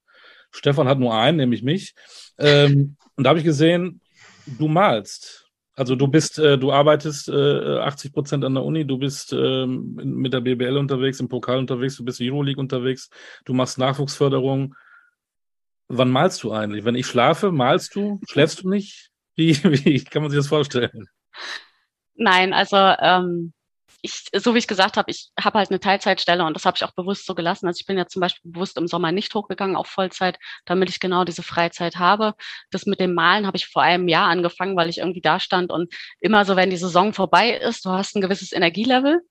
Stefan 0.51 0.89
hat 0.89 0.99
nur 0.99 1.15
einen, 1.15 1.37
nämlich 1.37 1.63
mich. 1.63 1.95
Ähm, 2.39 2.97
und 3.17 3.25
da 3.25 3.31
habe 3.31 3.39
ich 3.39 3.45
gesehen, 3.45 4.01
du 4.47 4.69
malst. 4.69 5.45
Also 5.77 5.97
du 5.97 6.07
bist, 6.07 6.39
äh, 6.39 6.57
du 6.57 6.71
arbeitest 6.71 7.29
äh, 7.29 7.79
80 7.79 8.13
Prozent 8.13 8.45
an 8.45 8.55
der 8.55 8.63
Uni, 8.63 8.87
du 8.87 8.97
bist 8.97 9.33
äh, 9.33 9.67
mit 9.67 10.33
der 10.33 10.41
BBL 10.41 10.77
unterwegs, 10.77 11.19
im 11.19 11.29
Pokal 11.29 11.59
unterwegs, 11.59 11.97
du 11.97 12.05
bist 12.05 12.21
Euroleague 12.21 12.61
unterwegs, 12.61 13.11
du 13.45 13.55
machst 13.55 13.79
Nachwuchsförderung 13.79 14.77
Wann 15.89 16.11
malst 16.11 16.43
du 16.43 16.53
eigentlich? 16.53 16.85
Wenn 16.85 16.95
ich 16.95 17.07
schlafe, 17.07 17.53
malst 17.53 17.95
du? 17.95 18.21
Schläfst 18.29 18.63
du 18.63 18.69
nicht? 18.69 19.11
Wie, 19.35 19.55
wie 19.85 20.03
kann 20.05 20.23
man 20.23 20.31
sich 20.31 20.39
das 20.39 20.49
vorstellen? 20.49 21.09
Nein, 22.15 22.53
also 22.53 22.77
ähm, 22.77 23.53
ich, 24.05 24.29
so 24.35 24.55
wie 24.55 24.59
ich 24.59 24.67
gesagt 24.67 24.99
habe, 24.99 25.11
ich 25.11 25.31
habe 25.41 25.59
halt 25.59 25.71
eine 25.71 25.81
Teilzeitstelle 25.81 26.45
und 26.45 26.55
das 26.55 26.67
habe 26.67 26.77
ich 26.77 26.85
auch 26.85 26.93
bewusst 26.93 27.25
so 27.25 27.35
gelassen. 27.35 27.67
Also 27.67 27.79
ich 27.81 27.87
bin 27.87 27.97
ja 27.97 28.07
zum 28.07 28.21
Beispiel 28.21 28.53
bewusst 28.53 28.77
im 28.77 28.87
Sommer 28.87 29.13
nicht 29.13 29.35
hochgegangen 29.35 29.77
auf 29.77 29.87
Vollzeit, 29.87 30.39
damit 30.67 30.91
ich 30.91 31.01
genau 31.01 31.25
diese 31.25 31.43
Freizeit 31.43 31.97
habe. 31.97 32.35
Das 32.71 32.85
mit 32.85 33.01
dem 33.01 33.15
Malen 33.15 33.47
habe 33.47 33.57
ich 33.57 33.67
vor 33.67 33.83
einem 33.83 34.07
Jahr 34.07 34.29
angefangen, 34.29 34.77
weil 34.77 34.91
ich 34.91 34.99
irgendwie 34.99 35.23
da 35.23 35.41
stand 35.41 35.73
und 35.73 35.93
immer 36.21 36.45
so, 36.45 36.55
wenn 36.55 36.69
die 36.69 36.77
Saison 36.77 37.15
vorbei 37.15 37.57
ist, 37.57 37.87
du 37.87 37.91
hast 37.91 38.15
ein 38.15 38.21
gewisses 38.21 38.53
Energielevel 38.53 39.23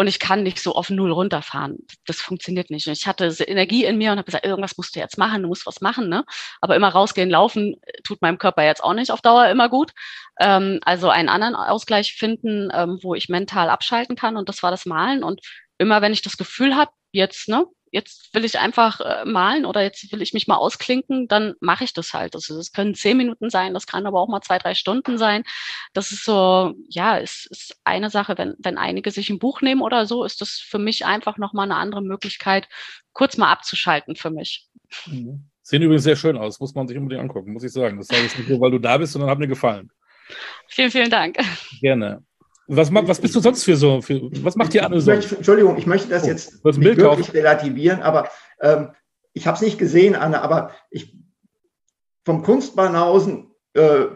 und 0.00 0.06
ich 0.06 0.18
kann 0.18 0.42
nicht 0.42 0.58
so 0.62 0.74
auf 0.76 0.88
Null 0.88 1.12
runterfahren. 1.12 1.76
Das 2.06 2.22
funktioniert 2.22 2.70
nicht. 2.70 2.86
Ich 2.86 3.06
hatte 3.06 3.26
Energie 3.46 3.84
in 3.84 3.98
mir 3.98 4.12
und 4.12 4.16
habe 4.16 4.24
gesagt, 4.24 4.46
irgendwas 4.46 4.78
musst 4.78 4.96
du 4.96 4.98
jetzt 4.98 5.18
machen, 5.18 5.42
du 5.42 5.48
musst 5.48 5.66
was 5.66 5.82
machen. 5.82 6.08
Ne? 6.08 6.24
Aber 6.62 6.74
immer 6.74 6.88
rausgehen, 6.88 7.28
laufen 7.28 7.74
äh, 7.82 8.00
tut 8.02 8.22
meinem 8.22 8.38
Körper 8.38 8.64
jetzt 8.64 8.82
auch 8.82 8.94
nicht 8.94 9.10
auf 9.10 9.20
Dauer 9.20 9.48
immer 9.48 9.68
gut. 9.68 9.92
Ähm, 10.40 10.80
also 10.86 11.10
einen 11.10 11.28
anderen 11.28 11.54
Ausgleich 11.54 12.14
finden, 12.14 12.70
ähm, 12.72 12.98
wo 13.02 13.14
ich 13.14 13.28
mental 13.28 13.68
abschalten 13.68 14.16
kann. 14.16 14.38
Und 14.38 14.48
das 14.48 14.62
war 14.62 14.70
das 14.70 14.86
Malen. 14.86 15.22
Und 15.22 15.42
immer 15.76 16.00
wenn 16.00 16.14
ich 16.14 16.22
das 16.22 16.38
Gefühl 16.38 16.76
habe, 16.76 16.92
jetzt, 17.12 17.50
ne, 17.50 17.66
jetzt 17.90 18.32
will 18.34 18.44
ich 18.44 18.58
einfach 18.58 19.00
äh, 19.00 19.24
malen 19.24 19.64
oder 19.64 19.82
jetzt 19.82 20.10
will 20.12 20.22
ich 20.22 20.32
mich 20.32 20.46
mal 20.46 20.56
ausklinken, 20.56 21.28
dann 21.28 21.54
mache 21.60 21.84
ich 21.84 21.92
das 21.92 22.12
halt. 22.12 22.34
Also 22.34 22.56
das 22.56 22.72
können 22.72 22.94
zehn 22.94 23.16
Minuten 23.16 23.50
sein, 23.50 23.74
das 23.74 23.86
kann 23.86 24.06
aber 24.06 24.20
auch 24.20 24.28
mal 24.28 24.40
zwei, 24.40 24.58
drei 24.58 24.74
Stunden 24.74 25.18
sein. 25.18 25.44
Das 25.92 26.12
ist 26.12 26.24
so, 26.24 26.74
ja, 26.88 27.18
es 27.18 27.46
ist 27.46 27.80
eine 27.84 28.10
Sache, 28.10 28.38
wenn, 28.38 28.54
wenn 28.58 28.78
einige 28.78 29.10
sich 29.10 29.30
ein 29.30 29.38
Buch 29.38 29.60
nehmen 29.60 29.82
oder 29.82 30.06
so, 30.06 30.24
ist 30.24 30.40
das 30.40 30.52
für 30.52 30.78
mich 30.78 31.04
einfach 31.04 31.36
nochmal 31.36 31.64
eine 31.64 31.76
andere 31.76 32.02
Möglichkeit, 32.02 32.68
kurz 33.12 33.36
mal 33.36 33.50
abzuschalten 33.50 34.16
für 34.16 34.30
mich. 34.30 34.68
Mhm. 35.06 35.50
Sehen 35.62 35.82
übrigens 35.82 36.04
sehr 36.04 36.16
schön 36.16 36.36
aus, 36.36 36.58
muss 36.58 36.74
man 36.74 36.88
sich 36.88 36.96
unbedingt 36.96 37.22
angucken, 37.22 37.52
muss 37.52 37.62
ich 37.62 37.72
sagen. 37.72 37.98
Das 37.98 38.08
sage 38.08 38.24
ich 38.26 38.36
nicht 38.36 38.48
nur, 38.48 38.60
weil 38.60 38.72
du 38.72 38.78
da 38.78 38.98
bist, 38.98 39.12
sondern 39.12 39.30
hat 39.30 39.38
mir 39.38 39.46
gefallen. 39.46 39.90
Vielen, 40.66 40.90
vielen 40.90 41.10
Dank. 41.10 41.38
Gerne. 41.80 42.24
Was, 42.72 42.94
was 42.94 43.20
bist 43.20 43.34
du 43.34 43.40
sonst 43.40 43.64
für 43.64 43.74
so? 43.74 44.00
Für, 44.00 44.20
was 44.44 44.54
macht 44.54 44.72
dir 44.74 44.86
Anne 44.86 45.00
so? 45.00 45.10
Entschuldigung, 45.10 45.76
ich 45.76 45.86
möchte 45.86 46.08
das 46.08 46.22
oh, 46.22 46.28
jetzt 46.28 46.64
nicht 46.64 46.80
wirklich 46.80 47.04
kaufen? 47.04 47.30
relativieren, 47.32 48.00
aber 48.00 48.28
ähm, 48.60 48.90
ich 49.32 49.48
habe 49.48 49.56
es 49.56 49.62
nicht 49.62 49.76
gesehen, 49.76 50.14
Anne, 50.14 50.40
aber 50.40 50.70
ich, 50.88 51.16
vom 52.24 52.44
Kunstbahnhausen 52.44 53.50
äh, 53.74 54.06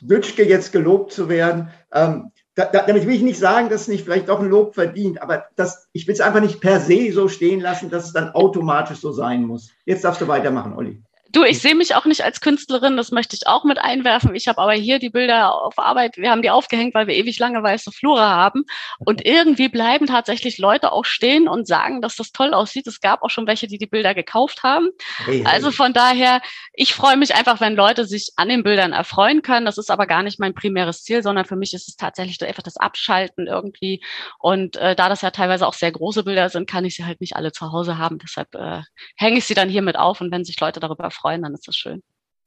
Witschke 0.00 0.44
jetzt 0.44 0.70
gelobt 0.70 1.12
zu 1.12 1.28
werden, 1.28 1.70
ähm, 1.92 2.30
da, 2.54 2.66
da, 2.66 2.86
damit 2.86 3.04
will 3.04 3.16
ich 3.16 3.22
nicht 3.22 3.38
sagen, 3.38 3.68
dass 3.68 3.82
es 3.82 3.88
nicht 3.88 4.04
vielleicht 4.04 4.28
doch 4.28 4.38
ein 4.38 4.48
Lob 4.48 4.74
verdient, 4.74 5.20
aber 5.20 5.46
das, 5.56 5.88
ich 5.92 6.06
will 6.06 6.14
es 6.14 6.20
einfach 6.20 6.40
nicht 6.40 6.60
per 6.60 6.78
se 6.78 7.12
so 7.12 7.26
stehen 7.26 7.60
lassen, 7.60 7.90
dass 7.90 8.06
es 8.06 8.12
dann 8.12 8.30
automatisch 8.30 8.98
so 8.98 9.10
sein 9.10 9.42
muss. 9.44 9.70
Jetzt 9.86 10.04
darfst 10.04 10.20
du 10.20 10.28
weitermachen, 10.28 10.74
Olli. 10.74 11.02
Du, 11.34 11.42
ich 11.42 11.60
sehe 11.60 11.74
mich 11.74 11.96
auch 11.96 12.04
nicht 12.04 12.22
als 12.22 12.40
Künstlerin, 12.40 12.96
das 12.96 13.10
möchte 13.10 13.34
ich 13.34 13.48
auch 13.48 13.64
mit 13.64 13.78
einwerfen. 13.78 14.36
Ich 14.36 14.46
habe 14.46 14.60
aber 14.60 14.72
hier 14.74 15.00
die 15.00 15.10
Bilder 15.10 15.52
auf 15.52 15.80
Arbeit, 15.80 16.16
wir 16.16 16.30
haben 16.30 16.42
die 16.42 16.50
aufgehängt, 16.50 16.94
weil 16.94 17.08
wir 17.08 17.16
ewig 17.16 17.40
lange 17.40 17.60
weiße 17.60 17.90
Flure 17.90 18.22
haben. 18.22 18.62
Und 19.00 19.26
irgendwie 19.26 19.68
bleiben 19.68 20.06
tatsächlich 20.06 20.58
Leute 20.58 20.92
auch 20.92 21.04
stehen 21.04 21.48
und 21.48 21.66
sagen, 21.66 22.00
dass 22.00 22.14
das 22.14 22.30
toll 22.30 22.54
aussieht. 22.54 22.86
Es 22.86 23.00
gab 23.00 23.24
auch 23.24 23.30
schon 23.30 23.48
welche, 23.48 23.66
die 23.66 23.78
die 23.78 23.88
Bilder 23.88 24.14
gekauft 24.14 24.62
haben. 24.62 24.90
Hey. 25.24 25.44
Also 25.44 25.72
von 25.72 25.92
daher, 25.92 26.40
ich 26.72 26.94
freue 26.94 27.16
mich 27.16 27.34
einfach, 27.34 27.60
wenn 27.60 27.74
Leute 27.74 28.04
sich 28.04 28.30
an 28.36 28.48
den 28.48 28.62
Bildern 28.62 28.92
erfreuen 28.92 29.42
können. 29.42 29.66
Das 29.66 29.76
ist 29.76 29.90
aber 29.90 30.06
gar 30.06 30.22
nicht 30.22 30.38
mein 30.38 30.54
primäres 30.54 31.02
Ziel, 31.02 31.24
sondern 31.24 31.46
für 31.46 31.56
mich 31.56 31.74
ist 31.74 31.88
es 31.88 31.96
tatsächlich 31.96 32.40
einfach 32.44 32.62
das 32.62 32.76
Abschalten 32.76 33.48
irgendwie. 33.48 34.04
Und 34.38 34.76
äh, 34.76 34.94
da 34.94 35.08
das 35.08 35.22
ja 35.22 35.32
teilweise 35.32 35.66
auch 35.66 35.74
sehr 35.74 35.90
große 35.90 36.22
Bilder 36.22 36.48
sind, 36.48 36.70
kann 36.70 36.84
ich 36.84 36.94
sie 36.94 37.04
halt 37.04 37.20
nicht 37.20 37.34
alle 37.34 37.50
zu 37.50 37.72
Hause 37.72 37.98
haben. 37.98 38.18
Deshalb 38.18 38.54
äh, 38.54 38.82
hänge 39.16 39.38
ich 39.38 39.46
sie 39.46 39.54
dann 39.54 39.68
hier 39.68 39.82
mit 39.82 39.98
auf. 39.98 40.20
Und 40.20 40.30
wenn 40.30 40.44
sich 40.44 40.60
Leute 40.60 40.78
darüber 40.78 41.10
freuen, 41.10 41.23
freuen, 41.24 41.42
dann 41.42 41.54
ist 41.54 41.66
das 41.66 41.76
schön. 41.76 42.02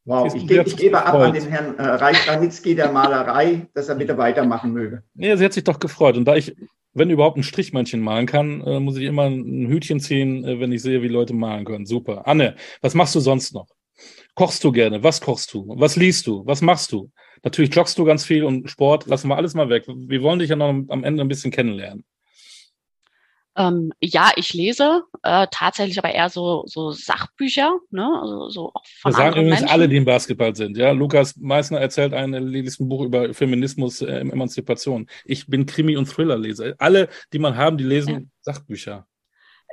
Wow, 0.06 0.34
ich, 0.34 0.48
gebe, 0.48 0.64
ich 0.66 0.78
gebe 0.78 1.04
ab 1.04 1.16
an 1.16 1.34
den 1.34 1.50
Herrn 1.50 1.78
äh, 1.78 1.84
Reich 1.84 2.30
Ranitzky 2.30 2.76
der 2.76 2.92
Malerei, 2.92 3.68
dass 3.74 3.90
er 3.90 3.96
bitte 3.96 4.18
weitermachen 4.18 4.72
möge. 4.72 5.04
Nee, 5.16 5.36
sie 5.36 5.44
hat 5.44 5.52
sich 5.52 5.66
doch 5.66 5.80
gefreut. 5.80 6.16
Und 6.16 6.26
da 6.26 6.36
ich, 6.36 6.56
wenn 6.94 7.10
überhaupt, 7.10 7.36
ein 7.36 7.44
Strichmännchen 7.44 8.00
malen 8.00 8.26
kann, 8.26 8.62
äh, 8.62 8.80
muss 8.80 8.96
ich 8.96 9.04
immer 9.04 9.26
ein 9.26 9.68
Hütchen 9.68 10.00
ziehen, 10.00 10.46
äh, 10.46 10.62
wenn 10.62 10.72
ich 10.72 10.82
sehe, 10.82 11.02
wie 11.02 11.10
Leute 11.10 11.34
malen 11.34 11.66
können. 11.66 11.86
Super. 11.86 12.26
Anne, 12.26 12.56
was 12.82 12.94
machst 12.94 13.16
du 13.16 13.20
sonst 13.20 13.54
noch? 13.54 13.68
Kochst 14.34 14.64
du 14.64 14.72
gerne? 14.72 15.04
Was 15.04 15.20
kochst 15.20 15.54
du? 15.54 15.74
Was 15.76 15.98
liest 15.98 16.26
du? 16.28 16.46
Was 16.46 16.62
machst 16.62 16.94
du? 16.94 17.12
Natürlich 17.44 17.74
joggst 17.76 17.98
du 17.98 18.06
ganz 18.06 18.24
viel 18.24 18.46
und 18.46 18.70
Sport, 18.70 19.08
lassen 19.08 19.28
wir 19.28 19.36
alles 19.36 19.56
mal 19.56 19.70
weg. 19.70 19.86
Wir 19.88 20.22
wollen 20.22 20.40
dich 20.40 20.50
ja 20.50 20.56
noch 20.56 20.70
am 20.70 21.04
Ende 21.04 21.22
ein 21.22 21.28
bisschen 21.28 21.52
kennenlernen. 21.52 22.06
Ähm, 23.58 23.92
ja, 24.00 24.30
ich 24.36 24.54
lese 24.54 25.04
äh, 25.24 25.48
tatsächlich 25.50 25.98
aber 25.98 26.14
eher 26.14 26.30
so, 26.30 26.64
so 26.68 26.92
Sachbücher, 26.92 27.80
ne? 27.90 28.08
also 28.22 28.50
so 28.50 28.72
auch 28.72 28.86
von 29.02 29.12
Wir 29.12 29.18
sagen 29.18 29.32
übrigens 29.32 29.62
Menschen. 29.62 29.70
alle, 29.70 29.90
die 29.90 29.98
im 29.98 30.06
Basketball 30.06 30.56
sind. 30.56 30.78
Ja, 30.78 30.92
Lukas 30.92 31.36
Meissner 31.38 31.80
erzählt 31.80 32.14
ein, 32.14 32.34
liest 32.34 32.80
ein 32.80 32.88
Buch 32.88 33.02
über 33.02 33.34
Feminismus, 33.34 34.02
äh, 34.02 34.20
Emanzipation. 34.20 35.08
Ich 35.26 35.48
bin 35.48 35.66
Krimi- 35.66 35.98
und 35.98 36.06
Thriller-Leser. 36.06 36.76
Alle, 36.78 37.10
die 37.34 37.40
man 37.40 37.58
haben, 37.58 37.78
die 37.78 37.84
lesen 37.84 38.14
ja. 38.14 38.20
Sachbücher. 38.42 39.08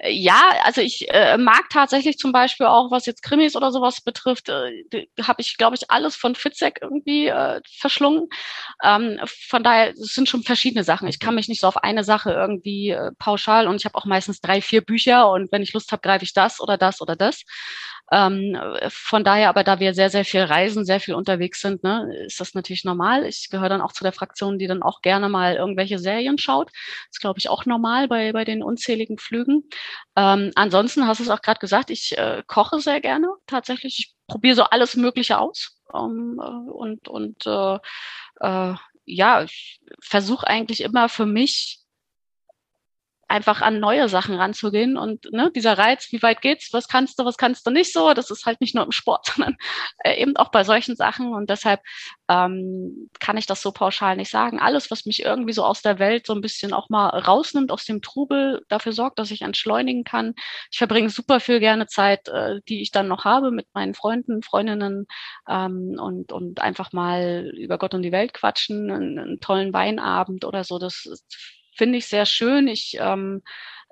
Ja, 0.03 0.51
also 0.65 0.81
ich 0.81 1.07
äh, 1.11 1.39
mag 1.39 1.69
tatsächlich 1.71 2.19
zum 2.19 2.33
Beispiel 2.33 2.67
auch, 2.67 2.91
was 2.91 3.07
jetzt 3.07 3.23
Krimis 3.23 3.55
oder 3.55 3.71
sowas 3.71 4.01
betrifft, 4.01 4.49
äh, 4.49 5.07
habe 5.23 5.41
ich, 5.41 5.57
glaube 5.57 5.77
ich, 5.77 5.89
alles 5.91 6.17
von 6.17 6.35
Fitzek 6.35 6.81
irgendwie 6.83 7.29
äh, 7.29 7.61
verschlungen. 7.79 8.29
Ähm, 8.83 9.21
von 9.27 9.63
daher, 9.63 9.93
es 9.93 10.15
sind 10.15 10.29
schon 10.29 10.43
verschiedene 10.43 10.83
Sachen. 10.83 11.07
Ich 11.09 11.21
kann 11.21 11.37
mich 11.37 11.49
nicht 11.49 11.61
so 11.61 11.69
auf 11.69 11.77
eine 11.85 12.03
Sache 12.03 12.33
irgendwie 12.33 12.91
äh, 12.91 13.13
pauschal 13.21 13.69
und 13.69 13.77
ich 13.77 13.85
habe 13.85 13.95
auch 13.97 14.05
meistens 14.05 14.41
drei, 14.41 14.61
vier 14.61 14.83
Bücher 14.83 15.31
und 15.31 15.53
wenn 15.53 15.63
ich 15.63 15.73
Lust 15.73 15.93
habe, 15.93 16.03
greife 16.03 16.25
ich 16.25 16.33
das 16.35 16.61
oder 16.61 16.77
das 16.77 17.01
oder 17.01 17.15
das. 17.15 17.45
Ähm, 18.13 18.57
von 18.91 19.25
daher, 19.25 19.49
aber 19.49 19.65
da 19.65 19.81
wir 19.81 19.95
sehr, 19.95 20.11
sehr 20.11 20.25
viel 20.27 20.43
reisen, 20.43 20.85
sehr 20.85 21.01
viel 21.01 21.15
unterwegs 21.15 21.61
sind, 21.61 21.83
ne, 21.83 22.07
ist 22.27 22.39
das 22.41 22.55
natürlich 22.55 22.85
normal. 22.85 23.25
Ich 23.27 23.49
gehöre 23.51 23.71
dann 23.71 23.81
auch 23.81 23.93
zu 23.93 24.05
der 24.05 24.13
Fraktion, 24.13 24.59
die 24.59 24.67
dann 24.67 24.83
auch 24.83 25.01
gerne 25.01 25.29
mal 25.31 25.55
irgendwelche 25.55 25.99
Serien 25.99 26.37
schaut. 26.39 26.69
Das 26.69 27.09
ist, 27.13 27.21
glaube 27.21 27.39
ich, 27.39 27.49
auch 27.49 27.65
normal 27.65 28.07
bei, 28.09 28.33
bei 28.33 28.45
den 28.45 28.63
unzähligen 28.63 29.17
Flügen. 29.19 29.65
Ähm, 30.17 30.53
ansonsten 30.55 31.07
hast 31.07 31.19
du 31.21 31.25
es 31.25 31.31
auch 31.31 31.43
gerade 31.43 31.61
gesagt, 31.61 31.91
ich 31.91 32.17
äh, 32.19 32.43
koche 32.47 32.81
sehr 32.81 33.01
gerne 33.01 33.29
tatsächlich. 33.47 33.99
Ich 33.99 34.15
probiere 34.27 34.57
so 34.57 34.65
alles 34.65 34.97
Mögliche 34.97 35.39
aus. 35.39 35.81
Ähm, 35.95 36.41
äh, 36.43 36.71
und 36.71 37.09
und 37.09 37.47
äh, 37.47 37.79
äh, 38.41 38.75
ja, 39.07 39.43
ich 39.43 39.81
versuche 40.01 40.47
eigentlich 40.47 40.81
immer 40.83 41.09
für 41.09 41.27
mich 41.27 41.84
einfach 43.29 43.61
an 43.61 43.81
neue 43.81 44.09
Sachen 44.09 44.35
ranzugehen 44.35 44.97
und 44.97 45.31
ne, 45.33 45.51
dieser 45.55 45.77
Reiz, 45.79 46.09
wie 46.11 46.23
weit 46.23 46.41
geht's, 46.43 46.73
was 46.73 46.89
kannst 46.89 47.19
du, 47.19 47.25
was 47.25 47.37
kannst 47.37 47.67
du 47.67 47.71
nicht 47.71 47.93
so, 47.93 48.15
das 48.15 48.31
ist 48.31 48.47
halt 48.47 48.61
nicht 48.61 48.75
nur 48.75 48.85
im 48.85 48.93
Sport, 48.93 49.27
sondern 49.35 49.57
äh, 50.05 50.21
eben 50.21 50.37
auch 50.37 50.51
bei 50.51 50.65
solchen 50.65 50.97
Sachen 50.97 51.33
und 51.35 51.51
deshalb 51.51 51.81
ähm, 52.29 53.11
kann 53.21 53.37
ich 53.37 53.47
das 53.47 53.63
so 53.63 53.73
pauschal 53.73 54.17
nicht 54.17 54.31
sagen. 54.31 54.61
Alles, 54.61 54.91
was 54.91 55.07
mich 55.07 55.23
irgendwie 55.23 55.53
so 55.53 55.65
aus 55.65 55.83
der 55.83 55.99
Welt 55.99 56.27
so 56.27 56.35
ein 56.35 56.41
bisschen 56.41 56.73
auch 56.73 56.89
mal 56.89 57.09
rausnimmt, 57.09 57.71
aus 57.71 57.85
dem 57.85 58.03
Trubel, 58.03 58.63
dafür 58.69 58.93
sorgt, 58.93 59.19
dass 59.19 59.31
ich 59.31 59.43
entschleunigen 59.43 60.05
kann. 60.05 60.35
Ich 60.71 60.79
verbringe 60.79 61.11
super 61.11 61.41
viel 61.41 61.61
gerne 61.61 61.87
Zeit, 61.87 62.29
äh, 62.29 62.61
die 62.69 62.83
ich 62.83 62.91
dann 62.91 63.09
noch 63.09 63.25
habe 63.25 63.51
mit 63.51 63.67
meinen 63.75 63.95
Freunden, 63.95 64.43
Freundinnen 64.43 65.07
ähm, 65.49 65.97
und, 65.99 66.33
und 66.33 66.61
einfach 66.61 66.93
mal 66.93 67.53
über 67.57 67.79
Gott 67.79 67.95
und 67.95 68.03
die 68.03 68.13
Welt 68.13 68.35
quatschen, 68.35 68.91
einen, 68.91 69.19
einen 69.19 69.41
tollen 69.41 69.73
Weinabend 69.73 70.45
oder 70.45 70.65
so. 70.65 70.79
Das 70.79 71.07
ist 71.07 71.55
finde 71.75 71.99
ich 71.99 72.07
sehr 72.07 72.27
schön. 72.27 72.69
Ich 72.69 72.97
ähm, 73.01 73.43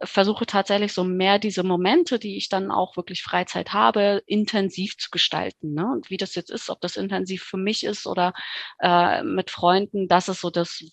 versuche 0.02 0.46
tatsächlich 0.46 0.92
so 0.92 1.04
mehr 1.04 1.38
diese 1.38 1.62
Momente, 1.62 2.18
die 2.18 2.36
ich 2.36 2.48
dann 2.48 2.70
auch 2.70 2.96
wirklich 2.96 3.22
Freizeit 3.22 3.72
habe, 3.72 4.22
intensiv 4.26 4.96
zu 4.98 5.10
gestalten. 5.10 5.74
Ne? 5.74 5.86
Und 5.86 6.10
wie 6.10 6.16
das 6.16 6.34
jetzt 6.34 6.50
ist, 6.50 6.70
ob 6.70 6.80
das 6.80 6.96
intensiv 6.96 7.42
für 7.42 7.56
mich 7.56 7.84
ist 7.84 8.06
oder 8.06 8.32
äh, 8.80 9.22
mit 9.22 9.50
Freunden, 9.50 10.08
das 10.08 10.28
ist 10.28 10.40
so 10.40 10.50
das, 10.50 10.84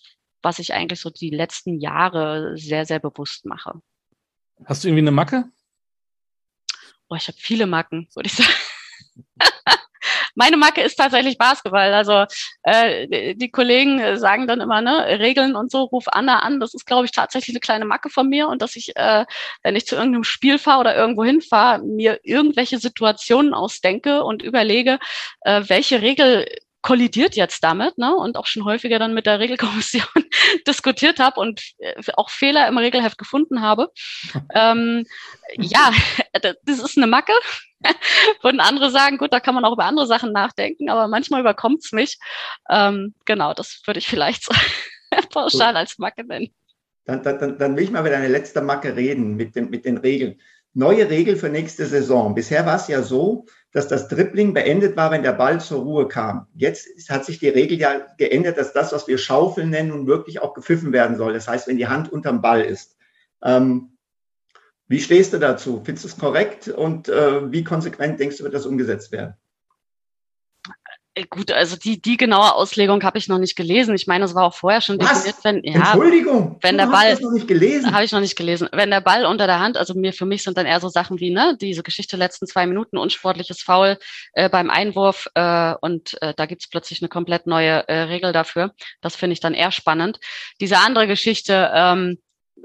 was 0.42 0.58
ich 0.58 0.72
eigentlich 0.72 1.00
so 1.00 1.10
die 1.10 1.30
letzten 1.30 1.78
Jahre 1.80 2.56
sehr, 2.56 2.84
sehr 2.86 3.00
bewusst 3.00 3.46
mache. 3.46 3.80
Hast 4.64 4.84
du 4.84 4.88
irgendwie 4.88 5.02
eine 5.02 5.10
Macke? 5.10 5.44
Oh, 7.08 7.16
ich 7.16 7.26
habe 7.26 7.38
viele 7.38 7.66
Macken, 7.66 8.08
würde 8.14 8.28
ich 8.28 8.34
sagen. 8.34 8.50
meine 10.34 10.56
Macke 10.56 10.82
ist 10.82 10.96
tatsächlich 10.96 11.38
Basketball. 11.38 11.92
Also 11.92 12.24
äh, 12.62 13.34
die 13.34 13.50
Kollegen 13.50 14.16
sagen 14.16 14.46
dann 14.46 14.60
immer, 14.60 14.80
ne, 14.80 15.18
Regeln 15.18 15.56
und 15.56 15.70
so, 15.70 15.82
ruf 15.82 16.04
Anna 16.08 16.40
an. 16.40 16.60
Das 16.60 16.74
ist, 16.74 16.86
glaube 16.86 17.06
ich, 17.06 17.12
tatsächlich 17.12 17.54
eine 17.54 17.60
kleine 17.60 17.84
Macke 17.84 18.10
von 18.10 18.28
mir 18.28 18.48
und 18.48 18.62
dass 18.62 18.76
ich, 18.76 18.96
äh, 18.96 19.24
wenn 19.62 19.76
ich 19.76 19.86
zu 19.86 19.96
irgendeinem 19.96 20.24
Spiel 20.24 20.58
fahre 20.58 20.80
oder 20.80 20.96
irgendwo 20.96 21.24
hinfahre, 21.24 21.82
mir 21.82 22.20
irgendwelche 22.22 22.78
Situationen 22.78 23.54
ausdenke 23.54 24.24
und 24.24 24.42
überlege, 24.42 24.98
äh, 25.42 25.62
welche 25.66 26.02
Regel 26.02 26.46
kollidiert 26.82 27.36
jetzt 27.36 27.62
damit, 27.62 27.98
ne? 27.98 28.14
Und 28.14 28.36
auch 28.36 28.46
schon 28.46 28.64
häufiger 28.64 28.98
dann 28.98 29.14
mit 29.14 29.26
der 29.26 29.38
Regelkommission 29.38 30.04
diskutiert 30.66 31.18
habe 31.18 31.40
und 31.40 31.62
äh, 31.78 31.94
auch 32.14 32.30
Fehler 32.30 32.68
im 32.68 32.78
Regelheft 32.78 33.18
gefunden 33.18 33.60
habe. 33.60 33.90
ähm, 34.54 35.06
ja, 35.56 35.92
das 36.64 36.78
ist 36.78 36.96
eine 36.96 37.06
Macke. 37.06 37.32
Würden 38.42 38.60
andere 38.60 38.90
sagen, 38.90 39.18
gut, 39.18 39.32
da 39.32 39.40
kann 39.40 39.54
man 39.54 39.64
auch 39.64 39.72
über 39.72 39.84
andere 39.84 40.06
Sachen 40.06 40.32
nachdenken, 40.32 40.90
aber 40.90 41.08
manchmal 41.08 41.40
überkommt 41.40 41.84
es 41.84 41.92
mich. 41.92 42.18
Ähm, 42.68 43.14
genau, 43.24 43.54
das 43.54 43.82
würde 43.86 43.98
ich 43.98 44.06
vielleicht 44.06 44.44
so 44.44 44.54
pauschal 45.30 45.76
als 45.76 45.98
Macke 45.98 46.24
nennen. 46.24 46.54
Dann, 47.04 47.22
dann, 47.22 47.58
dann 47.58 47.76
will 47.76 47.84
ich 47.84 47.90
mal 47.90 48.00
über 48.00 48.10
deine 48.10 48.28
letzte 48.28 48.60
Macke 48.60 48.94
reden 48.94 49.34
mit, 49.36 49.56
dem, 49.56 49.70
mit 49.70 49.84
den 49.84 49.96
Regeln. 49.96 50.40
Neue 50.72 51.10
Regel 51.10 51.36
für 51.36 51.48
nächste 51.48 51.84
Saison. 51.86 52.34
Bisher 52.34 52.64
war 52.64 52.76
es 52.76 52.86
ja 52.86 53.02
so, 53.02 53.46
dass 53.72 53.88
das 53.88 54.06
Dribbling 54.08 54.54
beendet 54.54 54.96
war, 54.96 55.10
wenn 55.10 55.24
der 55.24 55.32
Ball 55.32 55.60
zur 55.60 55.82
Ruhe 55.82 56.06
kam. 56.06 56.46
Jetzt 56.54 57.10
hat 57.10 57.24
sich 57.24 57.40
die 57.40 57.48
Regel 57.48 57.78
ja 57.78 58.06
geändert, 58.18 58.56
dass 58.56 58.72
das, 58.72 58.92
was 58.92 59.08
wir 59.08 59.18
Schaufeln 59.18 59.70
nennen, 59.70 59.88
nun 59.88 60.06
wirklich 60.06 60.40
auch 60.40 60.54
gepfiffen 60.54 60.92
werden 60.92 61.16
soll. 61.16 61.32
Das 61.32 61.48
heißt, 61.48 61.66
wenn 61.66 61.76
die 61.76 61.88
Hand 61.88 62.12
unterm 62.12 62.40
Ball 62.40 62.62
ist. 62.62 62.96
Ähm, 63.42 63.96
wie 64.86 65.00
stehst 65.00 65.32
du 65.32 65.38
dazu? 65.38 65.82
Findest 65.84 66.04
du 66.04 66.08
es 66.08 66.18
korrekt 66.18 66.68
und 66.68 67.08
äh, 67.08 67.50
wie 67.50 67.64
konsequent 67.64 68.20
denkst 68.20 68.38
du, 68.38 68.44
wird 68.44 68.54
das 68.54 68.66
umgesetzt 68.66 69.12
werden? 69.12 69.34
Äh, 71.14 71.24
gut, 71.28 71.50
also 71.50 71.76
die, 71.76 72.00
die 72.00 72.16
genaue 72.16 72.54
Auslegung 72.54 73.02
habe 73.02 73.18
ich 73.18 73.26
noch 73.26 73.38
nicht 73.38 73.56
gelesen. 73.56 73.94
Ich 73.94 74.06
meine, 74.06 74.24
es 74.24 74.34
war 74.34 74.44
auch 74.44 74.54
vorher 74.54 74.80
schon 74.80 75.00
Was? 75.00 75.24
definiert, 75.24 75.64
wenn, 75.64 75.74
ja, 75.74 75.92
Entschuldigung, 75.92 76.58
wenn 76.62 76.78
der 76.78 76.86
Ball, 76.86 77.10
das 77.10 77.20
noch 77.20 77.32
nicht 77.32 77.48
gelesen. 77.48 77.92
Habe 77.92 78.04
ich 78.04 78.12
noch 78.12 78.20
nicht 78.20 78.36
gelesen. 78.36 78.68
Wenn 78.72 78.90
der 78.90 79.00
Ball 79.00 79.26
unter 79.26 79.46
der 79.46 79.58
Hand, 79.58 79.76
also 79.76 79.94
mir 79.94 80.12
für 80.12 80.26
mich 80.26 80.44
sind 80.44 80.56
dann 80.56 80.66
eher 80.66 80.78
so 80.78 80.88
Sachen 80.88 81.18
wie, 81.18 81.30
ne, 81.30 81.56
diese 81.60 81.82
Geschichte 81.82 82.16
letzten 82.16 82.46
zwei 82.46 82.66
Minuten, 82.66 82.96
unsportliches 82.96 83.60
Foul 83.60 83.98
äh, 84.34 84.48
beim 84.48 84.70
Einwurf 84.70 85.28
äh, 85.34 85.74
und 85.80 86.20
äh, 86.22 86.32
da 86.36 86.46
gibt's 86.46 86.68
plötzlich 86.68 87.02
eine 87.02 87.08
komplett 87.08 87.46
neue 87.46 87.88
äh, 87.88 88.02
Regel 88.02 88.32
dafür. 88.32 88.72
Das 89.00 89.16
finde 89.16 89.32
ich 89.32 89.40
dann 89.40 89.54
eher 89.54 89.72
spannend. 89.72 90.20
Diese 90.60 90.78
andere 90.78 91.08
Geschichte, 91.08 91.70
ähm, 91.74 92.18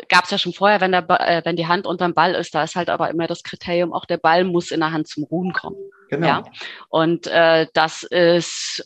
gab 0.10 0.26
es 0.26 0.32
ja 0.32 0.38
schon 0.38 0.54
vorher, 0.54 0.82
wenn, 0.82 0.92
der, 0.92 1.10
äh, 1.10 1.42
wenn 1.46 1.56
die 1.56 1.68
Hand 1.68 1.88
unterm 1.88 2.14
Ball 2.14 2.36
ist, 2.36 2.54
da 2.54 2.64
ist 2.64 2.76
halt 2.76 2.90
aber 2.90 3.10
immer 3.10 3.28
das 3.28 3.44
Kriterium, 3.44 3.94
auch 3.94 4.06
der 4.06 4.18
Ball 4.18 4.44
muss 4.44 4.72
in 4.72 4.80
der 4.80 4.92
Hand 4.92 5.08
zum 5.08 5.24
Ruhen 5.24 5.54
kommen. 5.54 5.78
Genau. 6.10 6.28
Ja? 6.28 6.44
Und 6.90 7.28
äh, 7.28 7.68
das 7.74 8.04
ist, 8.04 8.86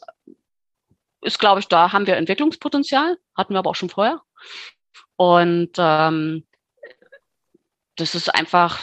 ist 1.21 1.39
glaube 1.39 1.59
ich, 1.59 1.67
da 1.67 1.91
haben 1.91 2.07
wir 2.07 2.17
Entwicklungspotenzial, 2.17 3.17
hatten 3.35 3.53
wir 3.53 3.59
aber 3.59 3.71
auch 3.71 3.75
schon 3.75 3.89
vorher. 3.89 4.21
Und 5.15 5.71
ähm, 5.77 6.45
das 7.95 8.15
ist 8.15 8.33
einfach, 8.33 8.79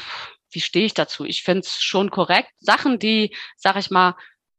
wie 0.51 0.61
stehe 0.61 0.87
ich 0.87 0.95
dazu? 0.95 1.25
Ich 1.25 1.43
finde 1.43 1.61
es 1.61 1.81
schon 1.81 2.11
korrekt. 2.11 2.53
Sachen, 2.59 2.99
die, 2.99 3.35
sag 3.57 3.77
ich 3.77 3.91
mal, 3.91 4.15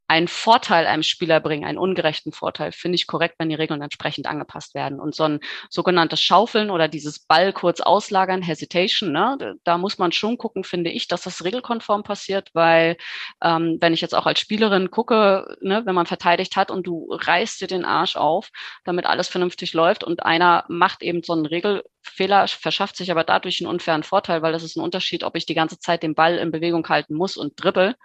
einen 0.08 0.28
Vorteil 0.28 0.88
einem 0.88 1.04
Spieler 1.04 1.40
bringen, 1.40 1.66
einen 1.66 1.78
ungerechten 1.78 2.32
Vorteil, 2.32 2.72
finde 2.72 2.96
ich 2.96 3.08
korrekt, 3.08 3.36
wenn 3.40 3.50
die 3.50 3.56
Regeln 3.56 3.82
entsprechend 3.82 4.28
angepasst 4.28 4.74
werden. 4.74 5.00
Und 5.00 5.16
so 5.16 5.24
ein 5.24 5.40
sogenanntes 5.70 6.22
Schaufeln 6.22 6.70
oder 6.70 6.88
dieses 6.88 7.20
Ball 7.20 7.52
kurz 7.52 7.82
auslagern, 7.82 8.42
Hesitation, 8.42 9.12
ne, 9.12 9.56
da 9.64 9.78
muss 9.78 9.98
man 9.98 10.12
schon 10.12 10.38
gucken, 10.38 10.64
finde 10.64 10.92
ich, 10.92 11.08
dass 11.08 11.24
das 11.24 11.44
regelkonform 11.44 12.04
passiert, 12.04 12.50
weil 12.54 12.98
ähm, 13.44 13.78
wenn 13.82 13.94
ich 13.94 14.02
jetzt 14.02 14.16
auch 14.16 14.26
als 14.26 14.40
Spielerin 14.40 14.92
gucke, 14.92 15.58
ne, 15.62 15.86
wenn 15.86 15.96
man 15.96 16.06
verteidigt 16.06 16.56
hat 16.56 16.72
und 16.72 16.88
du 16.88 17.08
reißt 17.12 17.60
dir 17.62 17.68
den 17.68 17.86
Arsch 17.86 18.16
auf, 18.16 18.50
damit 18.86 19.06
alles 19.06 19.28
vernünftig 19.28 19.74
läuft 19.74 20.04
und 20.04 20.24
einer 20.24 20.66
macht 20.70 21.04
eben 21.04 21.22
so 21.24 21.34
einen 21.34 21.46
Regelfehler, 22.08 22.48
verschafft 22.48 22.98
sich 22.98 23.12
aber 23.12 23.24
dadurch 23.24 23.62
einen 23.62 23.70
unfairen 23.70 24.04
Vorteil, 24.04 24.42
weil 24.42 24.52
das 24.52 24.64
ist 24.64 24.76
ein 24.76 24.84
Unterschied, 24.84 25.24
ob 25.24 25.36
ich 25.36 25.46
die 25.46 25.54
ganze 25.54 25.80
Zeit 25.80 26.04
den 26.04 26.16
Ball 26.16 26.38
in 26.38 26.52
Bewegung 26.52 26.88
halten 26.88 27.16
muss 27.16 27.38
und 27.38 27.54
dribbel 27.56 27.96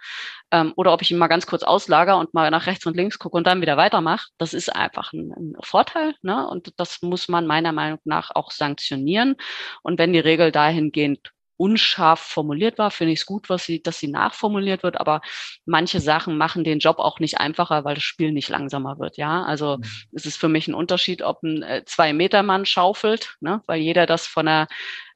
ähm, 0.51 0.73
oder 0.75 0.93
ob 0.93 1.01
ich 1.01 1.11
ihn 1.11 1.17
mal 1.17 1.27
ganz 1.27 1.45
kurz 1.45 1.63
auslager 1.63 2.17
und 2.17 2.33
mal 2.33 2.49
nach 2.51 2.67
rechts 2.67 2.85
und 2.85 2.95
links 2.95 3.19
gucke 3.19 3.37
und 3.37 3.47
dann 3.47 3.61
wieder 3.61 3.77
weitermache, 3.77 4.27
das 4.37 4.53
ist 4.53 4.73
einfach 4.75 5.13
ein, 5.13 5.31
ein 5.31 5.53
Vorteil. 5.61 6.15
Ne? 6.21 6.47
Und 6.47 6.73
das 6.77 7.01
muss 7.01 7.27
man 7.27 7.47
meiner 7.47 7.71
Meinung 7.71 7.99
nach 8.03 8.31
auch 8.33 8.51
sanktionieren. 8.51 9.35
Und 9.81 9.99
wenn 9.99 10.13
die 10.13 10.19
Regel 10.19 10.51
dahingehend 10.51 11.32
unscharf 11.57 12.19
formuliert 12.19 12.77
war, 12.77 12.91
finde 12.91 13.13
ich 13.13 13.19
es 13.19 13.25
gut, 13.25 13.49
was 13.49 13.65
sie, 13.65 13.81
dass 13.81 13.99
sie 13.99 14.07
nachformuliert 14.07 14.83
wird, 14.83 14.99
aber 14.99 15.21
manche 15.65 15.99
Sachen 15.99 16.37
machen 16.37 16.63
den 16.63 16.79
Job 16.79 16.99
auch 16.99 17.19
nicht 17.19 17.39
einfacher, 17.39 17.85
weil 17.85 17.95
das 17.95 18.03
Spiel 18.03 18.31
nicht 18.31 18.49
langsamer 18.49 18.99
wird. 18.99 19.17
Ja, 19.17 19.43
also 19.43 19.77
mhm. 19.77 19.83
es 20.13 20.25
ist 20.25 20.37
für 20.37 20.49
mich 20.49 20.67
ein 20.67 20.73
Unterschied, 20.73 21.21
ob 21.21 21.43
ein 21.43 21.63
äh, 21.63 21.83
zwei 21.85 22.13
Meter 22.13 22.43
Mann 22.43 22.65
schaufelt, 22.65 23.35
ne, 23.41 23.61
weil 23.67 23.81
jeder 23.81 24.05
das 24.05 24.27
von 24.27 24.45
der 24.45 24.67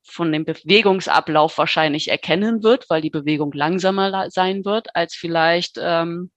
von 0.09 0.31
dem 0.31 0.45
Bewegungsablauf 0.45 1.57
wahrscheinlich 1.57 2.09
erkennen 2.09 2.63
wird, 2.63 2.89
weil 2.89 3.01
die 3.01 3.09
Bewegung 3.09 3.51
langsamer 3.51 4.29
sein 4.31 4.63
wird 4.63 4.95
als 4.95 5.15
vielleicht 5.15 5.77
ähm, 5.81 6.31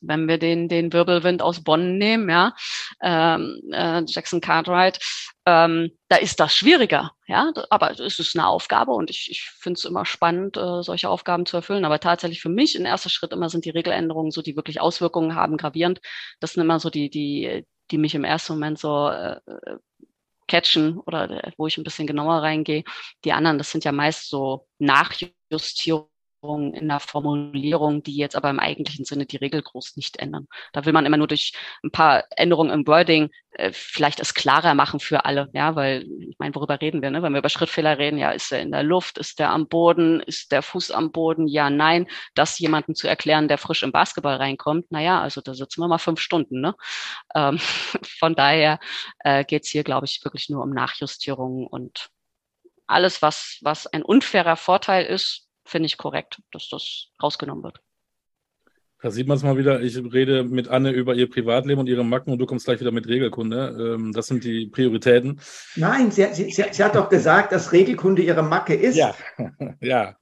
wenn 0.00 0.28
wir 0.28 0.38
den, 0.38 0.68
den 0.68 0.92
Wirbelwind 0.92 1.42
aus 1.42 1.62
Bonn 1.62 1.98
nehmen, 1.98 2.28
ja, 2.28 2.54
ähm, 3.02 3.60
äh, 3.72 4.02
Jackson 4.06 4.40
Cartwright, 4.40 4.98
ähm, 5.46 5.92
da 6.08 6.16
ist 6.16 6.40
das 6.40 6.54
schwieriger, 6.54 7.12
ja, 7.26 7.52
aber 7.70 7.92
es 7.92 8.18
ist 8.18 8.36
eine 8.36 8.46
Aufgabe 8.46 8.92
und 8.92 9.10
ich, 9.10 9.28
ich 9.30 9.42
finde 9.42 9.78
es 9.78 9.84
immer 9.84 10.04
spannend, 10.04 10.56
äh, 10.56 10.82
solche 10.82 11.08
Aufgaben 11.08 11.46
zu 11.46 11.56
erfüllen. 11.56 11.84
Aber 11.84 12.00
tatsächlich 12.00 12.42
für 12.42 12.50
mich 12.50 12.76
in 12.76 12.84
erster 12.84 13.08
Schritt 13.08 13.32
immer 13.32 13.48
sind 13.48 13.64
die 13.64 13.70
Regeländerungen 13.70 14.30
so, 14.30 14.42
die 14.42 14.56
wirklich 14.56 14.80
Auswirkungen 14.80 15.34
haben, 15.34 15.56
gravierend. 15.56 16.00
Das 16.40 16.52
sind 16.52 16.62
immer 16.62 16.80
so 16.80 16.90
die, 16.90 17.08
die, 17.08 17.64
die 17.90 17.98
mich 17.98 18.14
im 18.14 18.24
ersten 18.24 18.54
Moment 18.54 18.78
so 18.78 19.08
äh, 19.08 19.40
catchen 20.48 20.98
oder 20.98 21.52
wo 21.56 21.66
ich 21.66 21.78
ein 21.78 21.84
bisschen 21.84 22.06
genauer 22.06 22.42
reingehe. 22.42 22.84
Die 23.24 23.32
anderen, 23.32 23.58
das 23.58 23.70
sind 23.70 23.84
ja 23.84 23.92
meist 23.92 24.28
so 24.28 24.66
Nachjustierungen 24.78 26.08
in 26.42 26.88
der 26.88 27.00
Formulierung, 27.00 28.02
die 28.02 28.16
jetzt 28.16 28.36
aber 28.36 28.50
im 28.50 28.60
eigentlichen 28.60 29.04
Sinne 29.04 29.26
die 29.26 29.36
Regel 29.36 29.60
groß 29.60 29.96
nicht 29.96 30.18
ändern. 30.18 30.46
Da 30.72 30.84
will 30.84 30.92
man 30.92 31.04
immer 31.04 31.16
nur 31.16 31.26
durch 31.26 31.52
ein 31.82 31.90
paar 31.90 32.24
Änderungen 32.36 32.70
im 32.70 32.86
Wording 32.86 33.30
äh, 33.50 33.72
vielleicht 33.72 34.20
es 34.20 34.34
klarer 34.34 34.74
machen 34.74 35.00
für 35.00 35.24
alle, 35.24 35.48
ja, 35.52 35.74
weil 35.74 36.04
ich 36.20 36.38
meine, 36.38 36.54
worüber 36.54 36.80
reden 36.80 37.02
wir, 37.02 37.10
ne? 37.10 37.22
Wenn 37.22 37.32
wir 37.32 37.40
über 37.40 37.48
Schrittfehler 37.48 37.98
reden, 37.98 38.18
ja, 38.18 38.30
ist 38.30 38.52
er 38.52 38.60
in 38.60 38.70
der 38.70 38.84
Luft, 38.84 39.18
ist 39.18 39.40
der 39.40 39.50
am 39.50 39.66
Boden, 39.68 40.20
ist 40.20 40.52
der 40.52 40.62
Fuß 40.62 40.92
am 40.92 41.10
Boden, 41.10 41.48
ja, 41.48 41.70
nein, 41.70 42.06
das 42.34 42.58
jemandem 42.60 42.94
zu 42.94 43.08
erklären, 43.08 43.48
der 43.48 43.58
frisch 43.58 43.82
im 43.82 43.90
Basketball 43.90 44.36
reinkommt, 44.36 44.92
naja, 44.92 45.20
also 45.20 45.40
da 45.40 45.54
sitzen 45.54 45.80
wir 45.80 45.88
mal 45.88 45.98
fünf 45.98 46.20
Stunden, 46.20 46.60
ne? 46.60 46.76
Ähm, 47.34 47.58
von 48.18 48.34
daher 48.36 48.78
äh, 49.20 49.44
geht 49.44 49.64
es 49.64 49.70
hier, 49.70 49.82
glaube 49.82 50.06
ich, 50.06 50.24
wirklich 50.24 50.48
nur 50.48 50.62
um 50.62 50.70
Nachjustierungen 50.70 51.66
und 51.66 52.10
alles, 52.86 53.22
was, 53.22 53.58
was 53.62 53.86
ein 53.86 54.02
unfairer 54.02 54.56
Vorteil 54.56 55.04
ist, 55.04 55.47
finde 55.68 55.86
ich 55.86 55.96
korrekt, 55.96 56.40
dass 56.52 56.68
das 56.68 57.08
rausgenommen 57.22 57.64
wird. 57.64 57.80
Da 59.00 59.12
sieht 59.12 59.28
man 59.28 59.36
es 59.36 59.44
mal 59.44 59.56
wieder. 59.56 59.80
Ich 59.80 59.96
rede 59.96 60.42
mit 60.42 60.68
Anne 60.68 60.90
über 60.90 61.14
ihr 61.14 61.30
Privatleben 61.30 61.80
und 61.80 61.86
ihre 61.86 62.04
Macken 62.04 62.32
und 62.32 62.38
du 62.38 62.46
kommst 62.46 62.64
gleich 62.64 62.80
wieder 62.80 62.90
mit 62.90 63.06
Regelkunde. 63.06 63.94
Ähm, 63.96 64.12
das 64.12 64.26
sind 64.26 64.42
die 64.42 64.66
Prioritäten. 64.66 65.40
Nein, 65.76 66.10
sie, 66.10 66.26
sie, 66.32 66.50
sie, 66.50 66.64
sie 66.72 66.84
hat 66.84 66.96
doch 66.96 67.08
gesagt, 67.08 67.52
dass 67.52 67.70
Regelkunde 67.70 68.22
ihre 68.22 68.42
Macke 68.42 68.74
ist. 68.74 68.96
Ja, 68.96 69.14
ja. 69.80 70.16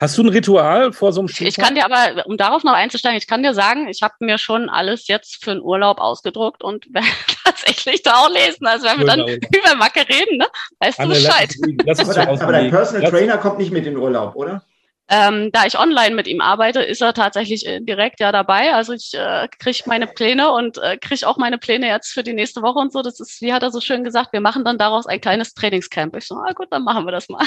Hast 0.00 0.16
du 0.16 0.22
ein 0.22 0.28
Ritual 0.28 0.92
vor 0.92 1.12
so 1.12 1.20
einem 1.20 1.28
Spiel? 1.28 1.48
Ich 1.48 1.56
kann 1.56 1.74
dir 1.74 1.84
aber, 1.84 2.24
um 2.26 2.36
darauf 2.36 2.62
noch 2.62 2.72
einzusteigen, 2.72 3.18
ich 3.18 3.26
kann 3.26 3.42
dir 3.42 3.52
sagen, 3.52 3.88
ich 3.88 4.00
habe 4.00 4.14
mir 4.20 4.38
schon 4.38 4.70
alles 4.70 5.08
jetzt 5.08 5.44
für 5.44 5.50
einen 5.50 5.60
Urlaub 5.60 5.98
ausgedruckt 5.98 6.62
und 6.62 6.86
werde 6.94 7.08
tatsächlich 7.44 8.02
da 8.02 8.14
auch 8.14 8.30
lesen. 8.30 8.66
Also 8.66 8.86
wenn 8.86 9.00
wir 9.00 9.06
dann 9.06 9.20
über 9.28 9.76
Macke 9.76 10.08
reden, 10.08 10.38
ne? 10.38 10.46
weißt 10.78 11.00
Anne, 11.00 11.14
du 11.14 11.20
Bescheid. 11.20 11.52
Lass, 11.84 11.98
lass 11.98 12.16
aber, 12.16 12.40
aber 12.40 12.52
dein 12.52 12.70
Personal 12.70 13.10
Trainer 13.10 13.36
kommt 13.36 13.58
nicht 13.58 13.72
mit 13.72 13.86
in 13.86 13.94
den 13.94 14.02
Urlaub, 14.02 14.34
oder? 14.34 14.62
Ähm, 15.10 15.50
da 15.52 15.64
ich 15.64 15.78
online 15.78 16.14
mit 16.14 16.26
ihm 16.26 16.42
arbeite, 16.42 16.82
ist 16.82 17.00
er 17.00 17.14
tatsächlich 17.14 17.66
äh, 17.66 17.80
direkt 17.80 18.20
ja 18.20 18.30
dabei. 18.30 18.74
Also 18.74 18.92
ich 18.92 19.14
äh, 19.14 19.48
kriege 19.58 19.84
meine 19.86 20.06
Pläne 20.06 20.52
und 20.52 20.76
äh, 20.78 20.98
kriege 20.98 21.26
auch 21.26 21.38
meine 21.38 21.56
Pläne 21.56 21.88
jetzt 21.88 22.12
für 22.12 22.22
die 22.22 22.34
nächste 22.34 22.60
Woche 22.60 22.78
und 22.78 22.92
so. 22.92 23.00
Das 23.00 23.18
ist, 23.18 23.40
wie 23.40 23.54
hat 23.54 23.62
er 23.62 23.70
so 23.70 23.80
schön 23.80 24.04
gesagt, 24.04 24.34
wir 24.34 24.42
machen 24.42 24.64
dann 24.64 24.76
daraus 24.76 25.06
ein 25.06 25.20
kleines 25.20 25.54
Trainingscamp. 25.54 26.14
Ich 26.16 26.26
so, 26.26 26.34
ah 26.34 26.52
gut, 26.52 26.68
dann 26.70 26.84
machen 26.84 27.06
wir 27.06 27.12
das 27.12 27.30
mal. 27.30 27.46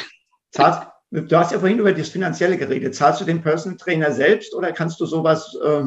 Zahlst, 0.51 0.81
du 1.11 1.37
hast 1.37 1.51
ja 1.51 1.59
vorhin 1.59 1.77
über 1.77 1.93
das 1.93 2.09
Finanzielle 2.09 2.57
geredet. 2.57 2.95
Zahlst 2.95 3.21
du 3.21 3.25
den 3.25 3.43
Personal 3.43 3.77
Trainer 3.77 4.11
selbst 4.11 4.55
oder 4.55 4.71
kannst 4.71 4.99
du 4.99 5.05
sowas 5.05 5.55
äh, 5.63 5.83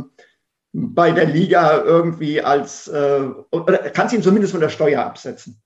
bei 0.72 1.11
der 1.11 1.27
Liga 1.27 1.83
irgendwie 1.83 2.41
als, 2.41 2.87
äh, 2.87 3.29
oder 3.51 3.79
kannst 3.91 4.12
du 4.12 4.18
ihn 4.18 4.22
zumindest 4.22 4.53
von 4.53 4.61
der 4.61 4.68
Steuer 4.68 5.03
absetzen? 5.05 5.61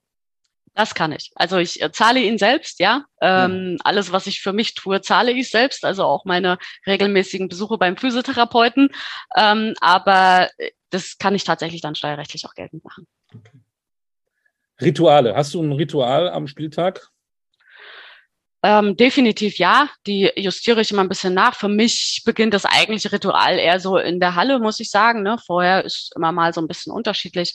Das 0.79 0.95
kann 0.95 1.11
ich. 1.11 1.33
Also 1.35 1.57
ich 1.57 1.83
äh, 1.83 1.91
zahle 1.91 2.20
ihn 2.20 2.39
selbst, 2.39 2.79
ja. 2.79 3.05
Ähm, 3.20 3.72
mhm. 3.72 3.79
Alles, 3.83 4.12
was 4.12 4.29
ich 4.29 4.41
für 4.41 4.53
mich 4.53 4.74
tue, 4.74 5.01
zahle 5.01 5.33
ich 5.33 5.51
selbst. 5.51 5.85
Also 5.85 6.05
auch 6.05 6.24
meine 6.24 6.57
regelmäßigen 6.87 7.49
Besuche 7.49 7.79
beim 7.79 7.97
Physiotherapeuten. 7.97 8.89
Ähm, 9.37 9.74
aber 9.81 10.49
äh, 10.57 10.70
das 10.91 11.18
kann 11.18 11.35
ich 11.35 11.43
tatsächlich 11.43 11.81
dann 11.81 11.97
steuerrechtlich 11.97 12.47
auch 12.47 12.55
geltend 12.55 12.85
machen. 12.85 13.09
Okay. 13.35 13.59
Rituale. 14.81 15.35
Hast 15.35 15.53
du 15.55 15.61
ein 15.61 15.72
Ritual 15.72 16.29
am 16.29 16.47
Spieltag? 16.47 17.09
Ähm, 18.65 18.97
definitiv 18.97 19.59
ja, 19.59 19.89
die 20.05 20.33
justiere 20.35 20.81
ich 20.81 20.91
immer 20.91 21.03
ein 21.03 21.09
bisschen 21.09 21.33
nach. 21.33 21.55
Für 21.55 21.69
mich 21.69 22.23
beginnt 22.25 22.55
das 22.55 22.65
eigentliche 22.65 23.13
Ritual 23.13 23.57
eher 23.57 23.79
so 23.79 23.99
in 23.99 24.19
der 24.19 24.35
Halle, 24.35 24.59
muss 24.59 24.81
ich 24.81 24.91
sagen. 24.91 25.23
Ne? 25.23 25.39
Vorher 25.47 25.85
ist 25.85 26.13
immer 26.17 26.33
mal 26.33 26.53
so 26.53 26.61
ein 26.61 26.67
bisschen 26.67 26.93
unterschiedlich. 26.93 27.55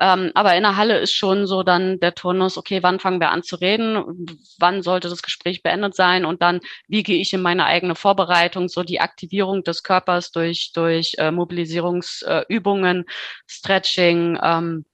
Ähm, 0.00 0.30
aber 0.34 0.54
in 0.56 0.62
der 0.62 0.76
Halle 0.76 0.98
ist 0.98 1.12
schon 1.12 1.48
so 1.48 1.64
dann 1.64 1.98
der 1.98 2.14
Turnus, 2.14 2.56
okay, 2.56 2.84
wann 2.84 3.00
fangen 3.00 3.20
wir 3.20 3.30
an 3.30 3.42
zu 3.42 3.56
reden? 3.56 4.38
Wann 4.58 4.82
sollte 4.82 5.08
das 5.08 5.22
Gespräch 5.22 5.62
beendet 5.64 5.96
sein? 5.96 6.24
Und 6.24 6.40
dann, 6.40 6.60
wie 6.86 7.02
gehe 7.02 7.20
ich 7.20 7.32
in 7.32 7.42
meine 7.42 7.64
eigene 7.66 7.96
Vorbereitung, 7.96 8.68
so 8.68 8.84
die 8.84 9.00
Aktivierung 9.00 9.64
des 9.64 9.82
Körpers 9.82 10.30
durch, 10.30 10.70
durch 10.72 11.14
äh, 11.18 11.32
Mobilisierungsübungen, 11.32 13.00
äh, 13.00 13.04
Stretching, 13.48 14.38
ähm, 14.40 14.84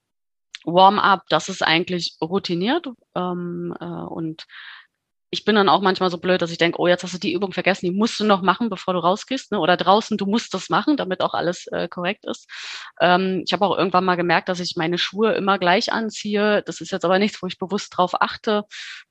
Warm-up, 0.64 1.24
das 1.28 1.48
ist 1.48 1.62
eigentlich 1.62 2.16
routiniert 2.20 2.86
ähm, 3.14 3.74
äh, 3.80 3.84
und 3.84 4.46
ich 5.32 5.44
bin 5.44 5.54
dann 5.54 5.68
auch 5.68 5.80
manchmal 5.80 6.10
so 6.10 6.18
blöd, 6.18 6.42
dass 6.42 6.50
ich 6.50 6.58
denke, 6.58 6.80
oh, 6.80 6.88
jetzt 6.88 7.04
hast 7.04 7.14
du 7.14 7.18
die 7.18 7.32
Übung 7.32 7.52
vergessen, 7.52 7.86
die 7.86 7.92
musst 7.92 8.18
du 8.18 8.24
noch 8.24 8.42
machen, 8.42 8.68
bevor 8.68 8.94
du 8.94 9.00
rausgehst. 9.00 9.52
Ne? 9.52 9.60
Oder 9.60 9.76
draußen, 9.76 10.18
du 10.18 10.26
musst 10.26 10.52
das 10.54 10.68
machen, 10.70 10.96
damit 10.96 11.20
auch 11.20 11.34
alles 11.34 11.66
äh, 11.68 11.88
korrekt 11.88 12.24
ist. 12.24 12.48
Ähm, 13.00 13.42
ich 13.46 13.52
habe 13.52 13.64
auch 13.64 13.78
irgendwann 13.78 14.04
mal 14.04 14.16
gemerkt, 14.16 14.48
dass 14.48 14.58
ich 14.58 14.74
meine 14.76 14.98
Schuhe 14.98 15.32
immer 15.34 15.58
gleich 15.58 15.92
anziehe. 15.92 16.62
Das 16.62 16.80
ist 16.80 16.90
jetzt 16.90 17.04
aber 17.04 17.18
nichts, 17.20 17.40
wo 17.42 17.46
ich 17.46 17.58
bewusst 17.58 17.96
drauf 17.96 18.20
achte. 18.20 18.64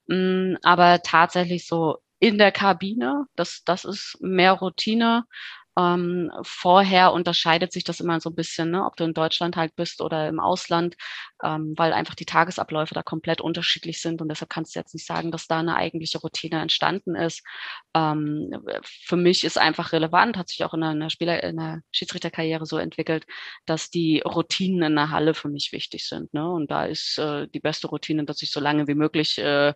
Mm, 0.08 0.56
aber 0.62 1.02
tatsächlich 1.04 1.66
so 1.68 1.98
in 2.20 2.38
der 2.38 2.52
Kabine, 2.52 3.26
das, 3.36 3.64
das 3.66 3.86
ist 3.86 4.18
mehr 4.20 4.54
Routine. 4.54 5.24
Ähm, 5.80 6.32
vorher 6.44 7.14
unterscheidet 7.14 7.72
sich 7.72 7.86
das 7.86 8.02
immer 8.02 8.20
so 8.20 8.30
ein 8.30 8.36
bisschen, 8.36 8.72
ne, 8.72 8.86
ob 8.86 8.98
du 8.98 9.06
in 9.06 9.14
Deutschland 9.14 9.56
halt 9.56 9.76
bist 9.78 10.02
oder 10.02 10.28
im 10.28 10.40
Ausland, 10.42 10.98
ähm, 11.44 11.74
weil 11.78 11.94
einfach 11.94 12.16
die 12.16 12.26
Tagesabläufe 12.26 12.94
da 12.94 13.02
komplett 13.02 13.40
unterschiedlich 13.40 14.02
sind 14.02 14.22
und 14.22 14.28
deshalb 14.30 14.50
kannst 14.50 14.76
du 14.76 14.80
jetzt 14.80 14.94
nicht 14.94 15.06
sagen, 15.06 15.32
dass 15.32 15.48
da 15.48 15.60
eine 15.60 15.76
eigentliche 15.78 16.18
Routine 16.20 16.62
entstanden 16.62 17.16
ist. 17.16 17.44
Ähm, 17.96 18.52
für 18.84 19.16
mich 19.16 19.46
ist 19.46 19.58
einfach 19.58 19.94
relevant, 19.94 20.38
hat 20.38 20.50
sich 20.50 20.66
auch 20.66 20.74
in 20.74 20.84
einer 20.84 21.10
Spieler, 21.10 21.42
in 21.44 21.58
der 21.58 21.82
Schiedsrichterkarriere 21.92 22.66
so 22.66 22.78
entwickelt, 22.78 23.26
dass 23.66 23.90
die 23.90 24.22
Routinen 24.26 24.84
in 24.84 24.96
der 24.96 25.12
Halle 25.12 25.34
für 25.34 25.50
mich 25.50 25.72
wichtig 25.72 26.08
sind. 26.08 26.34
Ne? 26.34 26.50
Und 26.50 26.72
da 26.72 26.86
ist 26.86 27.18
äh, 27.20 27.48
die 27.48 27.62
beste 27.62 27.88
Routine, 27.88 28.26
dass 28.26 28.42
ich 28.42 28.52
so 28.52 28.60
lange 28.60 28.88
wie 28.88 28.96
möglich 28.96 29.38
äh, 29.38 29.74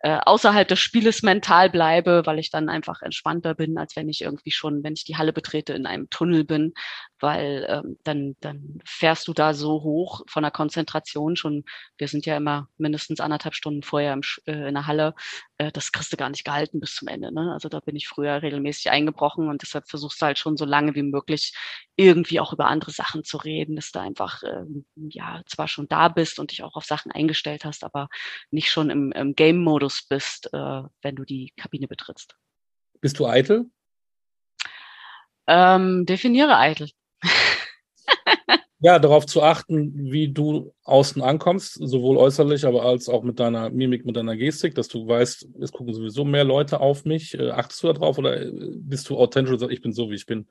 äh, 0.00 0.18
außerhalb 0.24 0.68
des 0.68 0.78
Spieles 0.80 1.22
mental 1.22 1.70
bleibe, 1.70 2.22
weil 2.26 2.38
ich 2.38 2.50
dann 2.50 2.68
einfach 2.68 3.02
entspannter 3.02 3.54
bin, 3.54 3.78
als 3.78 3.96
wenn 3.96 4.08
ich 4.08 4.22
irgendwie 4.22 4.50
schon, 4.50 4.82
wenn 4.84 4.92
ich 4.94 5.04
die 5.04 5.16
Halle 5.16 5.32
betrete, 5.32 5.72
in 5.72 5.86
einem 5.86 6.10
Tunnel 6.10 6.44
bin, 6.44 6.74
weil 7.20 7.66
ähm, 7.68 7.98
dann, 8.04 8.36
dann 8.40 8.78
fährst 8.84 9.28
du 9.28 9.32
da 9.32 9.54
so 9.54 9.82
hoch 9.82 10.22
von 10.28 10.42
der 10.42 10.50
Konzentration 10.52 11.36
schon. 11.36 11.64
Wir 11.96 12.08
sind 12.08 12.26
ja 12.26 12.36
immer 12.36 12.68
mindestens 12.76 13.20
anderthalb 13.20 13.54
Stunden 13.54 13.82
vorher 13.82 14.12
im, 14.12 14.22
äh, 14.46 14.68
in 14.68 14.74
der 14.74 14.86
Halle. 14.86 15.14
Äh, 15.58 15.72
das 15.72 15.92
kriegst 15.92 16.12
du 16.12 16.16
gar 16.16 16.30
nicht 16.30 16.44
gehalten 16.44 16.80
bis 16.80 16.94
zum 16.94 17.08
Ende. 17.08 17.32
Ne? 17.32 17.52
Also 17.52 17.68
da 17.68 17.80
bin 17.80 17.96
ich 17.96 18.08
früher 18.08 18.42
regelmäßig 18.42 18.90
eingebrochen 18.90 19.48
und 19.48 19.62
deshalb 19.62 19.88
versuchst 19.88 20.20
du 20.20 20.26
halt 20.26 20.38
schon 20.38 20.56
so 20.56 20.64
lange 20.64 20.94
wie 20.94 21.02
möglich 21.02 21.54
irgendwie 21.96 22.40
auch 22.40 22.52
über 22.52 22.66
andere 22.66 22.90
Sachen 22.90 23.24
zu 23.24 23.38
reden, 23.38 23.76
dass 23.76 23.92
du 23.92 24.00
einfach 24.00 24.42
äh, 24.42 24.64
ja 25.08 25.42
zwar 25.46 25.68
schon 25.68 25.88
da 25.88 26.08
bist 26.08 26.38
und 26.38 26.50
dich 26.50 26.62
auch 26.62 26.76
auf 26.76 26.84
Sachen 26.84 27.12
eingestellt 27.12 27.64
hast, 27.64 27.84
aber 27.84 28.08
nicht 28.50 28.70
schon 28.70 28.90
im, 28.90 29.12
im 29.12 29.34
Game-Modus 29.34 30.06
bist, 30.08 30.52
äh, 30.52 30.82
wenn 31.02 31.16
du 31.16 31.24
die 31.24 31.52
Kabine 31.56 31.88
betrittst. 31.88 32.36
Bist 33.00 33.18
du 33.18 33.26
eitel? 33.26 33.70
Ähm, 35.46 36.06
definiere 36.06 36.58
eitel. 36.58 36.90
Ja, 38.80 38.98
darauf 38.98 39.26
zu 39.26 39.42
achten, 39.42 39.92
wie 40.10 40.28
du 40.32 40.74
außen 40.84 41.22
ankommst, 41.22 41.74
sowohl 41.74 42.16
äußerlich, 42.16 42.66
aber 42.66 42.84
als 42.84 43.08
auch 43.08 43.22
mit 43.22 43.40
deiner 43.40 43.70
Mimik, 43.70 44.04
mit 44.04 44.16
deiner 44.16 44.36
Gestik, 44.36 44.74
dass 44.74 44.88
du 44.88 45.06
weißt, 45.06 45.48
es 45.60 45.72
gucken 45.72 45.94
sowieso 45.94 46.24
mehr 46.24 46.44
Leute 46.44 46.80
auf 46.80 47.04
mich. 47.04 47.38
Äh, 47.38 47.50
achtest 47.50 47.82
du 47.82 47.92
darauf 47.92 48.18
oder 48.18 48.40
äh, 48.40 48.50
bist 48.52 49.08
du 49.08 49.16
authentisch 49.16 49.52
und 49.52 49.58
sagst, 49.58 49.72
ich 49.72 49.82
bin 49.82 49.92
so, 49.92 50.10
wie 50.10 50.14
ich 50.14 50.26
bin? 50.26 50.46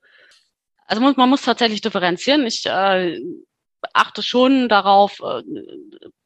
Also 0.88 1.01
man 1.01 1.30
muss 1.30 1.43
tatsächlich 1.43 1.82
differenzieren. 1.82 2.45
Ich 2.45 2.63
äh, 2.65 3.19
achte 3.93 4.23
schon 4.23 4.69
darauf, 4.69 5.19
äh, 5.21 5.41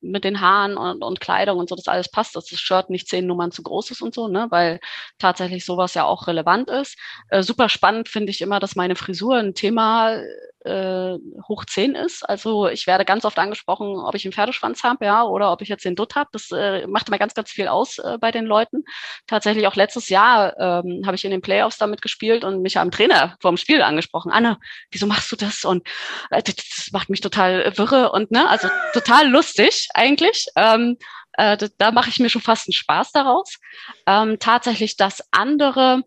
mit 0.01 0.23
den 0.23 0.41
Haaren 0.41 0.77
und, 0.77 1.03
und 1.03 1.19
Kleidung 1.19 1.57
und 1.59 1.69
so, 1.69 1.75
dass 1.75 1.87
alles 1.87 2.09
passt, 2.09 2.35
dass 2.35 2.45
das 2.45 2.59
Shirt 2.59 2.89
nicht 2.89 3.07
zehn 3.07 3.25
Nummern 3.27 3.51
zu 3.51 3.63
groß 3.63 3.91
ist 3.91 4.01
und 4.01 4.13
so, 4.13 4.27
ne, 4.27 4.47
weil 4.49 4.79
tatsächlich 5.17 5.65
sowas 5.65 5.93
ja 5.93 6.05
auch 6.05 6.27
relevant 6.27 6.69
ist. 6.69 6.97
Äh, 7.29 7.43
super 7.43 7.69
spannend 7.69 8.09
finde 8.09 8.31
ich 8.31 8.41
immer, 8.41 8.59
dass 8.59 8.75
meine 8.75 8.95
Frisur 8.95 9.35
ein 9.37 9.53
Thema 9.53 10.21
äh, 10.65 11.17
hoch 11.47 11.65
zehn 11.65 11.95
ist. 11.95 12.27
Also 12.27 12.67
ich 12.67 12.87
werde 12.87 13.05
ganz 13.05 13.25
oft 13.25 13.39
angesprochen, 13.39 13.97
ob 13.97 14.15
ich 14.15 14.25
einen 14.25 14.33
Pferdeschwanz 14.33 14.83
habe, 14.83 15.05
ja, 15.05 15.23
oder 15.23 15.51
ob 15.51 15.61
ich 15.61 15.69
jetzt 15.69 15.85
den 15.85 15.95
Dutt 15.95 16.15
habe. 16.15 16.29
Das 16.33 16.49
äh, 16.51 16.85
macht 16.87 17.07
immer 17.07 17.17
ganz, 17.17 17.33
ganz 17.33 17.51
viel 17.51 17.67
aus 17.67 17.97
äh, 17.99 18.17
bei 18.19 18.31
den 18.31 18.45
Leuten. 18.45 18.83
Tatsächlich 19.27 19.67
auch 19.67 19.75
letztes 19.75 20.09
Jahr 20.09 20.57
ähm, 20.59 21.03
habe 21.05 21.15
ich 21.15 21.25
in 21.25 21.31
den 21.31 21.41
Playoffs 21.41 21.77
damit 21.77 22.01
gespielt 22.01 22.43
und 22.43 22.61
mich 22.61 22.77
am 22.77 22.91
Trainer 22.91 23.37
vorm 23.41 23.57
Spiel 23.57 23.81
angesprochen. 23.81 24.31
Anne, 24.31 24.57
wieso 24.91 25.07
machst 25.07 25.31
du 25.31 25.35
das? 25.35 25.63
Und 25.63 25.87
äh, 26.29 26.43
das 26.43 26.89
macht 26.91 27.09
mich 27.09 27.21
total 27.21 27.77
wirre 27.77 28.11
und 28.11 28.31
ne, 28.31 28.49
also 28.49 28.67
total 28.93 29.27
lustig 29.29 29.87
eigentlich. 29.93 30.47
Ähm, 30.55 30.97
äh, 31.33 31.57
da, 31.57 31.67
da 31.77 31.91
mache 31.91 32.09
ich 32.09 32.19
mir 32.19 32.29
schon 32.29 32.41
fast 32.41 32.67
einen 32.67 32.73
Spaß 32.73 33.11
daraus. 33.11 33.59
Ähm, 34.05 34.37
tatsächlich 34.39 34.97
das 34.97 35.23
andere, 35.31 36.03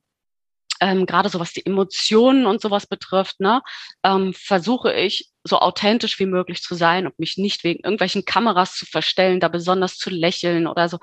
ähm, 0.83 1.07
gerade 1.07 1.29
so 1.29 1.39
was 1.39 1.53
die 1.53 1.65
Emotionen 1.65 2.45
und 2.45 2.61
sowas 2.61 2.87
betrifft, 2.87 3.39
ne, 3.39 3.63
ähm, 4.03 4.35
versuche 4.35 4.93
ich 4.93 5.31
so 5.45 5.59
authentisch 5.59 6.19
wie 6.19 6.27
möglich 6.27 6.61
zu 6.63 6.75
sein 6.75 7.07
und 7.07 7.19
mich 7.19 7.37
nicht 7.37 7.63
wegen 7.65 7.85
irgendwelchen 7.85 8.25
Kameras 8.25 8.75
zu 8.75 8.87
verstellen, 8.87 9.41
da 9.41 9.49
besonders 9.49 9.97
zu 9.97 10.11
lächeln 10.11 10.67
oder 10.67 10.89
so, 10.89 10.99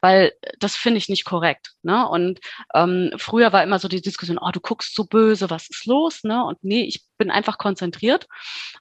weil 0.00 0.32
das 0.58 0.76
finde 0.76 0.98
ich 0.98 1.08
nicht 1.08 1.24
korrekt. 1.24 1.72
Ne? 1.82 2.08
Und 2.08 2.40
ähm, 2.74 3.10
früher 3.16 3.52
war 3.52 3.62
immer 3.62 3.78
so 3.78 3.88
die 3.88 4.00
Diskussion, 4.00 4.38
oh, 4.40 4.50
du 4.52 4.60
guckst 4.60 4.94
so 4.94 5.04
böse, 5.04 5.50
was 5.50 5.68
ist 5.68 5.86
los? 5.86 6.24
Ne? 6.24 6.44
Und 6.44 6.62
nee, 6.62 6.82
ich 6.82 7.04
bin 7.16 7.30
einfach 7.30 7.58
konzentriert 7.58 8.26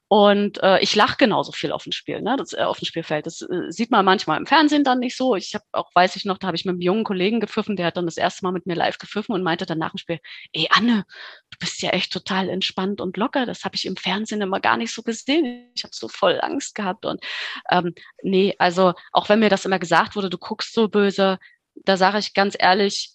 und 0.08 0.62
äh, 0.64 0.80
ich 0.80 0.96
lache 0.96 1.18
genauso 1.18 1.52
viel 1.52 1.72
auf 1.72 1.84
dem 1.84 1.92
Spiel, 1.92 2.22
ne? 2.22 2.36
Das 2.38 2.54
äh, 2.54 2.64
auf 2.64 2.80
dem 2.80 2.86
Spielfeld. 2.86 3.26
Das 3.26 3.42
äh, 3.42 3.70
sieht 3.70 3.92
man 3.92 4.06
manchmal 4.06 4.38
im 4.38 4.46
Fernsehen 4.46 4.84
dann 4.84 5.00
nicht 5.00 5.18
so. 5.18 5.36
Ich 5.36 5.54
habe 5.56 5.66
auch, 5.72 5.90
weiß 5.94 6.16
ich 6.16 6.26
noch, 6.26 6.38
da 6.38 6.48
habe 6.48 6.58
ich 6.58 6.66
mit 6.66 6.74
einem 6.74 6.82
jungen 6.82 7.04
Kollegen 7.04 7.40
gepfiffen, 7.40 7.76
der 7.76 7.88
hat 7.88 7.98
dann 7.98 8.06
das 8.06 8.18
erste 8.18 8.46
Mal 8.46 8.52
mit 8.52 8.66
mir 8.66 8.76
live 8.76 8.98
gepfiffen 8.98 9.34
und 9.34 9.44
meinte 9.44 9.66
dann 9.66 9.80
nach 9.80 9.92
dem 9.92 9.98
Spiel, 9.98 10.20
ey 10.52 10.68
Anne, 10.72 11.06
du 11.52 11.58
bist 11.60 11.82
ja 11.82 11.92
echt 11.92 12.12
total 12.12 12.50
entspannt 12.50 13.02
und 13.02 13.18
locker. 13.18 13.46
Das 13.46 13.64
habe 13.64 13.76
ich 13.76 13.86
im 13.86 13.98
Fernsehen 13.98 14.42
immer 14.42 14.60
gar 14.60 14.78
nicht 14.78 14.94
so 14.94 15.04
gesehen. 15.04 15.72
Ich 15.76 15.84
habe 15.84 15.94
so 15.96 16.08
voll 16.08 16.40
Angst 16.42 16.76
gehabt 16.76 17.06
und 17.06 17.24
ähm, 17.72 17.94
nee, 18.22 18.56
also 18.60 18.94
auch 19.12 19.30
wenn 19.30 19.40
mir 19.40 19.50
das 19.50 19.66
immer 19.66 19.80
gesagt 19.80 20.16
wurde, 20.16 20.30
du 20.30 20.38
guckst 20.38 20.74
so 20.74 20.88
böse, 20.88 21.40
da 21.76 21.98
sage 21.98 22.20
ich 22.20 22.34
ganz 22.34 22.56
ehrlich, 22.58 23.14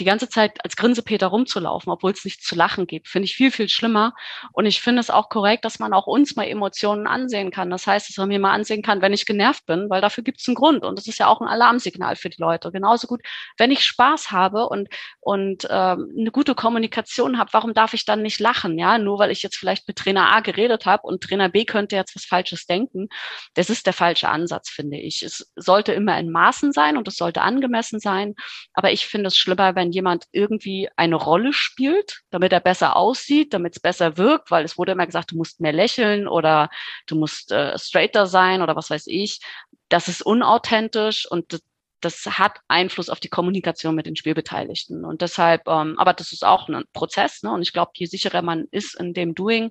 die 0.00 0.04
ganze 0.04 0.28
Zeit 0.28 0.64
als 0.64 0.76
Grinsepeter 0.76 1.28
rumzulaufen, 1.28 1.92
obwohl 1.92 2.12
es 2.12 2.24
nichts 2.24 2.46
zu 2.46 2.54
lachen 2.54 2.86
gibt, 2.86 3.08
finde 3.08 3.24
ich 3.26 3.36
viel, 3.36 3.50
viel 3.50 3.68
schlimmer. 3.68 4.14
Und 4.52 4.66
ich 4.66 4.80
finde 4.80 5.00
es 5.00 5.10
auch 5.10 5.28
korrekt, 5.28 5.64
dass 5.64 5.78
man 5.78 5.92
auch 5.92 6.06
uns 6.06 6.34
mal 6.34 6.44
Emotionen 6.44 7.06
ansehen 7.06 7.50
kann. 7.50 7.70
Das 7.70 7.86
heißt, 7.86 8.08
dass 8.08 8.16
man 8.16 8.28
mir 8.28 8.38
mal 8.38 8.52
ansehen 8.52 8.82
kann, 8.82 9.02
wenn 9.02 9.12
ich 9.12 9.26
genervt 9.26 9.66
bin, 9.66 9.90
weil 9.90 10.00
dafür 10.00 10.24
gibt 10.24 10.40
es 10.40 10.48
einen 10.48 10.54
Grund. 10.54 10.84
Und 10.84 10.98
das 10.98 11.06
ist 11.06 11.18
ja 11.18 11.26
auch 11.26 11.40
ein 11.40 11.48
Alarmsignal 11.48 12.16
für 12.16 12.30
die 12.30 12.40
Leute. 12.40 12.72
Genauso 12.72 13.06
gut, 13.06 13.20
wenn 13.58 13.70
ich 13.70 13.84
Spaß 13.84 14.30
habe 14.30 14.68
und, 14.68 14.88
und 15.20 15.66
ähm, 15.70 16.12
eine 16.18 16.30
gute 16.30 16.54
Kommunikation 16.54 17.38
habe, 17.38 17.52
warum 17.52 17.74
darf 17.74 17.94
ich 17.94 18.04
dann 18.04 18.22
nicht 18.22 18.40
lachen? 18.40 18.78
Ja, 18.78 18.98
nur 18.98 19.18
weil 19.18 19.30
ich 19.30 19.42
jetzt 19.42 19.56
vielleicht 19.56 19.86
mit 19.86 19.98
Trainer 19.98 20.34
A 20.34 20.40
geredet 20.40 20.86
habe 20.86 21.06
und 21.06 21.22
Trainer 21.22 21.48
B 21.48 21.64
könnte 21.64 21.96
jetzt 21.96 22.16
was 22.16 22.24
Falsches 22.24 22.66
denken. 22.66 23.08
Das 23.54 23.70
ist 23.70 23.86
der 23.86 23.92
falsche 23.92 24.28
Ansatz, 24.28 24.70
finde 24.70 24.98
ich. 24.98 25.22
Es 25.22 25.52
sollte 25.56 25.92
immer 25.92 26.18
in 26.18 26.30
Maßen 26.30 26.72
sein 26.72 26.96
und 26.96 27.08
es 27.08 27.16
sollte 27.16 27.42
angemessen 27.42 28.00
sein. 28.00 28.34
Aber 28.74 28.90
ich 28.90 29.06
finde 29.06 29.28
es 29.28 29.36
schlimmer, 29.36 29.74
wenn 29.74 29.81
jemand 29.90 30.26
irgendwie 30.30 30.88
eine 30.96 31.16
Rolle 31.16 31.52
spielt, 31.52 32.22
damit 32.30 32.52
er 32.52 32.60
besser 32.60 32.94
aussieht, 32.94 33.52
damit 33.52 33.74
es 33.76 33.80
besser 33.80 34.16
wirkt, 34.16 34.50
weil 34.50 34.64
es 34.64 34.78
wurde 34.78 34.92
immer 34.92 35.06
gesagt, 35.06 35.32
du 35.32 35.36
musst 35.36 35.60
mehr 35.60 35.72
lächeln 35.72 36.28
oder 36.28 36.70
du 37.06 37.16
musst 37.16 37.50
äh, 37.50 37.76
straighter 37.78 38.26
sein 38.26 38.62
oder 38.62 38.76
was 38.76 38.90
weiß 38.90 39.06
ich. 39.08 39.40
Das 39.88 40.08
ist 40.08 40.22
unauthentisch 40.22 41.28
und 41.30 41.60
das, 42.04 42.26
hat 42.26 42.58
Einfluss 42.68 43.08
auf 43.08 43.20
die 43.20 43.28
Kommunikation 43.28 43.94
mit 43.94 44.06
den 44.06 44.16
Spielbeteiligten. 44.16 45.04
Und 45.04 45.22
deshalb, 45.22 45.66
ähm, 45.68 45.98
aber 45.98 46.12
das 46.12 46.32
ist 46.32 46.44
auch 46.44 46.68
ein 46.68 46.84
Prozess. 46.92 47.42
Ne? 47.42 47.52
Und 47.52 47.62
ich 47.62 47.72
glaube, 47.72 47.92
je 47.94 48.06
sicherer 48.06 48.42
man 48.42 48.66
ist 48.70 48.98
in 48.98 49.14
dem 49.14 49.34
Doing, 49.34 49.70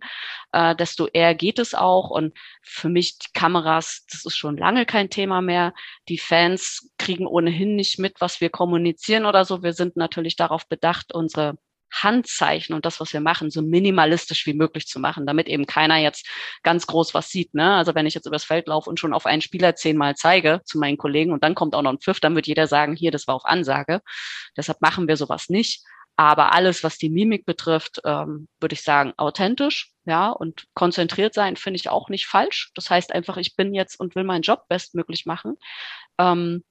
äh, 0.52 0.76
desto 0.76 1.08
eher 1.08 1.36
geht 1.36 1.60
es 1.60 1.74
auch. 1.74 2.10
Und 2.10 2.38
für 2.62 2.90
mich 2.90 3.18
die 3.20 3.32
Kameras, 3.34 4.06
das 4.12 4.26
ist 4.26 4.38
schon 4.38 4.58
lange 4.58 4.86
kein 4.86 5.10
Thema 5.10 5.42
mehr. 5.42 5.74
Die 6.10 6.18
Fans 6.18 6.90
kriegen 6.98 7.28
ohnehin 7.28 7.76
nicht 7.76 8.00
mit, 8.00 8.20
was 8.20 8.42
wir 8.42 8.50
kommunizieren 8.50 9.26
oder 9.26 9.46
so. 9.46 9.64
Wir 9.64 9.74
sind 9.74 9.96
natürlich 9.96 10.36
darauf 10.36 10.68
bedacht, 10.68 11.14
unsere 11.14 11.58
Handzeichen 11.92 12.74
und 12.74 12.86
das, 12.86 13.00
was 13.00 13.14
wir 13.14 13.22
machen, 13.22 13.52
so 13.52 13.62
minimalistisch 13.62 14.46
wie 14.46 14.54
möglich 14.54 14.88
zu 14.88 15.00
machen, 15.00 15.26
damit 15.26 15.48
eben 15.48 15.66
keiner 15.66 15.98
jetzt 15.98 16.28
ganz 16.64 16.88
groß 16.88 17.14
was 17.14 17.30
sieht. 17.30 17.54
Ne? 17.54 17.76
Also 17.76 17.96
wenn 17.96 18.06
ich 18.06 18.14
jetzt 18.14 18.26
übers 18.26 18.44
Feld 18.44 18.68
laufe 18.68 18.90
und 18.90 19.00
schon 19.00 19.14
auf 19.14 19.26
einen 19.26 19.42
Spieler 19.42 19.76
zehnmal 19.76 20.16
zeige 20.16 20.62
zu 20.66 20.80
meinen 20.80 20.98
Kollegen 20.98 21.32
und 21.32 21.44
dann 21.44 21.56
kommt 21.56 21.76
auch 21.76 21.82
noch 21.82 21.92
ein 21.92 22.00
Pfiff, 22.00 22.20
dann 22.20 22.36
wird 22.36 22.48
jeder 22.48 22.68
sagen, 22.68 22.96
hier, 22.96 23.12
das 23.12 23.28
war 23.28 23.36
auf 23.36 23.46
Ansage. 23.46 24.02
Deshalb 24.56 24.82
machen 24.82 25.08
wir 25.08 25.18
sowas 25.18 25.50
nicht. 25.50 25.84
Aber 26.18 26.54
alles, 26.54 26.84
was 26.84 26.98
die 26.98 27.10
Mimik 27.10 27.46
betrifft, 27.46 28.02
ähm, 28.06 28.48
würde 28.60 28.74
ich 28.74 28.84
sagen, 28.84 29.14
authentisch, 29.18 29.92
ja, 30.06 30.30
und 30.30 30.66
konzentriert 30.74 31.34
sein 31.34 31.56
finde 31.56 31.78
ich 31.78 31.90
auch 31.90 32.10
nicht 32.10 32.28
falsch. 32.28 32.72
Das 32.76 32.90
heißt 32.90 33.12
einfach, 33.12 33.38
ich 33.38 33.56
bin 33.56 33.74
jetzt 33.74 34.00
und 34.00 34.16
will 34.16 34.24
meinen 34.24 34.42
Job 34.42 34.68
bestmöglich 34.68 35.26
machen. 35.26 35.56
Ähm, 36.20 36.64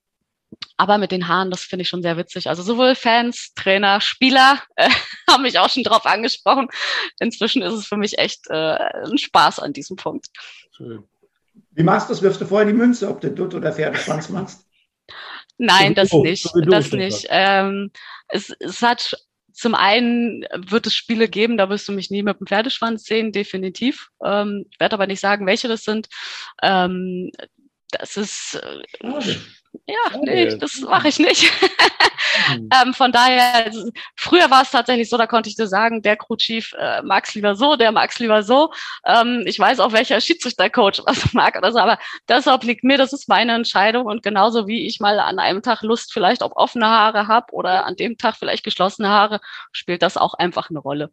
aber 0.77 0.99
mit 0.99 1.13
den 1.13 1.29
Haaren, 1.29 1.51
das 1.51 1.63
finde 1.63 1.83
ich 1.83 1.89
schon 1.89 2.03
sehr 2.03 2.17
witzig. 2.17 2.49
Also 2.49 2.63
sowohl 2.63 2.95
Fans, 2.95 3.53
Trainer, 3.55 4.01
Spieler 4.01 4.61
äh, 4.77 4.89
haben 5.29 5.43
mich 5.43 5.59
auch 5.59 5.69
schon 5.69 5.85
drauf 5.85 6.07
angesprochen. 6.07 6.69
Inzwischen 7.21 7.63
ist 7.63 7.75
es 7.75 7.87
für 7.87 7.97
mich 7.97 8.19
echt 8.19 8.49
äh, 8.49 8.77
ein 9.05 9.19
Spaß 9.19 9.59
an 9.61 9.73
diesem 9.73 9.97
Punkt. 9.97 10.29
Schön. 10.77 11.05
Wie 11.73 11.83
machst 11.83 12.09
du 12.09 12.15
es? 12.15 12.23
Wirfst 12.23 12.41
du 12.41 12.47
vorher 12.47 12.67
die 12.67 12.77
Münze, 12.77 13.09
ob 13.09 13.21
du 13.21 13.31
Dutt 13.31 13.55
oder 13.55 13.73
Pferdeschwanz 13.73 14.29
machst? 14.29 14.67
Nein, 15.59 15.95
das 15.95 16.13
oh, 16.13 16.23
nicht. 16.23 16.49
Das 16.67 16.91
nicht. 16.91 17.27
Ähm, 17.29 17.91
es, 18.29 18.51
es 18.61 18.81
hat 18.83 19.15
zum 19.53 19.75
einen 19.75 20.47
wird 20.55 20.87
es 20.87 20.95
Spiele 20.95 21.29
geben, 21.29 21.59
da 21.59 21.69
wirst 21.69 21.87
du 21.87 21.93
mich 21.93 22.11
nie 22.11 22.23
mit 22.23 22.41
dem 22.41 22.47
Pferdeschwanz 22.47 23.05
sehen, 23.05 23.31
definitiv. 23.31 24.09
Ähm, 24.25 24.65
ich 24.71 24.81
werde 24.81 24.95
aber 24.95 25.07
nicht 25.07 25.21
sagen, 25.21 25.47
welche 25.47 25.69
das 25.69 25.85
sind. 25.85 26.09
Ähm, 26.63 27.31
das 27.91 28.17
ist. 28.17 28.55
Äh, 28.55 29.43
ja, 29.87 30.19
nee, 30.23 30.57
das 30.57 30.81
mache 30.81 31.09
ich 31.09 31.19
nicht. 31.19 31.51
Mhm. 32.49 32.69
ähm, 32.83 32.95
von 32.95 33.13
daher, 33.13 33.67
also, 33.67 33.91
früher 34.17 34.51
war 34.51 34.63
es 34.63 34.71
tatsächlich 34.71 35.09
so, 35.09 35.17
da 35.17 35.27
konnte 35.27 35.49
ich 35.49 35.57
dir 35.57 35.67
sagen, 35.67 36.03
der 36.03 36.17
Crew 36.17 36.37
Chief 36.37 36.73
äh, 36.79 37.03
mag 37.03 37.25
es 37.27 37.35
lieber 37.35 37.55
so, 37.55 37.77
der 37.77 37.93
mag 37.93 38.11
es 38.11 38.19
lieber 38.19 38.43
so. 38.43 38.73
Ähm, 39.07 39.45
ich 39.47 39.59
weiß 39.59 39.81
auch, 39.81 39.93
welcher 39.93 40.21
Schiedsrichtercoach 40.21 41.03
was 41.07 41.33
mag 41.33 41.57
oder 41.57 41.73
so, 41.73 41.79
aber 41.79 41.99
das 42.27 42.47
obliegt 42.47 42.85
mir, 42.85 42.99
das 42.99 43.13
ist 43.13 43.29
meine 43.29 43.55
Entscheidung 43.55 44.07
und 44.07 44.23
genauso 44.23 44.67
wie 44.67 44.87
ich 44.87 45.01
mal 45.01 45.19
an 45.21 45.39
einem 45.39 45.63
Tag 45.63 45.83
Lust 45.83 46.13
vielleicht 46.13 46.43
auf 46.43 46.53
offene 46.57 46.87
Haare 46.87 47.29
habe 47.29 47.53
oder 47.53 47.87
an 47.87 47.97
dem 47.97 48.19
Tag 48.19 48.37
vielleicht 48.37 48.65
geschlossene 48.65 49.09
Haare, 49.09 49.41
spielt 49.73 50.03
das 50.03 50.17
auch 50.17 50.35
einfach 50.35 50.71
eine 50.71 50.79
Rolle. 50.81 51.13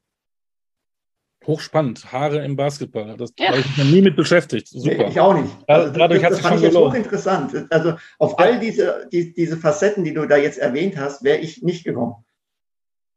Hochspannend, 1.48 2.12
Haare 2.12 2.44
im 2.44 2.58
Basketball. 2.58 3.16
Das 3.18 3.32
ja. 3.40 3.48
habe 3.50 3.60
ich 3.60 3.78
mich 3.78 3.92
nie 3.92 4.02
mit 4.02 4.16
beschäftigt. 4.18 4.68
Super. 4.68 4.98
Nee, 4.98 5.08
ich 5.10 5.20
auch 5.20 5.34
nicht. 5.34 5.56
Also, 5.66 5.94
Dadurch 5.94 6.22
das, 6.22 6.32
das 6.32 6.40
fand 6.42 6.58
ich 6.58 6.64
jetzt 6.64 6.78
hochinteressant. 6.78 7.68
Also 7.72 7.94
auf 8.20 8.38
all 8.38 8.60
diese, 8.60 9.08
die, 9.12 9.34
diese 9.34 9.58
Facetten, 9.58 10.04
die 10.04 10.14
du 10.14 10.28
da 10.28 10.36
jetzt 10.36 10.60
erwähnt 10.60 10.98
hast, 10.98 11.24
wäre 11.24 11.40
ich 11.40 11.64
nicht 11.64 11.86
gekommen. 11.86 12.16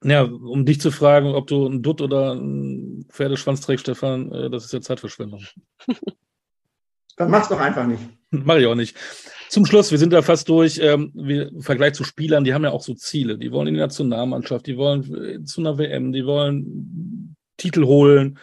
Ja, 0.02 0.22
um 0.22 0.64
dich 0.64 0.80
zu 0.80 0.90
fragen, 0.90 1.34
ob 1.34 1.48
du 1.48 1.66
einen 1.66 1.82
Dutt 1.82 2.00
oder 2.00 2.32
einen 2.32 3.04
Pferdeschwanz 3.10 3.60
trägst, 3.60 3.82
Stefan, 3.82 4.32
äh, 4.32 4.48
das 4.48 4.64
ist 4.64 4.72
ja 4.72 4.80
Zeitverschwendung. 4.80 5.44
Dann 7.16 7.30
mach's 7.30 7.48
doch 7.48 7.60
einfach 7.60 7.86
nicht. 7.86 8.00
Mach 8.30 8.56
ich 8.56 8.66
auch 8.66 8.76
nicht. 8.76 8.96
Zum 9.50 9.66
Schluss, 9.66 9.90
wir 9.90 9.98
sind 9.98 10.12
da 10.12 10.22
fast 10.22 10.48
durch. 10.48 10.78
Ähm, 10.80 11.12
Im 11.16 11.60
Vergleich 11.60 11.94
zu 11.94 12.04
Spielern, 12.04 12.44
die 12.44 12.54
haben 12.54 12.62
ja 12.62 12.70
auch 12.70 12.80
so 12.80 12.94
Ziele. 12.94 13.36
Die 13.36 13.50
wollen 13.50 13.66
in 13.66 13.74
die 13.74 13.80
Nationalmannschaft, 13.80 14.66
die 14.66 14.76
wollen 14.76 15.14
äh, 15.14 15.44
zu 15.44 15.60
einer 15.60 15.76
WM, 15.76 16.12
die 16.12 16.24
wollen 16.24 17.29
Titel 17.60 17.84
holen, 17.84 18.38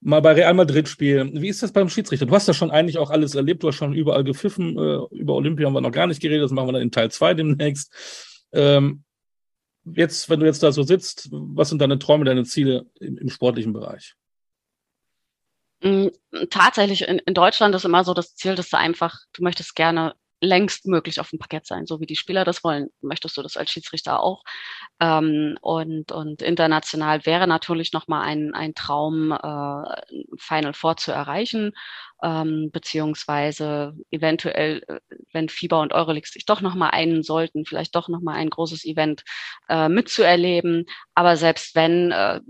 mal 0.00 0.20
bei 0.20 0.32
Real 0.32 0.54
Madrid 0.54 0.88
spielen. 0.88 1.40
Wie 1.40 1.48
ist 1.48 1.62
das 1.62 1.72
beim 1.72 1.88
Schiedsrichter? 1.88 2.26
Du 2.26 2.34
hast 2.34 2.48
ja 2.48 2.54
schon 2.54 2.70
eigentlich 2.70 2.98
auch 2.98 3.10
alles 3.10 3.34
erlebt, 3.34 3.62
du 3.62 3.68
hast 3.68 3.76
schon 3.76 3.94
überall 3.94 4.24
gepfiffen. 4.24 4.76
Äh, 4.78 5.16
über 5.16 5.34
Olympia 5.34 5.66
haben 5.66 5.74
wir 5.74 5.80
noch 5.80 5.92
gar 5.92 6.06
nicht 6.06 6.20
geredet, 6.20 6.44
das 6.44 6.52
machen 6.52 6.68
wir 6.68 6.72
dann 6.72 6.82
in 6.82 6.90
Teil 6.90 7.10
2 7.10 7.34
demnächst. 7.34 7.94
Ähm, 8.52 9.04
jetzt, 9.84 10.28
wenn 10.28 10.40
du 10.40 10.46
jetzt 10.46 10.62
da 10.62 10.72
so 10.72 10.82
sitzt, 10.82 11.28
was 11.30 11.68
sind 11.68 11.80
deine 11.80 11.98
Träume, 11.98 12.24
deine 12.24 12.44
Ziele 12.44 12.86
im, 13.00 13.18
im 13.18 13.28
sportlichen 13.28 13.72
Bereich? 13.72 14.14
Mm, 15.82 16.08
tatsächlich 16.50 17.02
in, 17.08 17.18
in, 17.18 17.34
Deutschland 17.34 17.74
ist 17.74 17.84
immer 17.84 18.04
so 18.04 18.14
das 18.14 18.34
Ziel, 18.34 18.54
dass 18.54 18.70
du 18.70 18.78
einfach, 18.78 19.18
du 19.32 19.42
möchtest 19.42 19.74
gerne 19.74 20.14
längst 20.42 20.86
möglich 20.86 21.20
auf 21.20 21.30
dem 21.30 21.38
Parkett 21.38 21.66
sein, 21.66 21.86
so 21.86 22.00
wie 22.00 22.06
die 22.06 22.16
Spieler 22.16 22.44
das 22.44 22.64
wollen, 22.64 22.88
möchtest 23.00 23.36
du 23.36 23.42
das 23.42 23.56
als 23.56 23.70
Schiedsrichter 23.70 24.20
auch. 24.20 24.42
Ähm, 25.00 25.56
und, 25.62 26.10
und 26.10 26.42
international 26.42 27.24
wäre 27.24 27.46
natürlich 27.46 27.92
nochmal 27.92 28.22
ein, 28.26 28.52
ein 28.52 28.74
Traum, 28.74 29.32
äh, 29.32 30.02
Final 30.38 30.74
Four 30.74 30.96
zu 30.96 31.12
erreichen, 31.12 31.72
ähm, 32.22 32.70
beziehungsweise 32.72 33.94
eventuell, 34.10 34.82
äh, 34.88 35.00
wenn 35.32 35.48
FIBA 35.48 35.80
und 35.80 35.92
Euroleague 35.92 36.28
sich 36.28 36.44
doch 36.44 36.60
nochmal 36.60 36.90
einen 36.90 37.22
sollten, 37.22 37.64
vielleicht 37.64 37.94
doch 37.94 38.08
nochmal 38.08 38.36
ein 38.36 38.50
großes 38.50 38.84
Event 38.84 39.22
äh, 39.68 39.88
mitzuerleben. 39.88 40.86
Aber 41.14 41.36
selbst 41.36 41.76
wenn, 41.76 42.10
äh, 42.10 42.40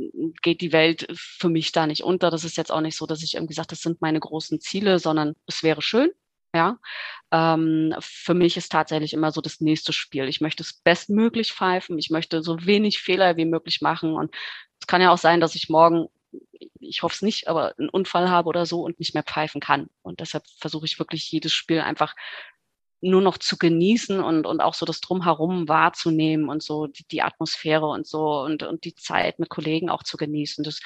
geht 0.43 0.63
die 0.63 0.73
Welt 0.73 1.07
für 1.15 1.51
mich 1.51 1.73
da 1.73 1.87
nicht 1.87 2.05
unter. 2.05 2.31
Das 2.31 2.45
ist 2.45 2.57
jetzt 2.57 2.73
auch 2.73 2.81
nicht 2.81 2.97
so, 2.97 3.07
dass 3.07 3.23
ich 3.23 3.35
irgendwie 3.35 3.55
sage, 3.55 3.69
das 3.69 3.81
sind 3.81 4.01
meine 4.01 4.21
großen 4.21 4.61
Ziele, 4.61 4.99
sondern 4.99 5.35
es 5.47 5.63
wäre 5.63 5.83
schön, 5.83 6.11
ja, 6.55 6.79
ähm, 7.31 7.95
für 8.01 8.35
mich 8.35 8.57
ist 8.57 8.71
tatsächlich 8.71 9.15
immer 9.15 9.33
so 9.33 9.41
das 9.41 9.61
nächste 9.61 9.93
Spiel. 9.93 10.29
Ich 10.29 10.41
möchte 10.41 10.63
es 10.63 10.75
bestmöglich 10.75 11.53
pfeifen. 11.53 11.99
Ich 11.99 12.11
möchte 12.11 12.43
so 12.43 12.67
wenig 12.67 13.01
Fehler 13.01 13.37
wie 13.37 13.47
möglich 13.47 13.81
machen. 13.81 14.15
Und 14.15 14.35
es 14.81 14.87
kann 14.87 15.01
ja 15.01 15.13
auch 15.13 15.19
sein, 15.19 15.41
dass 15.41 15.55
ich 15.55 15.71
morgen, 15.71 16.09
ich 16.79 17.03
hoffe 17.03 17.15
es 17.15 17.23
nicht, 17.23 17.49
aber 17.49 17.75
einen 17.79 17.89
Unfall 17.89 18.29
habe 18.29 18.49
oder 18.49 18.67
so 18.67 18.83
und 18.83 18.99
nicht 18.99 19.15
mehr 19.15 19.23
pfeifen 19.23 19.61
kann. 19.61 19.89
Und 20.03 20.21
deshalb 20.21 20.45
versuche 20.59 20.85
ich 20.85 20.99
wirklich 20.99 21.31
jedes 21.33 21.53
Spiel 21.53 21.81
einfach 21.81 22.15
nur 23.01 23.21
noch 23.21 23.39
zu 23.39 23.57
genießen 23.59 24.23
und, 24.23 24.47
und 24.47 24.61
auch 24.61 24.75
so 24.75 24.87
das 24.87 25.01
Drumherum 25.01 25.69
wahrzunehmen 25.69 26.49
und 26.49 26.63
so 26.63 26.87
die, 26.87 27.05
die 27.09 27.23
Atmosphäre 27.23 27.87
und 27.87 28.07
so 28.07 28.43
und, 28.43 28.63
und 28.63 28.85
die 28.85 28.95
Zeit 28.95 29.41
mit 29.41 29.49
Kollegen 29.49 29.91
auch 29.91 30.05
zu 30.05 30.17
genießen. 30.17 30.63
Das, 30.63 30.81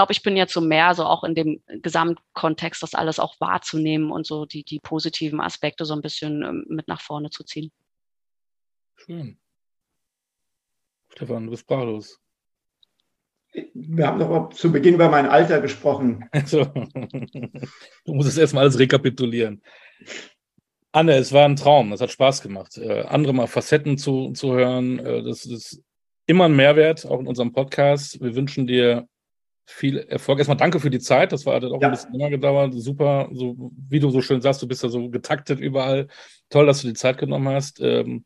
glaube, 0.00 0.12
ich 0.12 0.22
bin 0.22 0.34
jetzt 0.34 0.54
so 0.54 0.62
mehr 0.62 0.94
so 0.94 1.04
auch 1.04 1.24
in 1.24 1.34
dem 1.34 1.60
Gesamtkontext, 1.66 2.82
das 2.82 2.94
alles 2.94 3.18
auch 3.18 3.38
wahrzunehmen 3.38 4.10
und 4.10 4.26
so 4.26 4.46
die, 4.46 4.64
die 4.64 4.78
positiven 4.78 5.42
Aspekte 5.42 5.84
so 5.84 5.92
ein 5.92 6.00
bisschen 6.00 6.42
ähm, 6.42 6.64
mit 6.68 6.88
nach 6.88 7.02
vorne 7.02 7.28
zu 7.28 7.44
ziehen. 7.44 7.70
Schön. 8.96 9.38
Stefan, 11.12 11.44
du 11.44 11.50
bist 11.50 11.64
sprachlos. 11.64 12.18
Wir 13.74 14.06
haben 14.06 14.18
doch 14.18 14.48
zu 14.54 14.72
Beginn 14.72 14.94
über 14.94 15.10
mein 15.10 15.26
Alter 15.26 15.60
gesprochen. 15.60 16.24
Also, 16.32 16.64
du 16.64 18.14
musst 18.14 18.30
es 18.30 18.38
erstmal 18.38 18.62
alles 18.62 18.78
rekapitulieren. 18.78 19.62
Anne, 20.92 21.16
es 21.16 21.30
war 21.30 21.44
ein 21.44 21.56
Traum, 21.56 21.92
es 21.92 22.00
hat 22.00 22.10
Spaß 22.10 22.40
gemacht. 22.40 22.78
Äh, 22.78 23.02
andere 23.02 23.34
mal 23.34 23.48
Facetten 23.48 23.98
zu, 23.98 24.32
zu 24.32 24.54
hören, 24.54 24.98
äh, 24.98 25.22
das 25.22 25.44
ist 25.44 25.82
immer 26.24 26.46
ein 26.46 26.56
Mehrwert, 26.56 27.04
auch 27.04 27.20
in 27.20 27.26
unserem 27.26 27.52
Podcast. 27.52 28.18
Wir 28.22 28.34
wünschen 28.34 28.66
dir 28.66 29.06
viel 29.66 29.98
Erfolg. 29.98 30.38
Erstmal 30.38 30.56
danke 30.56 30.80
für 30.80 30.90
die 30.90 30.98
Zeit. 30.98 31.32
Das 31.32 31.46
war 31.46 31.56
hat 31.56 31.64
auch 31.64 31.80
ja. 31.80 31.88
ein 31.88 31.92
bisschen 31.92 32.12
länger 32.12 32.30
gedauert. 32.30 32.74
Super, 32.74 33.28
so 33.32 33.72
wie 33.88 34.00
du 34.00 34.10
so 34.10 34.20
schön 34.20 34.40
sagst, 34.40 34.60
du 34.62 34.68
bist 34.68 34.82
ja 34.82 34.88
so 34.88 35.08
getaktet 35.08 35.60
überall. 35.60 36.08
Toll, 36.48 36.66
dass 36.66 36.82
du 36.82 36.88
die 36.88 36.94
Zeit 36.94 37.18
genommen 37.18 37.48
hast. 37.48 37.80
Ähm, 37.80 38.24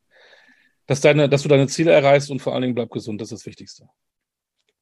dass, 0.87 1.01
deine, 1.01 1.29
dass 1.29 1.43
du 1.43 1.49
deine 1.49 1.67
Ziele 1.67 1.91
erreichst 1.91 2.29
und 2.31 2.39
vor 2.39 2.53
allen 2.53 2.61
Dingen 2.61 2.75
bleib 2.75 2.91
gesund, 2.91 3.21
das 3.21 3.31
ist 3.31 3.41
das 3.41 3.45
Wichtigste. 3.45 3.87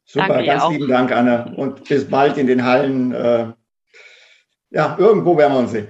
Super, 0.06 0.28
danke 0.28 0.46
ganz 0.46 0.70
lieben 0.70 0.88
Dank, 0.88 1.12
Anne. 1.12 1.54
Und 1.56 1.88
bis 1.88 2.08
bald 2.08 2.38
in 2.38 2.48
den 2.48 2.64
Hallen. 2.64 3.14
Äh, 3.14 3.54
ja, 4.72 4.98
irgendwo 4.98 5.38
werden 5.38 5.54
wir 5.54 5.60
uns 5.60 5.72
sehen. 5.72 5.88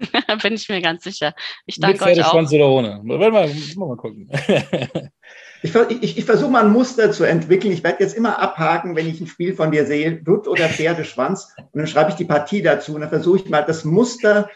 Bin 0.42 0.54
ich 0.54 0.68
mir 0.68 0.80
ganz 0.80 1.04
sicher. 1.04 1.34
Ich 1.66 1.78
danke 1.78 2.04
Mit 2.04 2.18
euch 2.18 2.24
auch. 2.24 2.34
oder 2.34 2.68
ohne? 2.68 3.00
Wollen 3.04 3.32
wir, 3.32 3.86
mal 3.86 3.96
gucken. 3.96 4.28
ich, 5.62 5.74
ich, 6.02 6.18
ich 6.18 6.24
versuche 6.24 6.50
mal 6.50 6.64
ein 6.64 6.72
Muster 6.72 7.12
zu 7.12 7.24
entwickeln. 7.24 7.72
Ich 7.72 7.84
werde 7.84 8.02
jetzt 8.02 8.16
immer 8.16 8.40
abhaken, 8.40 8.96
wenn 8.96 9.08
ich 9.08 9.20
ein 9.20 9.28
Spiel 9.28 9.54
von 9.54 9.70
dir 9.70 9.86
sehe, 9.86 10.12
Dutt 10.12 10.48
oder 10.48 10.68
Pferdeschwanz. 10.68 11.54
Und 11.56 11.78
dann 11.78 11.86
schreibe 11.86 12.10
ich 12.10 12.16
die 12.16 12.24
Partie 12.24 12.62
dazu. 12.62 12.94
Und 12.94 13.02
dann 13.02 13.10
versuche 13.10 13.38
ich 13.38 13.48
mal 13.48 13.62
das 13.62 13.84
Muster 13.84 14.50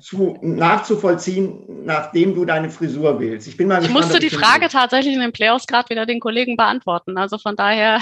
zu, 0.00 0.38
nachzuvollziehen, 0.42 1.84
nachdem 1.84 2.34
du 2.34 2.44
deine 2.44 2.70
Frisur 2.70 3.20
wählst. 3.20 3.46
Ich 3.46 3.56
bin 3.56 3.68
mal 3.68 3.78
gespannt, 3.78 3.98
Ich 3.98 4.06
musste 4.06 4.18
die 4.18 4.30
Frage 4.30 4.68
tatsächlich 4.68 5.14
in 5.14 5.20
den 5.20 5.32
Playoffs 5.32 5.66
gerade 5.66 5.88
wieder 5.90 6.04
den 6.04 6.18
Kollegen 6.18 6.56
beantworten. 6.56 7.16
Also 7.16 7.38
von 7.38 7.54
daher. 7.54 8.00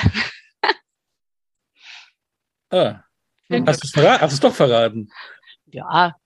ah. 2.70 3.00
Hast 3.66 3.96
du 3.96 4.26
es 4.26 4.40
doch 4.40 4.54
verraten? 4.54 5.10
Ja. 5.66 6.16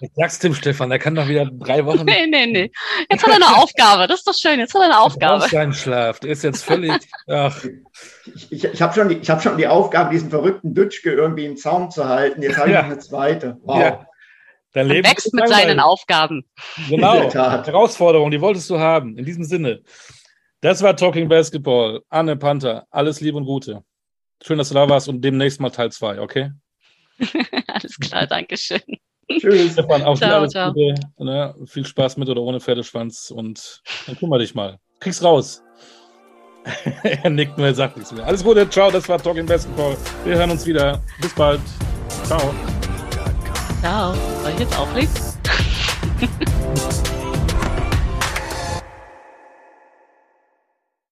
Jetzt 0.00 0.16
sagst 0.16 0.42
dem 0.42 0.54
Stefan, 0.54 0.90
der 0.90 0.98
kann 0.98 1.14
doch 1.14 1.28
wieder 1.28 1.46
drei 1.46 1.84
Wochen. 1.84 2.04
Nee, 2.04 2.26
nee, 2.26 2.46
nee. 2.46 2.72
Jetzt 3.10 3.22
hat 3.22 3.30
er 3.30 3.36
eine 3.36 3.56
Aufgabe. 3.56 4.08
Das 4.08 4.18
ist 4.18 4.26
doch 4.26 4.34
schön. 4.34 4.58
Jetzt 4.58 4.74
hat 4.74 4.80
er 4.82 4.86
eine 4.86 5.00
Aufgabe. 5.00 5.48
Sein 5.48 5.72
Schlaf. 5.72 6.18
Der 6.18 6.30
ist 6.30 6.42
jetzt 6.42 6.64
völlig. 6.64 6.92
Ach. 7.28 7.64
Ich, 8.34 8.50
ich, 8.50 8.64
ich 8.64 8.82
habe 8.82 8.94
schon, 8.94 9.08
die, 9.08 9.20
hab 9.20 9.40
schon 9.40 9.56
die 9.56 9.68
Aufgabe, 9.68 10.10
diesen 10.10 10.30
verrückten 10.30 10.74
Dütschke 10.74 11.12
irgendwie 11.12 11.44
im 11.44 11.56
Zaum 11.56 11.90
zu 11.90 12.08
halten. 12.08 12.42
Jetzt 12.42 12.58
habe 12.58 12.70
ich 12.70 12.74
ja. 12.74 12.82
noch 12.82 12.90
eine 12.90 12.98
zweite. 12.98 13.58
Wow. 13.62 13.78
Ja. 13.78 14.06
Dein 14.72 14.88
Leben 14.88 15.06
wächst 15.06 15.32
mit 15.34 15.48
seinen 15.48 15.78
Aufgaben. 15.78 16.44
Genau. 16.88 17.30
Herausforderung, 17.30 18.30
die 18.32 18.40
wolltest 18.40 18.70
du 18.70 18.80
haben. 18.80 19.16
In 19.18 19.24
diesem 19.24 19.44
Sinne. 19.44 19.82
Das 20.62 20.82
war 20.82 20.96
Talking 20.96 21.28
Basketball. 21.28 22.00
Anne 22.08 22.36
Panther. 22.36 22.86
Alles 22.90 23.20
Liebe 23.20 23.36
und 23.36 23.44
Gute. 23.44 23.84
Schön, 24.42 24.58
dass 24.58 24.68
du 24.68 24.74
da 24.74 24.88
warst 24.88 25.08
und 25.08 25.20
demnächst 25.20 25.60
mal 25.60 25.70
Teil 25.70 25.92
2, 25.92 26.20
okay? 26.20 26.50
alles 27.66 27.98
klar, 27.98 28.26
danke 28.26 28.56
schön. 28.56 28.80
Tschüss. 29.30 29.72
Stefan, 29.72 30.02
auch 30.02 30.16
ciao, 30.16 30.38
alles 30.40 30.52
ciao. 30.52 30.72
Gute. 30.72 30.94
Ne? 31.18 31.54
Viel 31.66 31.86
Spaß 31.86 32.16
mit 32.16 32.28
oder 32.28 32.42
ohne 32.42 32.60
Pferdeschwanz 32.60 33.30
und 33.30 33.82
dann 34.06 34.16
kümmere 34.16 34.40
dich 34.40 34.54
mal. 34.54 34.78
Krieg's 35.00 35.22
raus. 35.22 35.62
er 37.02 37.30
nickt 37.30 37.58
nur, 37.58 37.66
er 37.66 37.74
sagt 37.74 37.96
nichts 37.96 38.12
mehr. 38.12 38.24
Alles 38.24 38.44
Gute, 38.44 38.68
ciao, 38.70 38.90
das 38.90 39.08
war 39.08 39.20
Talking 39.20 39.46
Basketball. 39.46 39.96
Wir 40.24 40.36
hören 40.36 40.50
uns 40.50 40.64
wieder. 40.66 41.02
Bis 41.20 41.34
bald. 41.34 41.60
Ciao. 42.24 42.54
Ciao. 43.80 44.14
Soll 44.42 44.52
ich 44.52 44.60
jetzt 44.60 44.78
auflegen? 44.78 45.10